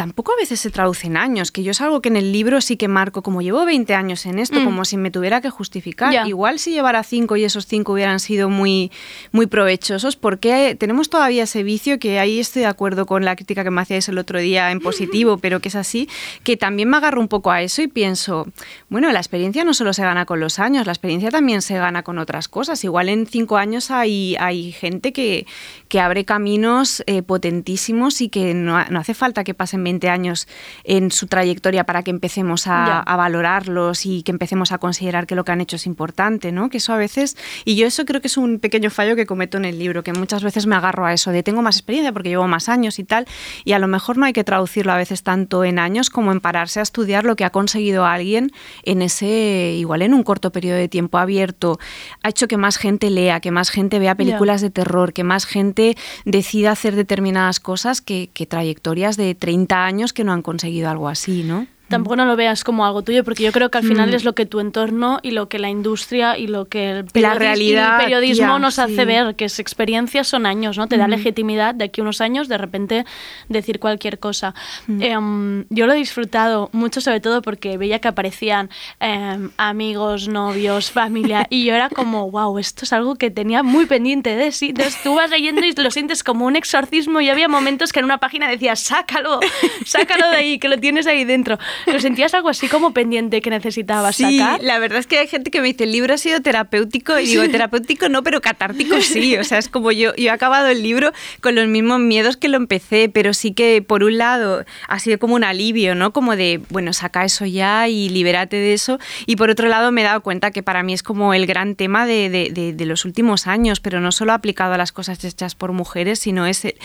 tampoco 0.00 0.32
a 0.32 0.36
veces 0.40 0.58
se 0.58 0.70
traduce 0.70 1.08
en 1.08 1.18
años, 1.18 1.52
que 1.52 1.62
yo 1.62 1.72
es 1.72 1.80
algo 1.82 2.00
que 2.00 2.08
en 2.08 2.16
el 2.16 2.32
libro 2.32 2.62
sí 2.62 2.78
que 2.78 2.88
marco, 2.88 3.20
como 3.20 3.42
llevo 3.42 3.66
20 3.66 3.94
años 3.94 4.24
en 4.24 4.38
esto, 4.38 4.58
Mm. 4.58 4.64
como 4.64 4.86
si 4.86 4.96
me 4.96 5.10
tuviera 5.10 5.42
que 5.42 5.50
justificar. 5.50 6.10
Ya. 6.10 6.26
Igual 6.26 6.58
si 6.58 6.70
llevara 6.70 7.02
5 7.02 7.36
y 7.36 7.44
esos 7.44 7.66
5 7.66 7.92
hubieran 7.92 8.18
sido 8.18 8.48
muy, 8.48 8.90
muy 9.30 9.44
provechosos, 9.46 10.16
porque 10.16 10.74
tenemos 10.80 11.10
todavía 11.10 11.42
ese 11.42 11.62
vicio, 11.62 11.98
que 11.98 12.18
ahí 12.18 12.40
estoy 12.40 12.62
de 12.62 12.68
acuerdo 12.68 13.04
con 13.04 13.26
la 13.26 13.36
crítica 13.36 13.62
que 13.62 13.70
me 13.70 13.82
hacíais 13.82 14.08
el 14.08 14.16
otro 14.16 14.38
día 14.40 14.70
en 14.70 14.80
positivo, 14.80 15.36
pero 15.36 15.60
que 15.60 15.68
es 15.68 15.74
así, 15.74 16.08
que 16.44 16.56
también 16.56 16.88
me 16.88 16.96
agarro 16.96 17.20
un 17.20 17.28
poco 17.28 17.50
a 17.50 17.60
eso 17.60 17.82
y 17.82 17.86
pienso, 17.86 18.48
bueno, 18.88 19.12
la 19.12 19.18
experiencia 19.18 19.64
no 19.64 19.74
solo 19.74 19.92
se 19.92 20.02
gana 20.02 20.24
con 20.24 20.40
los 20.40 20.58
años, 20.58 20.86
la 20.86 20.92
experiencia 20.92 21.30
también 21.30 21.60
se 21.60 21.76
gana 21.76 22.02
con 22.04 22.18
otras 22.18 22.48
cosas. 22.48 22.82
Igual 22.84 23.10
en 23.10 23.26
cinco 23.26 23.58
años 23.58 23.90
hay, 23.90 24.34
hay 24.40 24.72
gente 24.72 25.12
que, 25.12 25.44
que 25.88 26.00
abre 26.00 26.24
caminos 26.24 27.02
eh, 27.06 27.20
potentísimos 27.20 28.22
y 28.22 28.30
que 28.30 28.54
no, 28.54 28.82
no 28.86 28.98
hace 28.98 29.12
falta 29.12 29.44
que 29.44 29.52
pasen 29.52 29.89
20 29.90 30.08
años 30.08 30.48
en 30.84 31.10
su 31.10 31.26
trayectoria 31.26 31.84
para 31.84 32.02
que 32.02 32.10
empecemos 32.10 32.66
a, 32.66 33.00
a 33.00 33.16
valorarlos 33.16 34.06
y 34.06 34.22
que 34.22 34.30
empecemos 34.32 34.72
a 34.72 34.78
considerar 34.78 35.26
que 35.26 35.34
lo 35.34 35.44
que 35.44 35.52
han 35.52 35.60
hecho 35.60 35.76
es 35.76 35.86
importante, 35.86 36.52
¿no? 36.52 36.70
Que 36.70 36.78
eso 36.78 36.92
a 36.92 36.96
veces, 36.96 37.36
y 37.64 37.76
yo 37.76 37.86
eso 37.86 38.04
creo 38.04 38.20
que 38.20 38.28
es 38.28 38.36
un 38.36 38.60
pequeño 38.60 38.90
fallo 38.90 39.16
que 39.16 39.26
cometo 39.26 39.58
en 39.58 39.64
el 39.64 39.78
libro, 39.78 40.02
que 40.02 40.12
muchas 40.12 40.42
veces 40.42 40.66
me 40.66 40.76
agarro 40.76 41.06
a 41.06 41.12
eso 41.12 41.30
de 41.32 41.42
tengo 41.42 41.62
más 41.62 41.76
experiencia 41.76 42.12
porque 42.12 42.28
llevo 42.28 42.46
más 42.46 42.68
años 42.68 42.98
y 42.98 43.04
tal, 43.04 43.26
y 43.64 43.72
a 43.72 43.78
lo 43.78 43.88
mejor 43.88 44.16
no 44.16 44.26
hay 44.26 44.32
que 44.32 44.44
traducirlo 44.44 44.92
a 44.92 44.96
veces 44.96 45.22
tanto 45.22 45.64
en 45.64 45.78
años 45.78 46.10
como 46.10 46.32
en 46.32 46.40
pararse 46.40 46.80
a 46.80 46.82
estudiar 46.82 47.24
lo 47.24 47.36
que 47.36 47.44
ha 47.44 47.50
conseguido 47.50 48.06
alguien 48.06 48.52
en 48.84 49.02
ese, 49.02 49.74
igual 49.76 50.02
en 50.02 50.14
un 50.14 50.22
corto 50.22 50.52
periodo 50.52 50.76
de 50.76 50.88
tiempo 50.88 51.18
abierto, 51.18 51.78
ha 52.22 52.28
hecho 52.28 52.48
que 52.48 52.56
más 52.56 52.76
gente 52.76 53.10
lea, 53.10 53.40
que 53.40 53.50
más 53.50 53.70
gente 53.70 53.98
vea 53.98 54.14
películas 54.14 54.60
de 54.60 54.70
terror, 54.70 55.12
que 55.12 55.24
más 55.24 55.46
gente 55.46 55.96
decida 56.24 56.72
hacer 56.72 56.94
determinadas 56.94 57.60
cosas 57.60 58.00
que, 58.00 58.30
que 58.32 58.46
trayectorias 58.46 59.16
de 59.16 59.34
30 59.34 59.79
años 59.86 60.12
que 60.12 60.24
no 60.24 60.32
han 60.32 60.42
conseguido 60.42 60.90
algo 60.90 61.08
así, 61.08 61.42
¿no? 61.42 61.66
Tampoco 61.90 62.16
no 62.16 62.24
lo 62.24 62.36
veas 62.36 62.64
como 62.64 62.86
algo 62.86 63.02
tuyo, 63.02 63.24
porque 63.24 63.42
yo 63.42 63.52
creo 63.52 63.70
que 63.70 63.78
al 63.78 63.84
final 63.84 64.10
Mm. 64.10 64.14
es 64.14 64.24
lo 64.24 64.34
que 64.34 64.46
tu 64.46 64.60
entorno 64.60 65.18
y 65.22 65.32
lo 65.32 65.48
que 65.48 65.58
la 65.58 65.68
industria 65.68 66.38
y 66.38 66.46
lo 66.46 66.64
que 66.66 66.90
el, 66.90 66.96
La 67.14 67.34
periodis- 67.34 67.38
realidad, 67.38 67.96
el 67.98 68.04
periodismo 68.04 68.46
tía, 68.46 68.58
nos 68.58 68.74
sí. 68.76 68.80
hace 68.80 69.04
ver, 69.04 69.34
que 69.34 69.44
es 69.46 69.58
experiencias 69.58 70.28
son 70.28 70.46
años, 70.46 70.78
¿no? 70.78 70.86
Te 70.86 70.96
da 70.96 71.04
Ujú. 71.04 71.10
legitimidad 71.16 71.74
de 71.74 71.84
aquí 71.84 72.00
a 72.00 72.04
unos 72.04 72.20
años 72.20 72.48
de 72.48 72.56
repente 72.58 73.04
decir 73.48 73.78
cualquier 73.80 74.18
cosa. 74.18 74.54
Mm. 74.86 75.02
Em, 75.02 75.64
yo 75.68 75.86
lo 75.86 75.92
he 75.92 75.96
disfrutado 75.96 76.70
mucho, 76.72 77.00
sobre 77.00 77.20
todo 77.20 77.42
porque 77.42 77.76
veía 77.76 77.98
que 77.98 78.08
aparecían 78.08 78.70
em, 79.00 79.50
amigos, 79.56 80.28
novios, 80.28 80.90
familia, 80.90 81.46
y 81.50 81.64
yo 81.64 81.74
era 81.74 81.88
como, 81.90 82.30
wow, 82.30 82.58
esto 82.58 82.84
es 82.84 82.92
algo 82.92 83.16
que 83.16 83.30
tenía 83.30 83.62
muy 83.62 83.86
pendiente 83.86 84.36
de 84.36 84.52
sí. 84.52 84.68
Entonces 84.68 84.96
tú 85.02 85.14
vas 85.16 85.30
leyendo 85.30 85.64
y 85.66 85.72
lo 85.72 85.90
sientes 85.90 86.22
como 86.22 86.46
un 86.46 86.54
exorcismo 86.56 87.20
y 87.20 87.28
había 87.30 87.48
momentos 87.48 87.92
que 87.92 87.98
en 87.98 88.04
una 88.04 88.18
página 88.18 88.48
decías, 88.48 88.80
sácalo, 88.80 89.40
sácalo 89.84 90.28
de 90.30 90.36
ahí, 90.36 90.58
que 90.58 90.68
lo 90.68 90.78
tienes 90.78 91.06
ahí 91.06 91.24
dentro. 91.24 91.58
¿Lo 91.86 92.00
sentías 92.00 92.34
algo 92.34 92.48
así 92.48 92.68
como 92.68 92.92
pendiente 92.92 93.40
que 93.40 93.50
necesitabas 93.50 94.16
Sí, 94.16 94.38
sacar? 94.38 94.62
la 94.62 94.78
verdad 94.78 94.98
es 94.98 95.06
que 95.06 95.18
hay 95.18 95.26
gente 95.28 95.50
que 95.50 95.60
me 95.60 95.68
dice, 95.68 95.84
el 95.84 95.92
libro 95.92 96.14
ha 96.14 96.18
sido 96.18 96.40
terapéutico, 96.40 97.18
y 97.18 97.26
digo, 97.26 97.48
terapéutico 97.48 98.08
no, 98.08 98.22
pero 98.22 98.40
catártico 98.40 99.00
sí. 99.00 99.36
O 99.36 99.44
sea, 99.44 99.58
es 99.58 99.68
como 99.68 99.92
yo, 99.92 100.14
yo 100.16 100.26
he 100.26 100.30
acabado 100.30 100.68
el 100.68 100.82
libro 100.82 101.12
con 101.40 101.54
los 101.54 101.66
mismos 101.66 102.00
miedos 102.00 102.36
que 102.36 102.48
lo 102.48 102.56
empecé, 102.56 103.08
pero 103.08 103.34
sí 103.34 103.52
que 103.52 103.82
por 103.86 104.04
un 104.04 104.18
lado 104.18 104.64
ha 104.88 104.98
sido 104.98 105.18
como 105.18 105.34
un 105.34 105.44
alivio, 105.44 105.94
¿no? 105.94 106.12
Como 106.12 106.36
de, 106.36 106.60
bueno, 106.70 106.92
saca 106.92 107.24
eso 107.24 107.46
ya 107.46 107.88
y 107.88 108.08
libérate 108.08 108.56
de 108.56 108.72
eso. 108.74 108.98
Y 109.26 109.36
por 109.36 109.50
otro 109.50 109.68
lado 109.68 109.92
me 109.92 110.00
he 110.02 110.04
dado 110.04 110.20
cuenta 110.22 110.50
que 110.50 110.62
para 110.62 110.82
mí 110.82 110.92
es 110.92 111.02
como 111.02 111.34
el 111.34 111.46
gran 111.46 111.74
tema 111.76 112.06
de, 112.06 112.28
de- 112.28 112.50
de- 112.50 112.72
de 112.72 112.86
los 112.86 113.04
últimos 113.04 113.46
años, 113.46 113.80
pero 113.80 114.00
no 114.00 114.12
solo 114.12 114.32
aplicado 114.32 114.74
a 114.74 114.78
las 114.78 114.92
cosas 114.92 115.22
hechas 115.24 115.54
por 115.54 115.72
mujeres, 115.72 116.18
sino 116.18 116.46
es 116.46 116.64
eh, 116.64 116.76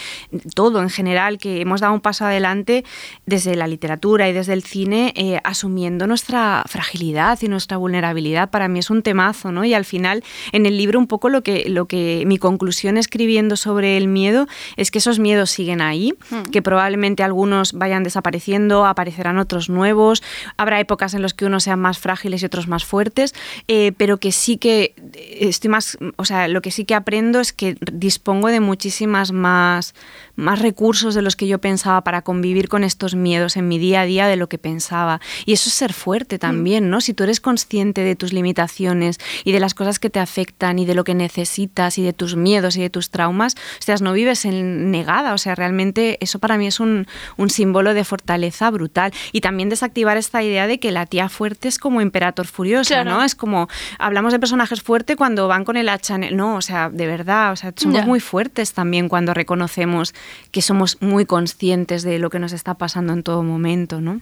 todo 0.56 0.82
en 0.82 0.90
general, 0.90 1.38
que 1.38 1.62
hemos 1.62 1.82
dado 1.82 1.94
un 1.94 2.02
paso 2.02 2.26
adelante 2.26 2.84
desde 3.26 3.56
la 3.56 3.68
literatura 3.68 4.30
y 4.30 4.34
desde 4.34 4.54
el 4.54 4.64
cine, 4.64 4.85
eh, 4.94 5.40
asumiendo 5.44 6.08
nuestra 6.08 6.64
fragilidad 6.68 7.40
y 7.42 7.48
nuestra 7.48 7.78
vulnerabilidad. 7.78 8.50
Para 8.50 8.68
mí 8.68 8.80
es 8.80 8.90
un 8.90 9.02
temazo, 9.02 9.52
¿no? 9.52 9.66
Y 9.66 9.74
al 9.74 9.86
final, 9.86 10.24
en 10.52 10.66
el 10.66 10.78
libro, 10.78 11.00
un 11.00 11.08
poco 11.08 11.30
lo 11.30 11.42
que, 11.42 11.70
lo 11.70 11.86
que 11.86 12.24
mi 12.26 12.38
conclusión 12.38 12.98
escribiendo 12.98 13.58
sobre 13.58 13.98
el 13.98 14.08
miedo 14.08 14.48
es 14.78 14.92
que 14.92 15.00
esos 15.00 15.20
miedos 15.20 15.50
siguen 15.50 15.82
ahí, 15.82 16.14
que 16.52 16.62
probablemente 16.62 17.24
algunos 17.24 17.74
vayan 17.74 18.04
desapareciendo, 18.04 18.86
aparecerán 18.86 19.38
otros 19.38 19.70
nuevos, 19.70 20.24
habrá 20.58 20.80
épocas 20.80 21.14
en 21.14 21.22
las 21.22 21.34
que 21.34 21.46
unos 21.46 21.64
sean 21.64 21.80
más 21.80 22.00
frágiles 22.00 22.42
y 22.42 22.46
otros 22.46 22.68
más 22.68 22.86
fuertes, 22.86 23.34
eh, 23.68 23.92
pero 23.98 24.18
que 24.18 24.32
sí 24.32 24.58
que 24.58 24.96
estoy 25.40 25.70
más, 25.70 25.98
o 26.16 26.26
sea, 26.26 26.48
lo 26.48 26.62
que 26.62 26.72
sí 26.72 26.86
que 26.86 26.96
aprendo 26.96 27.40
es 27.40 27.54
que 27.54 27.78
dispongo 27.92 28.48
de 28.48 28.60
muchísimas 28.60 29.32
más, 29.32 29.94
más 30.36 30.60
recursos 30.60 31.16
de 31.16 31.22
los 31.22 31.36
que 31.36 31.48
yo 31.48 31.60
pensaba 31.60 32.02
para 32.02 32.22
convivir 32.22 32.70
con 32.70 32.84
estos 32.84 33.16
miedos 33.16 33.58
en 33.58 33.68
mi 33.68 33.80
día 33.80 34.02
a 34.02 34.06
día 34.06 34.28
de 34.28 34.36
lo 34.36 34.48
que 34.50 34.58
pensaba. 34.58 35.22
Y 35.46 35.54
eso 35.54 35.70
es 35.70 35.76
ser 35.76 35.94
fuerte 35.94 36.40
también, 36.40 36.90
¿no? 36.90 37.02
Si 37.02 37.14
tú 37.14 37.24
eres 37.24 37.40
consciente 37.40 38.02
de 38.02 38.16
tus 38.16 38.34
limitaciones 38.34 39.18
y 39.44 39.52
de 39.52 39.60
las 39.60 39.74
cosas 39.74 40.00
que 40.00 40.10
te 40.10 40.20
afectan 40.20 40.80
y 40.80 40.86
de 40.86 40.96
lo 40.96 41.04
que 41.04 41.14
necesitas 41.14 41.98
y 41.98 42.04
de 42.04 42.14
tus 42.14 42.36
miedos 42.36 42.78
y 42.78 42.82
de 42.82 42.90
tus 42.90 43.10
traumas, 43.10 43.56
o 43.80 43.84
sea, 43.84 43.96
no 44.02 44.14
vives 44.14 44.46
en 44.46 44.92
negada, 44.92 45.34
o 45.34 45.38
sea, 45.38 45.56
realmente 45.56 46.18
eso 46.22 46.40
para 46.40 46.58
mí 46.58 46.68
es 46.68 46.80
un, 46.80 47.08
un 47.38 47.50
símbolo 47.50 47.94
de 47.94 48.04
fortaleza 48.04 48.70
brutal. 48.72 49.14
Y 49.32 49.42
también 49.42 49.70
desactivar 49.70 50.18
esta 50.18 50.44
idea 50.44 50.68
de 50.68 50.80
que 50.80 50.92
la 50.92 51.06
tía 51.06 51.30
fuerte 51.30 51.68
es 51.68 51.80
como 51.80 52.02
Imperator 52.02 52.48
furiosa, 52.48 52.96
Claro. 52.96 53.12
¿no? 53.12 53.24
Es 53.24 53.36
como, 53.36 53.68
hablamos 54.00 54.34
de 54.34 54.40
personajes 54.40 54.82
fuertes 54.82 55.16
cuando 55.16 55.48
van 55.48 55.64
con 55.64 55.78
el 55.78 55.90
hacha 55.90 56.18
No, 56.18 56.56
o 56.56 56.62
sea, 56.62 56.90
de 56.90 57.08
verdad, 57.08 57.52
o 57.52 57.56
sea, 57.56 57.74
somos 57.76 58.06
muy 58.06 58.20
fuertes 58.20 58.74
también 58.74 59.10
cuando 59.10 59.34
reconocemos 59.34 60.14
que 60.52 60.62
somos 60.62 61.02
muy 61.02 61.26
conscientes 61.26 62.04
de 62.04 62.20
lo 62.20 62.30
que 62.30 62.40
nos 62.40 62.54
está 62.54 62.76
pasando 62.76 63.14
en 63.14 63.24
todo 63.24 63.44
momento, 63.44 64.02
¿no? 64.02 64.22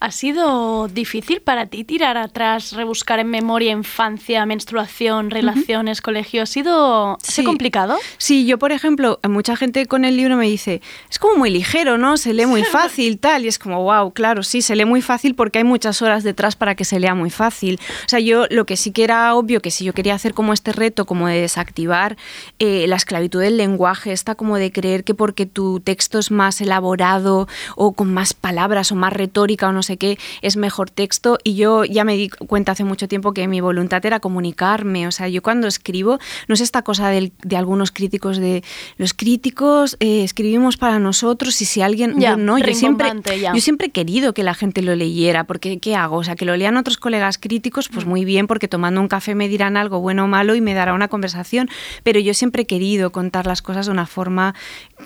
¿Ha 0.00 0.12
sido 0.12 0.86
difícil 0.86 1.40
para 1.40 1.66
ti 1.66 1.82
tirar 1.82 2.16
atrás, 2.16 2.72
rebuscar 2.72 3.18
en 3.18 3.30
memoria 3.30 3.72
infancia, 3.72 4.46
menstruación, 4.46 5.28
relaciones, 5.30 6.00
colegio? 6.00 6.42
¿Ha 6.42 6.46
sido 6.46 7.14
¿ha 7.14 7.18
sido 7.20 7.48
complicado? 7.48 7.96
Sí, 8.16 8.46
yo 8.46 8.58
por 8.58 8.70
ejemplo, 8.70 9.18
mucha 9.28 9.56
gente 9.56 9.86
con 9.86 10.04
el 10.04 10.16
libro 10.16 10.36
me 10.36 10.46
dice, 10.46 10.82
es 11.10 11.18
como 11.18 11.34
muy 11.36 11.50
ligero, 11.50 11.98
¿no? 11.98 12.16
Se 12.16 12.32
lee 12.32 12.46
muy 12.46 12.62
fácil, 12.72 13.18
tal, 13.18 13.44
y 13.44 13.48
es 13.48 13.58
como, 13.58 13.82
wow, 13.82 14.12
claro, 14.12 14.44
sí, 14.44 14.62
se 14.62 14.76
lee 14.76 14.84
muy 14.84 15.02
fácil 15.02 15.34
porque 15.34 15.58
hay 15.58 15.64
muchas 15.64 16.00
horas 16.00 16.22
detrás 16.22 16.54
para 16.54 16.76
que 16.76 16.84
se 16.84 17.00
lea 17.00 17.16
muy 17.16 17.30
fácil. 17.30 17.80
O 18.04 18.08
sea, 18.08 18.20
yo 18.20 18.46
lo 18.50 18.66
que 18.66 18.76
sí 18.76 18.92
que 18.92 19.02
era 19.02 19.34
obvio, 19.34 19.60
que 19.60 19.72
si 19.72 19.84
yo 19.84 19.94
quería 19.94 20.14
hacer 20.14 20.32
como 20.32 20.52
este 20.52 20.72
reto, 20.72 21.06
como 21.06 21.26
de 21.26 21.40
desactivar 21.40 22.16
eh, 22.60 22.86
la 22.86 22.94
esclavitud 22.94 23.40
del 23.40 23.56
lenguaje, 23.56 24.12
esta 24.12 24.36
como 24.36 24.58
de 24.58 24.70
creer 24.70 25.02
que 25.02 25.14
porque 25.14 25.46
tu 25.46 25.80
texto 25.80 26.20
es 26.20 26.30
más 26.30 26.60
elaborado 26.60 27.48
o 27.74 27.92
con 27.94 28.14
más 28.14 28.32
palabras 28.32 28.92
o 28.92 28.94
más 28.94 29.12
retórica 29.12 29.68
o 29.68 29.72
no 29.72 29.82
sé 29.82 29.87
qué, 29.96 30.18
es 30.42 30.56
mejor 30.56 30.90
texto. 30.90 31.38
Y 31.44 31.54
yo 31.54 31.84
ya 31.84 32.04
me 32.04 32.16
di 32.16 32.28
cuenta 32.28 32.72
hace 32.72 32.84
mucho 32.84 33.08
tiempo 33.08 33.32
que 33.32 33.48
mi 33.48 33.60
voluntad 33.60 34.04
era 34.04 34.20
comunicarme. 34.20 35.06
O 35.06 35.12
sea, 35.12 35.28
yo 35.28 35.42
cuando 35.42 35.66
escribo, 35.66 36.18
no 36.48 36.54
es 36.54 36.60
esta 36.60 36.82
cosa 36.82 37.08
del- 37.08 37.32
de 37.42 37.56
algunos 37.56 37.90
críticos 37.92 38.38
de 38.38 38.62
los 38.96 39.14
críticos 39.14 39.96
eh, 40.00 40.22
escribimos 40.24 40.76
para 40.76 40.98
nosotros 40.98 41.60
y 41.62 41.64
si 41.64 41.80
alguien... 41.82 42.18
Ya, 42.18 42.30
yo 42.30 42.36
no, 42.36 42.58
yo 42.58 42.74
siempre, 42.74 43.12
ya. 43.40 43.54
yo 43.54 43.60
siempre 43.60 43.86
he 43.88 43.90
querido 43.90 44.34
que 44.34 44.42
la 44.42 44.54
gente 44.54 44.82
lo 44.82 44.94
leyera, 44.96 45.44
porque 45.44 45.78
¿qué 45.78 45.94
hago? 45.94 46.16
O 46.16 46.24
sea, 46.24 46.34
que 46.36 46.44
lo 46.44 46.56
lean 46.56 46.76
otros 46.76 46.98
colegas 46.98 47.38
críticos, 47.38 47.88
pues 47.88 48.04
muy 48.06 48.24
bien, 48.24 48.46
porque 48.46 48.68
tomando 48.68 49.00
un 49.00 49.08
café 49.08 49.34
me 49.34 49.48
dirán 49.48 49.76
algo 49.76 50.00
bueno 50.00 50.24
o 50.24 50.26
malo 50.26 50.54
y 50.54 50.60
me 50.60 50.74
dará 50.74 50.94
una 50.94 51.08
conversación, 51.08 51.68
pero 52.02 52.18
yo 52.20 52.34
siempre 52.34 52.62
he 52.62 52.66
querido 52.66 53.10
contar 53.10 53.46
las 53.46 53.62
cosas 53.62 53.86
de 53.86 53.92
una 53.92 54.06
forma 54.06 54.54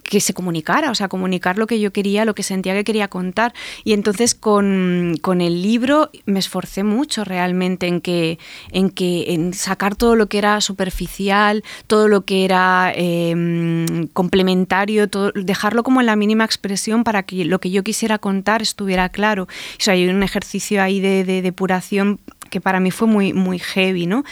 que 0.04 0.20
se 0.20 0.32
comunicara, 0.32 0.90
o 0.90 0.94
sea, 0.94 1.08
comunicar 1.08 1.58
lo 1.58 1.66
que 1.66 1.78
yo 1.78 1.92
quería, 1.92 2.24
lo 2.24 2.34
que 2.34 2.42
sentía 2.42 2.74
que 2.74 2.84
quería 2.84 3.08
contar. 3.08 3.52
Y 3.84 3.92
entonces 3.92 4.34
con, 4.34 4.71
con 5.20 5.40
el 5.40 5.62
libro 5.62 6.10
me 6.26 6.38
esforcé 6.38 6.84
mucho 6.84 7.24
realmente 7.24 7.86
en 7.86 8.00
que, 8.00 8.38
en 8.70 8.90
que 8.90 9.34
en 9.34 9.54
sacar 9.54 9.96
todo 9.96 10.16
lo 10.16 10.26
que 10.26 10.38
era 10.38 10.60
superficial, 10.60 11.64
todo 11.86 12.08
lo 12.08 12.24
que 12.24 12.44
era 12.44 12.92
eh, 12.94 14.06
complementario, 14.12 15.08
dejarlo 15.34 15.82
como 15.82 16.00
en 16.00 16.06
la 16.06 16.16
mínima 16.16 16.44
expresión 16.44 17.04
para 17.04 17.22
que 17.22 17.44
lo 17.44 17.60
que 17.60 17.70
yo 17.70 17.82
quisiera 17.82 18.18
contar 18.18 18.62
estuviera 18.62 19.08
claro. 19.08 19.44
O 19.44 19.48
sea, 19.78 19.94
hay 19.94 20.08
un 20.08 20.22
ejercicio 20.22 20.82
ahí 20.82 21.00
de, 21.00 21.24
de 21.24 21.42
depuración 21.42 22.20
que 22.52 22.60
para 22.60 22.80
mí 22.80 22.90
fue 22.90 23.08
muy, 23.08 23.32
muy 23.32 23.58
heavy, 23.58 24.06
¿no? 24.06 24.24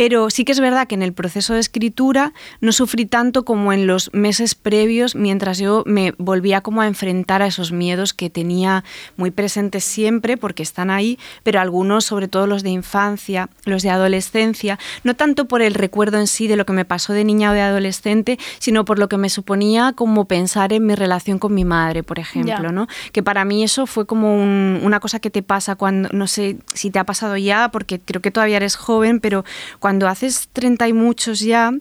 Pero 0.00 0.30
sí 0.30 0.46
que 0.46 0.52
es 0.52 0.60
verdad 0.60 0.86
que 0.86 0.94
en 0.94 1.02
el 1.02 1.12
proceso 1.12 1.52
de 1.52 1.60
escritura 1.60 2.32
no 2.62 2.72
sufrí 2.72 3.04
tanto 3.04 3.44
como 3.44 3.70
en 3.70 3.86
los 3.86 4.08
meses 4.14 4.54
previos, 4.54 5.14
mientras 5.14 5.58
yo 5.58 5.82
me 5.84 6.14
volvía 6.16 6.62
como 6.62 6.80
a 6.80 6.86
enfrentar 6.86 7.42
a 7.42 7.46
esos 7.46 7.70
miedos 7.70 8.14
que 8.14 8.30
tenía 8.30 8.82
muy 9.18 9.30
presentes 9.30 9.84
siempre, 9.84 10.38
porque 10.38 10.62
están 10.62 10.88
ahí, 10.88 11.18
pero 11.42 11.60
algunos, 11.60 12.06
sobre 12.06 12.28
todo 12.28 12.46
los 12.46 12.62
de 12.62 12.70
infancia, 12.70 13.50
los 13.66 13.82
de 13.82 13.90
adolescencia, 13.90 14.78
no 15.04 15.16
tanto 15.16 15.44
por 15.44 15.60
el 15.60 15.74
recuerdo 15.74 16.16
en 16.18 16.28
sí 16.28 16.48
de 16.48 16.56
lo 16.56 16.64
que 16.64 16.72
me 16.72 16.86
pasó 16.86 17.12
de 17.12 17.24
niña 17.24 17.50
o 17.50 17.52
de 17.52 17.60
adolescente, 17.60 18.38
sino 18.58 18.86
por 18.86 18.98
lo 18.98 19.06
que 19.10 19.18
me 19.18 19.28
suponía 19.28 19.92
como 19.94 20.24
pensar 20.24 20.72
en 20.72 20.86
mi 20.86 20.94
relación 20.94 21.38
con 21.38 21.52
mi 21.52 21.66
madre, 21.66 22.02
por 22.02 22.18
ejemplo. 22.18 22.72
¿no? 22.72 22.86
Que 23.12 23.22
para 23.22 23.44
mí 23.44 23.62
eso 23.64 23.86
fue 23.86 24.06
como 24.06 24.34
un- 24.34 24.80
una 24.82 24.98
cosa 24.98 25.20
que 25.20 25.28
te 25.28 25.42
pasa 25.42 25.76
cuando, 25.76 26.08
no 26.12 26.26
sé 26.26 26.56
si 26.72 26.90
te 26.90 26.98
ha 26.98 27.04
pasado 27.04 27.36
ya, 27.36 27.68
porque 27.70 28.00
creo 28.00 28.22
que 28.22 28.30
todavía 28.30 28.56
eres 28.56 28.76
joven, 28.76 29.20
pero 29.20 29.44
cuando 29.78 29.89
haces 30.08 30.48
30 30.52 30.88
y 30.88 30.92
muchos 30.92 31.40
ya, 31.40 31.72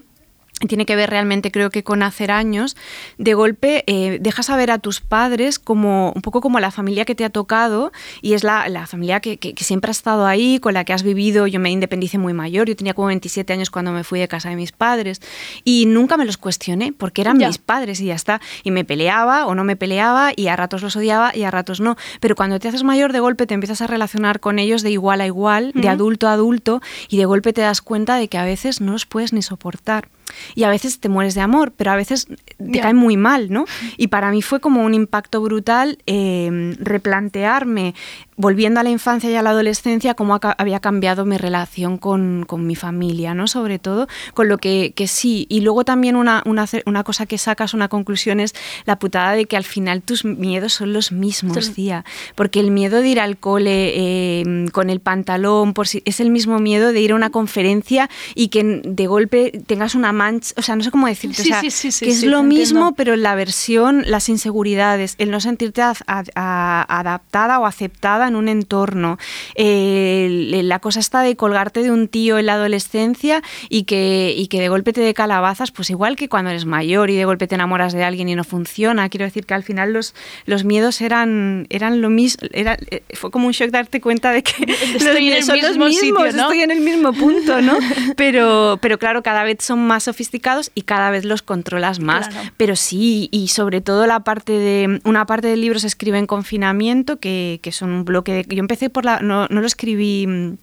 tiene 0.67 0.85
que 0.85 0.95
ver 0.95 1.09
realmente 1.09 1.51
creo 1.51 1.69
que 1.69 1.83
con 1.83 2.03
hacer 2.03 2.31
años, 2.31 2.75
de 3.17 3.33
golpe 3.33 3.83
eh, 3.87 4.17
dejas 4.21 4.49
a 4.49 4.57
ver 4.57 4.71
a 4.71 4.79
tus 4.79 4.99
padres 5.01 5.57
como 5.59 6.11
un 6.13 6.21
poco 6.21 6.41
como 6.41 6.59
la 6.59 6.69
familia 6.71 7.05
que 7.05 7.15
te 7.15 7.23
ha 7.25 7.29
tocado 7.29 7.91
y 8.21 8.33
es 8.33 8.43
la, 8.43 8.67
la 8.69 8.85
familia 8.87 9.19
que, 9.21 9.37
que- 9.37 9.53
que 9.53 9.63
siempre 9.63 9.89
ha 9.89 9.91
estado 9.91 10.25
ahí, 10.25 10.59
con 10.59 10.73
la 10.73 10.83
que 10.83 10.93
has 10.93 11.03
vivido. 11.03 11.47
Yo 11.47 11.59
me 11.59 11.71
independicé 11.71 12.17
muy 12.17 12.33
mayor, 12.33 12.67
yo 12.67 12.75
tenía 12.75 12.93
como 12.93 13.07
27 13.07 13.53
años 13.53 13.69
cuando 13.69 13.91
me 13.91 14.03
fui 14.03 14.19
de 14.19 14.27
casa 14.27 14.49
de 14.49 14.55
mis 14.55 14.71
padres 14.71 15.21
y 15.63 15.85
nunca 15.85 16.17
me 16.17 16.25
los 16.25 16.37
cuestioné 16.37 16.91
porque 16.91 17.21
eran 17.21 17.39
Ya. 17.39 17.47
mis 17.47 17.57
padres 17.57 17.99
y 18.01 18.05
ya 18.07 18.15
está. 18.15 18.41
Y 18.63 18.71
me 18.71 18.83
peleaba 18.85 19.45
o 19.45 19.55
no 19.55 19.63
me 19.63 19.75
peleaba 19.75 20.31
y 20.35 20.47
a 20.47 20.55
ratos 20.55 20.81
los 20.81 20.95
odiaba 20.95 21.35
y 21.35 21.43
a 21.43 21.51
ratos 21.51 21.79
no. 21.79 21.95
Pero 22.19 22.35
cuando 22.35 22.59
te 22.59 22.67
haces 22.67 22.83
mayor, 22.83 23.13
de 23.13 23.19
golpe 23.19 23.47
te 23.47 23.53
empiezas 23.53 23.81
a 23.81 23.87
relacionar 23.87 24.39
con 24.39 24.59
ellos 24.59 24.81
de 24.81 24.91
igual 24.91 25.21
a 25.21 25.25
igual, 25.25 25.71
de 25.73 25.87
adulto 25.89 26.27
a 26.27 26.33
adulto 26.33 26.81
y 27.07 27.17
de 27.17 27.25
golpe 27.25 27.53
te 27.53 27.61
das 27.61 27.81
cuenta 27.81 28.17
de 28.17 28.27
que 28.27 28.37
a 28.37 28.43
veces 28.43 28.81
no 28.81 28.91
los 28.91 29.05
puedes 29.05 29.33
ni 29.33 29.41
soportar. 29.41 30.09
Y 30.55 30.63
a 30.63 30.69
veces 30.69 30.99
te 30.99 31.09
mueres 31.09 31.35
de 31.35 31.41
amor, 31.41 31.71
pero 31.75 31.91
a 31.91 31.95
veces 31.95 32.25
te 32.27 32.35
Ya. 32.57 32.81
caen 32.83 32.95
muy 32.97 33.17
mal, 33.17 33.51
¿no? 33.51 33.65
Y 33.97 34.07
para 34.07 34.31
mí 34.31 34.41
fue 34.41 34.59
como 34.59 34.83
un 34.83 34.93
impacto 34.93 35.41
brutal 35.41 35.97
eh, 36.07 36.75
replantearme, 36.79 37.95
volviendo 38.39 38.79
a 38.79 38.83
la 38.83 38.89
infancia 38.89 39.29
y 39.29 39.35
a 39.35 39.41
la 39.41 39.49
adolescencia, 39.49 40.13
cómo 40.13 40.39
había 40.57 40.79
cambiado 40.79 41.25
mi 41.25 41.37
relación 41.37 41.97
con, 41.97 42.45
con 42.47 42.65
mi 42.65 42.75
familia, 42.75 43.33
¿no? 43.33 43.47
Sobre 43.49 43.79
todo, 43.79 44.07
con 44.33 44.47
lo 44.47 44.57
que, 44.57 44.93
que 44.95 45.09
sí. 45.09 45.45
Y 45.49 45.59
luego 45.59 45.83
también 45.83 46.15
una, 46.15 46.41
una, 46.45 46.65
una 46.85 47.03
cosa 47.03 47.25
que 47.25 47.37
sacas, 47.37 47.73
una 47.73 47.89
conclusión 47.89 48.39
es 48.39 48.55
la 48.85 48.97
putada 48.97 49.33
de 49.33 49.43
que 49.43 49.57
al 49.57 49.65
final 49.65 50.01
tus 50.01 50.23
miedos 50.23 50.71
son 50.71 50.93
los 50.93 51.11
mismos, 51.11 51.65
Sí. 51.65 51.73
tía. 51.73 52.05
Porque 52.35 52.61
el 52.61 52.71
miedo 52.71 53.01
de 53.01 53.09
ir 53.09 53.19
al 53.19 53.35
cole 53.37 53.91
eh, 53.93 54.65
con 54.71 54.89
el 54.89 55.01
pantalón, 55.01 55.73
por 55.73 55.89
si, 55.89 56.01
es 56.05 56.21
el 56.21 56.29
mismo 56.29 56.59
miedo 56.59 56.93
de 56.93 57.01
ir 57.01 57.11
a 57.11 57.15
una 57.15 57.31
conferencia 57.31 58.09
y 58.35 58.47
que 58.47 58.63
de 58.85 59.07
golpe 59.07 59.51
tengas 59.67 59.95
una 59.95 60.13
mancha, 60.13 60.53
o 60.55 60.61
sea, 60.61 60.77
no 60.77 60.83
sé 60.83 60.91
cómo 60.91 61.07
decirte, 61.07 61.41
o 61.41 61.43
Sí, 61.43 61.49
sea, 61.49 61.91
sí, 61.91 62.05
que 62.05 62.11
es 62.11 62.23
lo 62.23 62.41
mismo, 62.43 62.79
entiendo. 62.79 62.95
pero 62.95 63.13
en 63.15 63.23
la 63.23 63.35
versión, 63.35 64.03
las 64.07 64.29
inseguridades, 64.29 65.15
el 65.17 65.29
no 65.29 65.41
sentirte 65.41 65.81
a- 65.81 65.93
a- 66.07 66.23
a- 66.35 66.99
adaptada 66.99 67.59
o 67.59 67.65
aceptada 67.65 68.28
en 68.29 68.35
un 68.35 68.47
entorno. 68.47 69.17
Eh, 69.55 70.61
la 70.63 70.79
cosa 70.79 70.99
está 71.01 71.21
de 71.21 71.35
colgarte 71.35 71.83
de 71.83 71.91
un 71.91 72.07
tío 72.07 72.37
en 72.39 72.45
la 72.45 72.53
adolescencia 72.53 73.43
y 73.67 73.83
que, 73.83 74.33
y 74.35 74.47
que 74.47 74.61
de 74.61 74.69
golpe 74.69 74.93
te 74.93 75.01
dé 75.01 75.13
calabazas, 75.13 75.71
pues 75.71 75.89
igual 75.89 76.15
que 76.15 76.29
cuando 76.29 76.51
eres 76.51 76.65
mayor 76.65 77.09
y 77.09 77.15
de 77.15 77.25
golpe 77.25 77.47
te 77.47 77.55
enamoras 77.55 77.93
de 77.93 78.03
alguien 78.03 78.29
y 78.29 78.35
no 78.35 78.43
funciona. 78.43 79.09
Quiero 79.09 79.25
decir 79.25 79.45
que 79.45 79.53
al 79.53 79.63
final 79.63 79.93
los, 79.93 80.15
los 80.45 80.63
miedos 80.63 81.01
eran, 81.01 81.67
eran 81.69 82.01
lo 82.01 82.09
mismo. 82.09 82.47
Era, 82.53 82.77
eh, 82.89 83.03
fue 83.13 83.31
como 83.31 83.47
un 83.47 83.53
shock 83.53 83.71
darte 83.71 83.99
cuenta 84.01 84.31
de 84.31 84.43
que 84.43 84.53
Estoy 84.95 85.27
en 85.27 85.37
el 85.37 85.43
son 85.43 85.57
los 85.57 85.71
mismo 85.71 85.85
mismos, 85.85 85.99
sitio, 85.99 86.37
¿no? 86.37 86.43
estoy 86.43 86.61
en 86.61 86.71
el 86.71 86.81
mismo 86.81 87.13
punto, 87.13 87.61
¿no? 87.61 87.77
Pero, 88.15 88.77
pero 88.81 88.97
claro, 88.97 89.23
cada 89.23 89.43
vez 89.43 89.57
son 89.61 89.85
más 89.85 90.03
sofisticados 90.03 90.71
y 90.75 90.81
cada 90.81 91.09
vez 91.11 91.25
los 91.25 91.41
controlas 91.41 91.99
más. 91.99 92.27
Claro. 92.27 92.51
Pero 92.57 92.75
sí, 92.75 93.29
y 93.31 93.49
sobre 93.49 93.81
todo 93.81 94.07
la 94.07 94.21
parte 94.21 94.53
de. 94.53 94.99
Una 95.03 95.25
parte 95.25 95.47
del 95.47 95.61
libro 95.61 95.79
se 95.79 95.87
escribe 95.87 96.17
en 96.17 96.27
confinamiento, 96.27 97.19
que, 97.19 97.59
que 97.61 97.71
son 97.71 97.91
un 97.91 98.05
bloque 98.19 98.33
de. 98.33 98.55
Yo 98.55 98.59
empecé 98.59 98.89
por 98.89 99.05
la. 99.05 99.19
No, 99.19 99.47
no 99.47 99.61
lo 99.61 99.67
escribí. 99.67 100.27
mm, 100.27 100.57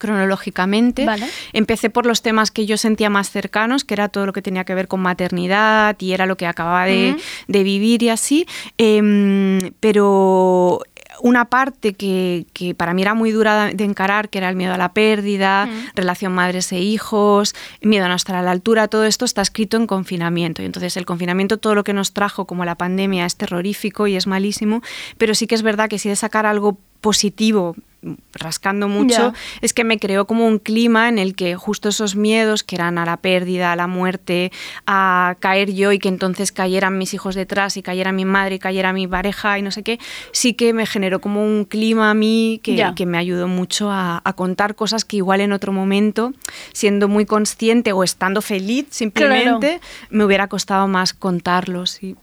cronológicamente. 0.00 1.04
Vale. 1.04 1.28
Empecé 1.52 1.90
por 1.90 2.06
los 2.06 2.22
temas 2.22 2.50
que 2.50 2.64
yo 2.64 2.78
sentía 2.78 3.10
más 3.10 3.30
cercanos, 3.30 3.84
que 3.84 3.92
era 3.92 4.08
todo 4.08 4.24
lo 4.24 4.32
que 4.32 4.40
tenía 4.40 4.64
que 4.64 4.74
ver 4.74 4.88
con 4.88 5.00
maternidad 5.00 5.94
y 6.00 6.12
era 6.12 6.24
lo 6.24 6.36
que 6.36 6.46
acababa 6.46 6.86
de, 6.86 7.16
de 7.48 7.62
vivir 7.62 8.02
y 8.02 8.08
así. 8.08 8.46
Em, 8.78 9.58
pero 9.78 10.80
una 11.22 11.46
parte 11.46 11.94
que, 11.94 12.46
que 12.52 12.74
para 12.74 12.94
mí 12.94 13.02
era 13.02 13.14
muy 13.14 13.30
dura 13.30 13.70
de 13.72 13.84
encarar, 13.84 14.28
que 14.28 14.38
era 14.38 14.48
el 14.48 14.56
miedo 14.56 14.74
a 14.74 14.78
la 14.78 14.92
pérdida, 14.92 15.68
relación 15.94 16.32
madres 16.32 16.72
e 16.72 16.80
hijos, 16.80 17.54
miedo 17.82 18.06
a 18.06 18.08
no 18.08 18.14
estar 18.14 18.36
a 18.36 18.42
la 18.42 18.50
altura, 18.50 18.88
todo 18.88 19.04
esto 19.04 19.24
está 19.24 19.42
escrito 19.42 19.76
en 19.76 19.86
confinamiento. 19.86 20.62
Y 20.62 20.64
entonces 20.64 20.96
el 20.96 21.06
confinamiento, 21.06 21.58
todo 21.58 21.74
lo 21.74 21.84
que 21.84 21.92
nos 21.92 22.12
trajo, 22.12 22.46
como 22.46 22.64
la 22.64 22.76
pandemia, 22.76 23.26
es 23.26 23.36
terrorífico 23.36 24.06
y 24.06 24.16
es 24.16 24.26
malísimo, 24.26 24.82
pero 25.18 25.34
sí 25.34 25.46
que 25.46 25.54
es 25.54 25.62
verdad 25.62 25.88
que 25.88 25.98
si 25.98 26.08
de 26.08 26.16
sacar 26.16 26.46
algo 26.46 26.78
positivo 27.00 27.76
rascando 28.32 28.88
mucho, 28.88 29.34
es 29.60 29.74
que 29.74 29.84
me 29.84 29.98
creó 29.98 30.26
como 30.26 30.46
un 30.46 30.58
clima 30.58 31.08
en 31.08 31.18
el 31.18 31.34
que 31.34 31.54
justo 31.56 31.90
esos 31.90 32.16
miedos 32.16 32.64
que 32.64 32.76
eran 32.76 32.96
a 32.96 33.04
la 33.04 33.18
pérdida, 33.18 33.72
a 33.72 33.76
la 33.76 33.86
muerte, 33.86 34.52
a 34.86 35.36
caer 35.38 35.72
yo 35.72 35.92
y 35.92 35.98
que 35.98 36.08
entonces 36.08 36.50
cayeran 36.50 36.96
mis 36.96 37.12
hijos 37.12 37.34
detrás 37.34 37.76
y 37.76 37.82
cayera 37.82 38.12
mi 38.12 38.24
madre 38.24 38.54
y 38.54 38.58
cayera 38.58 38.92
mi 38.92 39.06
pareja 39.06 39.58
y 39.58 39.62
no 39.62 39.70
sé 39.70 39.82
qué, 39.82 39.98
sí 40.32 40.54
que 40.54 40.72
me 40.72 40.86
generó 40.86 41.20
como 41.20 41.44
un 41.44 41.64
clima 41.64 42.10
a 42.10 42.14
mí 42.14 42.60
que, 42.62 42.92
que 42.96 43.06
me 43.06 43.18
ayudó 43.18 43.48
mucho 43.48 43.90
a, 43.90 44.22
a 44.24 44.32
contar 44.32 44.74
cosas 44.74 45.04
que 45.04 45.16
igual 45.16 45.40
en 45.42 45.52
otro 45.52 45.72
momento, 45.72 46.32
siendo 46.72 47.08
muy 47.08 47.26
consciente 47.26 47.92
o 47.92 48.02
estando 48.02 48.40
feliz 48.40 48.86
simplemente, 48.90 49.80
me 50.08 50.24
hubiera 50.24 50.48
costado 50.48 50.88
más 50.88 51.12
contarlos. 51.12 52.02
Y, 52.02 52.16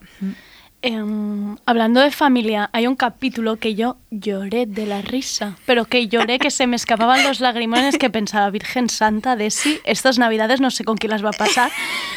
Em, 0.80 1.56
hablando 1.66 2.00
de 2.00 2.12
familia, 2.12 2.70
hay 2.72 2.86
un 2.86 2.94
capítulo 2.94 3.56
que 3.56 3.74
yo 3.74 3.96
lloré 4.10 4.64
de 4.64 4.86
la 4.86 5.02
risa, 5.02 5.56
pero 5.66 5.86
que 5.86 6.06
lloré 6.06 6.38
que 6.38 6.52
se 6.52 6.68
me 6.68 6.76
escapaban 6.76 7.24
los 7.24 7.40
lagrimones 7.40 7.98
que 7.98 8.10
pensaba, 8.10 8.48
Virgen 8.50 8.88
Santa, 8.88 9.34
de 9.34 9.50
sí, 9.50 9.80
estas 9.82 10.18
navidades 10.20 10.60
no 10.60 10.70
sé 10.70 10.84
con 10.84 10.96
quién 10.96 11.10
las 11.10 11.24
va 11.24 11.30
a 11.30 11.32
pasar, 11.32 11.72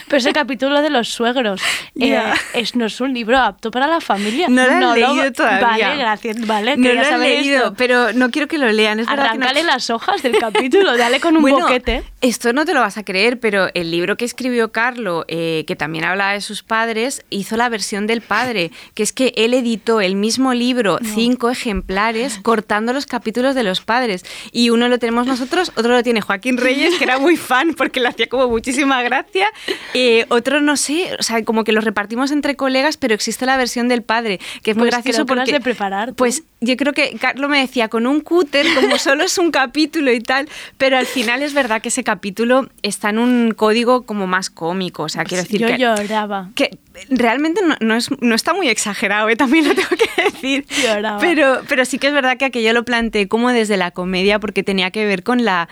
pero 0.08 0.18
ese 0.20 0.32
capítulo 0.32 0.84
de 0.84 0.92
los 0.92 1.10
suegros 1.10 1.60
eh, 2.00 2.10
Ya. 2.10 2.36
es, 2.54 2.76
no 2.76 2.86
es 2.86 3.02
un 3.02 3.16
libro 3.16 3.40
apto 3.40 3.72
para 3.72 3.88
la 3.88 4.00
familia. 4.00 4.48
No 4.48 4.64
lo 4.64 4.72
has 4.72 4.80
lo- 4.80 4.94
leído 4.94 5.32
todavía. 5.34 5.88
Vale, 5.88 5.98
gracias, 5.98 6.46
vale, 6.46 6.78
no 6.78 6.94
lo 6.94 7.02
he 7.02 7.18
leído, 7.20 7.58
esto. 7.58 7.74
pero 7.76 8.14
no 8.14 8.30
quiero 8.30 8.48
que 8.48 8.60
lo 8.60 8.72
lean. 8.72 9.00
Es 9.00 9.08
que 9.08 9.16
no- 9.16 9.64
las 9.66 9.90
hojas 9.90 10.22
del 10.22 10.38
capítulo, 10.38 10.96
dale 10.98 11.20
con 11.20 11.36
un 11.36 11.42
Bueno, 11.52 11.62
boquete. 11.62 12.04
Esto 12.22 12.54
no 12.54 12.66
te 12.66 12.76
lo 12.76 12.82
vas 12.82 12.98
a 13.00 13.04
creer, 13.04 13.40
pero 13.40 13.70
el 13.74 13.90
libro 13.90 14.18
que 14.18 14.26
escribió 14.26 14.72
Carlo, 14.72 15.26
eh, 15.28 15.64
que 15.66 15.76
también 15.76 16.06
habla 16.06 16.34
de 16.34 16.42
sus 16.42 16.62
padres, 16.62 17.24
hizo 17.32 17.58
la 17.58 17.68
versión 17.70 18.06
del 18.06 18.22
padre, 18.22 18.51
que 18.94 19.03
es 19.03 19.14
que 19.14 19.34
él 19.36 19.53
editó 19.53 20.02
el 20.02 20.15
mismo 20.15 20.53
libro, 20.53 20.99
cinco 21.03 21.49
ejemplares, 21.49 22.40
cortando 22.41 22.94
los 22.94 23.06
capítulos 23.06 23.56
de 23.56 23.64
los 23.64 23.82
padres. 23.82 24.26
Y 24.52 24.69
uno 24.69 24.88
lo 24.88 24.99
tenemos 24.99 25.28
nosotros, 25.28 25.72
otro 25.76 25.94
lo 25.94 26.03
tiene 26.03 26.22
Joaquín 26.22 26.57
Reyes, 26.57 26.95
que 26.98 27.03
era 27.03 27.19
muy 27.19 27.38
fan 27.38 27.73
porque 27.73 27.99
le 27.99 28.10
hacía 28.10 28.28
como 28.28 28.48
muchísima 28.48 29.02
gracia. 29.03 29.48
Eh, 29.94 30.26
otro 30.30 30.61
no 30.61 30.78
sé, 30.78 31.15
o 31.19 31.23
sea, 31.23 31.44
como 31.44 31.64
que 31.64 31.72
los 31.72 31.84
repartimos 31.84 32.32
entre 32.32 32.56
colegas, 32.56 32.98
pero 32.98 33.14
existe 33.14 33.45
la 33.45 33.57
versión 33.57 33.88
del 33.88 34.02
padre, 34.03 34.40
que 34.64 34.72
es 34.72 34.78
muy 34.78 34.90
Pues 34.90 34.95
gracioso 34.95 35.26
creo 35.26 35.26
que 35.26 35.36
lo 35.36 35.41
has 35.41 35.45
porque... 35.48 35.60
de 35.60 35.64
preparar 35.64 36.10
tú. 36.10 36.15
Pues 36.15 36.44
yo 36.60 36.78
creo 36.78 36.94
que 36.94 37.15
Carlos 37.19 37.49
me 37.49 37.60
decía 37.60 37.88
con 37.88 38.06
un 38.07 38.22
cúter, 38.22 38.65
como 38.76 38.98
solo 38.99 39.23
es 39.23 39.38
un 39.38 39.52
capítulo 39.52 40.11
y 40.11 40.19
tal, 40.19 40.48
pero 40.78 40.98
al 40.98 41.06
final 41.06 41.41
es 41.41 41.53
verdad 41.53 41.82
que 41.82 41.90
ese 41.90 42.03
capítulo 42.03 42.69
está 42.84 43.10
en 43.10 43.19
un 43.19 43.52
código 43.56 44.03
como 44.03 44.28
más 44.28 44.49
cómico, 44.49 45.03
o 45.03 45.10
sea, 45.10 45.23
quiero 45.23 45.44
decir 45.44 45.61
Pues 45.61 45.72
yo 45.80 45.95
que, 45.95 46.03
lloraba. 46.03 46.49
que 46.56 46.78
realmente 47.10 47.62
no, 47.66 47.76
no 47.80 47.96
es, 47.96 48.10
no 48.22 48.36
está 48.36 48.54
muy 48.54 48.68
exagerado, 48.70 49.30
¿eh? 49.30 49.36
también 49.36 49.68
lo 49.68 49.76
tengo 49.76 49.90
que 49.90 50.24
decir. 50.32 50.66
Lloraba. 50.84 51.20
Pero, 51.20 51.62
pero 51.68 51.86
sí 51.86 51.98
que 52.00 52.08
es 52.08 52.14
verdad 52.14 52.38
que 52.38 52.46
aquello 52.46 52.74
lo 52.74 52.84
planteé 52.86 53.28
como 53.28 53.52
desde 53.52 53.78
la 53.78 53.92
comedia 53.92 54.40
porque 54.40 54.64
tenía 54.64 54.92
que 54.92 55.06
ver 55.06 55.24
con 55.24 55.44
la 55.46 55.70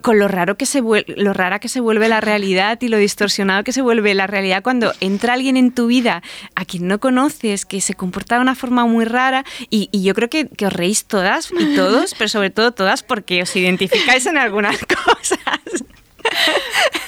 con 0.00 0.18
lo 0.18 0.28
raro 0.28 0.58
que 0.58 0.66
se 0.66 0.82
vuel- 0.82 1.06
lo 1.16 1.32
rara 1.32 1.60
que 1.60 1.70
se 1.70 1.80
vuelve 1.80 2.08
la 2.10 2.20
realidad 2.20 2.78
y 2.82 2.88
lo 2.88 2.98
distorsionado 2.98 3.64
que 3.64 3.72
se 3.72 3.80
vuelve 3.80 4.12
la 4.12 4.26
realidad 4.26 4.62
cuando 4.62 4.92
entra 5.00 5.32
alguien 5.32 5.56
en 5.56 5.72
tu 5.72 5.86
vida 5.86 6.22
a 6.54 6.66
quien 6.66 6.86
no 6.88 7.00
conoces, 7.00 7.64
que 7.64 7.80
se 7.80 7.94
comporta 7.94 8.34
de 8.34 8.42
una 8.42 8.54
forma 8.54 8.84
muy 8.84 9.06
rara 9.06 9.46
y, 9.70 9.88
y 9.92 10.02
yo 10.02 10.12
creo 10.12 10.28
que, 10.28 10.46
que 10.46 10.66
os 10.66 10.72
reís 10.74 11.06
todas 11.06 11.50
y 11.58 11.74
todos, 11.74 12.14
pero 12.18 12.28
sobre 12.28 12.50
todo 12.50 12.72
todas 12.72 13.02
porque 13.02 13.40
os 13.40 13.56
identificáis 13.56 14.26
en 14.26 14.36
algunas 14.36 14.76
cosas. 15.06 15.38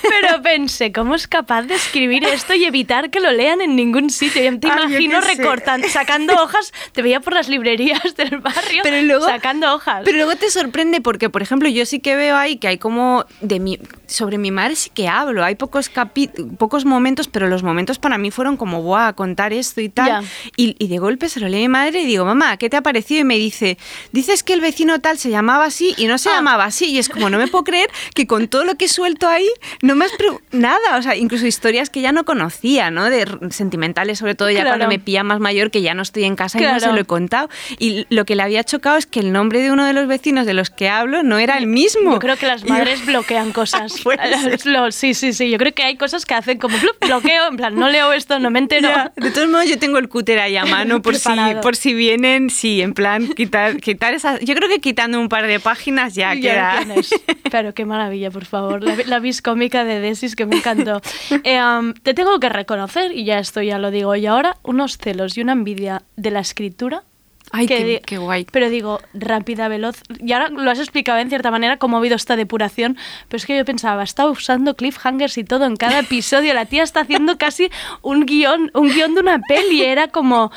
Pero 0.08 0.40
pensé, 0.42 0.92
¿cómo 0.92 1.14
es 1.14 1.26
capaz 1.26 1.62
de 1.62 1.74
escribir 1.74 2.24
esto 2.24 2.54
y 2.54 2.64
evitar 2.64 3.10
que 3.10 3.20
lo 3.20 3.32
lean 3.32 3.60
en 3.60 3.74
ningún 3.76 4.10
sitio? 4.10 4.42
Yo 4.42 4.58
te 4.58 4.68
Ah, 4.68 4.76
yo 4.82 4.88
imagino 4.88 5.20
recortando, 5.20 5.88
sacando 5.88 6.34
hojas, 6.42 6.72
te 6.92 7.02
veía 7.02 7.20
por 7.20 7.34
las 7.34 7.48
librerías 7.48 8.14
del 8.16 8.38
barrio 8.38 8.82
Pero 8.82 9.02
luego- 9.02 9.26
sacando 9.26 9.74
hojas. 9.74 10.02
Pero 10.04 10.16
luego 10.18 10.36
te 10.36 10.50
sorprende 10.50 11.00
porque, 11.00 11.28
por 11.28 11.42
ejemplo, 11.42 11.68
yo 11.68 11.84
sí 11.86 12.00
que 12.00 12.14
veo 12.16 12.36
ahí 12.36 12.56
que 12.56 12.68
hay 12.68 12.78
como 12.78 13.24
de 13.40 13.58
mi 13.60 13.78
sobre 14.06 14.38
mi 14.38 14.50
madre 14.52 14.76
sí 14.76 14.90
que 14.94 15.08
hablo. 15.08 15.44
Hay 15.44 15.56
pocos 15.56 15.92
capi- 15.92 16.30
pocos 16.56 16.84
momentos, 16.84 17.26
pero 17.28 17.48
los 17.48 17.62
momentos 17.64 17.98
para 17.98 18.16
mí 18.18 18.30
fueron 18.30 18.56
como, 18.56 18.82
¡buah! 18.82 19.12
Contar 19.14 19.52
esto 19.52 19.80
y 19.80 19.88
tal. 19.88 20.06
Ya. 20.06 20.22
Y, 20.56 20.76
y 20.78 20.88
de 20.88 20.98
golpe 20.98 21.28
se 21.28 21.40
lo 21.40 21.48
lee 21.48 21.58
mi 21.62 21.68
madre 21.68 22.02
y 22.02 22.06
digo, 22.06 22.24
mamá, 22.24 22.56
¿qué 22.56 22.70
te 22.70 22.76
ha 22.76 22.82
parecido? 22.82 23.22
Y 23.22 23.24
me 23.24 23.36
dice, 23.38 23.76
dices 24.12 24.42
que 24.44 24.52
el 24.52 24.60
vecino 24.60 25.00
tal 25.00 25.18
se 25.18 25.30
llamaba 25.30 25.64
así 25.64 25.94
y 25.96 26.06
no 26.06 26.18
se 26.18 26.28
Ah. 26.28 26.34
llamaba 26.36 26.64
así. 26.64 26.86
Y 26.86 26.98
es 26.98 27.08
como, 27.08 27.28
no 27.30 27.38
me 27.38 27.48
puedo 27.48 27.64
creer 27.64 27.90
que 28.14 28.26
con 28.26 28.46
todo 28.48 28.64
lo 28.64 28.76
que 28.76 28.86
suelto 29.06 29.28
ahí 29.28 29.48
no 29.82 29.94
me 29.94 30.04
has 30.04 30.12
nada. 30.52 30.96
O 30.98 31.02
sea, 31.02 31.14
incluso 31.16 31.46
historias 31.46 31.90
que 31.90 32.00
ya 32.00 32.10
no 32.12 32.24
conocía, 32.24 32.90
¿no? 32.90 33.08
De 33.10 33.26
sentimentales, 33.50 34.18
sobre 34.18 34.34
todo 34.34 34.50
ya 34.50 34.62
Claro. 34.62 34.70
cuando 34.78 34.88
me 34.88 34.98
pilla 34.98 35.22
más 35.22 35.38
mayor, 35.40 35.70
que 35.70 35.82
ya 35.82 35.94
no 35.94 36.02
estoy 36.02 36.24
en 36.24 36.34
casa 36.36 36.58
y 36.58 36.62
no 36.64 36.80
se 36.80 36.92
lo 36.92 37.00
he 37.00 37.04
contado. 37.04 37.48
Y 37.78 38.06
lo 38.08 38.24
que 38.24 38.34
le 38.34 38.42
había 38.42 38.64
chocado 38.64 38.96
es 38.96 39.06
que 39.06 39.20
el 39.20 39.32
nombre 39.32 39.60
de 39.60 39.70
uno 39.70 39.84
de 39.84 39.92
los 39.92 40.06
vecinos 40.08 40.46
de 40.46 40.54
los 40.54 40.70
que 40.70 40.88
hablo 40.88 41.22
no 41.22 41.38
era 41.38 41.56
el 41.58 41.66
mismo. 41.66 42.12
Yo 42.14 42.18
creo 42.18 42.36
que 42.36 42.46
las 42.46 42.62
yo- 42.62 42.68
madres 42.68 43.04
bloquean 43.06 43.52
cosas. 43.60 43.92
Ser. 43.92 44.66
Lo- 44.66 44.90
sí, 44.92 45.14
sí, 45.14 45.32
sí. 45.32 45.50
Yo 45.50 45.58
creo 45.58 45.72
que 45.74 45.82
hay 45.84 45.96
cosas 45.96 46.24
que 46.26 46.34
hacen 46.34 46.58
como 46.58 46.76
"Blup, 46.78 46.96
bloqueo, 47.00 47.48
en 47.48 47.56
plan, 47.56 47.74
no 47.76 47.88
leo 47.88 48.12
esto, 48.12 48.38
no 48.38 48.50
me 48.50 48.58
entero. 48.58 48.88
Ya, 48.88 49.12
De 49.16 49.30
todos 49.30 49.48
modos, 49.48 49.68
yo 49.68 49.78
tengo 49.78 49.98
el 49.98 50.08
cúter 50.08 50.38
ahí 50.40 50.56
a 50.56 50.64
mano 50.84 51.02
por 51.02 51.16
si, 51.16 51.30
por 51.62 51.76
si 51.76 51.94
vienen, 51.94 52.50
sí, 52.50 52.80
en 52.82 52.94
plan, 52.94 53.28
quitar, 53.28 53.76
quitar 53.80 54.14
esas. 54.14 54.40
Yo 54.40 54.54
creo 54.54 54.68
que 54.68 54.80
quitando 54.80 55.20
un 55.20 55.28
par 55.28 55.46
de 55.46 55.60
páginas 55.60 56.14
ya, 56.14 56.34
Ya 56.34 56.80
queda. 56.80 57.02
Pero 57.50 57.74
qué 57.74 57.84
maravilla, 57.84 58.30
por 58.30 58.44
favor. 58.44 58.82
La, 58.82 58.95
la 59.04 59.18
vis 59.18 59.42
cómica 59.42 59.84
de 59.84 60.00
Desis 60.00 60.36
que 60.36 60.46
me 60.46 60.56
encantó. 60.56 61.00
Eh, 61.44 61.60
um, 61.62 61.92
te 61.92 62.14
tengo 62.14 62.40
que 62.40 62.48
reconocer, 62.48 63.12
y 63.12 63.24
ya 63.24 63.38
esto 63.38 63.62
ya 63.62 63.78
lo 63.78 63.90
digo, 63.90 64.16
y 64.16 64.26
ahora 64.26 64.56
unos 64.62 64.98
celos 64.98 65.36
y 65.36 65.42
una 65.42 65.52
envidia 65.52 66.02
de 66.16 66.30
la 66.30 66.40
escritura. 66.40 67.04
Ay, 67.52 67.66
que 67.66 67.76
qué, 67.76 68.02
qué 68.04 68.18
guay. 68.18 68.46
Pero 68.50 68.70
digo, 68.70 69.00
rápida, 69.14 69.68
veloz. 69.68 70.02
Y 70.18 70.32
ahora 70.32 70.48
lo 70.48 70.68
has 70.70 70.78
explicado 70.78 71.18
en 71.18 71.28
cierta 71.28 71.50
manera 71.50 71.76
cómo 71.76 71.96
ha 71.96 72.00
habido 72.00 72.16
esta 72.16 72.36
depuración. 72.36 72.96
Pero 73.28 73.36
es 73.36 73.46
que 73.46 73.56
yo 73.56 73.64
pensaba, 73.64 74.02
estaba 74.02 74.30
usando 74.30 74.74
cliffhangers 74.74 75.38
y 75.38 75.44
todo 75.44 75.64
en 75.64 75.76
cada 75.76 76.00
episodio. 76.00 76.54
La 76.54 76.66
tía 76.66 76.82
está 76.82 77.00
haciendo 77.00 77.38
casi 77.38 77.70
un 78.02 78.26
guion, 78.26 78.70
un 78.74 78.88
guion 78.88 79.14
de 79.14 79.20
una 79.20 79.40
peli. 79.40 79.82
Era 79.82 80.08
como. 80.08 80.50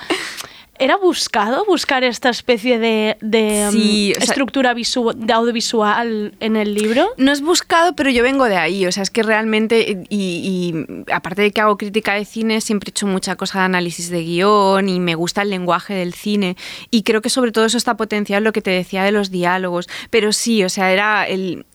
¿Era 0.80 0.96
buscado 0.98 1.66
buscar 1.66 2.04
esta 2.04 2.30
especie 2.30 2.80
de, 2.80 3.18
de, 3.22 3.68
Sí, 3.72 4.14
sea- 4.16 4.24
estructura 4.24 4.74
de 4.74 5.34
audiovisual 5.34 6.34
en 6.40 6.56
el 6.56 6.74
libro? 6.74 7.10
No 7.18 7.32
es 7.32 7.42
buscado, 7.42 7.96
pero 7.96 8.10
yo 8.10 8.24
vengo 8.24 8.46
de 8.46 8.58
ahí. 8.58 8.86
O 8.86 8.92
sea, 8.92 9.04
es 9.04 9.10
que 9.12 9.22
realmente, 9.24 10.04
y, 10.10 10.16
y 10.18 11.12
aparte 11.14 11.42
de 11.42 11.52
que 11.52 11.62
hago 11.62 11.78
crítica 11.78 12.14
de 12.14 12.24
cine, 12.26 12.62
siempre 12.62 12.90
he 12.90 12.92
hecho 12.92 13.08
mucha 13.08 13.36
cosa 13.36 13.60
de 13.60 13.66
análisis 13.66 14.10
de 14.10 14.24
guion 14.24 14.88
y 14.90 15.00
me 15.00 15.16
gusta 15.16 15.42
el 15.42 15.50
lenguaje 15.50 15.94
del 15.94 16.14
cine. 16.14 16.56
Y 16.92 17.04
creo 17.04 17.22
que 17.22 17.30
sobre 17.30 17.52
todo 17.52 17.66
eso 17.66 17.78
está 17.78 17.98
potenciado 17.98 18.38
en 18.38 18.46
lo 18.46 18.54
que 18.54 18.62
te 18.62 18.72
decía 18.72 19.04
de 19.04 19.12
los 19.12 19.32
diálogos. 19.32 19.90
Pero 20.10 20.32
sí, 20.34 20.64
o 20.64 20.70
sea, 20.70 20.92
era 20.94 21.28
el. 21.28 21.66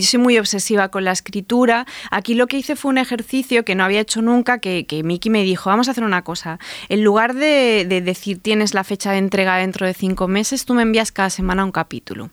Yo 0.00 0.06
soy 0.06 0.20
muy 0.20 0.38
obsesiva 0.38 0.88
con 0.88 1.04
la 1.04 1.12
escritura. 1.12 1.86
Aquí 2.10 2.34
lo 2.34 2.46
que 2.46 2.58
hice 2.58 2.76
fue 2.76 2.90
un 2.90 2.98
ejercicio 2.98 3.64
que 3.64 3.74
no 3.74 3.84
había 3.84 4.00
hecho 4.00 4.22
nunca, 4.22 4.58
que, 4.58 4.86
que 4.86 5.02
Miki 5.02 5.30
me 5.30 5.42
dijo, 5.42 5.70
vamos 5.70 5.88
a 5.88 5.92
hacer 5.92 6.04
una 6.04 6.22
cosa. 6.22 6.58
En 6.88 7.04
lugar 7.04 7.34
de, 7.34 7.86
de 7.88 8.00
decir 8.00 8.38
tienes 8.40 8.74
la 8.74 8.84
fecha 8.84 9.12
de 9.12 9.18
entrega 9.18 9.56
dentro 9.56 9.86
de 9.86 9.94
cinco 9.94 10.28
meses, 10.28 10.64
tú 10.64 10.74
me 10.74 10.82
envías 10.82 11.12
cada 11.12 11.30
semana 11.30 11.64
un 11.64 11.72
capítulo. 11.72 12.30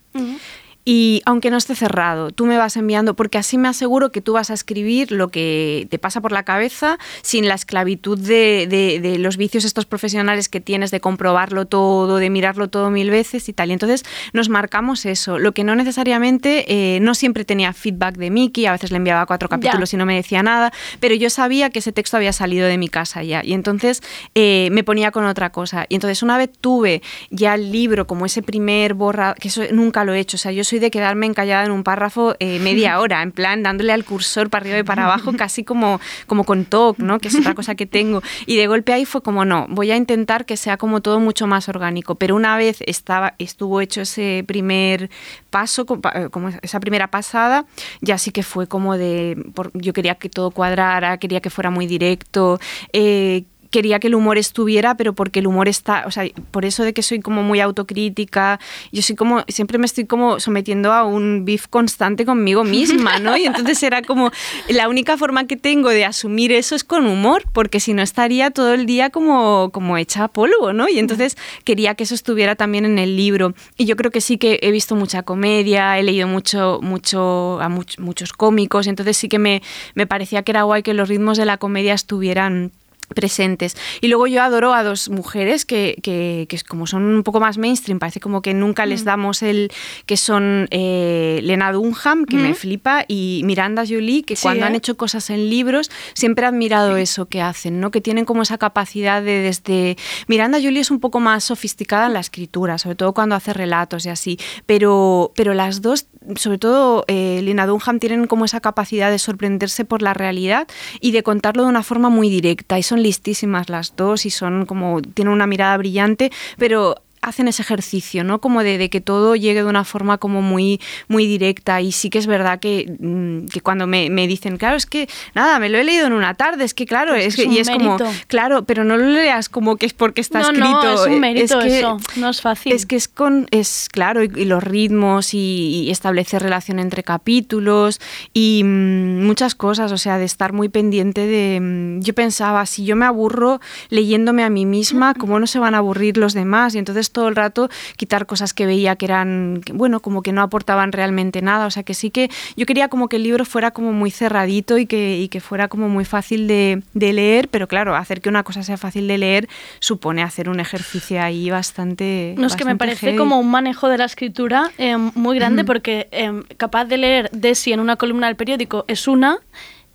Y 0.87 1.21
aunque 1.25 1.49
no 1.49 1.57
esté 1.57 1.73
cerrado, 1.75 2.29
tú 2.29 2.45
me 2.45 2.57
vas 2.57 2.77
enviando, 2.77 3.15
porque 3.15 3.39
así 3.39 3.57
me 3.57 3.67
aseguro 3.67 4.11
que 4.11 4.21
tú 4.21 4.33
vas 4.33 4.51
a 4.51 4.53
escribir 4.53 5.11
lo 5.11 5.29
que 5.29 5.87
te 5.89 5.97
pasa 5.97 6.21
por 6.21 6.31
la 6.31 6.43
cabeza 6.43 6.99
sin 7.23 7.47
la 7.47 7.55
esclavitud 7.55 8.19
de, 8.19 8.67
de- 8.69 8.99
de 9.01 9.17
los 9.17 9.35
vicios 9.37 9.65
estos 9.65 9.85
profesionales 9.87 10.47
que 10.47 10.61
tienes 10.61 10.91
de 10.91 10.99
comprobarlo 10.99 11.65
todo, 11.65 12.17
de 12.17 12.29
mirarlo 12.29 12.67
todo 12.69 12.91
mil 12.91 13.09
veces 13.09 13.49
y 13.49 13.53
tal. 13.53 13.71
Y 13.71 13.73
entonces 13.73 14.03
nos 14.33 14.47
marcamos 14.49 15.05
eso, 15.07 15.39
lo 15.39 15.53
que 15.53 15.63
no 15.63 15.75
necesariamente, 15.75 16.65
eh, 16.67 16.99
no 16.99 17.15
siempre 17.15 17.45
tenía 17.45 17.73
feedback 17.73 18.15
de 18.17 18.29
Miki, 18.29 18.67
a 18.67 18.73
veces 18.73 18.91
le 18.91 18.97
enviaba 18.97 19.25
cuatro 19.25 19.49
capítulos 19.49 19.91
y 19.93 19.97
no 19.97 20.05
me 20.05 20.15
decía 20.15 20.43
nada, 20.43 20.71
pero 20.99 21.15
yo 21.15 21.29
sabía 21.31 21.71
que 21.71 21.79
ese 21.79 21.91
texto 21.93 22.15
había 22.17 22.31
salido 22.31 22.67
de 22.67 22.77
mi 22.77 22.89
casa 22.89 23.23
ya. 23.23 23.41
Y 23.43 23.53
entonces 23.53 24.03
eh, 24.35 24.69
me 24.71 24.83
ponía 24.83 25.09
con 25.11 25.25
otra 25.25 25.51
cosa. 25.51 25.87
Y 25.89 25.95
entonces 25.95 26.21
una 26.21 26.37
vez 26.37 26.51
tuve 26.61 27.01
ya 27.31 27.55
el 27.55 27.71
libro 27.71 28.05
como 28.05 28.27
ese 28.27 28.43
primer 28.43 28.93
borra, 28.93 29.33
que 29.33 29.47
eso 29.47 29.63
nunca 29.71 30.05
lo 30.05 30.13
he 30.13 30.19
hecho, 30.19 30.35
o 30.35 30.39
sea, 30.39 30.51
yo 30.51 30.63
soy 30.63 30.74
de 30.79 30.91
quedarme 30.91 31.25
encallada 31.25 31.65
en 31.65 31.71
un 31.71 31.83
párrafo 31.83 32.35
eh, 32.39 32.59
media 32.59 32.99
hora, 32.99 33.21
en 33.21 33.31
plan 33.31 33.63
dándole 33.63 33.93
al 33.93 34.03
cursor 34.05 34.49
para 34.49 34.63
arriba 34.63 34.79
y 34.79 34.83
para 34.83 35.05
abajo, 35.05 35.33
casi 35.37 35.63
como, 35.63 35.99
como 36.27 36.43
con 36.43 36.65
TOC, 36.65 36.99
¿no? 36.99 37.19
que 37.19 37.27
es 37.29 37.35
otra 37.35 37.53
cosa 37.55 37.75
que 37.75 37.85
tengo. 37.85 38.21
Y 38.45 38.57
de 38.57 38.67
golpe 38.67 38.93
ahí 38.93 39.05
fue 39.05 39.21
como, 39.21 39.45
no, 39.45 39.65
voy 39.69 39.91
a 39.91 39.95
intentar 39.97 40.45
que 40.45 40.57
sea 40.57 40.77
como 40.77 41.01
todo 41.01 41.19
mucho 41.19 41.47
más 41.47 41.69
orgánico. 41.69 42.15
Pero 42.15 42.35
una 42.35 42.57
vez 42.57 42.79
estaba, 42.85 43.35
estuvo 43.39 43.81
hecho 43.81 44.01
ese 44.01 44.43
primer 44.47 45.09
paso, 45.49 45.85
eh, 46.13 46.27
como 46.31 46.49
esa 46.61 46.79
primera 46.79 47.07
pasada, 47.07 47.65
ya 48.01 48.17
sí 48.17 48.31
que 48.31 48.43
fue 48.43 48.67
como 48.67 48.97
de, 48.97 49.37
por- 49.53 49.71
yo 49.73 49.93
quería 49.93 50.15
que 50.15 50.29
todo 50.29 50.51
cuadrara, 50.51 51.17
quería 51.17 51.39
que 51.41 51.49
fuera 51.49 51.69
muy 51.69 51.87
directo. 51.87 52.59
eh, 52.93 53.43
quería 53.75 53.99
que 53.99 54.07
el 54.07 54.15
humor 54.15 54.37
estuviera, 54.37 54.95
pero 54.95 55.11
porque 55.11 55.39
el 55.39 55.47
humor 55.47 55.67
está, 55.67 56.05
o 56.07 56.11
sea, 56.11 56.23
por 56.51 56.63
eso 56.63 56.83
de 56.83 56.93
que 56.93 57.01
soy 57.01 57.19
como 57.19 57.43
muy 57.43 57.59
autocrítica, 57.59 58.57
yo 58.93 59.01
soy 59.01 59.17
como, 59.17 59.43
siempre 59.49 59.77
me 59.77 59.85
estoy 59.85 60.05
como 60.05 60.39
sometiendo 60.39 60.93
a 60.93 61.03
un 61.03 61.43
beef 61.43 61.67
constante 61.67 62.23
conmigo 62.25 62.63
misma, 62.63 63.19
¿no? 63.19 63.35
Y 63.35 63.43
entonces 63.43 63.83
era 63.83 64.01
como, 64.01 64.31
la 64.69 64.87
única 64.87 65.17
forma 65.17 65.45
que 65.45 65.57
tengo 65.57 65.89
de 65.89 66.05
asumir 66.05 66.53
eso 66.53 66.73
es 66.73 66.85
con 66.85 67.05
humor, 67.05 67.43
porque 67.51 67.81
si 67.81 67.93
no 67.93 68.01
estaría 68.01 68.49
todo 68.49 68.73
el 68.73 68.85
día 68.85 69.09
como, 69.09 69.71
como 69.73 69.97
hecha 69.97 70.23
a 70.23 70.27
polvo, 70.29 70.71
¿no? 70.71 70.87
Y 70.87 70.97
entonces 70.99 71.35
quería 71.65 71.95
que 71.95 72.05
eso 72.05 72.15
estuviera 72.15 72.55
también 72.55 72.85
en 72.85 72.97
el 72.97 73.17
libro. 73.17 73.53
Y 73.77 73.83
yo 73.85 73.97
creo 73.97 74.09
que 74.09 74.21
sí 74.21 74.37
que 74.37 74.59
he 74.61 74.71
visto 74.71 74.95
mucha 74.95 75.23
comedia, 75.23 75.99
he 75.99 76.03
leído 76.03 76.29
mucho, 76.29 76.79
mucho 76.81 77.59
a 77.59 77.67
much- 77.67 77.99
muchos 77.99 78.31
cómicos, 78.31 78.87
entonces 78.87 79.17
sí 79.17 79.27
que 79.27 79.39
me, 79.39 79.61
me 79.95 80.07
parecía 80.07 80.43
que 80.43 80.53
era 80.53 80.63
guay 80.63 80.81
que 80.81 80.93
los 80.93 81.09
ritmos 81.09 81.37
de 81.37 81.45
la 81.45 81.57
comedia 81.57 81.93
estuvieran 81.93 82.71
presentes. 83.13 83.75
Y 84.01 84.07
luego 84.07 84.27
yo 84.27 84.41
adoro 84.43 84.73
a 84.73 84.83
dos 84.83 85.09
mujeres 85.09 85.65
que, 85.65 85.97
que, 86.01 86.45
que 86.49 86.59
como 86.67 86.87
son 86.87 87.03
un 87.03 87.23
poco 87.23 87.39
más 87.39 87.57
mainstream, 87.57 87.99
parece 87.99 88.19
como 88.19 88.41
que 88.41 88.53
nunca 88.53 88.85
les 88.85 89.03
damos 89.03 89.41
el 89.43 89.71
que 90.05 90.17
son 90.17 90.67
eh, 90.71 91.39
Lena 91.43 91.71
Dunham, 91.71 92.25
que 92.25 92.37
me 92.37 92.49
Mm. 92.51 92.55
flipa, 92.55 93.05
y 93.07 93.41
Miranda 93.43 93.83
Jolie, 93.87 94.23
que 94.23 94.35
Sí, 94.35 94.43
cuando 94.43 94.65
han 94.65 94.73
¿eh? 94.73 94.77
hecho 94.77 94.95
cosas 94.97 95.29
en 95.29 95.49
libros, 95.49 95.91
siempre 96.13 96.45
he 96.45 96.47
admirado 96.47 96.95
eso 96.97 97.25
que 97.27 97.41
hacen, 97.41 97.79
¿no? 97.79 97.91
Que 97.91 98.01
tienen 98.01 98.25
como 98.25 98.41
esa 98.43 98.57
capacidad 98.57 99.21
de 99.21 99.41
desde... 99.41 99.97
Miranda 100.27 100.59
Jolie 100.61 100.79
es 100.81 100.91
un 100.91 100.99
poco 100.99 101.19
más 101.19 101.43
sofisticada 101.43 102.07
en 102.07 102.13
la 102.13 102.19
escritura, 102.19 102.77
sobre 102.77 102.95
todo 102.95 103.13
cuando 103.13 103.35
hace 103.35 103.53
relatos 103.53 104.05
y 104.05 104.09
así, 104.09 104.39
pero, 104.65 105.31
pero 105.35 105.53
las 105.53 105.81
dos, 105.81 106.07
sobre 106.35 106.57
todo 106.57 107.03
eh, 107.07 107.41
Lena 107.43 107.65
Dunham, 107.67 107.99
tienen 107.99 108.27
como 108.27 108.45
esa 108.45 108.59
capacidad 108.61 109.11
de 109.11 109.19
sorprenderse 109.19 109.85
por 109.85 110.01
la 110.01 110.13
realidad 110.13 110.67
y 111.01 111.11
de 111.11 111.23
contarlo 111.23 111.63
de 111.63 111.69
una 111.69 111.83
forma 111.83 112.09
muy 112.09 112.29
directa, 112.29 112.79
y 112.79 112.83
son 112.83 112.94
listísimas 113.01 113.69
las 113.69 113.95
dos, 113.95 114.25
y 114.25 114.29
son 114.29 114.65
como... 114.65 115.01
tienen 115.01 115.33
una 115.33 115.47
mirada 115.47 115.77
brillante, 115.77 116.31
pero 116.57 117.01
hacen 117.25 117.47
ese 117.47 117.61
ejercicio, 117.61 118.23
¿no? 118.23 118.39
Como 118.39 118.63
de, 118.63 118.77
de 118.77 118.89
que 118.89 119.01
todo 119.01 119.35
llegue 119.35 119.63
de 119.63 119.69
una 119.69 119.83
forma 119.83 120.17
como 120.17 120.41
muy, 120.41 120.79
muy 121.07 121.25
directa. 121.27 121.81
Y 121.81 121.91
sí 121.91 122.09
que 122.09 122.19
es 122.19 122.27
verdad 122.27 122.59
que, 122.59 122.95
mm, 122.99 123.47
que 123.47 123.61
cuando 123.61 123.87
me, 123.87 124.09
me 124.09 124.27
dicen, 124.27 124.57
claro, 124.57 124.75
es 124.77 124.85
que 124.85 125.07
nada, 125.33 125.59
me 125.59 125.69
lo 125.69 125.77
he 125.77 125.83
leído 125.83 126.07
en 126.07 126.13
una 126.13 126.33
tarde, 126.35 126.63
es 126.63 126.73
que 126.73 126.85
claro, 126.85 127.15
Es 127.15 127.27
es, 127.27 127.35
que 127.35 127.43
es 127.43 127.47
y 127.51 127.59
es 127.59 127.69
como, 127.69 127.97
claro, 128.27 128.63
pero 128.65 128.83
no 128.83 128.97
lo 128.97 129.05
leas 129.07 129.49
como 129.49 129.75
que 129.77 129.85
es 129.85 129.93
porque 129.93 130.21
está 130.21 130.39
no, 130.39 130.45
escrito. 130.51 130.83
no, 130.83 130.93
es 130.93 131.07
un 131.07 131.19
mérito 131.19 131.59
que- 131.59 131.79
eso, 131.79 131.97
no 132.17 132.29
es 132.29 132.41
fácil. 132.41 132.71
es 132.73 132.85
que 132.85 132.95
es 132.95 133.07
con, 133.07 133.47
es 133.51 133.87
claro, 133.91 134.23
y, 134.23 134.31
y 134.35 134.45
los 134.45 134.63
ritmos 134.63 135.33
y, 135.33 135.83
y 135.85 135.91
establecer 135.91 136.41
relación 136.43 136.79
entre 136.79 137.03
capítulos 137.03 137.99
y 138.33 138.61
mm, 138.63 139.25
muchas 139.25 139.55
cosas, 139.55 139.91
o 139.91 139.97
sea, 139.97 140.17
de 140.17 140.25
estar 140.25 140.53
muy 140.53 140.69
pendiente 140.69 141.25
de. 141.27 141.59
mm, 141.59 142.01
yo 142.01 142.13
pensaba, 142.13 142.65
si 142.65 142.85
yo 142.85 142.95
me 142.95 143.05
aburro 143.05 143.59
leyéndome 143.89 144.43
a 144.43 144.49
mí 144.49 144.65
misma, 144.65 145.13
¿cómo 145.13 145.39
no 145.39 145.47
se 145.47 145.59
van 145.59 145.75
a 145.75 145.79
aburrir 145.79 146.17
los 146.17 146.33
demás? 146.33 146.75
Y 146.75 146.77
entonces 146.79 147.11
todo 147.15 147.29
el 147.29 147.35
rato 147.35 147.69
quitar 147.95 148.25
cosas 148.27 148.53
que 148.53 148.65
veía 148.65 148.97
que 148.97 149.05
eran, 149.05 149.61
que, 149.65 149.71
bueno, 149.71 150.01
como 150.01 150.21
que 150.21 150.33
no 150.33 150.41
aportaban 150.41 150.91
realmente 150.91 151.41
nada. 151.41 151.65
O 151.65 151.71
sea, 151.71 151.83
que 151.83 151.93
sí 151.93 152.11
que 152.11 152.29
yo 152.57 152.65
quería 152.65 152.89
como 152.89 153.07
que 153.07 153.15
el 153.15 153.23
libro 153.23 153.45
fuera 153.45 153.71
como 153.71 153.93
muy 153.93 154.11
cerradito 154.11 154.77
y 154.77 154.85
que, 154.85 155.17
y 155.17 155.29
que 155.29 155.39
fuera 155.39 155.69
como 155.69 155.87
muy 155.87 156.03
fácil 156.03 156.47
de, 156.47 156.83
de 156.93 157.13
leer, 157.13 157.47
pero 157.47 157.67
claro, 157.67 157.95
hacer 157.95 158.19
que 158.19 158.27
una 158.27 158.43
cosa 158.43 158.61
sea 158.63 158.77
fácil 158.77 159.07
de 159.07 159.17
leer 159.17 159.47
supone 159.79 160.21
hacer 160.21 160.49
un 160.49 160.59
ejercicio 160.59 161.21
ahí 161.21 161.49
bastante. 161.49 162.35
No, 162.37 162.47
es 162.47 162.55
que 162.57 162.65
me 162.65 162.75
parece 162.75 163.07
heavy. 163.07 163.17
como 163.17 163.39
un 163.39 163.49
manejo 163.49 163.87
de 163.87 163.97
la 163.97 164.05
escritura 164.05 164.71
eh, 164.77 164.97
muy 164.97 165.37
grande 165.37 165.63
porque 165.63 166.09
eh, 166.11 166.43
capaz 166.57 166.85
de 166.85 166.97
leer 166.97 167.29
Desi 167.31 167.71
en 167.71 167.79
una 167.79 167.95
columna 167.95 168.27
del 168.27 168.35
periódico 168.35 168.83
es 168.89 169.07
una 169.07 169.39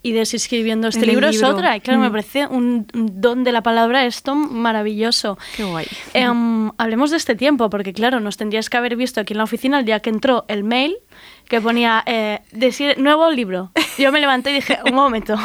y 0.03 0.13
Desi 0.13 0.37
escribiendo 0.37 0.87
este 0.87 1.05
libro, 1.05 1.27
es 1.27 1.43
otra. 1.43 1.75
Y 1.77 1.81
claro, 1.81 1.99
me 1.99 2.09
Mm. 2.09 2.11
parece 2.11 2.47
un 2.47 2.87
don 2.93 3.43
de 3.43 3.51
la 3.51 3.61
palabra 3.61 4.05
esto 4.05 4.33
maravilloso. 4.35 5.37
Qué 5.55 5.63
guay. 5.63 5.85
Em, 6.13 6.71
hablemos 6.77 7.11
de 7.11 7.17
este 7.17 7.35
tiempo, 7.35 7.69
porque 7.69 7.93
claro, 7.93 8.19
nos 8.19 8.37
tendrías 8.37 8.69
que 8.69 8.77
haber 8.77 8.95
visto 8.95 9.21
aquí 9.21 9.33
en 9.33 9.37
la 9.39 9.43
oficina 9.43 9.79
el 9.79 9.85
día 9.85 9.99
que 9.99 10.09
entró 10.09 10.45
el 10.47 10.63
mail 10.63 10.95
que 11.47 11.61
ponía 11.61 12.03
eh, 12.05 12.39
decir 12.51 12.97
nuevo 12.97 13.29
libro. 13.29 13.71
Yo 13.97 14.11
me 14.11 14.19
levanté 14.19 14.51
y 14.51 14.53
dije, 14.55 14.79
un 14.85 14.95
momento, 14.95 15.35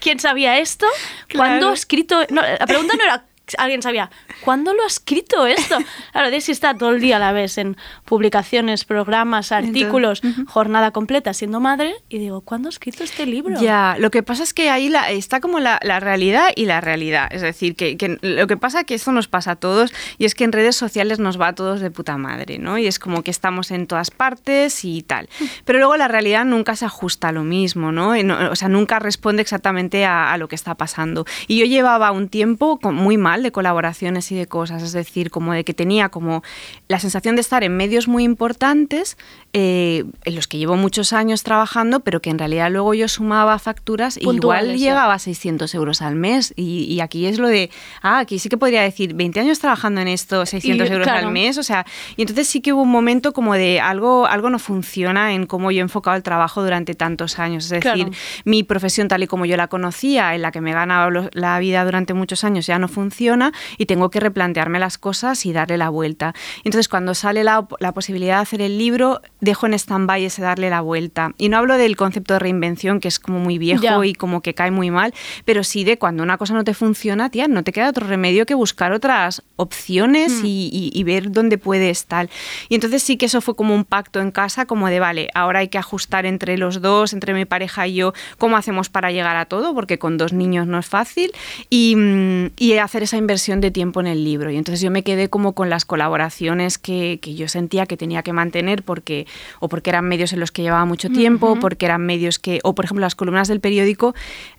¿quién 0.00 0.18
sabía 0.20 0.58
esto? 0.58 0.86
¿Cuándo 1.34 1.56
Claro. 1.58 1.68
ha 1.70 1.74
escrito? 1.74 2.20
No, 2.30 2.42
la 2.42 2.66
pregunta 2.66 2.96
no 2.96 3.04
era 3.04 3.24
alguien 3.58 3.82
sabía, 3.82 4.10
¿cuándo 4.42 4.74
lo 4.74 4.82
ha 4.82 4.86
escrito 4.86 5.46
esto? 5.46 5.78
Claro, 6.12 6.30
Desi 6.30 6.50
está 6.52 6.74
todo 6.74 6.90
el 6.90 7.00
día 7.00 7.16
a 7.16 7.18
la 7.18 7.32
vez 7.32 7.58
en 7.58 7.76
publicaciones, 8.04 8.84
programas, 8.86 9.52
artículos, 9.52 10.22
jornada 10.48 10.90
completa 10.92 11.34
siendo 11.34 11.60
madre, 11.60 11.94
y 12.08 12.18
digo, 12.18 12.40
¿cuándo 12.40 12.68
ha 12.68 12.70
escrito 12.70 13.04
este 13.04 13.26
libro? 13.26 13.60
Ya, 13.60 13.96
lo 13.98 14.10
que 14.10 14.22
pasa 14.22 14.42
es 14.42 14.54
que 14.54 14.70
ahí 14.70 14.88
la- 14.88 15.10
está 15.10 15.40
como 15.40 15.60
la, 15.60 15.78
la 15.82 16.00
realidad 16.00 16.48
y 16.56 16.64
la 16.64 16.80
realidad. 16.80 17.28
Es 17.30 17.42
decir, 17.42 17.76
que, 17.76 17.96
que 17.98 18.18
lo 18.22 18.46
que 18.46 18.56
pasa 18.56 18.80
es 18.80 18.86
que 18.86 18.94
esto 18.94 19.12
nos 19.12 19.28
pasa 19.28 19.52
a 19.52 19.56
todos 19.56 19.92
y 20.16 20.24
es 20.24 20.34
que 20.34 20.44
en 20.44 20.52
redes 20.52 20.74
sociales 20.76 21.18
nos 21.18 21.38
va 21.40 21.48
a 21.48 21.54
todos 21.54 21.80
de 21.80 21.90
puta 21.90 22.16
madre, 22.16 22.58
¿no? 22.58 22.78
Y 22.78 22.86
es 22.86 22.98
como 22.98 23.22
que 23.22 23.30
estamos 23.30 23.70
en 23.70 23.86
todas 23.86 24.10
partes 24.10 24.84
y 24.84 25.02
tal. 25.02 25.28
Pero 25.66 25.78
luego 25.78 25.96
la 25.98 26.08
realidad 26.08 26.44
nunca 26.46 26.74
se 26.76 26.86
ajusta 26.86 27.28
a 27.28 27.32
lo 27.32 27.44
mismo, 27.44 27.92
¿no? 27.92 28.16
Y 28.16 28.22
no- 28.24 28.50
o 28.50 28.56
sea, 28.56 28.68
nunca 28.68 28.98
responde 28.98 29.42
exactamente 29.42 30.04
a, 30.06 30.32
a 30.32 30.38
lo 30.38 30.48
que 30.48 30.54
está 30.54 30.74
pasando. 30.76 31.26
Y 31.46 31.58
yo 31.58 31.66
llevaba 31.66 32.10
un 32.12 32.28
tiempo 32.28 32.78
con- 32.80 32.94
muy 32.94 33.18
mal 33.18 33.35
de 33.42 33.52
colaboraciones 33.52 34.30
y 34.32 34.36
de 34.36 34.46
cosas, 34.46 34.82
es 34.82 34.92
decir, 34.92 35.30
como 35.30 35.52
de 35.52 35.64
que 35.64 35.74
tenía 35.74 36.08
como 36.08 36.42
la 36.88 37.00
sensación 37.00 37.36
de 37.36 37.40
estar 37.40 37.64
en 37.64 37.76
medios 37.76 38.08
muy 38.08 38.24
importantes, 38.24 39.16
eh, 39.58 40.04
en 40.26 40.34
los 40.34 40.46
que 40.48 40.58
llevo 40.58 40.76
muchos 40.76 41.14
años 41.14 41.42
trabajando, 41.42 42.00
pero 42.00 42.20
que 42.20 42.28
en 42.28 42.38
realidad 42.38 42.70
luego 42.70 42.92
yo 42.92 43.08
sumaba 43.08 43.58
facturas 43.58 44.18
y 44.18 44.28
igual 44.28 44.76
llegaba 44.76 45.14
a 45.14 45.18
600 45.18 45.74
euros 45.74 46.02
al 46.02 46.14
mes. 46.14 46.52
Y, 46.56 46.84
y 46.84 47.00
aquí 47.00 47.24
es 47.24 47.38
lo 47.38 47.48
de, 47.48 47.70
ah, 48.02 48.18
aquí 48.18 48.38
sí 48.38 48.50
que 48.50 48.58
podría 48.58 48.82
decir 48.82 49.14
20 49.14 49.40
años 49.40 49.58
trabajando 49.58 50.02
en 50.02 50.08
esto, 50.08 50.44
600 50.44 50.86
Y, 50.88 50.92
euros 50.92 51.06
claro. 51.06 51.28
al 51.28 51.32
mes, 51.32 51.56
o 51.56 51.62
sea, 51.62 51.86
y 52.16 52.22
entonces 52.22 52.48
sí 52.48 52.60
que 52.60 52.74
hubo 52.74 52.82
un 52.82 52.90
momento 52.90 53.32
como 53.32 53.54
de 53.54 53.80
algo, 53.80 54.26
algo 54.26 54.50
no 54.50 54.58
funciona 54.58 55.32
en 55.32 55.46
cómo 55.46 55.70
yo 55.70 55.78
he 55.78 55.80
enfocado 55.80 56.18
el 56.18 56.22
trabajo 56.22 56.62
durante 56.62 56.94
tantos 56.94 57.38
años. 57.38 57.64
Es 57.64 57.70
decir, 57.70 57.82
Claro. 57.94 58.10
mi 58.44 58.62
profesión 58.62 59.08
tal 59.08 59.22
y 59.22 59.26
como 59.26 59.46
yo 59.46 59.56
la 59.56 59.68
conocía, 59.68 60.34
en 60.34 60.42
la 60.42 60.52
que 60.52 60.60
me 60.60 60.74
lo- 60.74 61.30
la 61.32 61.58
vida 61.60 61.82
durante 61.86 62.12
muchos 62.12 62.44
años, 62.44 62.66
ya 62.66 62.78
no 62.78 62.88
funciona 62.88 63.52
y 63.78 63.86
tengo 63.86 64.10
que 64.10 64.20
replantearme 64.20 64.78
las 64.78 64.98
cosas 64.98 65.46
y 65.46 65.54
darle 65.54 65.78
la 65.78 65.88
vuelta. 65.88 66.34
Entonces, 66.64 66.88
cuando 66.88 67.14
sale 67.14 67.42
la 67.42 67.66
posibilidad 67.94 68.36
de 68.36 68.42
hacer 68.42 68.60
el 68.60 68.76
libro, 68.76 69.22
dejo 69.46 69.64
en 69.66 69.72
stand-by 69.72 70.22
ese 70.26 70.42
darle 70.42 70.68
la 70.68 70.82
vuelta. 70.82 71.32
Y 71.38 71.48
no 71.48 71.56
hablo 71.56 71.78
del 71.78 71.96
concepto 71.96 72.34
de 72.34 72.40
reinvención, 72.40 73.00
que 73.00 73.08
es 73.08 73.18
como 73.18 73.38
muy 73.38 73.56
viejo 73.56 73.82
Ya. 73.82 74.04
y 74.04 74.12
como 74.12 74.42
que 74.42 74.52
cae 74.52 74.70
muy 74.70 74.90
mal, 74.90 75.14
pero 75.46 75.64
sí 75.64 75.84
de 75.84 75.96
cuando 75.96 76.22
una 76.22 76.36
cosa 76.36 76.52
no 76.52 76.64
te 76.64 76.74
funciona, 76.74 77.30
tía, 77.30 77.48
no 77.48 77.64
te 77.64 77.72
queda 77.72 77.88
otro 77.88 78.06
remedio 78.06 78.44
que 78.44 78.54
buscar 78.54 78.92
otras 78.92 79.42
opciones 79.56 80.42
y, 80.44 80.68
y- 80.72 80.90
y 80.98 81.04
ver 81.04 81.32
dónde 81.32 81.56
puedes 81.58 82.04
tal. 82.06 82.28
Y 82.68 82.74
entonces 82.74 83.02
sí 83.02 83.16
que 83.16 83.26
eso 83.26 83.40
fue 83.40 83.56
como 83.56 83.74
un 83.74 83.84
pacto 83.84 84.20
en 84.20 84.30
casa, 84.30 84.66
como 84.66 84.88
de, 84.88 85.00
vale, 85.00 85.28
ahora 85.34 85.60
hay 85.60 85.68
que 85.68 85.78
ajustar 85.78 86.26
entre 86.26 86.58
los 86.58 86.82
dos, 86.82 87.12
entre 87.12 87.32
mi 87.32 87.44
pareja 87.46 87.86
y 87.86 87.94
yo, 87.94 88.12
cómo 88.36 88.56
hacemos 88.56 88.88
para 88.90 89.10
llegar 89.12 89.36
a 89.36 89.46
todo, 89.46 89.74
porque 89.74 89.98
con 89.98 90.18
dos 90.18 90.32
niños 90.32 90.66
no 90.66 90.78
es 90.78 90.86
fácil, 90.86 91.32
y, 91.70 91.94
mm, 91.96 92.50
y 92.58 92.72
hacer 92.78 93.02
esa 93.04 93.16
inversión 93.16 93.60
de 93.60 93.70
tiempo 93.70 94.00
en 94.00 94.08
el 94.08 94.24
libro. 94.24 94.50
Y 94.50 94.56
entonces 94.56 94.80
yo 94.80 94.90
me 94.90 95.02
quedé 95.02 95.28
como 95.30 95.52
con 95.54 95.70
las 95.70 95.84
colaboraciones 95.84 96.78
que, 96.78 97.18
que 97.22 97.34
yo 97.34 97.48
sentía 97.48 97.86
que 97.86 97.96
tenía 97.96 98.22
que 98.22 98.32
mantener, 98.32 98.82
porque 98.82 99.26
o 99.60 99.68
porque 99.68 99.90
eran 99.90 100.06
medios 100.06 100.32
en 100.32 100.40
los 100.40 100.52
que 100.52 100.62
llevaba 100.62 100.84
mucho 100.84 101.08
tiempo, 101.10 101.52
Ujú. 101.52 101.60
porque 101.60 101.86
eran 101.86 102.04
medios 102.06 102.38
que, 102.38 102.60
o 102.62 102.74
por 102.74 102.84
ejemplo 102.84 103.02
las 103.02 103.14
columnas 103.14 103.48
del 103.48 103.60
periódico, 103.60 104.14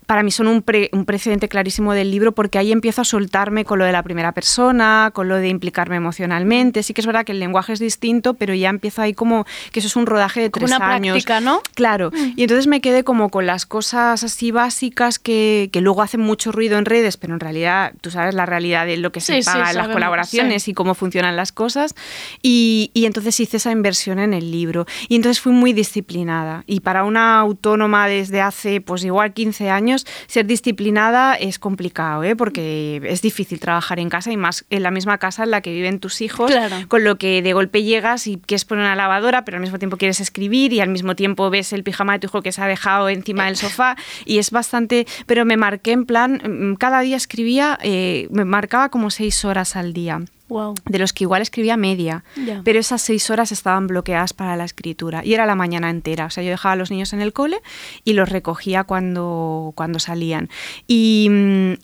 para 0.08 0.22
mí 0.22 0.30
son 0.30 0.48
un, 0.48 0.62
pre- 0.62 0.88
un 0.94 1.04
precedente 1.04 1.50
clarísimo 1.50 1.92
del 1.92 2.10
libro 2.10 2.32
porque 2.32 2.56
ahí 2.58 2.72
empiezo 2.72 3.02
a 3.02 3.04
soltarme 3.04 3.66
con 3.66 3.78
lo 3.78 3.84
de 3.84 3.92
la 3.92 4.02
primera 4.02 4.32
persona, 4.32 5.10
con 5.12 5.28
lo 5.28 5.36
de 5.36 5.48
implicarme 5.50 5.96
emocionalmente. 5.96 6.82
Sí 6.82 6.94
que 6.94 7.02
es 7.02 7.06
verdad 7.06 7.26
que 7.26 7.32
el 7.32 7.40
lenguaje 7.40 7.74
es 7.74 7.78
distinto, 7.78 8.32
pero 8.32 8.54
ya 8.54 8.70
empiezo 8.70 9.02
ahí 9.02 9.12
como 9.12 9.44
que 9.70 9.80
eso 9.80 9.86
es 9.86 9.96
un 9.96 10.06
rodaje 10.06 10.40
de 10.40 10.50
Como 10.50 10.64
tres 10.66 10.78
una 10.78 10.94
años. 10.94 11.12
práctica, 11.12 11.40
¿no? 11.42 11.60
Claro. 11.74 12.10
Y 12.36 12.42
entonces 12.42 12.66
me 12.68 12.80
quedé 12.80 13.04
como 13.04 13.28
con 13.28 13.44
las 13.44 13.66
cosas 13.66 14.24
así 14.24 14.50
básicas 14.50 15.18
que, 15.18 15.68
que 15.72 15.82
luego 15.82 16.00
hacen 16.00 16.20
mucho 16.22 16.52
ruido 16.52 16.78
en 16.78 16.86
redes, 16.86 17.18
pero 17.18 17.34
en 17.34 17.40
realidad 17.40 17.92
tú 18.00 18.10
sabes 18.10 18.34
la 18.34 18.46
realidad 18.46 18.86
de 18.86 18.96
lo 18.96 19.12
que 19.12 19.20
se 19.20 19.34
Sí, 19.34 19.42
sí, 19.42 19.50
paga 19.50 19.70
en 19.72 19.76
las 19.76 19.88
colaboraciones 19.88 20.62
sí. 20.62 20.70
y 20.70 20.74
cómo 20.74 20.94
funcionan 20.94 21.36
las 21.36 21.52
cosas. 21.52 21.94
Y, 22.42 22.90
y 22.94 23.04
entonces 23.04 23.38
hice 23.40 23.58
esa 23.58 23.72
inversión 23.72 24.18
en 24.18 24.32
el 24.32 24.50
libro. 24.50 24.86
Y 25.08 25.16
entonces 25.16 25.38
fui 25.40 25.52
muy 25.52 25.74
disciplinada. 25.74 26.64
Y 26.66 26.80
para 26.80 27.04
una 27.04 27.38
autónoma 27.40 28.08
desde 28.08 28.40
hace, 28.40 28.80
pues 28.80 29.04
igual 29.04 29.32
15 29.34 29.68
años, 29.70 29.97
ser 30.26 30.46
disciplinada 30.46 31.34
es 31.34 31.58
complicado, 31.58 32.22
¿eh? 32.24 32.36
porque 32.36 33.00
es 33.04 33.22
difícil 33.22 33.60
trabajar 33.60 33.98
en 33.98 34.08
casa 34.08 34.30
y 34.32 34.36
más 34.36 34.64
en 34.70 34.82
la 34.82 34.90
misma 34.90 35.18
casa 35.18 35.44
en 35.44 35.50
la 35.50 35.60
que 35.60 35.72
viven 35.72 36.00
tus 36.00 36.20
hijos, 36.20 36.50
Claro. 36.50 36.76
con 36.88 37.04
lo 37.04 37.16
que 37.16 37.42
de 37.42 37.52
golpe 37.52 37.82
llegas 37.82 38.26
y 38.26 38.36
quieres 38.38 38.64
poner 38.64 38.84
una 38.84 38.94
lavadora, 38.96 39.44
pero 39.44 39.56
al 39.56 39.62
mismo 39.62 39.78
tiempo 39.78 39.96
quieres 39.96 40.20
escribir 40.20 40.72
y 40.72 40.80
al 40.80 40.88
mismo 40.88 41.14
tiempo 41.16 41.50
ves 41.50 41.72
el 41.72 41.82
pijama 41.82 42.14
de 42.14 42.18
tu 42.20 42.26
hijo 42.26 42.42
que 42.42 42.52
se 42.52 42.62
ha 42.62 42.66
dejado 42.66 43.08
encima 43.08 43.46
del 43.46 43.56
sofá 43.56 43.96
y 44.24 44.38
es 44.38 44.50
bastante, 44.50 45.06
pero 45.26 45.44
me 45.44 45.56
marqué 45.56 45.92
en 45.92 46.04
plan, 46.06 46.40
mm, 46.44 46.74
cada 46.76 47.00
día 47.00 47.16
escribía, 47.16 47.78
eh, 47.82 48.28
me 48.30 48.44
marcaba 48.44 48.88
como 48.90 49.10
seis 49.10 49.44
horas 49.44 49.76
al 49.76 49.92
día. 49.92 50.20
Wow. 50.48 50.74
De 50.86 50.98
los 50.98 51.12
que 51.12 51.24
igual 51.24 51.42
escribía 51.42 51.76
media, 51.76 52.24
Ya. 52.36 52.62
pero 52.64 52.78
esas 52.80 53.02
seis 53.02 53.28
horas 53.30 53.52
estaban 53.52 53.86
bloqueadas 53.86 54.32
para 54.32 54.56
la 54.56 54.64
escritura 54.64 55.24
y 55.24 55.34
era 55.34 55.46
la 55.46 55.54
mañana 55.54 55.90
entera. 55.90 56.26
O 56.26 56.30
sea, 56.30 56.42
yo 56.42 56.50
dejaba 56.50 56.72
a 56.72 56.76
los 56.76 56.90
niños 56.90 57.12
en 57.12 57.20
el 57.20 57.32
cole 57.32 57.60
y 58.04 58.14
los 58.14 58.28
recogía 58.28 58.84
cuando, 58.84 59.72
cuando 59.74 59.98
salían. 59.98 60.48
Y, 60.86 61.30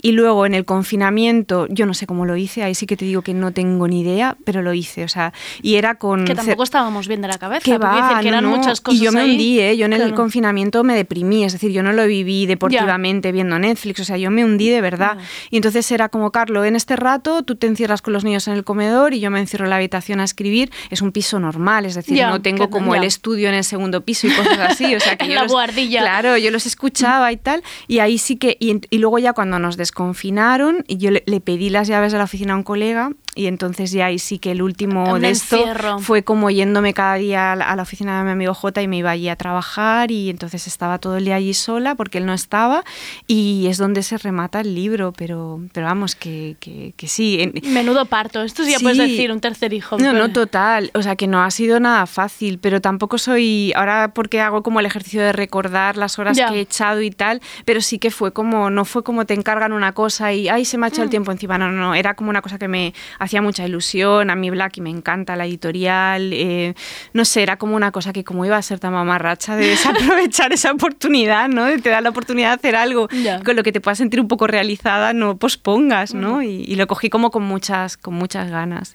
y 0.03 0.13
luego 0.13 0.47
en 0.47 0.55
el 0.55 0.65
confinamiento, 0.65 1.67
yo 1.69 1.87
no 1.87 1.95
sé 1.95 2.07
cómo 2.07 2.25
lo 2.27 2.37
hice, 2.37 2.63
ahí 2.63 2.75
sí 2.75 2.87
que 2.87 2.97
te 2.97 3.05
digo 3.05 3.23
que 3.23 3.35
no 3.35 3.53
tengo 3.53 3.87
ni 3.89 4.01
idea, 4.01 4.37
pero 4.45 4.63
lo 4.63 4.73
hice. 4.73 5.05
O 5.05 5.09
sea, 5.09 5.33
y 5.63 5.75
era 5.77 5.97
con. 5.97 6.25
Que 6.25 6.35
tampoco 6.35 6.63
estábamos 6.63 7.07
bien 7.09 7.21
de 7.23 7.29
la 7.29 7.39
cabeza. 7.39 7.63
que 7.65 7.79
va, 7.79 8.21
que 8.21 8.29
eran 8.29 8.45
no. 8.45 8.51
muchas 8.57 8.81
cosas 8.81 9.01
Y 9.01 9.05
yo 9.05 9.13
me 9.13 9.21
ahí. 9.21 9.33
hundí, 9.33 9.61
¿eh? 9.61 9.77
Yo 9.77 9.87
en 9.87 9.93
el 9.93 10.01
Claro. 10.01 10.17
confinamiento 10.17 10.85
me 10.85 10.95
deprimí, 10.97 11.45
es 11.45 11.53
decir, 11.53 11.71
yo 11.71 11.83
no 11.83 11.93
lo 11.93 12.07
viví 12.07 12.47
deportivamente 12.47 13.33
viendo 13.33 13.59
Netflix, 13.59 14.01
o 14.01 14.05
sea, 14.05 14.17
yo 14.17 14.31
me 14.31 14.45
hundí 14.45 14.69
de 14.71 14.81
verdad. 14.81 15.19
Y 15.51 15.57
entonces 15.57 15.91
era 15.93 16.09
como, 16.09 16.31
Carlos, 16.31 16.67
en 16.67 16.77
este 16.77 16.97
rato 16.97 17.43
tú 17.43 17.57
te 17.57 17.67
encierras 17.67 18.03
con 18.03 18.13
los 18.13 18.25
niños 18.25 18.47
en 18.49 18.54
el 18.55 18.65
comedor 18.65 19.13
y 19.15 19.21
yo 19.21 19.31
me 19.31 19.41
encierro 19.41 19.65
en 19.67 19.71
la 19.71 19.77
habitación 19.77 20.21
a 20.21 20.25
escribir. 20.25 20.71
Es 20.91 21.03
un 21.03 21.13
piso 21.13 21.39
normal, 21.39 21.85
es 21.87 21.95
decir, 21.95 22.21
no 22.23 22.41
tengo 22.41 22.71
como 22.71 22.95
el 22.95 23.05
estudio 23.05 23.49
en 23.49 23.55
el 23.55 23.65
segundo 23.65 24.01
piso 24.03 24.27
y 24.27 24.31
cosas 24.31 24.59
así. 24.59 24.95
O 24.95 25.01
sea, 25.01 25.17
que 25.19 25.25
En 25.25 25.31
yo 25.31 25.37
la 25.37 25.43
los- 25.43 25.53
buhardilla. 25.53 26.01
Claro, 26.01 26.37
yo 26.37 26.51
los 26.51 26.67
escuchaba 26.67 27.31
y 27.33 27.37
tal. 27.37 27.63
Y 27.89 27.99
ahí 27.99 28.19
sí 28.19 28.37
que. 28.37 28.57
Y, 28.61 28.81
y 28.91 28.99
luego 28.99 29.19
ya 29.19 29.33
cuando 29.33 29.59
nos 29.59 29.77
desconfinaron, 29.77 30.85
y 30.87 30.97
yo 30.99 31.11
le, 31.11 31.23
le 31.27 31.41
pedí 31.41 31.71
las 31.71 31.89
llaves 31.89 32.13
de 32.13 32.19
la 32.19 32.25
oficina 32.25 32.55
a 32.55 32.57
un 32.57 32.63
colega. 32.63 33.11
Y 33.35 33.47
entonces 33.47 33.91
ya 33.91 34.07
ahí 34.07 34.19
sí 34.19 34.39
que 34.39 34.53
el 34.53 34.63
último 34.63 35.19
de 35.19 35.31
esto 35.31 35.57
encierro. 35.57 35.99
fue 35.99 36.23
como 36.23 36.51
yéndome 36.51 36.95
cada 36.95 37.15
día 37.17 37.53
a 37.53 37.57
la, 37.77 37.83
oficina 37.83 38.19
de 38.19 38.25
mi 38.25 38.31
amigo 38.31 38.55
J 38.55 38.81
y 38.83 38.89
me 38.89 38.99
iba 38.99 39.11
allí 39.11 39.29
a 39.29 39.37
trabajar 39.37 40.11
y 40.11 40.31
entonces 40.31 40.67
estaba 40.67 40.99
todo 40.99 41.17
el 41.17 41.25
día 41.25 41.35
allí 41.35 41.53
sola 41.55 41.95
porque 41.97 42.19
él 42.19 42.27
no 42.27 42.33
estaba 42.33 42.85
y 43.27 43.67
es 43.69 43.79
donde 43.79 44.03
se 44.03 44.19
remata 44.19 44.61
el 44.61 44.75
libro, 44.75 45.13
pero, 45.13 45.61
pero 45.73 45.87
vamos, 45.87 46.15
que, 46.15 46.57
que, 46.61 46.95
que 46.97 47.09
sí. 47.09 47.39
en- 47.41 47.73
Menudo 47.73 48.05
parto. 48.07 48.43
Esto 48.43 48.65
sí 48.65 48.71
ya 48.73 48.79
puedes 48.79 48.99
decir, 48.99 49.33
un 49.33 49.41
tercer 49.41 49.73
hijo. 49.73 49.99
no, 49.99 50.13
no, 50.13 50.31
total. 50.33 50.91
O 50.95 51.03
sea, 51.03 51.17
que 51.17 51.27
no 51.27 51.43
ha 51.43 51.51
sido 51.51 51.81
nada 51.81 52.07
fácil, 52.07 52.59
pero 52.59 52.81
tampoco 52.81 53.19
soy. 53.19 53.73
Ahora, 53.75 54.13
porque 54.15 54.41
hago 54.41 54.63
como 54.63 54.81
el 54.81 54.87
ejercicio 54.87 55.21
de 55.23 55.33
recordar 55.33 55.97
las 55.97 56.19
horas 56.19 56.37
Ya. 56.37 56.49
que 56.51 56.57
he 56.57 56.61
echado 56.61 57.03
y 57.03 57.11
tal, 57.11 57.41
pero 57.65 57.81
sí 57.81 57.99
que 57.99 58.11
fue 58.11 58.33
como. 58.33 58.71
No 58.71 58.85
fue 58.85 59.03
como 59.03 59.27
te 59.27 59.35
encargan 59.35 59.73
una 59.73 59.93
cosa 59.93 60.33
y. 60.33 60.49
¡Ay, 60.49 60.65
se 60.65 60.79
me 60.79 60.87
ha 60.87 60.89
echado 60.89 61.03
el 61.03 61.09
Mm. 61.09 61.11
tiempo 61.11 61.33
encima! 61.33 61.59
No, 61.59 61.71
no, 61.71 61.81
no. 61.81 61.95
Era 61.95 62.15
como 62.15 62.31
una 62.31 62.43
cosa 62.43 62.59
que 62.59 62.69
me 62.69 62.95
hacía 63.25 63.43
mucha 63.43 63.67
ilusión. 63.67 64.31
A 64.31 64.37
mí, 64.37 64.51
Black, 64.51 64.79
y 64.79 64.81
me 64.81 64.91
encanta 64.91 65.37
la 65.37 65.47
editorial. 65.47 66.33
eh, 66.33 66.75
no 67.13 67.25
sé, 67.25 67.43
era 67.43 67.57
como 67.57 67.77
una 67.77 67.91
cosa 67.93 68.13
que, 68.13 68.25
como 68.25 68.45
iba 68.45 68.57
a 68.57 68.63
ser 68.63 68.79
tan 68.79 68.93
mamarracha, 68.93 69.57
de 69.57 69.67
desaprovechar 69.75 70.53
esa 70.53 70.73
oportunidad, 70.73 71.49
¿no? 71.49 71.65
De 71.65 71.79
te 71.79 71.91
dar 71.91 72.03
la 72.03 72.11
oportunidad 72.11 72.51
de 72.51 72.55
hacer 72.55 72.77
algo 72.77 73.09
con 73.45 73.57
lo 73.57 73.63
que 73.63 73.73
te 73.73 73.81
puedas 73.81 73.99
sentir 73.99 74.21
un 74.21 74.29
poco 74.29 74.47
realizada, 74.47 75.13
no 75.13 75.37
pospongas, 75.37 76.15
¿no? 76.15 76.43
Y, 76.43 76.65
y 76.67 76.77
lo 76.77 76.87
cogí 76.87 77.11
como 77.11 77.31
con 77.31 77.43
muchas, 77.43 77.97
con 77.97 78.15
muchas 78.15 78.51
ganas. 78.51 78.95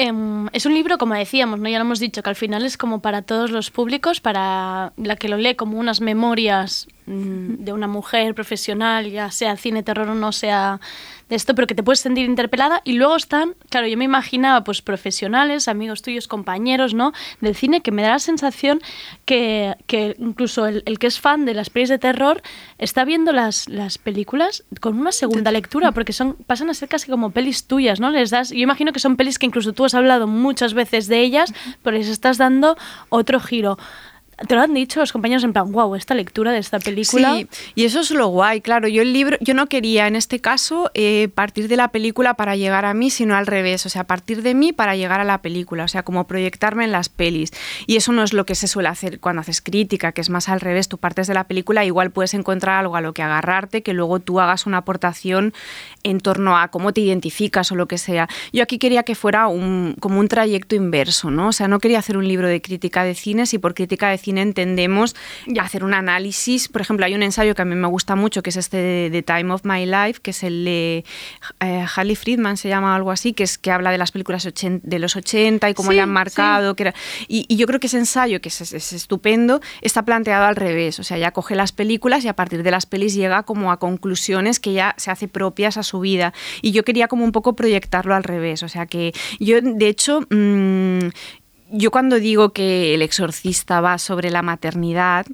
Em, 0.00 0.46
es 0.52 0.64
un 0.64 0.74
libro, 0.74 0.96
como 0.96 1.14
decíamos, 1.14 1.58
¿no? 1.58 1.68
ya 1.68 1.78
lo 1.78 1.84
hemos 1.84 1.98
dicho, 1.98 2.22
que 2.22 2.30
al 2.30 2.36
final 2.36 2.64
es 2.64 2.76
como 2.76 3.00
para 3.00 3.22
todos 3.22 3.50
los 3.50 3.72
públicos, 3.72 4.20
para 4.20 4.92
la 4.96 5.16
que 5.16 5.28
lo 5.28 5.36
lee 5.36 5.56
como 5.56 5.76
unas 5.76 6.00
memorias 6.00 6.86
mm, 7.06 7.64
de 7.64 7.72
una 7.72 7.88
mujer 7.88 8.32
profesional, 8.32 9.10
ya 9.10 9.32
sea 9.32 9.56
cine, 9.56 9.82
terror 9.82 10.08
o 10.08 10.14
no 10.14 10.30
sea 10.30 10.80
de 11.28 11.36
esto, 11.36 11.54
pero 11.54 11.66
que 11.66 11.74
te 11.74 11.82
puedes 11.82 12.00
sentir 12.00 12.26
interpelada. 12.26 12.80
Y 12.84 12.92
luego 12.94 13.16
están, 13.16 13.54
claro, 13.70 13.86
yo 13.86 13.96
me 13.96 14.04
imaginaba 14.04 14.64
pues 14.64 14.82
profesionales, 14.82 15.68
amigos 15.68 16.02
tuyos, 16.02 16.28
compañeros, 16.28 16.94
¿no? 16.94 17.12
Del 17.40 17.54
cine, 17.54 17.80
que 17.80 17.92
me 17.92 18.02
da 18.02 18.10
la 18.10 18.18
sensación 18.18 18.80
que, 19.24 19.76
que 19.86 20.16
incluso 20.18 20.66
el, 20.66 20.98
que 20.98 21.06
es 21.06 21.20
fan 21.20 21.44
de 21.44 21.54
las 21.54 21.70
pelis 21.70 21.88
de 21.88 21.98
terror 21.98 22.42
está 22.78 23.04
viendo 23.04 23.32
las, 23.32 23.68
las 23.68 23.98
películas 23.98 24.64
con 24.80 24.98
una 24.98 25.12
segunda 25.12 25.52
lectura, 25.52 25.92
porque 25.92 26.12
son 26.12 26.34
pasan 26.46 26.70
a 26.70 26.74
ser 26.74 26.88
casi 26.88 27.10
como 27.10 27.30
pelis 27.30 27.66
tuyas, 27.66 28.00
¿no? 28.00 28.10
Les 28.10 28.30
das, 28.30 28.50
yo 28.50 28.58
imagino 28.58 28.92
que 28.92 29.00
son 29.00 29.16
pelis 29.16 29.38
que 29.38 29.46
incluso 29.46 29.72
tú 29.72 29.84
has 29.84 29.94
hablado 29.94 30.26
muchas 30.26 30.74
veces 30.74 31.08
de 31.08 31.20
ellas, 31.20 31.52
pero 31.82 31.96
les 31.96 32.08
estás 32.08 32.38
dando 32.38 32.76
otro 33.08 33.40
giro. 33.40 33.78
Te 34.46 34.54
lo 34.54 34.60
han 34.60 34.72
dicho 34.72 35.00
los 35.00 35.10
compañeros 35.10 35.42
en 35.42 35.52
plan, 35.52 35.72
wow, 35.72 35.96
esta 35.96 36.14
lectura 36.14 36.52
de 36.52 36.58
esta 36.58 36.78
película. 36.78 37.34
Sí, 37.34 37.48
y 37.74 37.84
eso 37.84 38.00
es 38.00 38.10
lo 38.12 38.28
guay, 38.28 38.60
claro. 38.60 38.86
Yo 38.86 39.02
el 39.02 39.12
libro, 39.12 39.36
yo 39.40 39.52
no 39.52 39.66
quería 39.66 40.06
en 40.06 40.14
este 40.14 40.40
caso 40.40 40.92
eh, 40.94 41.28
partir 41.34 41.66
de 41.66 41.76
la 41.76 41.88
película 41.88 42.34
para 42.34 42.54
llegar 42.54 42.84
a 42.84 42.94
mí, 42.94 43.10
sino 43.10 43.34
al 43.34 43.46
revés, 43.46 43.84
o 43.86 43.88
sea, 43.88 44.04
partir 44.04 44.42
de 44.42 44.54
mí 44.54 44.72
para 44.72 44.94
llegar 44.94 45.20
a 45.20 45.24
la 45.24 45.42
película, 45.42 45.84
o 45.84 45.88
sea, 45.88 46.04
como 46.04 46.28
proyectarme 46.28 46.84
en 46.84 46.92
las 46.92 47.08
pelis. 47.08 47.50
Y 47.88 47.96
eso 47.96 48.12
no 48.12 48.22
es 48.22 48.32
lo 48.32 48.46
que 48.46 48.54
se 48.54 48.68
suele 48.68 48.88
hacer 48.88 49.18
cuando 49.18 49.40
haces 49.40 49.60
crítica, 49.60 50.12
que 50.12 50.20
es 50.20 50.30
más 50.30 50.48
al 50.48 50.60
revés, 50.60 50.88
tú 50.88 50.98
partes 50.98 51.26
de 51.26 51.34
la 51.34 51.48
película, 51.48 51.84
igual 51.84 52.12
puedes 52.12 52.32
encontrar 52.34 52.78
algo 52.78 52.94
a 52.94 53.00
lo 53.00 53.14
que 53.14 53.22
agarrarte, 53.22 53.82
que 53.82 53.92
luego 53.92 54.20
tú 54.20 54.38
hagas 54.38 54.66
una 54.66 54.78
aportación 54.78 55.52
en 56.04 56.20
torno 56.20 56.56
a 56.56 56.68
cómo 56.68 56.92
te 56.92 57.00
identificas 57.00 57.72
o 57.72 57.74
lo 57.74 57.88
que 57.88 57.98
sea. 57.98 58.28
Yo 58.52 58.62
aquí 58.62 58.78
quería 58.78 59.02
que 59.02 59.16
fuera 59.16 59.48
un, 59.48 59.96
como 59.98 60.20
un 60.20 60.28
trayecto 60.28 60.76
inverso, 60.76 61.32
¿no? 61.32 61.48
O 61.48 61.52
sea, 61.52 61.66
no 61.66 61.80
quería 61.80 61.98
hacer 61.98 62.16
un 62.16 62.28
libro 62.28 62.46
de 62.46 62.62
crítica 62.62 63.02
de 63.02 63.16
cine, 63.16 63.44
si 63.44 63.58
por 63.58 63.74
crítica 63.74 64.10
de 64.10 64.18
cine 64.18 64.27
entendemos 64.36 65.16
hacer 65.58 65.84
un 65.84 65.94
análisis. 65.94 66.68
Por 66.68 66.82
ejemplo, 66.82 67.06
hay 67.06 67.14
un 67.14 67.22
ensayo 67.22 67.54
que 67.54 67.62
a 67.62 67.64
mí 67.64 67.74
me 67.74 67.86
gusta 67.88 68.16
mucho, 68.16 68.42
que 68.42 68.50
es 68.50 68.56
este 68.56 68.76
de 68.76 69.08
The 69.10 69.22
Time 69.22 69.54
of 69.54 69.62
My 69.64 69.86
Life, 69.86 70.20
que 70.22 70.32
es 70.32 70.42
el 70.42 70.64
de 70.64 71.04
eh, 71.60 71.86
Harley 71.96 72.16
Friedman, 72.16 72.56
se 72.56 72.68
llama 72.68 72.94
algo 72.94 73.10
así, 73.12 73.32
que 73.32 73.44
es 73.44 73.56
que 73.56 73.70
habla 73.70 73.90
de 73.90 73.98
las 73.98 74.12
películas 74.12 74.44
ochen- 74.46 74.80
de 74.82 74.98
los 74.98 75.16
80 75.16 75.70
y 75.70 75.74
cómo 75.74 75.90
Sí, 75.90 75.96
le 75.96 76.02
han 76.02 76.10
marcado. 76.10 76.74
Que 76.76 76.82
era- 76.82 76.94
y, 77.28 77.46
y 77.48 77.56
yo 77.56 77.66
creo 77.66 77.80
que 77.80 77.86
ese 77.86 77.98
ensayo, 77.98 78.40
que 78.40 78.48
es, 78.48 78.60
es- 78.60 78.72
es 78.74 78.92
estupendo, 78.92 79.60
está 79.80 80.04
planteado 80.04 80.44
al 80.46 80.56
revés. 80.56 80.98
O 80.98 81.04
sea, 81.04 81.16
ya 81.16 81.30
coge 81.30 81.54
las 81.54 81.72
películas 81.72 82.24
y 82.24 82.28
a 82.28 82.34
partir 82.34 82.62
de 82.64 82.70
las 82.72 82.84
pelis 82.86 83.14
llega 83.14 83.44
como 83.44 83.70
a 83.70 83.78
conclusiones 83.78 84.58
que 84.60 84.72
ya 84.72 84.94
se 84.98 85.10
hace 85.12 85.28
propias 85.28 85.76
a 85.76 85.82
su 85.84 86.00
vida. 86.00 86.32
Y 86.62 86.72
yo 86.72 86.82
quería 86.84 87.06
como 87.08 87.24
un 87.24 87.32
poco 87.32 87.54
proyectarlo 87.54 88.14
al 88.14 88.24
revés. 88.24 88.62
O 88.62 88.68
sea, 88.68 88.86
que 88.86 89.12
yo, 89.38 89.60
de 89.60 89.88
hecho... 89.88 90.20
mm, 90.30 91.08
yo 91.70 91.90
cuando 91.90 92.18
digo 92.18 92.50
que 92.50 92.94
el 92.94 93.02
exorcista 93.02 93.80
va 93.80 93.98
sobre 93.98 94.30
la 94.30 94.42
maternidad, 94.42 95.26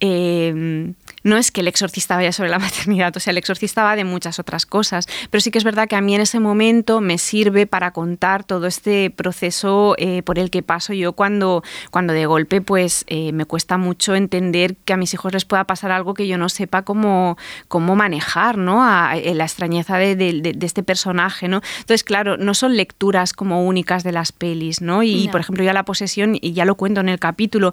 eh, 0.00 0.94
no 1.24 1.36
es 1.36 1.50
que 1.52 1.60
el 1.60 1.68
exorcista 1.68 2.16
vaya 2.16 2.32
sobre 2.32 2.50
la 2.50 2.58
maternidad, 2.60 3.16
o 3.16 3.20
sea, 3.20 3.30
el 3.30 3.38
exorcista 3.38 3.82
va 3.84 3.96
de 3.96 4.04
muchas 4.04 4.38
otras 4.38 4.66
cosas, 4.66 5.06
pero 5.30 5.40
sí 5.40 5.50
que 5.50 5.58
es 5.58 5.64
verdad 5.64 5.88
que 5.88 5.96
a 5.96 6.00
mí 6.00 6.14
en 6.14 6.20
ese 6.20 6.40
momento 6.40 7.00
me 7.00 7.18
sirve 7.18 7.66
para 7.66 7.92
contar 7.92 8.44
todo 8.44 8.66
este 8.66 9.10
proceso 9.10 9.94
eh, 9.98 10.22
por 10.22 10.38
el 10.38 10.50
que 10.50 10.62
paso 10.62 10.92
yo 10.92 11.12
cuando, 11.12 11.62
cuando 11.90 12.12
de 12.12 12.26
golpe 12.26 12.60
pues 12.60 13.04
eh, 13.08 13.32
me 13.32 13.44
cuesta 13.44 13.78
mucho 13.78 14.14
entender 14.14 14.76
que 14.84 14.92
a 14.92 14.96
mis 14.96 15.14
hijos 15.14 15.32
les 15.32 15.44
pueda 15.44 15.64
pasar 15.64 15.90
algo 15.92 16.14
que 16.14 16.26
yo 16.26 16.38
no 16.38 16.48
sepa 16.48 16.82
cómo, 16.82 17.36
cómo 17.68 17.94
manejar, 17.96 18.58
¿no? 18.58 18.82
A, 18.82 19.10
a 19.10 19.16
la 19.16 19.44
extrañeza 19.44 19.96
de, 19.98 20.16
de- 20.16 20.40
de- 20.40 20.52
de 20.52 20.66
este 20.66 20.82
personaje, 20.82 21.48
¿no? 21.48 21.60
Entonces, 21.78 22.04
claro, 22.04 22.36
no 22.36 22.54
son 22.54 22.76
lecturas 22.76 23.32
como 23.32 23.64
únicas 23.66 24.02
de 24.02 24.12
las 24.12 24.32
pelis, 24.32 24.80
¿no? 24.80 25.02
Y, 25.02 25.28
por 25.28 25.40
ejemplo, 25.40 25.62
ya 25.64 25.72
la 25.72 25.84
posesión, 25.84 26.36
y 26.40 26.52
ya 26.52 26.64
lo 26.64 26.74
cuento 26.74 27.00
en 27.00 27.08
el 27.08 27.18
capítulo, 27.18 27.72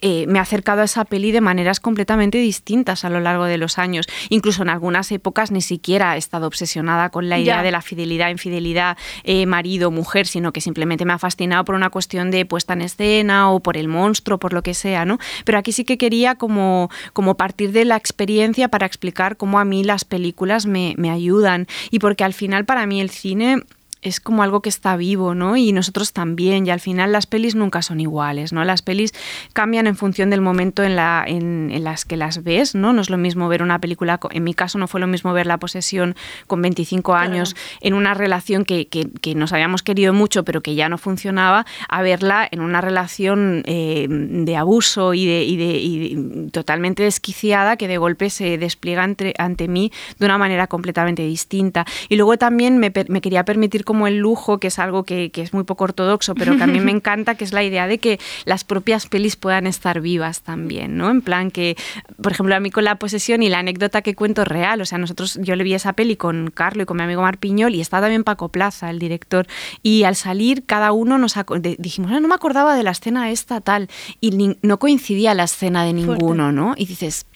eh, 0.00 0.26
me 0.28 0.38
he 0.38 0.42
acercado 0.42 0.82
a 0.82 0.84
esa 0.84 1.04
peli 1.04 1.32
de 1.32 1.40
maneras 1.40 1.80
completamente 1.80 2.38
distintas 2.38 2.83
a 2.84 3.10
lo 3.10 3.20
largo 3.20 3.44
de 3.44 3.58
los 3.58 3.78
años. 3.78 4.06
Incluso 4.28 4.62
en 4.62 4.68
algunas 4.68 5.10
épocas 5.12 5.50
ni 5.50 5.60
siquiera 5.60 6.14
he 6.14 6.18
estado 6.18 6.46
obsesionada 6.46 7.10
con 7.10 7.28
la 7.28 7.38
idea 7.38 7.56
Ya. 7.56 7.62
de 7.62 7.70
la 7.70 7.82
fidelidad, 7.82 8.30
infidelidad, 8.30 8.96
eh, 9.24 9.46
marido, 9.46 9.90
mujer, 9.90 10.26
sino 10.26 10.52
que 10.52 10.60
simplemente 10.60 11.04
me 11.04 11.12
ha 11.12 11.18
fascinado 11.18 11.64
por 11.64 11.74
una 11.74 11.90
cuestión 11.90 12.30
de 12.30 12.44
puesta 12.44 12.72
en 12.74 12.82
escena 12.82 13.50
o 13.50 13.60
por 13.60 13.76
el 13.76 13.88
monstruo, 13.88 14.38
por 14.38 14.52
lo 14.52 14.62
que 14.62 14.74
sea, 14.74 15.04
¿no? 15.04 15.18
Pero 15.44 15.58
aquí 15.58 15.72
sí 15.72 15.84
que 15.84 15.98
quería 15.98 16.34
como, 16.34 16.90
como 17.12 17.36
partir 17.36 17.72
de 17.72 17.84
la 17.84 17.96
experiencia 17.96 18.68
para 18.68 18.86
explicar 18.86 19.36
cómo 19.36 19.58
a 19.58 19.64
mí 19.64 19.84
las 19.84 20.04
películas 20.04 20.66
me, 20.66 20.94
me 20.98 21.10
ayudan 21.10 21.66
y 21.90 21.98
porque 21.98 22.24
al 22.24 22.34
final 22.34 22.64
para 22.64 22.86
mí 22.86 23.00
el 23.00 23.10
cine 23.10 23.62
es 24.04 24.20
como 24.20 24.42
algo 24.44 24.62
que 24.62 24.68
está 24.68 24.96
vivo, 24.96 25.34
¿no? 25.34 25.56
Y 25.56 25.72
nosotros 25.72 26.12
también, 26.12 26.66
y 26.66 26.70
al 26.70 26.78
final 26.80 27.10
las 27.10 27.26
pelis 27.26 27.54
nunca 27.56 27.82
son 27.82 27.98
iguales, 28.00 28.52
¿no? 28.52 28.62
Las 28.64 28.82
pelis 28.82 29.12
cambian 29.52 29.86
en 29.88 29.96
función 29.96 30.30
del 30.30 30.40
momento 30.40 30.84
en, 30.84 30.94
la, 30.94 31.24
en, 31.26 31.70
en 31.72 31.82
las 31.82 32.04
que 32.04 32.16
las 32.16 32.44
ves, 32.44 32.74
¿no? 32.76 32.92
No 32.92 33.00
es 33.00 33.10
lo 33.10 33.16
mismo 33.18 33.48
ver 33.48 33.62
una 33.62 33.80
película, 33.80 34.20
en 34.30 34.44
mi 34.44 34.54
caso 34.54 34.78
no 34.78 34.86
fue 34.86 35.00
lo 35.00 35.06
mismo 35.08 35.32
ver 35.32 35.46
La 35.46 35.58
posesión 35.58 36.14
con 36.46 36.62
25 36.62 37.14
años 37.14 37.56
en 37.80 37.94
una 37.94 38.14
relación 38.14 38.64
que, 38.64 38.86
que- 38.86 39.08
que 39.20 39.34
nos 39.34 39.52
habíamos 39.52 39.82
querido 39.82 40.12
mucho 40.12 40.44
pero 40.44 40.60
que 40.60 40.74
ya 40.74 40.88
no 40.88 40.98
funcionaba, 40.98 41.66
a 41.88 42.02
verla 42.02 42.46
en 42.50 42.60
una 42.60 42.80
relación 42.80 43.62
eh, 43.66 44.06
de 44.08 44.56
abuso 44.56 45.14
y, 45.14 45.26
de, 45.26 45.44
y 45.44 45.56
de- 45.56 45.78
y 45.78 46.14
de- 46.14 46.50
totalmente 46.50 47.02
desquiciada 47.02 47.76
que 47.76 47.88
de 47.88 47.96
golpe 47.98 48.30
se 48.30 48.58
despliega 48.58 49.02
entre- 49.04 49.34
ante 49.38 49.66
mí 49.68 49.90
de 50.18 50.26
una 50.26 50.38
manera 50.38 50.66
completamente 50.66 51.22
distinta. 51.22 51.86
Y 52.08 52.16
luego 52.16 52.36
también 52.36 52.78
me, 52.78 52.92
me 53.08 53.20
quería 53.20 53.44
permitir 53.44 53.84
como 53.94 54.08
el 54.08 54.18
lujo, 54.18 54.58
que 54.58 54.66
es 54.66 54.80
algo 54.80 55.04
que, 55.04 55.30
que 55.30 55.40
es 55.40 55.52
muy 55.52 55.62
poco 55.62 55.84
ortodoxo, 55.84 56.34
pero 56.34 56.56
que 56.56 56.64
a 56.64 56.66
mí 56.66 56.80
me 56.80 56.90
encanta, 56.98 57.36
que 57.36 57.44
es 57.44 57.52
la 57.52 57.62
idea 57.62 57.86
de 57.86 57.98
que 57.98 58.18
las 58.44 58.64
propias 58.64 59.06
pelis 59.06 59.36
puedan 59.36 59.68
estar 59.68 60.00
vivas 60.00 60.40
también, 60.40 60.96
¿no? 60.96 61.10
En 61.12 61.22
plan 61.22 61.52
que, 61.52 61.76
por 62.20 62.32
ejemplo, 62.32 62.56
a 62.56 62.58
mí 62.58 62.72
con 62.72 62.82
la 62.82 62.96
posesión 62.96 63.44
y 63.44 63.48
la 63.48 63.60
anécdota 63.60 64.02
que 64.02 64.16
cuento 64.16 64.42
es 64.42 64.48
real, 64.48 64.80
o 64.80 64.84
sea, 64.84 64.98
nosotros, 64.98 65.38
yo 65.40 65.54
le 65.54 65.62
vi 65.62 65.74
esa 65.74 65.92
peli 65.92 66.16
con 66.16 66.50
Carlo 66.50 66.82
y 66.82 66.86
con 66.86 66.96
mi 66.96 67.04
amigo 67.04 67.22
Mar 67.22 67.38
Piñol 67.38 67.72
y 67.76 67.80
está 67.80 68.00
también 68.00 68.24
Paco 68.24 68.48
Plaza, 68.48 68.90
el 68.90 68.98
director, 68.98 69.46
y 69.84 70.02
al 70.02 70.16
salir 70.16 70.66
cada 70.66 70.90
uno 70.90 71.16
nos 71.16 71.36
dijimos, 71.78 72.10
"Ah, 72.10 72.18
no 72.18 72.26
me 72.26 72.34
acordaba 72.34 72.74
de 72.74 72.82
la 72.82 72.90
escena 72.90 73.30
esta 73.30 73.60
tal, 73.60 73.88
y 74.20 74.56
no 74.60 74.78
coincidía 74.80 75.34
la 75.34 75.44
escena 75.44 75.84
de 75.84 75.92
ninguno, 75.92 76.50
¿no? 76.50 76.74
Y 76.76 76.86
dices, 76.86 77.26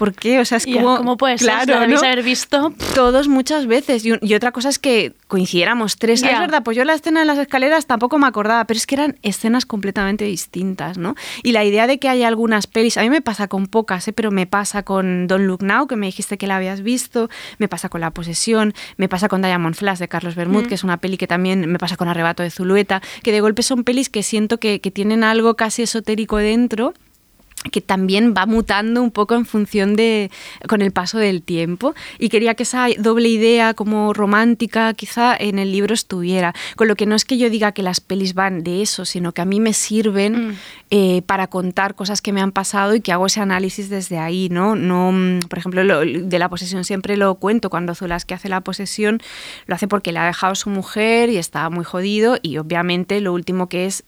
¿por 0.00 0.14
qué? 0.14 0.40
O 0.40 0.46
sea, 0.46 0.56
es 0.56 0.64
como... 0.64 0.96
¿cómo 0.96 1.18
puede 1.18 1.36
ser? 1.36 1.48
claro, 1.48 1.74
La 1.74 1.80
debéis 1.80 2.00
¿no? 2.00 2.06
haber 2.06 2.22
visto. 2.22 2.72
Todos 2.94 3.28
muchas 3.28 3.66
veces. 3.66 4.02
Y, 4.06 4.34
otra 4.34 4.50
cosa 4.50 4.70
es 4.70 4.78
que 4.78 5.12
coincidiéramos 5.28 5.98
tres. 5.98 6.22
Ya. 6.22 6.30
Es 6.30 6.40
verdad, 6.40 6.62
pues 6.62 6.74
yo 6.74 6.84
la 6.84 6.94
escena 6.94 7.20
de 7.20 7.26
las 7.26 7.36
escaleras 7.36 7.84
tampoco 7.84 8.16
me 8.16 8.26
acordaba, 8.26 8.64
pero 8.64 8.78
es 8.78 8.86
que 8.86 8.94
eran 8.94 9.18
escenas 9.20 9.66
completamente 9.66 10.24
distintas, 10.24 10.96
¿no? 10.96 11.16
Y 11.42 11.52
la 11.52 11.66
idea 11.66 11.86
de 11.86 11.98
que 11.98 12.08
hay 12.08 12.22
algunas 12.22 12.66
pelis, 12.66 12.96
a 12.96 13.02
mí 13.02 13.10
me 13.10 13.20
pasa 13.20 13.46
con 13.46 13.66
pocas, 13.66 14.08
¿eh? 14.08 14.14
pero 14.14 14.30
me 14.30 14.46
pasa 14.46 14.84
con 14.84 15.26
Don't 15.26 15.44
Look 15.44 15.62
Now, 15.62 15.86
que 15.86 15.96
me 15.96 16.06
dijiste 16.06 16.38
que 16.38 16.46
la 16.46 16.56
habías 16.56 16.80
visto, 16.80 17.28
me 17.58 17.68
pasa 17.68 17.90
con 17.90 18.00
La 18.00 18.10
Posesión, 18.10 18.72
me 18.96 19.06
pasa 19.06 19.28
con 19.28 19.42
Diamond 19.42 19.74
Flash 19.74 19.98
de 19.98 20.08
Carlos 20.08 20.34
Bermud, 20.34 20.64
Mm. 20.64 20.68
que 20.68 20.74
es 20.76 20.82
una 20.82 20.96
peli 20.96 21.18
que 21.18 21.26
también 21.26 21.70
me 21.70 21.78
pasa 21.78 21.98
con 21.98 22.08
Arrebato 22.08 22.42
de 22.42 22.50
Zulueta, 22.50 23.02
que 23.22 23.32
de 23.32 23.42
golpe 23.42 23.62
son 23.62 23.84
pelis 23.84 24.08
que 24.08 24.22
siento 24.22 24.56
que, 24.58 24.80
que 24.80 24.90
tienen 24.90 25.24
algo 25.24 25.56
casi 25.56 25.82
esotérico 25.82 26.38
dentro 26.38 26.94
que 27.72 27.82
también 27.82 28.32
va 28.34 28.46
mutando 28.46 29.02
un 29.02 29.10
poco 29.10 29.34
en 29.34 29.44
función 29.44 29.94
de 29.94 30.30
con 30.66 30.80
el 30.80 30.92
paso 30.92 31.18
del 31.18 31.42
tiempo. 31.42 31.94
Y 32.18 32.30
quería 32.30 32.54
que 32.54 32.62
esa 32.62 32.86
doble 32.98 33.28
idea 33.28 33.74
como 33.74 34.14
romántica 34.14 34.94
quizá 34.94 35.36
en 35.38 35.58
el 35.58 35.70
libro 35.70 35.92
estuviera. 35.92 36.54
Con 36.76 36.88
lo 36.88 36.96
que 36.96 37.04
no 37.04 37.14
es 37.14 37.26
que 37.26 37.36
yo 37.36 37.50
diga 37.50 37.72
que 37.72 37.82
las 37.82 38.00
pelis 38.00 38.32
van 38.34 38.62
de 38.62 38.80
eso 38.82 39.04
sino 39.04 39.32
que 39.32 39.42
a 39.42 39.44
mí 39.44 39.60
me 39.60 39.74
sirven 39.74 40.56
eh, 40.90 41.22
para 41.26 41.48
contar 41.48 41.94
cosas 41.94 42.22
que 42.22 42.32
me 42.32 42.40
han 42.40 42.50
pasado 42.52 42.94
y 42.94 43.00
que 43.02 43.12
hago 43.12 43.26
ese 43.26 43.40
análisis 43.40 43.90
desde 43.90 44.18
ahí 44.18 44.48
no 44.50 44.74
no 44.74 45.12
mm, 45.12 45.40
por 45.48 45.58
ejemplo 45.58 45.84
lo- 45.84 46.00
de 46.00 46.38
la 46.38 46.48
posesión 46.48 46.84
siempre 46.84 47.16
lo 47.18 47.34
cuento. 47.34 47.68
Cuando 47.68 47.94
Zulas 47.94 48.24
que 48.24 48.32
hace 48.34 48.48
la 48.48 48.62
posesión 48.62 49.20
lo 49.66 49.74
hace 49.74 49.86
porque 49.86 50.12
le 50.12 50.18
ha 50.18 50.24
dejado 50.26 50.54
su 50.54 50.70
mujer 50.70 51.28
y 51.28 51.36
está 51.36 51.68
muy 51.68 51.84
jodido 51.84 52.38
y 52.40 52.56
obviamente 52.56 53.20
lo 53.20 53.34
último 53.34 53.68
que 53.68 53.84
es 53.86 54.04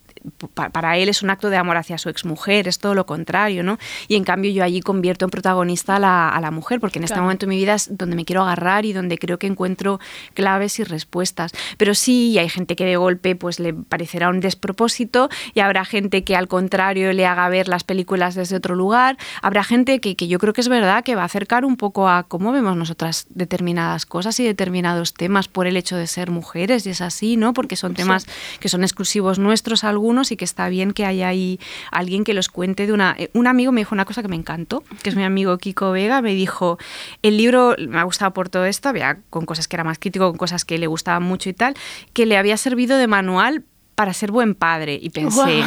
para 0.72 0.96
él 0.96 1.08
es 1.08 1.22
un 1.22 1.30
acto 1.30 1.50
de 1.50 1.56
amor 1.56 1.76
hacia 1.76 1.98
su 1.98 2.08
exmujer, 2.08 2.68
es 2.68 2.78
todo 2.78 2.94
lo 2.94 3.06
contrario, 3.06 3.62
¿no? 3.62 3.78
Y 4.08 4.16
en 4.16 4.24
cambio 4.24 4.50
yo 4.52 4.64
allí 4.64 4.80
convierto 4.80 5.24
en 5.24 5.30
protagonista 5.30 5.96
a 5.96 5.98
la, 5.98 6.28
a 6.28 6.40
la 6.40 6.50
mujer, 6.50 6.80
porque 6.80 6.98
en 6.98 7.04
este 7.04 7.12
Claro. 7.14 7.24
momento 7.24 7.46
de 7.46 7.50
mi 7.50 7.56
vida 7.56 7.74
es 7.74 7.96
donde 7.96 8.16
me 8.16 8.24
quiero 8.24 8.42
agarrar 8.42 8.84
y 8.86 8.92
donde 8.92 9.18
creo 9.18 9.38
que 9.38 9.46
encuentro 9.46 10.00
claves 10.34 10.78
y 10.78 10.84
respuestas. 10.84 11.52
Pero 11.76 11.94
sí, 11.94 12.38
hay 12.38 12.48
gente 12.48 12.74
que 12.76 12.84
de 12.84 12.96
golpe 12.96 13.36
pues 13.36 13.60
le 13.60 13.74
parecerá 13.74 14.30
un 14.30 14.40
despropósito 14.40 15.28
y 15.54 15.60
habrá 15.60 15.84
gente 15.84 16.24
que 16.24 16.36
al 16.36 16.48
contrario 16.48 17.12
le 17.12 17.26
haga 17.26 17.48
ver 17.48 17.68
las 17.68 17.84
películas 17.84 18.34
desde 18.34 18.56
otro 18.56 18.74
lugar. 18.74 19.16
Habrá 19.42 19.64
gente 19.64 20.00
que, 20.00 20.16
que 20.16 20.28
yo 20.28 20.38
creo 20.38 20.52
que 20.52 20.60
es 20.62 20.68
verdad 20.68 21.04
que 21.04 21.14
va 21.14 21.22
a 21.22 21.26
acercar 21.26 21.64
un 21.64 21.76
poco 21.76 22.08
a 22.08 22.22
cómo 22.22 22.52
vemos 22.52 22.76
nosotras 22.76 23.26
determinadas 23.30 24.06
cosas 24.06 24.38
y 24.40 24.44
determinados 24.44 25.12
temas 25.14 25.48
por 25.48 25.66
el 25.66 25.76
hecho 25.76 25.96
de 25.96 26.06
ser 26.06 26.30
mujeres 26.30 26.86
y 26.86 26.90
es 26.90 27.00
así, 27.00 27.36
¿no? 27.36 27.52
Porque 27.52 27.76
son 27.76 27.94
temas 27.94 28.26
que 28.60 28.68
son 28.68 28.82
exclusivos 28.84 29.38
nuestros 29.38 29.84
algunos 29.84 30.11
y 30.30 30.36
que 30.36 30.44
está 30.44 30.68
bien 30.68 30.92
que 30.92 31.06
haya 31.06 31.28
ahí 31.28 31.58
alguien 31.90 32.24
que 32.24 32.34
los 32.34 32.48
cuente 32.48 32.86
de 32.86 32.92
una... 32.92 33.14
eh, 33.18 33.30
Un 33.32 33.46
amigo 33.46 33.72
me 33.72 33.80
dijo 33.80 33.94
una 33.94 34.04
cosa 34.04 34.22
que 34.22 34.28
me 34.28 34.36
encantó, 34.36 34.84
que 35.02 35.08
es 35.10 35.16
mi 35.16 35.24
amigo 35.24 35.56
Kiko 35.58 35.90
Vega, 35.92 36.20
me 36.20 36.34
dijo, 36.34 36.78
el 37.22 37.36
libro 37.38 37.74
me 37.78 37.98
ha 37.98 38.02
gustado 38.02 38.32
por 38.32 38.48
todo 38.50 38.66
esto, 38.66 38.88
había 38.90 39.18
con 39.30 39.46
cosas 39.46 39.68
que 39.68 39.76
era 39.76 39.84
más 39.84 39.98
crítico, 39.98 40.28
con 40.28 40.36
cosas 40.36 40.64
que 40.64 40.76
le 40.78 40.86
gustaban 40.86 41.22
mucho 41.22 41.48
y 41.48 41.54
tal, 41.54 41.74
que 42.12 42.26
le 42.26 42.36
había 42.36 42.56
servido 42.56 42.98
de 42.98 43.06
manual 43.06 43.64
para 43.94 44.12
ser 44.12 44.30
buen 44.30 44.54
padre 44.54 44.98
y 45.00 45.10
pensé... 45.10 45.64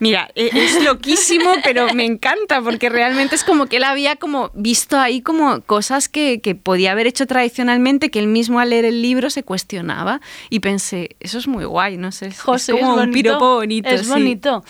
Mira, 0.00 0.30
e- 0.34 0.50
es 0.52 0.82
loquísimo, 0.84 1.52
pero 1.62 1.92
me 1.94 2.04
encanta 2.04 2.60
porque 2.60 2.88
realmente 2.88 3.34
es 3.34 3.44
como 3.44 3.66
que 3.66 3.76
él 3.76 3.84
había 3.84 4.16
como 4.16 4.50
visto 4.54 4.98
ahí 4.98 5.20
como 5.20 5.60
cosas 5.62 6.08
que, 6.08 6.40
que 6.40 6.54
podía 6.54 6.92
haber 6.92 7.06
hecho 7.06 7.26
tradicionalmente, 7.26 8.10
que 8.10 8.18
él 8.18 8.26
mismo 8.26 8.60
al 8.60 8.70
leer 8.70 8.84
el 8.84 9.02
libro 9.02 9.30
se 9.30 9.42
cuestionaba 9.42 10.20
y 10.50 10.60
pensé, 10.60 11.16
eso 11.20 11.38
es 11.38 11.46
muy 11.48 11.64
guay, 11.64 11.96
no 11.96 12.12
sé, 12.12 12.26
es, 12.26 12.34
es 12.34 12.40
José, 12.40 12.72
como 12.72 12.84
es 12.84 12.88
un 12.90 12.96
bonito. 12.96 13.12
piropo 13.14 13.54
bonito. 13.56 13.88
Es 13.88 14.02
sí. 14.02 14.08
bonito. 14.08 14.64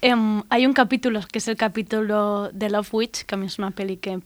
Em, 0.00 0.42
hay 0.50 0.66
un 0.66 0.72
capítulo 0.72 1.20
que 1.30 1.38
es 1.38 1.48
el 1.48 1.56
capítulo 1.56 2.50
de 2.52 2.70
Love 2.70 2.92
Witch, 2.94 3.24
que 3.24 3.34
a 3.34 3.38
mí 3.38 3.46
es 3.46 3.58
una 3.58 3.70
peli 3.70 3.96
que 3.96 4.18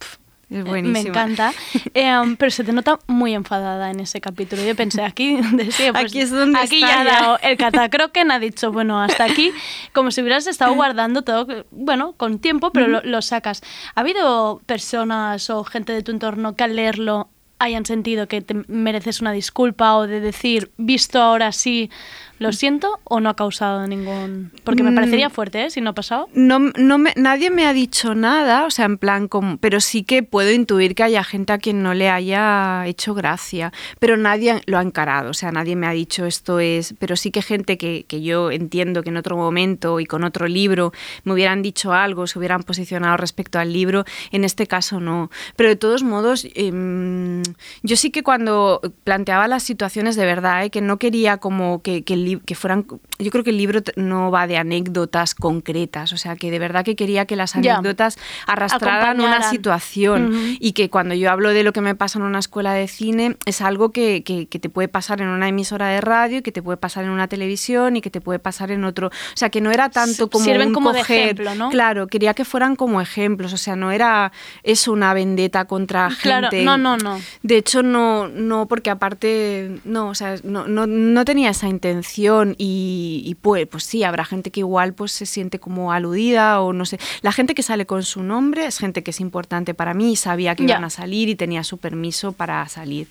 Es 0.50 0.64
eh, 0.66 0.82
me 0.82 1.00
encanta. 1.00 1.52
Em, 1.92 2.36
pero 2.36 2.50
se 2.50 2.64
te 2.64 2.72
nota 2.72 2.98
muy 3.06 3.34
enfadada 3.34 3.90
en 3.90 4.00
ese 4.00 4.20
capítulo. 4.20 4.62
Yo 4.64 4.74
pensé, 4.74 5.02
aquí, 5.02 5.36
de- 5.52 5.70
sí, 5.70 5.84
pues, 5.92 6.04
Aquí 6.04 6.20
es 6.20 6.30
donde 6.30 6.58
aquí 6.58 6.82
está 6.82 6.88
ya 6.88 7.00
ha 7.00 7.04
dado 7.04 7.38
el 7.42 7.56
catacroquen, 7.58 8.30
ha 8.32 8.38
dicho, 8.38 8.72
bueno, 8.72 9.00
hasta 9.00 9.24
aquí, 9.24 9.52
como 9.92 10.10
si 10.10 10.22
hubieras 10.22 10.46
estado 10.46 10.74
guardando 10.74 11.22
todo, 11.22 11.46
bueno, 11.70 12.12
con 12.16 12.38
tiempo, 12.38 12.72
pero 12.72 12.88
lo, 12.88 13.02
lo 13.02 13.20
sacas. 13.22 13.62
¿Ha 13.94 14.00
habido 14.00 14.60
personas 14.66 15.50
o 15.50 15.64
gente 15.64 15.92
de 15.92 16.02
tu 16.02 16.12
entorno 16.12 16.56
que 16.56 16.64
al 16.64 16.76
leerlo 16.76 17.28
hayan 17.60 17.84
sentido 17.84 18.28
que 18.28 18.40
te 18.40 18.54
mereces 18.68 19.20
una 19.20 19.32
disculpa 19.32 19.96
o 19.96 20.06
de 20.06 20.20
decir, 20.20 20.70
visto 20.76 21.20
ahora 21.20 21.50
sí, 21.52 21.90
lo 22.38 22.52
siento, 22.52 23.00
o 23.04 23.20
no 23.20 23.28
ha 23.30 23.34
causado 23.36 23.86
ningún... 23.86 24.52
Porque 24.64 24.82
me 24.82 24.90
Mm. 24.90 24.94
parecería 24.94 25.30
fuerte, 25.30 25.64
¿eh? 25.64 25.70
Si 25.70 25.80
no 25.80 25.90
ha 25.90 25.94
pasado. 25.94 26.28
No, 26.34 26.58
no 26.58 26.98
me- 26.98 27.12
nadie 27.16 27.50
me 27.50 27.66
ha 27.66 27.72
dicho 27.72 28.14
nada, 28.14 28.64
o 28.64 28.70
sea, 28.70 28.84
en 28.86 28.98
plan, 28.98 29.28
como, 29.28 29.56
pero 29.58 29.80
sí 29.80 30.02
que 30.04 30.22
puedo 30.22 30.50
intuir 30.52 30.94
que 30.94 31.02
haya 31.02 31.24
gente 31.24 31.52
a 31.52 31.58
quien 31.58 31.82
no 31.82 31.94
le 31.94 32.10
haya 32.10 32.86
hecho 32.86 33.14
gracia, 33.14 33.72
pero 33.98 34.16
nadie 34.16 34.62
lo 34.66 34.78
ha 34.78 34.82
encarado, 34.82 35.30
o 35.30 35.34
sea, 35.34 35.50
nadie 35.52 35.74
me 35.76 35.86
ha 35.86 35.92
dicho 35.92 36.26
esto 36.26 36.60
es, 36.60 36.94
pero 36.98 37.16
sí 37.16 37.30
que 37.30 37.42
gente 37.42 37.76
que, 37.78 38.04
que 38.06 38.22
yo 38.22 38.50
entiendo 38.50 39.02
que 39.02 39.08
en 39.10 39.16
otro 39.16 39.36
momento 39.36 40.00
y 40.00 40.06
con 40.06 40.24
otro 40.24 40.46
libro 40.48 40.92
me 41.24 41.32
hubieran 41.32 41.62
dicho 41.62 41.92
algo, 41.92 42.26
se 42.26 42.38
hubieran 42.38 42.62
posicionado 42.62 43.16
respecto 43.16 43.58
al 43.58 43.72
libro, 43.72 44.04
en 44.32 44.44
este 44.44 44.66
caso 44.66 45.00
no. 45.00 45.30
Pero 45.56 45.68
de 45.70 45.76
todos 45.76 46.02
modos, 46.02 46.46
em, 46.54 47.42
yo 47.82 47.96
sí 47.96 48.10
que 48.10 48.22
cuando 48.22 48.80
planteaba 49.04 49.48
las 49.48 49.62
situaciones 49.62 50.16
de 50.16 50.24
verdad, 50.24 50.64
¿eh? 50.64 50.70
que 50.70 50.80
no 50.80 50.98
quería 50.98 51.38
como 51.38 51.82
que, 51.82 52.02
que, 52.04 52.14
el 52.14 52.24
que 52.36 52.54
fueran, 52.54 52.86
yo 53.18 53.30
creo 53.30 53.42
que 53.44 53.50
el 53.50 53.56
libro 53.58 53.80
no 53.96 54.30
va 54.30 54.46
de 54.46 54.56
anécdotas 54.58 55.34
concretas, 55.34 56.12
o 56.12 56.16
sea, 56.16 56.36
que 56.36 56.50
de 56.50 56.58
verdad 56.58 56.84
que 56.84 56.96
quería 56.96 57.26
que 57.26 57.36
las 57.36 57.54
anécdotas 57.76 58.18
arrastraran 58.46 59.20
una 59.20 59.38
situación 59.50 60.30
y 60.60 60.72
que 60.72 60.90
cuando 60.90 61.14
yo 61.14 61.30
hablo 61.30 61.50
de 61.50 61.62
lo 61.62 61.72
que 61.72 61.80
me 61.80 61.94
pasa 61.94 62.18
en 62.18 62.24
una 62.24 62.38
escuela 62.38 62.72
de 62.72 62.88
cine 62.88 63.36
es 63.46 63.60
algo 63.60 63.90
que, 63.90 64.22
que- 64.24 64.46
que 64.46 64.58
te 64.58 64.68
puede 64.68 64.88
pasar 64.88 65.20
en 65.20 65.28
una 65.28 65.48
emisora 65.48 65.88
de 65.88 66.00
radio 66.00 66.38
y 66.38 66.42
que 66.42 66.52
te 66.52 66.62
puede 66.62 66.76
pasar 66.76 67.04
en 67.04 67.10
una 67.10 67.28
televisión 67.28 67.96
y 67.96 68.00
que 68.00 68.10
te 68.10 68.20
puede 68.20 68.38
pasar 68.38 68.70
en 68.70 68.84
otro, 68.84 69.08
o 69.08 69.10
sea, 69.36 69.50
que 69.50 69.60
no 69.60 69.70
era 69.70 69.90
tanto 69.90 70.28
como 70.30 70.44
sirven 70.44 70.68
un 70.68 70.74
como 70.74 70.92
de 70.92 71.00
ejemplo, 71.00 71.54
¿no? 71.54 71.70
Claro, 71.70 72.06
quería 72.06 72.34
que 72.34 72.44
fueran 72.44 72.76
como 72.76 73.00
ejemplos, 73.00 73.52
o 73.52 73.56
sea, 73.56 73.76
no 73.76 73.90
era 73.92 74.32
eso 74.62 74.92
una 74.92 75.14
vendetta 75.14 75.64
contra 75.66 76.10
Claro, 76.22 76.48
gente. 76.50 76.64
no, 76.64 76.78
no, 76.78 76.96
no. 76.96 77.20
De 77.42 77.56
hecho, 77.56 77.82
no, 77.82 78.28
no 78.28 78.66
porque 78.66 78.90
aparte, 78.90 79.80
no, 79.84 80.08
o 80.08 80.14
sea, 80.14 80.36
no, 80.44 80.66
no, 80.66 80.86
no 80.86 81.24
tenía 81.24 81.50
esa 81.50 81.68
intención 81.68 81.98
y, 82.18 83.22
y 83.24 83.34
pues, 83.36 83.66
pues 83.66 83.84
sí, 83.84 84.02
habrá 84.02 84.24
gente 84.24 84.50
que 84.50 84.60
igual 84.60 84.92
pues 84.94 85.12
se 85.12 85.26
siente 85.26 85.58
como 85.58 85.92
aludida 85.92 86.60
o 86.60 86.72
no 86.72 86.84
sé. 86.84 86.98
La 87.22 87.32
gente 87.32 87.54
que 87.54 87.62
sale 87.62 87.86
con 87.86 88.02
su 88.02 88.22
nombre 88.22 88.66
es 88.66 88.78
gente 88.78 89.02
que 89.02 89.10
es 89.12 89.20
importante 89.20 89.74
para 89.74 89.94
mí 89.94 90.12
y 90.12 90.16
sabía 90.16 90.54
que 90.54 90.64
iban 90.64 90.84
a 90.84 90.90
salir 90.90 91.28
y 91.28 91.34
tenía 91.36 91.64
su 91.64 91.78
permiso 91.78 92.32
para 92.32 92.66
salir. 92.68 93.08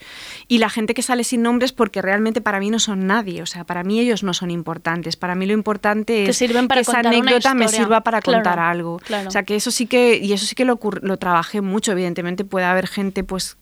Y 0.47 0.57
la 0.57 0.69
gente 0.69 0.93
que 0.93 1.01
sale 1.01 1.23
sin 1.23 1.41
nombres 1.41 1.71
porque 1.71 2.01
realmente 2.01 2.41
para 2.41 2.59
mí 2.59 2.69
no 2.69 2.79
son 2.79 3.07
nadie, 3.07 3.41
o 3.41 3.45
sea, 3.45 3.63
para 3.63 3.83
mí 3.83 3.99
ellos 3.99 4.23
no 4.23 4.33
son 4.33 4.51
importantes. 4.51 5.15
Para 5.15 5.35
mí 5.35 5.45
lo 5.45 5.53
importante 5.53 6.23
Te 6.25 6.29
es 6.29 6.37
sirven 6.37 6.67
para 6.67 6.79
que 6.79 6.89
esa 6.89 6.99
anécdota 6.99 7.53
me 7.53 7.67
sirva 7.67 8.01
para 8.01 8.21
Claro, 8.21 8.39
contar 8.39 8.59
algo. 8.59 8.97
claro. 8.99 9.27
O 9.29 9.31
sea, 9.31 9.43
que 9.43 9.55
eso 9.55 9.71
sí 9.71 9.85
que, 9.85 10.17
y 10.17 10.33
eso 10.33 10.45
sí 10.45 10.55
que 10.55 10.65
lo, 10.65 10.79
lo 11.01 11.17
trabajé 11.17 11.61
mucho, 11.61 11.91
evidentemente 11.91 12.43
puede 12.43 12.65
haber 12.65 12.87
gente, 12.87 13.23
pues, 13.23 13.57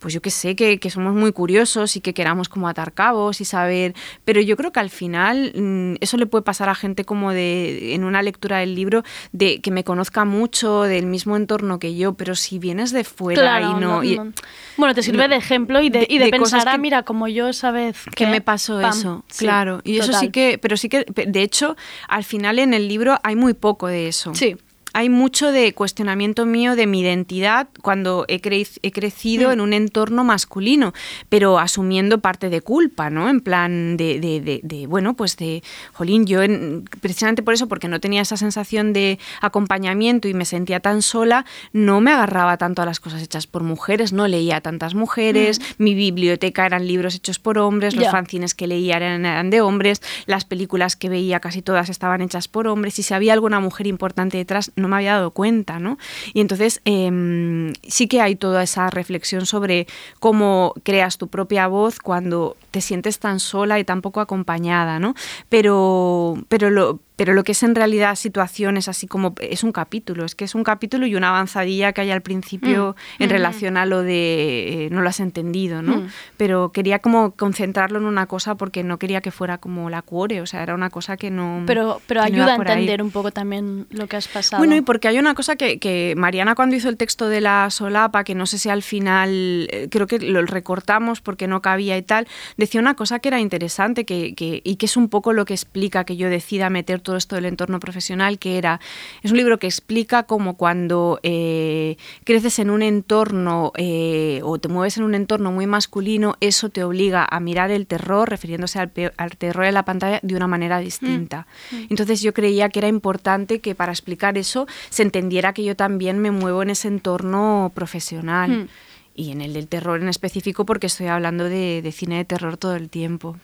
pues 0.00 0.12
yo 0.12 0.20
que 0.20 0.30
sé, 0.30 0.56
que, 0.56 0.78
que 0.78 0.90
somos 0.90 1.14
muy 1.14 1.32
curiosos 1.32 1.96
y 1.96 2.00
que 2.00 2.12
queramos 2.12 2.48
como 2.48 2.68
atar 2.68 2.92
cabos 2.92 3.40
y 3.40 3.44
saber, 3.44 3.94
pero 4.24 4.40
yo 4.40 4.56
creo 4.56 4.72
que 4.72 4.80
al 4.80 4.90
al 4.90 4.96
final 4.96 5.52
mm, 5.54 5.94
eso 6.00 6.16
le 6.16 6.26
puede 6.26 6.42
pasar 6.42 6.68
a 6.68 6.74
gente 6.74 7.04
como 7.04 7.32
de 7.32 7.94
en 7.94 8.02
una 8.02 8.22
lectura 8.22 8.58
del 8.58 8.74
libro 8.74 9.04
de 9.32 9.60
que 9.60 9.70
me 9.70 9.84
conozca 9.84 10.24
mucho 10.24 10.82
del 10.82 11.06
mismo 11.06 11.36
entorno 11.36 11.78
que 11.78 11.94
yo, 11.94 12.14
pero 12.14 12.34
si 12.34 12.58
vienes 12.58 12.90
de 12.90 13.04
fuera 13.04 13.40
Claro, 13.40 13.70
y 13.70 13.80
no, 13.80 14.02
y- 14.04 14.16
no. 14.16 14.32
Bueno, 14.76 14.94
te 14.94 15.02
sirve 15.02 15.22
no. 15.24 15.28
de 15.28 15.36
ejemplo 15.36 15.80
y 15.80 15.90
de, 15.90 16.06
y 16.08 16.18
de, 16.18 16.24
de 16.24 16.30
pensar, 16.30 16.68
ah, 16.68 16.76
mira, 16.76 17.04
como 17.04 17.28
yo 17.28 17.48
esa 17.48 17.70
vez 17.70 18.04
que 18.16 18.26
me 18.26 18.40
pasó 18.40 18.80
pam, 18.80 18.90
eso, 18.98 19.24
sí, 19.28 19.44
claro. 19.44 19.80
Y 19.84 19.98
eso 19.98 20.12
sí 20.12 20.30
que, 20.30 20.58
pero 20.60 20.76
sí 20.76 20.88
que, 20.88 21.04
de 21.04 21.42
hecho, 21.42 21.76
al 22.08 22.24
final 22.24 22.58
en 22.58 22.74
el 22.74 22.88
libro 22.88 23.18
hay 23.22 23.36
muy 23.36 23.54
poco 23.54 23.86
de 23.86 24.08
eso. 24.08 24.34
Sí. 24.34 24.56
Hay 24.92 25.08
mucho 25.08 25.52
de 25.52 25.72
cuestionamiento 25.74 26.46
mío 26.46 26.76
de 26.76 26.86
mi 26.86 27.00
identidad 27.00 27.68
cuando 27.82 28.24
he, 28.28 28.40
cre- 28.40 28.78
he 28.82 28.90
crecido 28.92 29.48
Mm. 29.48 29.52
en 29.52 29.60
un 29.60 29.72
entorno 29.72 30.24
masculino, 30.24 30.92
pero 31.28 31.58
asumiendo 31.58 32.18
parte 32.20 32.50
de 32.50 32.60
culpa, 32.60 33.10
¿no? 33.10 33.28
En 33.28 33.40
plan 33.40 33.96
de, 33.96 34.20
de- 34.20 34.40
de- 34.40 34.60
de, 34.62 34.86
bueno, 34.86 35.14
pues 35.14 35.36
de, 35.36 35.62
jolín, 35.92 36.26
yo 36.26 36.42
en- 36.42 36.84
precisamente 37.00 37.42
por 37.42 37.54
eso, 37.54 37.68
porque 37.68 37.88
no 37.88 38.00
tenía 38.00 38.22
esa 38.22 38.36
sensación 38.36 38.92
de 38.92 39.18
acompañamiento 39.40 40.28
y 40.28 40.34
me 40.34 40.44
sentía 40.44 40.80
tan 40.80 41.02
sola, 41.02 41.44
no 41.72 42.00
me 42.00 42.12
agarraba 42.12 42.56
tanto 42.56 42.82
a 42.82 42.86
las 42.86 43.00
cosas 43.00 43.22
hechas 43.22 43.46
por 43.46 43.62
mujeres, 43.62 44.12
no 44.12 44.26
leía 44.28 44.56
a 44.56 44.60
tantas 44.60 44.94
mujeres, 44.94 45.60
mi 45.78 45.94
biblioteca 45.94 46.66
eran 46.66 46.86
libros 46.86 47.14
hechos 47.14 47.38
por 47.38 47.58
hombres, 47.58 47.94
los 47.96 48.08
Mm. 48.08 48.10
Fanzines 48.10 48.54
que 48.54 48.66
leía 48.66 48.96
eran, 48.96 49.24
eran 49.24 49.50
de 49.50 49.60
hombres, 49.60 50.02
las 50.26 50.44
películas 50.44 50.96
que 50.96 51.08
veía 51.08 51.40
casi 51.40 51.62
todas 51.62 51.88
estaban 51.88 52.20
hechas 52.22 52.48
por 52.48 52.66
hombres, 52.66 52.98
y 52.98 53.02
si 53.02 53.14
había 53.14 53.32
alguna 53.32 53.60
mujer 53.60 53.86
importante 53.86 54.36
detrás 54.36 54.72
no 54.80 54.88
me 54.88 54.96
había 54.96 55.14
dado 55.14 55.30
cuenta, 55.30 55.78
¿no? 55.78 55.98
Y 56.32 56.40
entonces 56.40 56.80
em, 56.84 57.72
sí 57.86 58.08
que 58.08 58.20
hay 58.20 58.36
toda 58.36 58.62
esa 58.62 58.90
reflexión 58.90 59.46
sobre 59.46 59.86
cómo 60.18 60.74
creas 60.82 61.18
tu 61.18 61.28
propia 61.28 61.66
voz 61.66 61.98
cuando 61.98 62.56
te 62.70 62.80
sientes 62.80 63.18
tan 63.18 63.40
sola 63.40 63.78
y 63.78 63.84
tan 63.84 64.02
poco 64.02 64.20
acompañada, 64.20 64.98
¿no? 64.98 65.14
Pero, 65.48 66.36
pero 66.48 66.70
lo 66.70 67.00
pero 67.20 67.34
lo 67.34 67.44
que 67.44 67.52
es 67.52 67.62
en 67.62 67.74
realidad 67.74 68.14
situaciones 68.14 68.88
así 68.88 69.06
como 69.06 69.34
es 69.42 69.62
un 69.62 69.72
capítulo, 69.72 70.24
es 70.24 70.34
que 70.34 70.46
es 70.46 70.54
un 70.54 70.64
capítulo 70.64 71.04
y 71.04 71.14
una 71.16 71.28
avanzadilla 71.28 71.92
que 71.92 72.00
hay 72.00 72.10
al 72.10 72.22
principio 72.22 72.96
Mm. 73.18 73.22
en 73.22 73.26
Ujú. 73.28 73.32
relación 73.34 73.76
a 73.76 73.84
lo 73.84 74.02
de 74.02 74.86
eh, 74.86 74.88
no 74.90 75.02
lo 75.02 75.08
has 75.10 75.20
entendido, 75.20 75.82
¿no? 75.82 75.96
Mm. 75.98 76.06
Pero 76.38 76.72
quería 76.72 76.98
como 77.00 77.32
concentrarlo 77.32 77.98
en 77.98 78.06
una 78.06 78.24
cosa 78.24 78.54
porque 78.54 78.82
no 78.84 78.98
quería 78.98 79.20
que 79.20 79.30
fuera 79.32 79.58
como 79.58 79.90
la 79.90 80.00
cuore, 80.00 80.40
o 80.40 80.46
sea, 80.46 80.62
era 80.62 80.74
una 80.74 80.88
cosa 80.88 81.18
que 81.18 81.30
no 81.30 81.62
Pero, 81.66 82.00
pero 82.06 82.20
no 82.22 82.26
ayuda 82.26 82.52
a 82.54 82.54
ahí. 82.54 82.60
entender 82.60 83.02
un 83.02 83.10
poco 83.10 83.32
también 83.32 83.86
lo 83.90 84.06
que 84.06 84.16
has 84.16 84.26
pasado. 84.26 84.58
Bueno, 84.62 84.74
y 84.74 84.80
porque 84.80 85.06
hay 85.08 85.18
una 85.18 85.34
cosa 85.34 85.56
que, 85.56 85.78
que 85.78 86.14
Mariana 86.16 86.54
cuando 86.54 86.74
hizo 86.74 86.88
el 86.88 86.96
texto 86.96 87.28
de 87.28 87.42
la 87.42 87.68
solapa, 87.68 88.24
que 88.24 88.34
no 88.34 88.46
sé 88.46 88.56
si 88.56 88.70
al 88.70 88.82
final, 88.82 89.68
eh, 89.70 89.88
creo 89.90 90.06
que 90.06 90.20
lo 90.20 90.40
recortamos 90.46 91.20
porque 91.20 91.46
no 91.48 91.60
cabía 91.60 91.98
y 91.98 92.02
tal, 92.02 92.26
decía 92.56 92.80
una 92.80 92.94
cosa 92.94 93.18
que 93.18 93.28
era 93.28 93.40
interesante 93.40 94.06
que, 94.06 94.34
que- 94.34 94.62
y 94.64 94.76
que 94.76 94.86
es 94.86 94.96
un 94.96 95.10
poco 95.10 95.34
lo 95.34 95.44
que 95.44 95.52
explica 95.52 96.04
que 96.04 96.16
yo 96.16 96.30
decida 96.30 96.70
meter 96.70 97.00
todo 97.00 97.09
esto 97.16 97.36
del 97.36 97.46
entorno 97.46 97.80
profesional, 97.80 98.38
que 98.38 98.58
era, 98.58 98.80
es 99.22 99.30
un 99.30 99.36
libro 99.36 99.58
que 99.58 99.66
explica 99.66 100.24
cómo 100.24 100.56
cuando 100.56 101.20
eh, 101.22 101.96
creces 102.24 102.58
en 102.58 102.70
un 102.70 102.82
entorno 102.82 103.72
eh, 103.76 104.40
o 104.44 104.58
te 104.58 104.68
mueves 104.68 104.96
en 104.96 105.04
un 105.04 105.14
entorno 105.14 105.52
muy 105.52 105.66
masculino, 105.66 106.36
eso 106.40 106.68
te 106.68 106.84
obliga 106.84 107.26
a 107.28 107.40
mirar 107.40 107.70
el 107.70 107.86
terror, 107.86 108.28
refiriéndose 108.28 108.78
al, 108.78 108.90
terror 109.36 109.64
en 109.64 109.74
la 109.74 109.84
pantalla, 109.84 110.20
de 110.22 110.36
una 110.36 110.46
manera 110.46 110.78
distinta. 110.78 111.46
Entonces 111.88 112.20
yo 112.22 112.32
creía 112.32 112.68
que 112.68 112.80
era 112.80 112.88
importante 112.88 113.60
que 113.60 113.74
para 113.74 113.92
explicar 113.92 114.38
eso 114.38 114.66
se 114.88 115.02
entendiera 115.02 115.52
que 115.52 115.64
yo 115.64 115.76
también 115.76 116.18
me 116.18 116.30
muevo 116.30 116.62
en 116.62 116.70
ese 116.70 116.88
entorno 116.88 117.72
profesional. 117.74 118.50
Mm. 118.50 118.68
Y 119.12 119.32
en 119.32 119.40
el 119.42 119.52
del 119.52 119.66
terror 119.66 120.00
en 120.00 120.08
específico 120.08 120.64
porque 120.64 120.86
estoy 120.86 121.08
hablando 121.08 121.44
de, 121.44 121.82
de 121.82 121.92
cine 121.92 122.16
de 122.18 122.24
terror 122.24 122.56
todo 122.56 122.76
el 122.76 122.88
tiempo. 122.88 123.36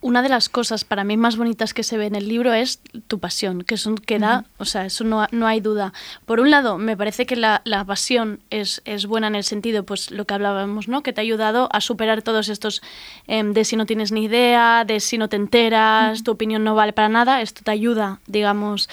Una 0.00 0.22
de 0.22 0.28
las 0.28 0.48
cosas 0.48 0.84
para 0.84 1.04
mí 1.04 1.16
más 1.16 1.36
bonitas 1.36 1.74
que 1.74 1.82
se 1.82 1.96
ve 1.96 2.06
en 2.06 2.14
el 2.14 2.28
libro 2.28 2.52
es 2.52 2.80
tu 3.08 3.18
pasión, 3.18 3.62
que 3.62 3.74
es 3.74 3.86
un 3.86 3.96
que 3.96 4.18
da, 4.18 4.44
o 4.58 4.64
sea, 4.64 4.84
eso 4.84 5.04
no, 5.04 5.26
no 5.32 5.46
hay 5.46 5.60
duda. 5.60 5.92
Por 6.26 6.40
un 6.40 6.50
lado, 6.50 6.78
me 6.78 6.96
parece 6.96 7.26
que 7.26 7.36
la, 7.36 7.62
la 7.64 7.84
pasión 7.84 8.40
es, 8.50 8.82
es 8.84 9.06
buena 9.06 9.26
en 9.26 9.34
el 9.34 9.44
sentido, 9.44 9.84
pues 9.84 10.10
lo 10.10 10.24
que 10.24 10.34
hablábamos, 10.34 10.88
¿no? 10.88 11.02
Que 11.02 11.12
te 11.12 11.20
ha 11.20 11.22
ayudado 11.22 11.68
a 11.72 11.80
superar 11.80 12.22
todos 12.22 12.48
estos 12.48 12.82
em, 13.26 13.52
de 13.52 13.64
si 13.64 13.76
no 13.76 13.86
tienes 13.86 14.12
ni 14.12 14.24
idea, 14.24 14.84
de 14.84 15.00
si 15.00 15.18
no 15.18 15.28
te 15.28 15.36
enteras, 15.36 16.22
tu 16.22 16.32
opinión 16.32 16.62
no 16.62 16.74
vale 16.74 16.92
para 16.92 17.08
nada. 17.08 17.40
Esto 17.40 17.62
te 17.64 17.70
ayuda, 17.70 18.20
digamos, 18.26 18.88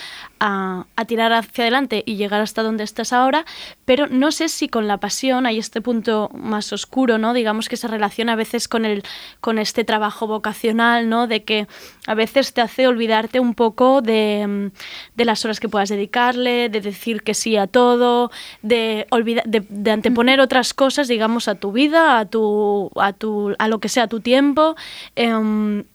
a, 0.45 0.85
a 0.97 1.05
tirar 1.05 1.31
hacia 1.31 1.63
adelante 1.63 2.03
y 2.05 2.17
llegar 2.17 2.41
hasta 2.41 2.63
donde 2.63 2.83
estás 2.83 3.13
ahora. 3.13 3.45
Pero 3.85 4.07
no 4.07 4.31
sé 4.33 4.49
si 4.49 4.67
con 4.67 4.87
la 4.87 4.97
pasión 4.97 5.45
hay 5.45 5.57
este 5.57 5.81
punto 5.81 6.29
más 6.33 6.73
oscuro, 6.73 7.17
¿no? 7.17 7.33
Digamos 7.33 7.69
que 7.69 7.77
se 7.77 7.87
relaciona 7.87 8.33
a 8.33 8.35
veces 8.35 8.67
con 8.67 8.83
el 8.85 9.03
con 9.39 9.57
este 9.57 9.85
trabajo 9.85 10.27
vocacional, 10.27 11.07
¿no? 11.07 11.27
De 11.27 11.43
que 11.43 11.67
a 12.07 12.13
veces 12.13 12.53
te 12.53 12.59
hace 12.61 12.87
olvidarte 12.87 13.39
un 13.39 13.53
poco 13.55 14.01
de, 14.01 14.45
mm, 14.47 14.71
de 15.15 15.25
las 15.25 15.45
horas 15.45 15.59
que 15.61 15.69
puedas 15.69 15.87
dedicarle, 15.89 16.67
de 16.69 16.81
decir 16.81 17.23
que 17.23 17.33
sí 17.33 17.55
a 17.55 17.67
todo, 17.67 18.29
de, 18.61 19.07
olvida- 19.11 19.43
de, 19.45 19.63
de 19.69 19.91
anteponer 19.91 20.41
otras 20.41 20.73
cosas, 20.73 21.07
digamos, 21.07 21.47
a 21.47 21.55
tu 21.55 21.71
vida, 21.71 22.19
a 22.19 22.25
tu, 22.25 22.91
a 22.97 23.13
tu, 23.13 23.55
a 23.57 23.67
lo 23.69 23.79
que 23.79 23.87
sea 23.89 24.07
tu 24.07 24.19
tiempo. 24.19 24.75
Em, 25.15 25.85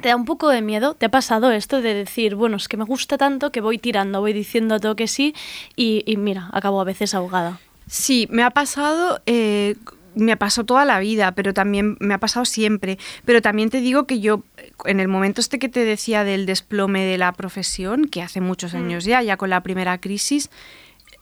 ¿Te 0.00 0.08
da 0.08 0.16
un 0.16 0.24
poco 0.24 0.48
de 0.48 0.62
miedo? 0.62 0.94
¿Te 0.94 1.06
ha 1.06 1.10
pasado 1.10 1.52
esto 1.52 1.82
de 1.82 1.94
decir, 1.94 2.34
bueno, 2.34 2.56
es 2.56 2.68
que 2.68 2.76
me 2.76 2.84
gusta 2.84 3.18
tanto 3.18 3.52
que 3.52 3.60
voy 3.60 3.78
tirando, 3.78 4.20
voy 4.20 4.32
diciendo 4.32 4.80
todo 4.80 4.96
que 4.96 5.06
sí 5.06 5.34
y, 5.76 6.02
y 6.06 6.16
mira, 6.16 6.48
acabo 6.52 6.80
a 6.80 6.84
veces 6.84 7.14
ahogada? 7.14 7.60
Sí, 7.86 8.26
me 8.30 8.42
ha 8.42 8.50
pasado, 8.50 9.20
eh, 9.26 9.76
me 10.14 10.36
pasó 10.36 10.64
toda 10.64 10.84
la 10.84 10.98
vida, 10.98 11.32
pero 11.32 11.52
también 11.52 11.96
me 12.00 12.14
ha 12.14 12.18
pasado 12.18 12.44
siempre. 12.46 12.98
Pero 13.24 13.42
también 13.42 13.70
te 13.70 13.80
digo 13.80 14.06
que 14.06 14.20
yo, 14.20 14.42
en 14.86 14.98
el 14.98 15.08
momento 15.08 15.40
este 15.40 15.58
que 15.58 15.68
te 15.68 15.84
decía 15.84 16.24
del 16.24 16.46
desplome 16.46 17.04
de 17.04 17.18
la 17.18 17.32
profesión, 17.32 18.06
que 18.06 18.22
hace 18.22 18.40
muchos 18.40 18.74
años 18.74 19.04
ya, 19.04 19.22
ya 19.22 19.36
con 19.36 19.50
la 19.50 19.62
primera 19.62 19.98
crisis, 19.98 20.50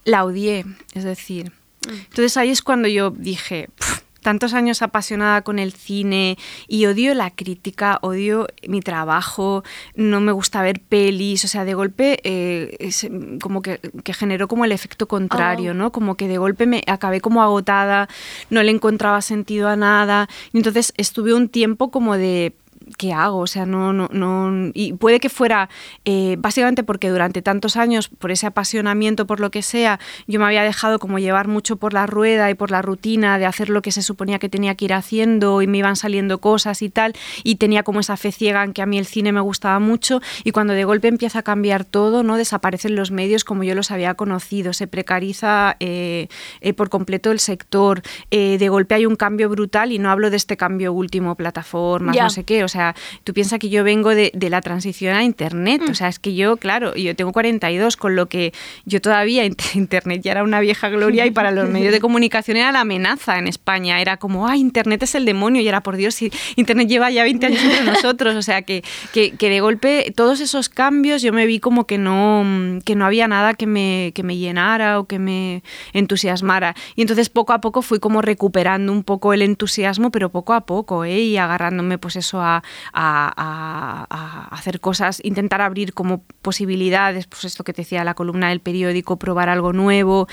la 0.04 0.24
odié, 0.24 0.64
es 0.94 1.04
decir. 1.04 1.52
Entonces 1.88 2.36
ahí 2.36 2.50
es 2.50 2.62
cuando 2.62 2.88
yo 2.88 3.10
dije, 3.10 3.68
"Pf, 3.76 3.99
tantos 4.20 4.54
años 4.54 4.82
apasionada 4.82 5.42
con 5.42 5.58
el 5.58 5.72
cine 5.72 6.38
y 6.68 6.86
odio 6.86 7.14
la 7.14 7.30
crítica, 7.30 7.98
odio 8.02 8.46
mi 8.66 8.80
trabajo, 8.80 9.64
no 9.94 10.20
me 10.20 10.32
gusta 10.32 10.62
ver 10.62 10.80
pelis, 10.80 11.44
o 11.44 11.48
sea, 11.48 11.64
de 11.64 11.74
golpe 11.74 12.20
eh, 12.24 12.76
es, 12.78 13.08
como 13.42 13.62
que, 13.62 13.80
que 14.04 14.14
generó 14.14 14.48
como 14.48 14.64
el 14.64 14.72
efecto 14.72 15.06
contrario, 15.08 15.70
Oh. 15.70 15.74
¿no? 15.74 15.92
Como 15.92 16.16
que 16.16 16.28
de 16.28 16.38
golpe 16.38 16.66
me 16.66 16.82
acabé 16.86 17.20
como 17.20 17.42
agotada, 17.42 18.08
no 18.50 18.62
le 18.62 18.70
encontraba 18.70 19.20
sentido 19.22 19.68
a 19.68 19.76
nada, 19.76 20.28
y 20.52 20.58
entonces 20.58 20.92
estuve 20.96 21.34
un 21.34 21.48
tiempo 21.48 21.90
como 21.90 22.16
de 22.16 22.52
¿qué 22.96 23.12
hago? 23.12 23.38
O 23.38 23.46
sea, 23.46 23.66
no, 23.66 23.92
no, 23.92 24.08
no. 24.12 24.70
Y 24.74 24.92
puede 24.94 25.20
que 25.20 25.28
fuera 25.28 25.68
eh, 26.04 26.36
básicamente 26.38 26.82
porque 26.82 27.10
durante 27.10 27.42
tantos 27.42 27.76
años, 27.76 28.08
por 28.08 28.30
ese 28.30 28.46
apasionamiento, 28.46 29.26
por 29.26 29.40
lo 29.40 29.50
que 29.50 29.62
sea, 29.62 30.00
yo 30.26 30.40
me 30.40 30.46
había 30.46 30.62
dejado 30.62 30.98
como 30.98 31.18
llevar 31.18 31.48
mucho 31.48 31.76
por 31.76 31.92
la 31.92 32.06
rueda 32.06 32.50
y 32.50 32.54
por 32.54 32.70
la 32.70 32.82
rutina 32.82 33.38
de 33.38 33.46
hacer 33.46 33.68
lo 33.68 33.82
que 33.82 33.92
se 33.92 34.02
suponía 34.02 34.38
que 34.38 34.48
tenía 34.48 34.74
que 34.74 34.86
ir 34.86 34.94
haciendo 34.94 35.62
y 35.62 35.66
me 35.66 35.78
iban 35.78 35.96
saliendo 35.96 36.40
cosas 36.40 36.82
y 36.82 36.90
tal, 36.90 37.14
y 37.44 37.56
tenía 37.56 37.82
como 37.82 38.00
esa 38.00 38.16
fe 38.16 38.32
ciega 38.32 38.64
en 38.64 38.72
que 38.72 38.82
a 38.82 38.86
mí 38.86 38.98
el 38.98 39.06
cine 39.06 39.32
me 39.32 39.40
gustaba 39.40 39.78
mucho, 39.78 40.20
y 40.44 40.52
cuando 40.52 40.72
de 40.72 40.84
golpe 40.84 41.08
empieza 41.08 41.40
a 41.40 41.42
cambiar 41.42 41.84
todo, 41.84 42.22
¿no? 42.22 42.36
Desaparecen 42.36 42.96
los 42.96 43.10
medios 43.10 43.44
como 43.44 43.64
yo 43.64 43.74
los 43.74 43.90
había 43.90 44.14
conocido, 44.14 44.72
se 44.72 44.86
precariza 44.86 45.76
eh, 45.80 46.28
eh, 46.60 46.72
por 46.72 46.88
completo 46.88 47.30
el 47.30 47.40
sector, 47.40 48.02
de 48.30 48.68
golpe 48.68 48.94
hay 48.94 49.06
un 49.06 49.16
cambio 49.16 49.48
brutal, 49.48 49.92
y 49.92 49.98
no 49.98 50.10
hablo 50.10 50.30
de 50.30 50.36
este 50.36 50.56
cambio 50.56 50.92
último, 50.92 51.34
plataformas, 51.34 52.16
no 52.16 52.30
sé 52.30 52.44
qué, 52.44 52.64
o 52.64 52.68
sea, 52.68 52.79
tú 53.24 53.32
piensas 53.34 53.58
que 53.58 53.68
yo 53.68 53.84
vengo 53.84 54.10
de, 54.14 54.30
de 54.34 54.50
la 54.50 54.60
transición 54.60 55.14
a 55.16 55.24
Internet, 55.24 55.82
Mm. 55.86 55.90
o 55.90 55.94
sea, 55.94 56.08
es 56.08 56.18
que 56.18 56.34
yo, 56.34 56.56
claro, 56.56 56.94
yo 56.94 57.14
tengo 57.16 57.32
42, 57.32 57.96
con 57.96 58.16
lo 58.16 58.26
que 58.26 58.52
yo 58.84 59.00
todavía 59.00 59.44
int- 59.46 59.60
Internet 59.74 60.22
ya 60.22 60.32
era 60.32 60.42
una 60.42 60.60
vieja 60.60 60.88
gloria 60.88 61.26
y 61.26 61.30
para 61.30 61.50
los 61.50 61.68
medios 61.76 61.92
de 61.92 62.00
comunicación 62.00 62.56
era 62.56 62.72
la 62.72 62.80
amenaza 62.80 63.38
en 63.38 63.46
España, 63.46 64.00
era 64.00 64.16
como, 64.16 64.46
ah, 64.48 64.56
Internet 64.56 65.02
es 65.02 65.14
el 65.14 65.24
demonio 65.24 65.62
y 65.62 65.68
era, 65.68 65.82
por 65.82 65.96
Dios, 65.96 66.14
si 66.14 66.30
Internet 66.56 66.88
lleva 66.88 67.10
ya 67.10 67.22
20 67.24 67.46
años 67.46 67.62
entre 67.64 67.84
nosotros, 67.92 68.34
o 68.34 68.42
sea, 68.42 68.62
que, 68.62 68.82
que, 69.12 69.32
que 69.36 69.48
de 69.50 69.60
golpe 69.60 70.12
todos 70.16 70.40
esos 70.40 70.68
cambios 70.68 71.22
yo 71.22 71.32
me 71.32 71.46
vi 71.46 71.60
como 71.60 71.86
que 71.86 71.98
no, 71.98 72.42
mm, 72.44 72.78
que 72.80 72.94
no 72.96 73.04
había 73.06 73.28
nada 73.28 73.54
que 73.54 73.66
me, 73.66 74.12
que 74.14 74.22
me 74.22 74.36
llenara 74.36 74.98
o 74.98 75.04
que 75.04 75.18
me 75.18 75.62
entusiasmara. 75.92 76.74
Y 76.96 77.02
entonces 77.02 77.28
poco 77.28 77.52
a 77.52 77.60
poco 77.60 77.82
fui 77.82 77.98
como 77.98 78.22
recuperando 78.22 78.92
un 78.92 79.04
poco 79.04 79.32
el 79.32 79.42
entusiasmo, 79.42 80.10
pero 80.10 80.30
poco 80.30 80.52
a 80.54 80.62
poco, 80.62 81.04
¿eh? 81.04 81.20
y 81.20 81.36
agarrándome 81.36 81.98
pues 81.98 82.16
eso 82.16 82.40
a, 82.40 82.62
a- 82.92 83.32
a- 83.36 84.06
a 84.10 84.54
hacer 84.54 84.80
cosas, 84.80 85.20
intentar 85.24 85.60
abrir 85.60 85.92
como 85.94 86.22
posibilidades, 86.42 87.26
pues 87.26 87.44
esto 87.44 87.64
que 87.64 87.72
te 87.72 87.82
decía 87.82 88.04
la 88.04 88.14
columna 88.14 88.48
del 88.50 88.60
periódico, 88.60 89.18
probar 89.18 89.48
algo 89.48 89.72
nuevo. 89.72 90.28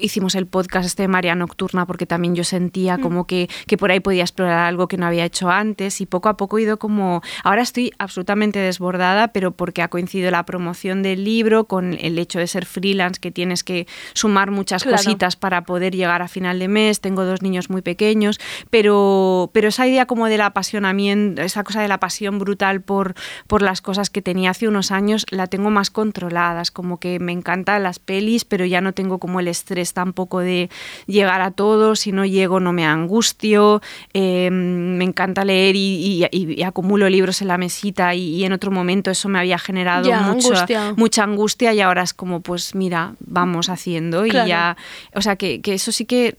Hicimos 0.00 0.34
el 0.34 0.46
podcast 0.46 0.86
este 0.86 1.02
de 1.02 1.08
María 1.08 1.34
Nocturna 1.34 1.86
porque 1.86 2.06
también 2.06 2.34
yo 2.34 2.44
sentía 2.44 2.98
como 2.98 3.26
que, 3.26 3.48
que 3.66 3.76
por 3.76 3.90
ahí 3.90 4.00
podía 4.00 4.22
explorar 4.22 4.58
algo 4.66 4.88
que 4.88 4.96
no 4.96 5.06
había 5.06 5.24
hecho 5.24 5.50
antes 5.50 6.00
y 6.00 6.06
poco 6.06 6.28
a 6.28 6.36
poco 6.36 6.58
he 6.58 6.62
ido 6.62 6.78
como... 6.78 7.22
Ahora 7.44 7.62
estoy 7.62 7.92
absolutamente 7.98 8.58
desbordada, 8.58 9.28
pero 9.28 9.52
porque 9.52 9.82
ha 9.82 9.88
coincidido 9.88 10.30
la 10.30 10.44
promoción 10.44 11.02
del 11.02 11.24
libro 11.24 11.64
con 11.64 11.94
el 11.94 12.18
hecho 12.18 12.38
de 12.38 12.46
ser 12.46 12.66
freelance, 12.66 13.20
que 13.20 13.30
tienes 13.30 13.64
que 13.64 13.86
sumar 14.14 14.50
muchas 14.50 14.82
Claro. 14.82 14.96
cositas 14.98 15.36
para 15.36 15.62
poder 15.64 15.94
llegar 15.94 16.22
a 16.22 16.28
final 16.28 16.58
de 16.58 16.68
mes. 16.68 17.00
Tengo 17.00 17.24
dos 17.24 17.42
niños 17.42 17.70
muy 17.70 17.82
pequeños, 17.82 18.38
pero, 18.70 19.50
pero 19.52 19.68
esa 19.68 19.86
idea 19.86 20.06
como 20.06 20.26
del 20.26 20.40
apasionamiento, 20.40 21.42
esa 21.42 21.61
esa 21.62 21.64
cosa 21.64 21.80
de 21.82 21.88
la 21.88 21.98
pasión 21.98 22.38
brutal 22.40 22.80
por, 22.80 23.14
por 23.46 23.62
las 23.62 23.80
cosas 23.80 24.10
que 24.10 24.20
tenía 24.20 24.50
hace 24.50 24.66
unos 24.66 24.90
años 24.90 25.24
la 25.30 25.46
tengo 25.46 25.70
más 25.70 25.90
controladas, 25.90 26.70
como 26.72 26.98
que 26.98 27.20
me 27.20 27.30
encantan 27.32 27.84
las 27.84 28.00
pelis, 28.00 28.44
pero 28.44 28.64
ya 28.66 28.80
no 28.80 28.92
tengo 28.92 29.18
como 29.18 29.38
el 29.38 29.46
estrés 29.46 29.92
tampoco 29.94 30.40
de 30.40 30.70
llegar 31.06 31.40
a 31.40 31.52
todo, 31.52 31.94
si 31.94 32.10
no 32.10 32.24
llego 32.24 32.58
no 32.58 32.72
me 32.72 32.84
angustio, 32.84 33.80
eh, 34.12 34.50
me 34.50 35.04
encanta 35.04 35.44
leer 35.44 35.76
y, 35.76 36.26
y- 36.32 36.52
y 36.58 36.62
acumulo 36.64 37.08
libros 37.08 37.40
en 37.42 37.48
la 37.48 37.58
mesita 37.58 38.14
y, 38.14 38.34
y 38.36 38.44
en 38.44 38.52
otro 38.52 38.70
momento 38.72 39.10
eso 39.12 39.28
me 39.28 39.38
había 39.38 39.58
generado 39.58 40.08
Ya, 40.08 40.20
mucha, 40.22 40.48
angustia. 40.48 40.94
mucha 40.96 41.22
angustia 41.22 41.72
y 41.74 41.80
ahora 41.80 42.02
es 42.02 42.12
como, 42.12 42.40
pues 42.40 42.74
mira, 42.74 43.14
vamos 43.20 43.68
haciendo 43.68 44.26
y 44.26 44.30
ya, 44.32 44.76
o 45.14 45.22
sea, 45.22 45.36
que, 45.36 45.60
que 45.60 45.74
eso 45.74 45.92
sí 45.92 46.06
que 46.06 46.34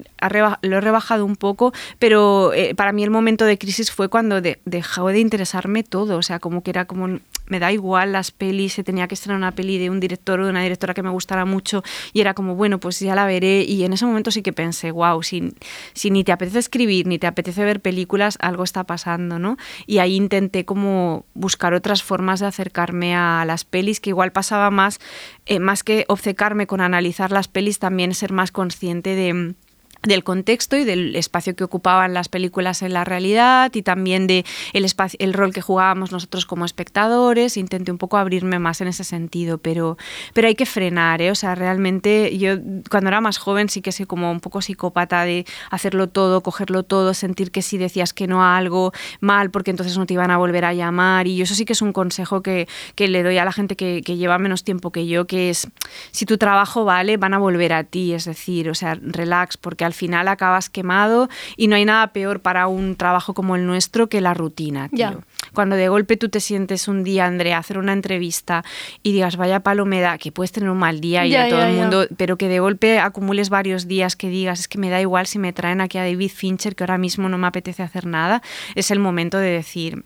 lo 0.62 0.78
he 0.78 0.82
rebajado 0.82 1.26
un 1.26 1.36
poco, 1.38 1.72
pero 2.00 2.52
eh, 2.54 2.76
para 2.76 2.92
mí 2.92 3.04
el 3.04 3.10
momento 3.10 3.46
de 3.46 3.58
crisis 3.58 3.92
fue 3.92 4.10
cuando 4.10 4.42
de- 4.42 4.60
dejó 4.66 5.08
interesarme 5.20 5.84
todo, 5.84 6.18
o 6.18 6.22
sea, 6.22 6.40
como 6.40 6.64
que 6.64 6.72
era 6.72 6.86
como, 6.86 7.20
me 7.48 7.60
da 7.60 7.72
igual 7.72 8.12
las 8.12 8.32
pelis, 8.32 8.74
se 8.74 8.84
tenía 8.84 9.08
que 9.08 9.16
estrenar 9.16 9.38
una 9.38 9.52
peli 9.52 9.78
de 9.78 9.90
un 9.90 10.00
director 10.00 10.40
o 10.40 10.46
de 10.46 10.50
una 10.50 10.62
directora 10.62 10.94
que 10.94 11.04
me 11.04 11.10
gustara 11.10 11.46
mucho 11.46 11.84
y 12.14 12.22
era 12.22 12.34
como, 12.34 12.56
bueno, 12.56 12.80
pues 12.80 13.00
ya 13.00 13.16
la 13.16 13.26
veré 13.26 13.64
y 13.64 13.84
en 13.84 13.94
ese 13.94 14.06
momento 14.06 14.32
sí 14.32 14.42
que 14.42 14.54
pensé, 14.54 14.92
wow, 14.92 15.22
si, 15.24 15.54
si 15.94 16.12
ni 16.12 16.24
te 16.24 16.32
apetece 16.32 16.60
escribir 16.60 17.08
ni 17.08 17.20
te 17.20 17.28
apetece 17.28 17.64
ver 17.64 17.82
películas, 17.82 18.38
algo 18.42 18.64
está 18.64 18.84
pasando, 18.84 19.40
¿no? 19.40 19.58
Y 19.86 20.00
ahí 20.00 20.16
intenté 20.16 20.66
como 20.66 21.26
buscar 21.34 21.74
otras 21.74 22.04
formas 22.04 22.40
de 22.40 22.48
acercarme 22.48 23.16
a 23.16 23.44
las 23.46 23.66
pelis, 23.66 24.00
que 24.00 24.10
igual 24.10 24.32
pasaba 24.32 24.72
más, 24.72 25.00
eh, 25.46 25.60
más 25.60 25.84
que 25.84 26.06
obcecarme 26.08 26.68
con 26.68 26.82
analizar 26.82 27.32
las 27.32 27.48
pelis, 27.48 27.80
también 27.80 28.14
ser 28.14 28.32
más 28.32 28.52
consciente 28.52 29.16
de 29.16 29.56
del 30.04 30.24
contexto 30.24 30.76
y 30.78 30.84
del 30.84 31.16
espacio 31.16 31.56
que 31.56 31.64
ocupaban 31.64 32.14
las 32.14 32.30
películas 32.30 32.82
en 32.82 32.94
la 32.94 33.04
realidad 33.04 33.72
y 33.74 33.82
también 33.82 34.28
de 34.28 34.46
el 34.74 34.86
espacio 34.86 35.18
el 35.20 35.34
rol 35.34 35.54
que 35.54 35.62
jugábamos 35.62 36.12
nosotros 36.12 36.46
como 36.46 36.66
espectadores. 36.66 37.58
Intenté 37.58 37.92
un 37.92 37.98
poco 37.98 38.18
abrirme 38.18 38.60
más 38.60 38.82
en 38.82 38.88
ese 38.88 39.04
sentido 39.04 39.58
pero 39.58 39.98
pero 40.34 40.48
hay 40.48 40.56
que 40.56 40.66
frenar 40.66 41.22
¿eh? 41.22 41.32
o 41.32 41.36
sea 41.36 41.56
realmente 41.56 42.38
yo 42.38 42.58
cuando 42.90 43.10
era 43.10 43.22
más 43.22 43.38
joven 43.38 43.70
sí 43.70 43.82
que 43.82 43.92
soy 43.92 44.06
como 44.06 44.32
un 44.32 44.40
poco 44.40 44.62
psicópata 44.62 45.24
de 45.24 45.46
hacerlo 45.70 46.10
todo 46.10 46.42
cogerlo 46.42 46.84
todo 46.84 47.14
sentir 47.14 47.52
que 47.52 47.62
si 47.62 47.78
decías 47.78 48.14
que 48.14 48.28
no 48.28 48.44
a 48.44 48.58
algo 48.58 48.92
mal 49.20 49.52
porque 49.52 49.72
entonces 49.72 49.98
no 49.98 50.06
te 50.06 50.14
iban 50.14 50.32
a 50.32 50.38
volver 50.38 50.66
a 50.66 50.74
llamar. 50.74 51.28
Y 51.28 51.42
eso 51.42 51.56
sí 51.56 51.66
que 51.66 51.74
es 51.74 51.82
un 51.82 51.94
consejo 51.94 52.42
que, 52.42 52.68
que 52.96 53.08
le 53.08 53.24
doy 53.24 53.38
a 53.38 53.46
la 53.46 53.52
gente 53.52 53.76
que, 53.76 54.02
que 54.04 54.18
lleva 54.18 54.38
menos 54.38 54.64
tiempo 54.64 54.92
que 54.92 55.08
yo 55.08 55.26
que 55.26 55.50
es 55.50 55.68
si 56.12 56.26
tu 56.26 56.38
trabajo 56.38 56.86
vale 56.86 57.18
van 57.18 57.34
a 57.34 57.38
volver 57.38 57.74
a 57.74 57.84
ti. 57.84 58.14
Es 58.14 58.26
decir 58.26 58.70
o 58.70 58.76
sea 58.76 58.96
relax 59.02 59.58
porque 59.58 59.86
al 59.86 59.93
final 59.94 60.28
acabas 60.28 60.70
quemado 60.70 61.30
y 61.58 61.68
no 61.68 61.76
hay 61.76 61.86
nada 61.86 62.14
peor 62.14 62.42
para 62.42 62.68
un 62.68 62.96
trabajo 62.96 63.34
como 63.34 63.56
el 63.56 63.66
nuestro 63.66 64.08
que 64.08 64.22
la 64.22 64.34
rutina 64.34 64.90
tío. 64.90 64.98
Ya. 64.98 65.18
cuando 65.54 65.76
de 65.76 65.88
golpe 65.88 66.18
tú 66.18 66.30
te 66.30 66.40
sientes 66.40 66.88
un 66.88 67.04
día 67.04 67.26
Andrea 67.26 67.58
a 67.58 67.60
hacer 67.60 67.78
una 67.78 67.94
entrevista 67.94 68.64
y 69.02 69.14
digas 69.14 69.38
vaya 69.38 69.62
palo 69.62 69.86
me 69.86 70.02
da 70.02 70.18
que 70.18 70.32
puedes 70.32 70.52
tener 70.52 70.70
un 70.70 70.78
mal 70.78 71.02
día 71.02 71.26
y 71.26 71.36
a 71.36 71.50
todo 71.50 71.64
el 71.64 71.76
mundo 71.76 72.08
pero 72.18 72.38
que 72.38 72.48
de 72.48 72.60
golpe 72.60 73.00
acumules 73.00 73.50
varios 73.50 73.88
días 73.88 74.16
que 74.16 74.30
digas 74.30 74.60
es 74.62 74.68
que 74.68 74.78
me 74.78 74.90
da 74.90 75.02
igual 75.02 75.28
si 75.28 75.40
me 75.40 75.54
traen 75.54 75.82
aquí 75.82 75.98
a 75.98 76.04
David 76.04 76.32
Fincher 76.34 76.76
que 76.76 76.84
ahora 76.84 76.98
mismo 76.98 77.30
no 77.30 77.38
me 77.38 77.48
apetece 77.48 77.84
hacer 77.84 78.06
nada 78.06 78.42
es 78.76 78.92
el 78.92 79.00
momento 79.00 79.38
de 79.38 79.50
decir 79.50 80.04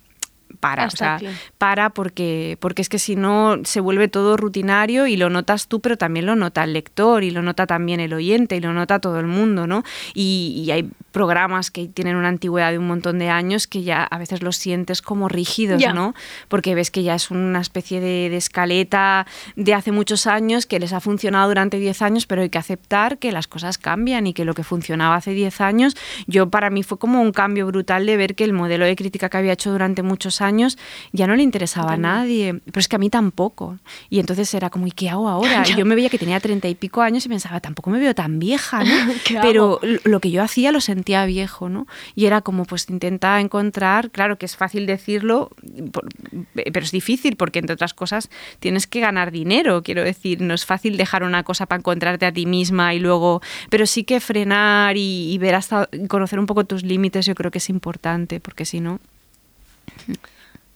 para, 0.60 0.86
Hasta 0.86 0.96
o 0.96 0.98
sea, 0.98 1.16
aquí. 1.16 1.28
para 1.58 1.90
porque, 1.92 2.58
porque 2.60 2.82
es 2.82 2.90
que 2.90 3.00
si 3.00 3.16
no 3.16 3.58
se 3.64 3.80
vuelve 3.80 4.08
todo 4.08 4.38
rutinario 4.38 5.08
y 5.08 5.18
lo 5.18 5.30
notas 5.30 5.68
tú, 5.68 5.80
pero 5.80 5.98
también 5.98 6.26
lo 6.26 6.36
nota 6.36 6.64
el 6.64 6.74
lector 6.74 7.24
y 7.24 7.32
lo 7.32 7.42
nota 7.42 7.68
también 7.68 8.00
el 8.00 8.14
oyente 8.14 8.56
y 8.56 8.60
lo 8.60 8.74
nota 8.74 9.00
todo 9.00 9.20
el 9.20 9.28
mundo, 9.28 9.68
¿no? 9.68 9.84
Y, 10.14 10.64
y 10.66 10.72
hay 10.72 10.90
programas 11.18 11.72
que 11.72 11.88
tienen 11.88 12.16
una 12.16 12.28
antigüedad 12.28 12.70
de 12.70 12.78
un 12.78 12.86
montón 12.86 13.18
de 13.18 13.30
años 13.30 13.66
que 13.66 13.82
ya 13.82 14.04
a 14.04 14.20
veces 14.20 14.44
los 14.44 14.56
sientes 14.56 15.02
como 15.02 15.28
rígidos, 15.28 15.82
Ya. 15.82 15.92
¿no? 15.92 16.14
Porque 16.48 16.76
ves 16.76 16.92
que 16.92 17.02
ya 17.02 17.16
es 17.16 17.32
una 17.32 17.60
especie 17.60 18.00
de, 18.00 18.30
de 18.30 18.38
escaleta 18.38 19.26
de 19.56 19.74
hace 19.74 19.92
muchos 19.92 20.28
años 20.28 20.68
que 20.68 20.80
les 20.80 20.94
ha 20.94 21.00
funcionado 21.00 21.48
durante 21.48 21.80
10 21.80 22.04
años, 22.04 22.28
pero 22.28 22.44
hay 22.44 22.50
que 22.50 22.60
aceptar 22.60 23.18
que 23.18 23.32
las 23.32 23.48
cosas 23.48 23.80
cambian 23.80 24.28
y 24.28 24.34
que 24.34 24.46
lo 24.46 24.54
que 24.54 24.64
funcionaba 24.64 25.16
hace 25.16 25.32
10 25.32 25.60
años, 25.62 25.96
yo 26.28 26.52
para 26.52 26.70
mí 26.70 26.84
fue 26.84 27.00
como 27.00 27.20
un 27.20 27.32
cambio 27.32 27.66
brutal 27.66 28.06
de 28.06 28.16
ver 28.16 28.36
que 28.36 28.44
el 28.44 28.54
modelo 28.54 28.86
de 28.86 28.96
crítica 28.96 29.30
que 29.30 29.38
había 29.38 29.54
hecho 29.54 29.72
durante 29.72 30.04
muchos 30.04 30.40
años 30.42 30.78
ya 31.14 31.26
no 31.26 31.36
le 31.36 31.42
interesaba 31.42 31.94
a 31.94 31.98
nadie, 31.98 32.62
pero 32.66 32.80
es 32.80 32.88
que 32.88 32.96
a 32.96 33.00
mí 33.00 33.10
tampoco. 33.10 33.80
Y 34.12 34.20
entonces 34.20 34.54
era 34.54 34.70
como, 34.70 34.86
¿y 34.86 34.92
qué 34.92 35.10
hago 35.10 35.28
ahora? 35.30 35.64
Y 35.68 35.76
yo 35.76 35.86
me 35.86 35.96
veía 35.96 36.10
que 36.10 36.20
tenía 36.20 36.40
treinta 36.40 36.68
y 36.68 36.76
pico 36.76 37.02
años 37.02 37.26
y 37.26 37.30
pensaba, 37.30 37.60
tampoco 37.60 37.90
me 37.90 37.98
veo 38.00 38.14
tan 38.14 38.38
vieja, 38.38 38.84
¿no? 38.84 39.14
¿Qué 39.26 39.40
pero 39.42 39.80
hago? 39.84 40.00
lo 40.04 40.20
que 40.20 40.30
yo 40.30 40.44
hacía 40.44 40.72
lo 40.72 40.80
sentía 40.82 41.07
viejo, 41.26 41.70
¿no? 41.70 41.88
Y 42.16 42.26
era 42.26 42.42
como, 42.42 42.66
pues 42.66 42.90
intenta 42.90 43.40
encontrar, 43.40 44.12
claro 44.12 44.38
que 44.38 44.46
es 44.46 44.56
fácil 44.56 44.86
decirlo, 44.86 45.52
por- 45.92 46.08
pero 46.54 46.84
es 46.86 46.92
difícil 46.92 47.36
porque 47.36 47.60
entre 47.60 47.74
otras 47.74 47.94
cosas 47.94 48.30
tienes 48.60 48.88
que 48.88 49.00
ganar 49.00 49.32
dinero, 49.32 49.84
quiero 49.84 50.04
decir, 50.04 50.42
no 50.42 50.54
es 50.54 50.66
fácil 50.66 50.98
dejar 50.98 51.24
una 51.24 51.44
cosa 51.44 51.66
para 51.66 51.80
encontrarte 51.80 52.26
a 52.26 52.32
ti 52.32 52.46
misma 52.46 52.94
y 52.94 53.00
luego, 53.00 53.42
pero 53.70 53.86
sí 53.86 54.04
que 54.04 54.20
frenar 54.20 54.98
y 54.98 55.38
ver 55.40 55.56
hasta 55.56 55.90
conocer 56.08 56.40
un 56.40 56.46
poco 56.46 56.66
tus 56.66 56.84
límites, 56.84 57.26
yo 57.26 57.36
creo 57.36 57.52
que 57.52 57.60
es 57.60 57.70
importante, 57.70 58.40
porque 58.40 58.66
si 58.66 58.80
no... 58.80 59.00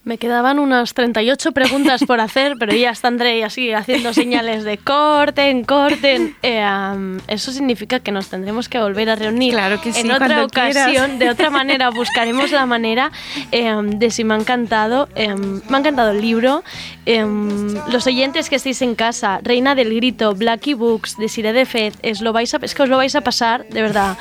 Me 0.04 0.18
quedaban 0.18 0.58
unas 0.58 0.96
38 0.96 1.52
preguntas 1.52 2.04
por 2.08 2.20
hacer, 2.22 2.56
pero 2.60 2.74
ya 2.74 2.90
está 2.90 3.08
André 3.08 3.44
así 3.44 3.72
haciendo 3.72 4.14
señales 4.16 4.64
de 4.64 4.80
corten, 4.80 5.64
corten. 5.64 6.36
Eh, 6.42 6.60
am, 6.60 7.20
eso 7.28 7.52
significa 7.52 8.00
que 8.00 8.12
nos 8.12 8.28
tendremos 8.28 8.68
que 8.68 8.80
volver 8.80 9.12
a 9.12 9.16
reunir 9.16 9.54
Claro 9.54 9.80
que 9.80 9.94
sí, 9.94 10.00
en 10.00 10.12
otra 10.12 10.44
ocasión. 10.44 10.86
quieras. 10.92 11.20
De 11.20 11.30
otra 11.30 11.52
manera, 11.52 11.92
buscaremos 11.92 12.50
la 12.52 12.66
manera 12.66 13.12
eh, 13.52 13.76
de 13.84 14.10
si 14.10 14.24
me 14.24 14.34
ha 14.34 14.38
encantado. 14.38 15.08
eh, 15.16 15.36
me 15.36 15.76
ha 15.76 15.80
encantado 15.80 16.12
el 16.12 16.22
libro. 16.22 16.64
Eh, 17.06 17.24
los 17.92 18.08
oyentes 18.08 18.50
que 18.50 18.56
estéis 18.56 18.82
en 18.82 18.96
casa, 18.96 19.40
Reina 19.44 19.76
del 19.76 19.94
Grito, 19.94 20.34
Blacky 20.34 20.74
Books, 20.74 21.18
Desiree 21.18 21.54
de 21.54 21.66
Fed, 21.68 21.94
es, 22.02 22.22
lo 22.22 22.34
vais 22.34 22.52
a, 22.56 22.58
es 22.64 22.74
que 22.74 22.82
os 22.82 22.90
lo 22.90 22.98
vais 22.98 23.16
a 23.16 23.22
pasar, 23.22 23.68
de 23.68 23.84
verdad. 23.84 24.18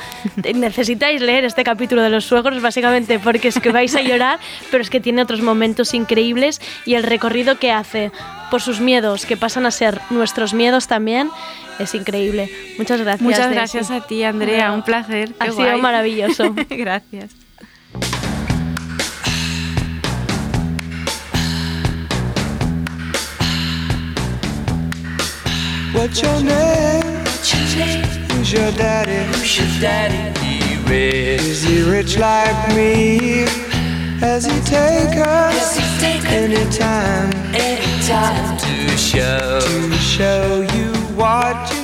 Necesitáis 0.53 1.21
leer 1.21 1.43
este 1.43 1.63
capítulo 1.63 2.03
de 2.03 2.11
los 2.11 2.25
suegros, 2.25 2.61
básicamente, 2.61 3.17
porque 3.17 3.47
es 3.47 3.59
que 3.59 3.71
vais 3.71 3.95
a 3.95 4.01
llorar, 4.01 4.37
pero 4.69 4.83
es 4.83 4.91
que 4.91 4.99
tiene 4.99 5.23
otros 5.23 5.41
momentos 5.41 5.70
increíbles 5.93 6.61
y 6.85 6.95
el 6.95 7.03
recorrido 7.03 7.57
que 7.59 7.71
hace 7.71 8.11
por 8.49 8.61
sus 8.61 8.79
miedos, 8.79 9.25
que 9.25 9.37
pasan 9.37 9.65
a 9.65 9.71
ser 9.71 9.99
nuestros 10.09 10.53
miedos 10.53 10.87
también, 10.87 11.29
es 11.79 11.95
increíble. 11.95 12.49
Muchas 12.77 12.99
gracias. 12.99 13.21
Muchas 13.21 13.39
Daisy. 13.39 13.55
gracias 13.55 13.91
a 13.91 14.01
ti, 14.05 14.23
Andrea, 14.23 14.71
un 14.73 14.83
placer. 14.83 15.33
Ha 15.39 15.45
qué 15.45 15.51
sido 15.51 15.77
maravilloso. 15.79 16.53
gracias. 16.69 17.31
What's 25.93 26.21
your 26.21 26.41
name? 26.41 27.21
Who's 28.29 28.53
your 28.53 28.71
daddy? 28.71 29.31
Who's 29.37 29.57
your 29.57 29.67
daddy? 29.79 30.39
He 30.39 30.77
rich. 30.89 31.41
Is 31.41 31.63
he 31.63 31.83
rich 31.83 32.17
like 32.17 32.75
me? 32.75 33.70
Has 34.21 34.45
he 34.45 34.61
take 34.61 35.17
us 35.17 35.79
anytime? 36.27 37.33
Anytime 37.55 38.55
to 38.59 38.95
show 38.95 39.59
to 39.59 39.97
show 39.97 40.61
you 40.61 40.93
what 41.17 41.57
you 41.73 41.80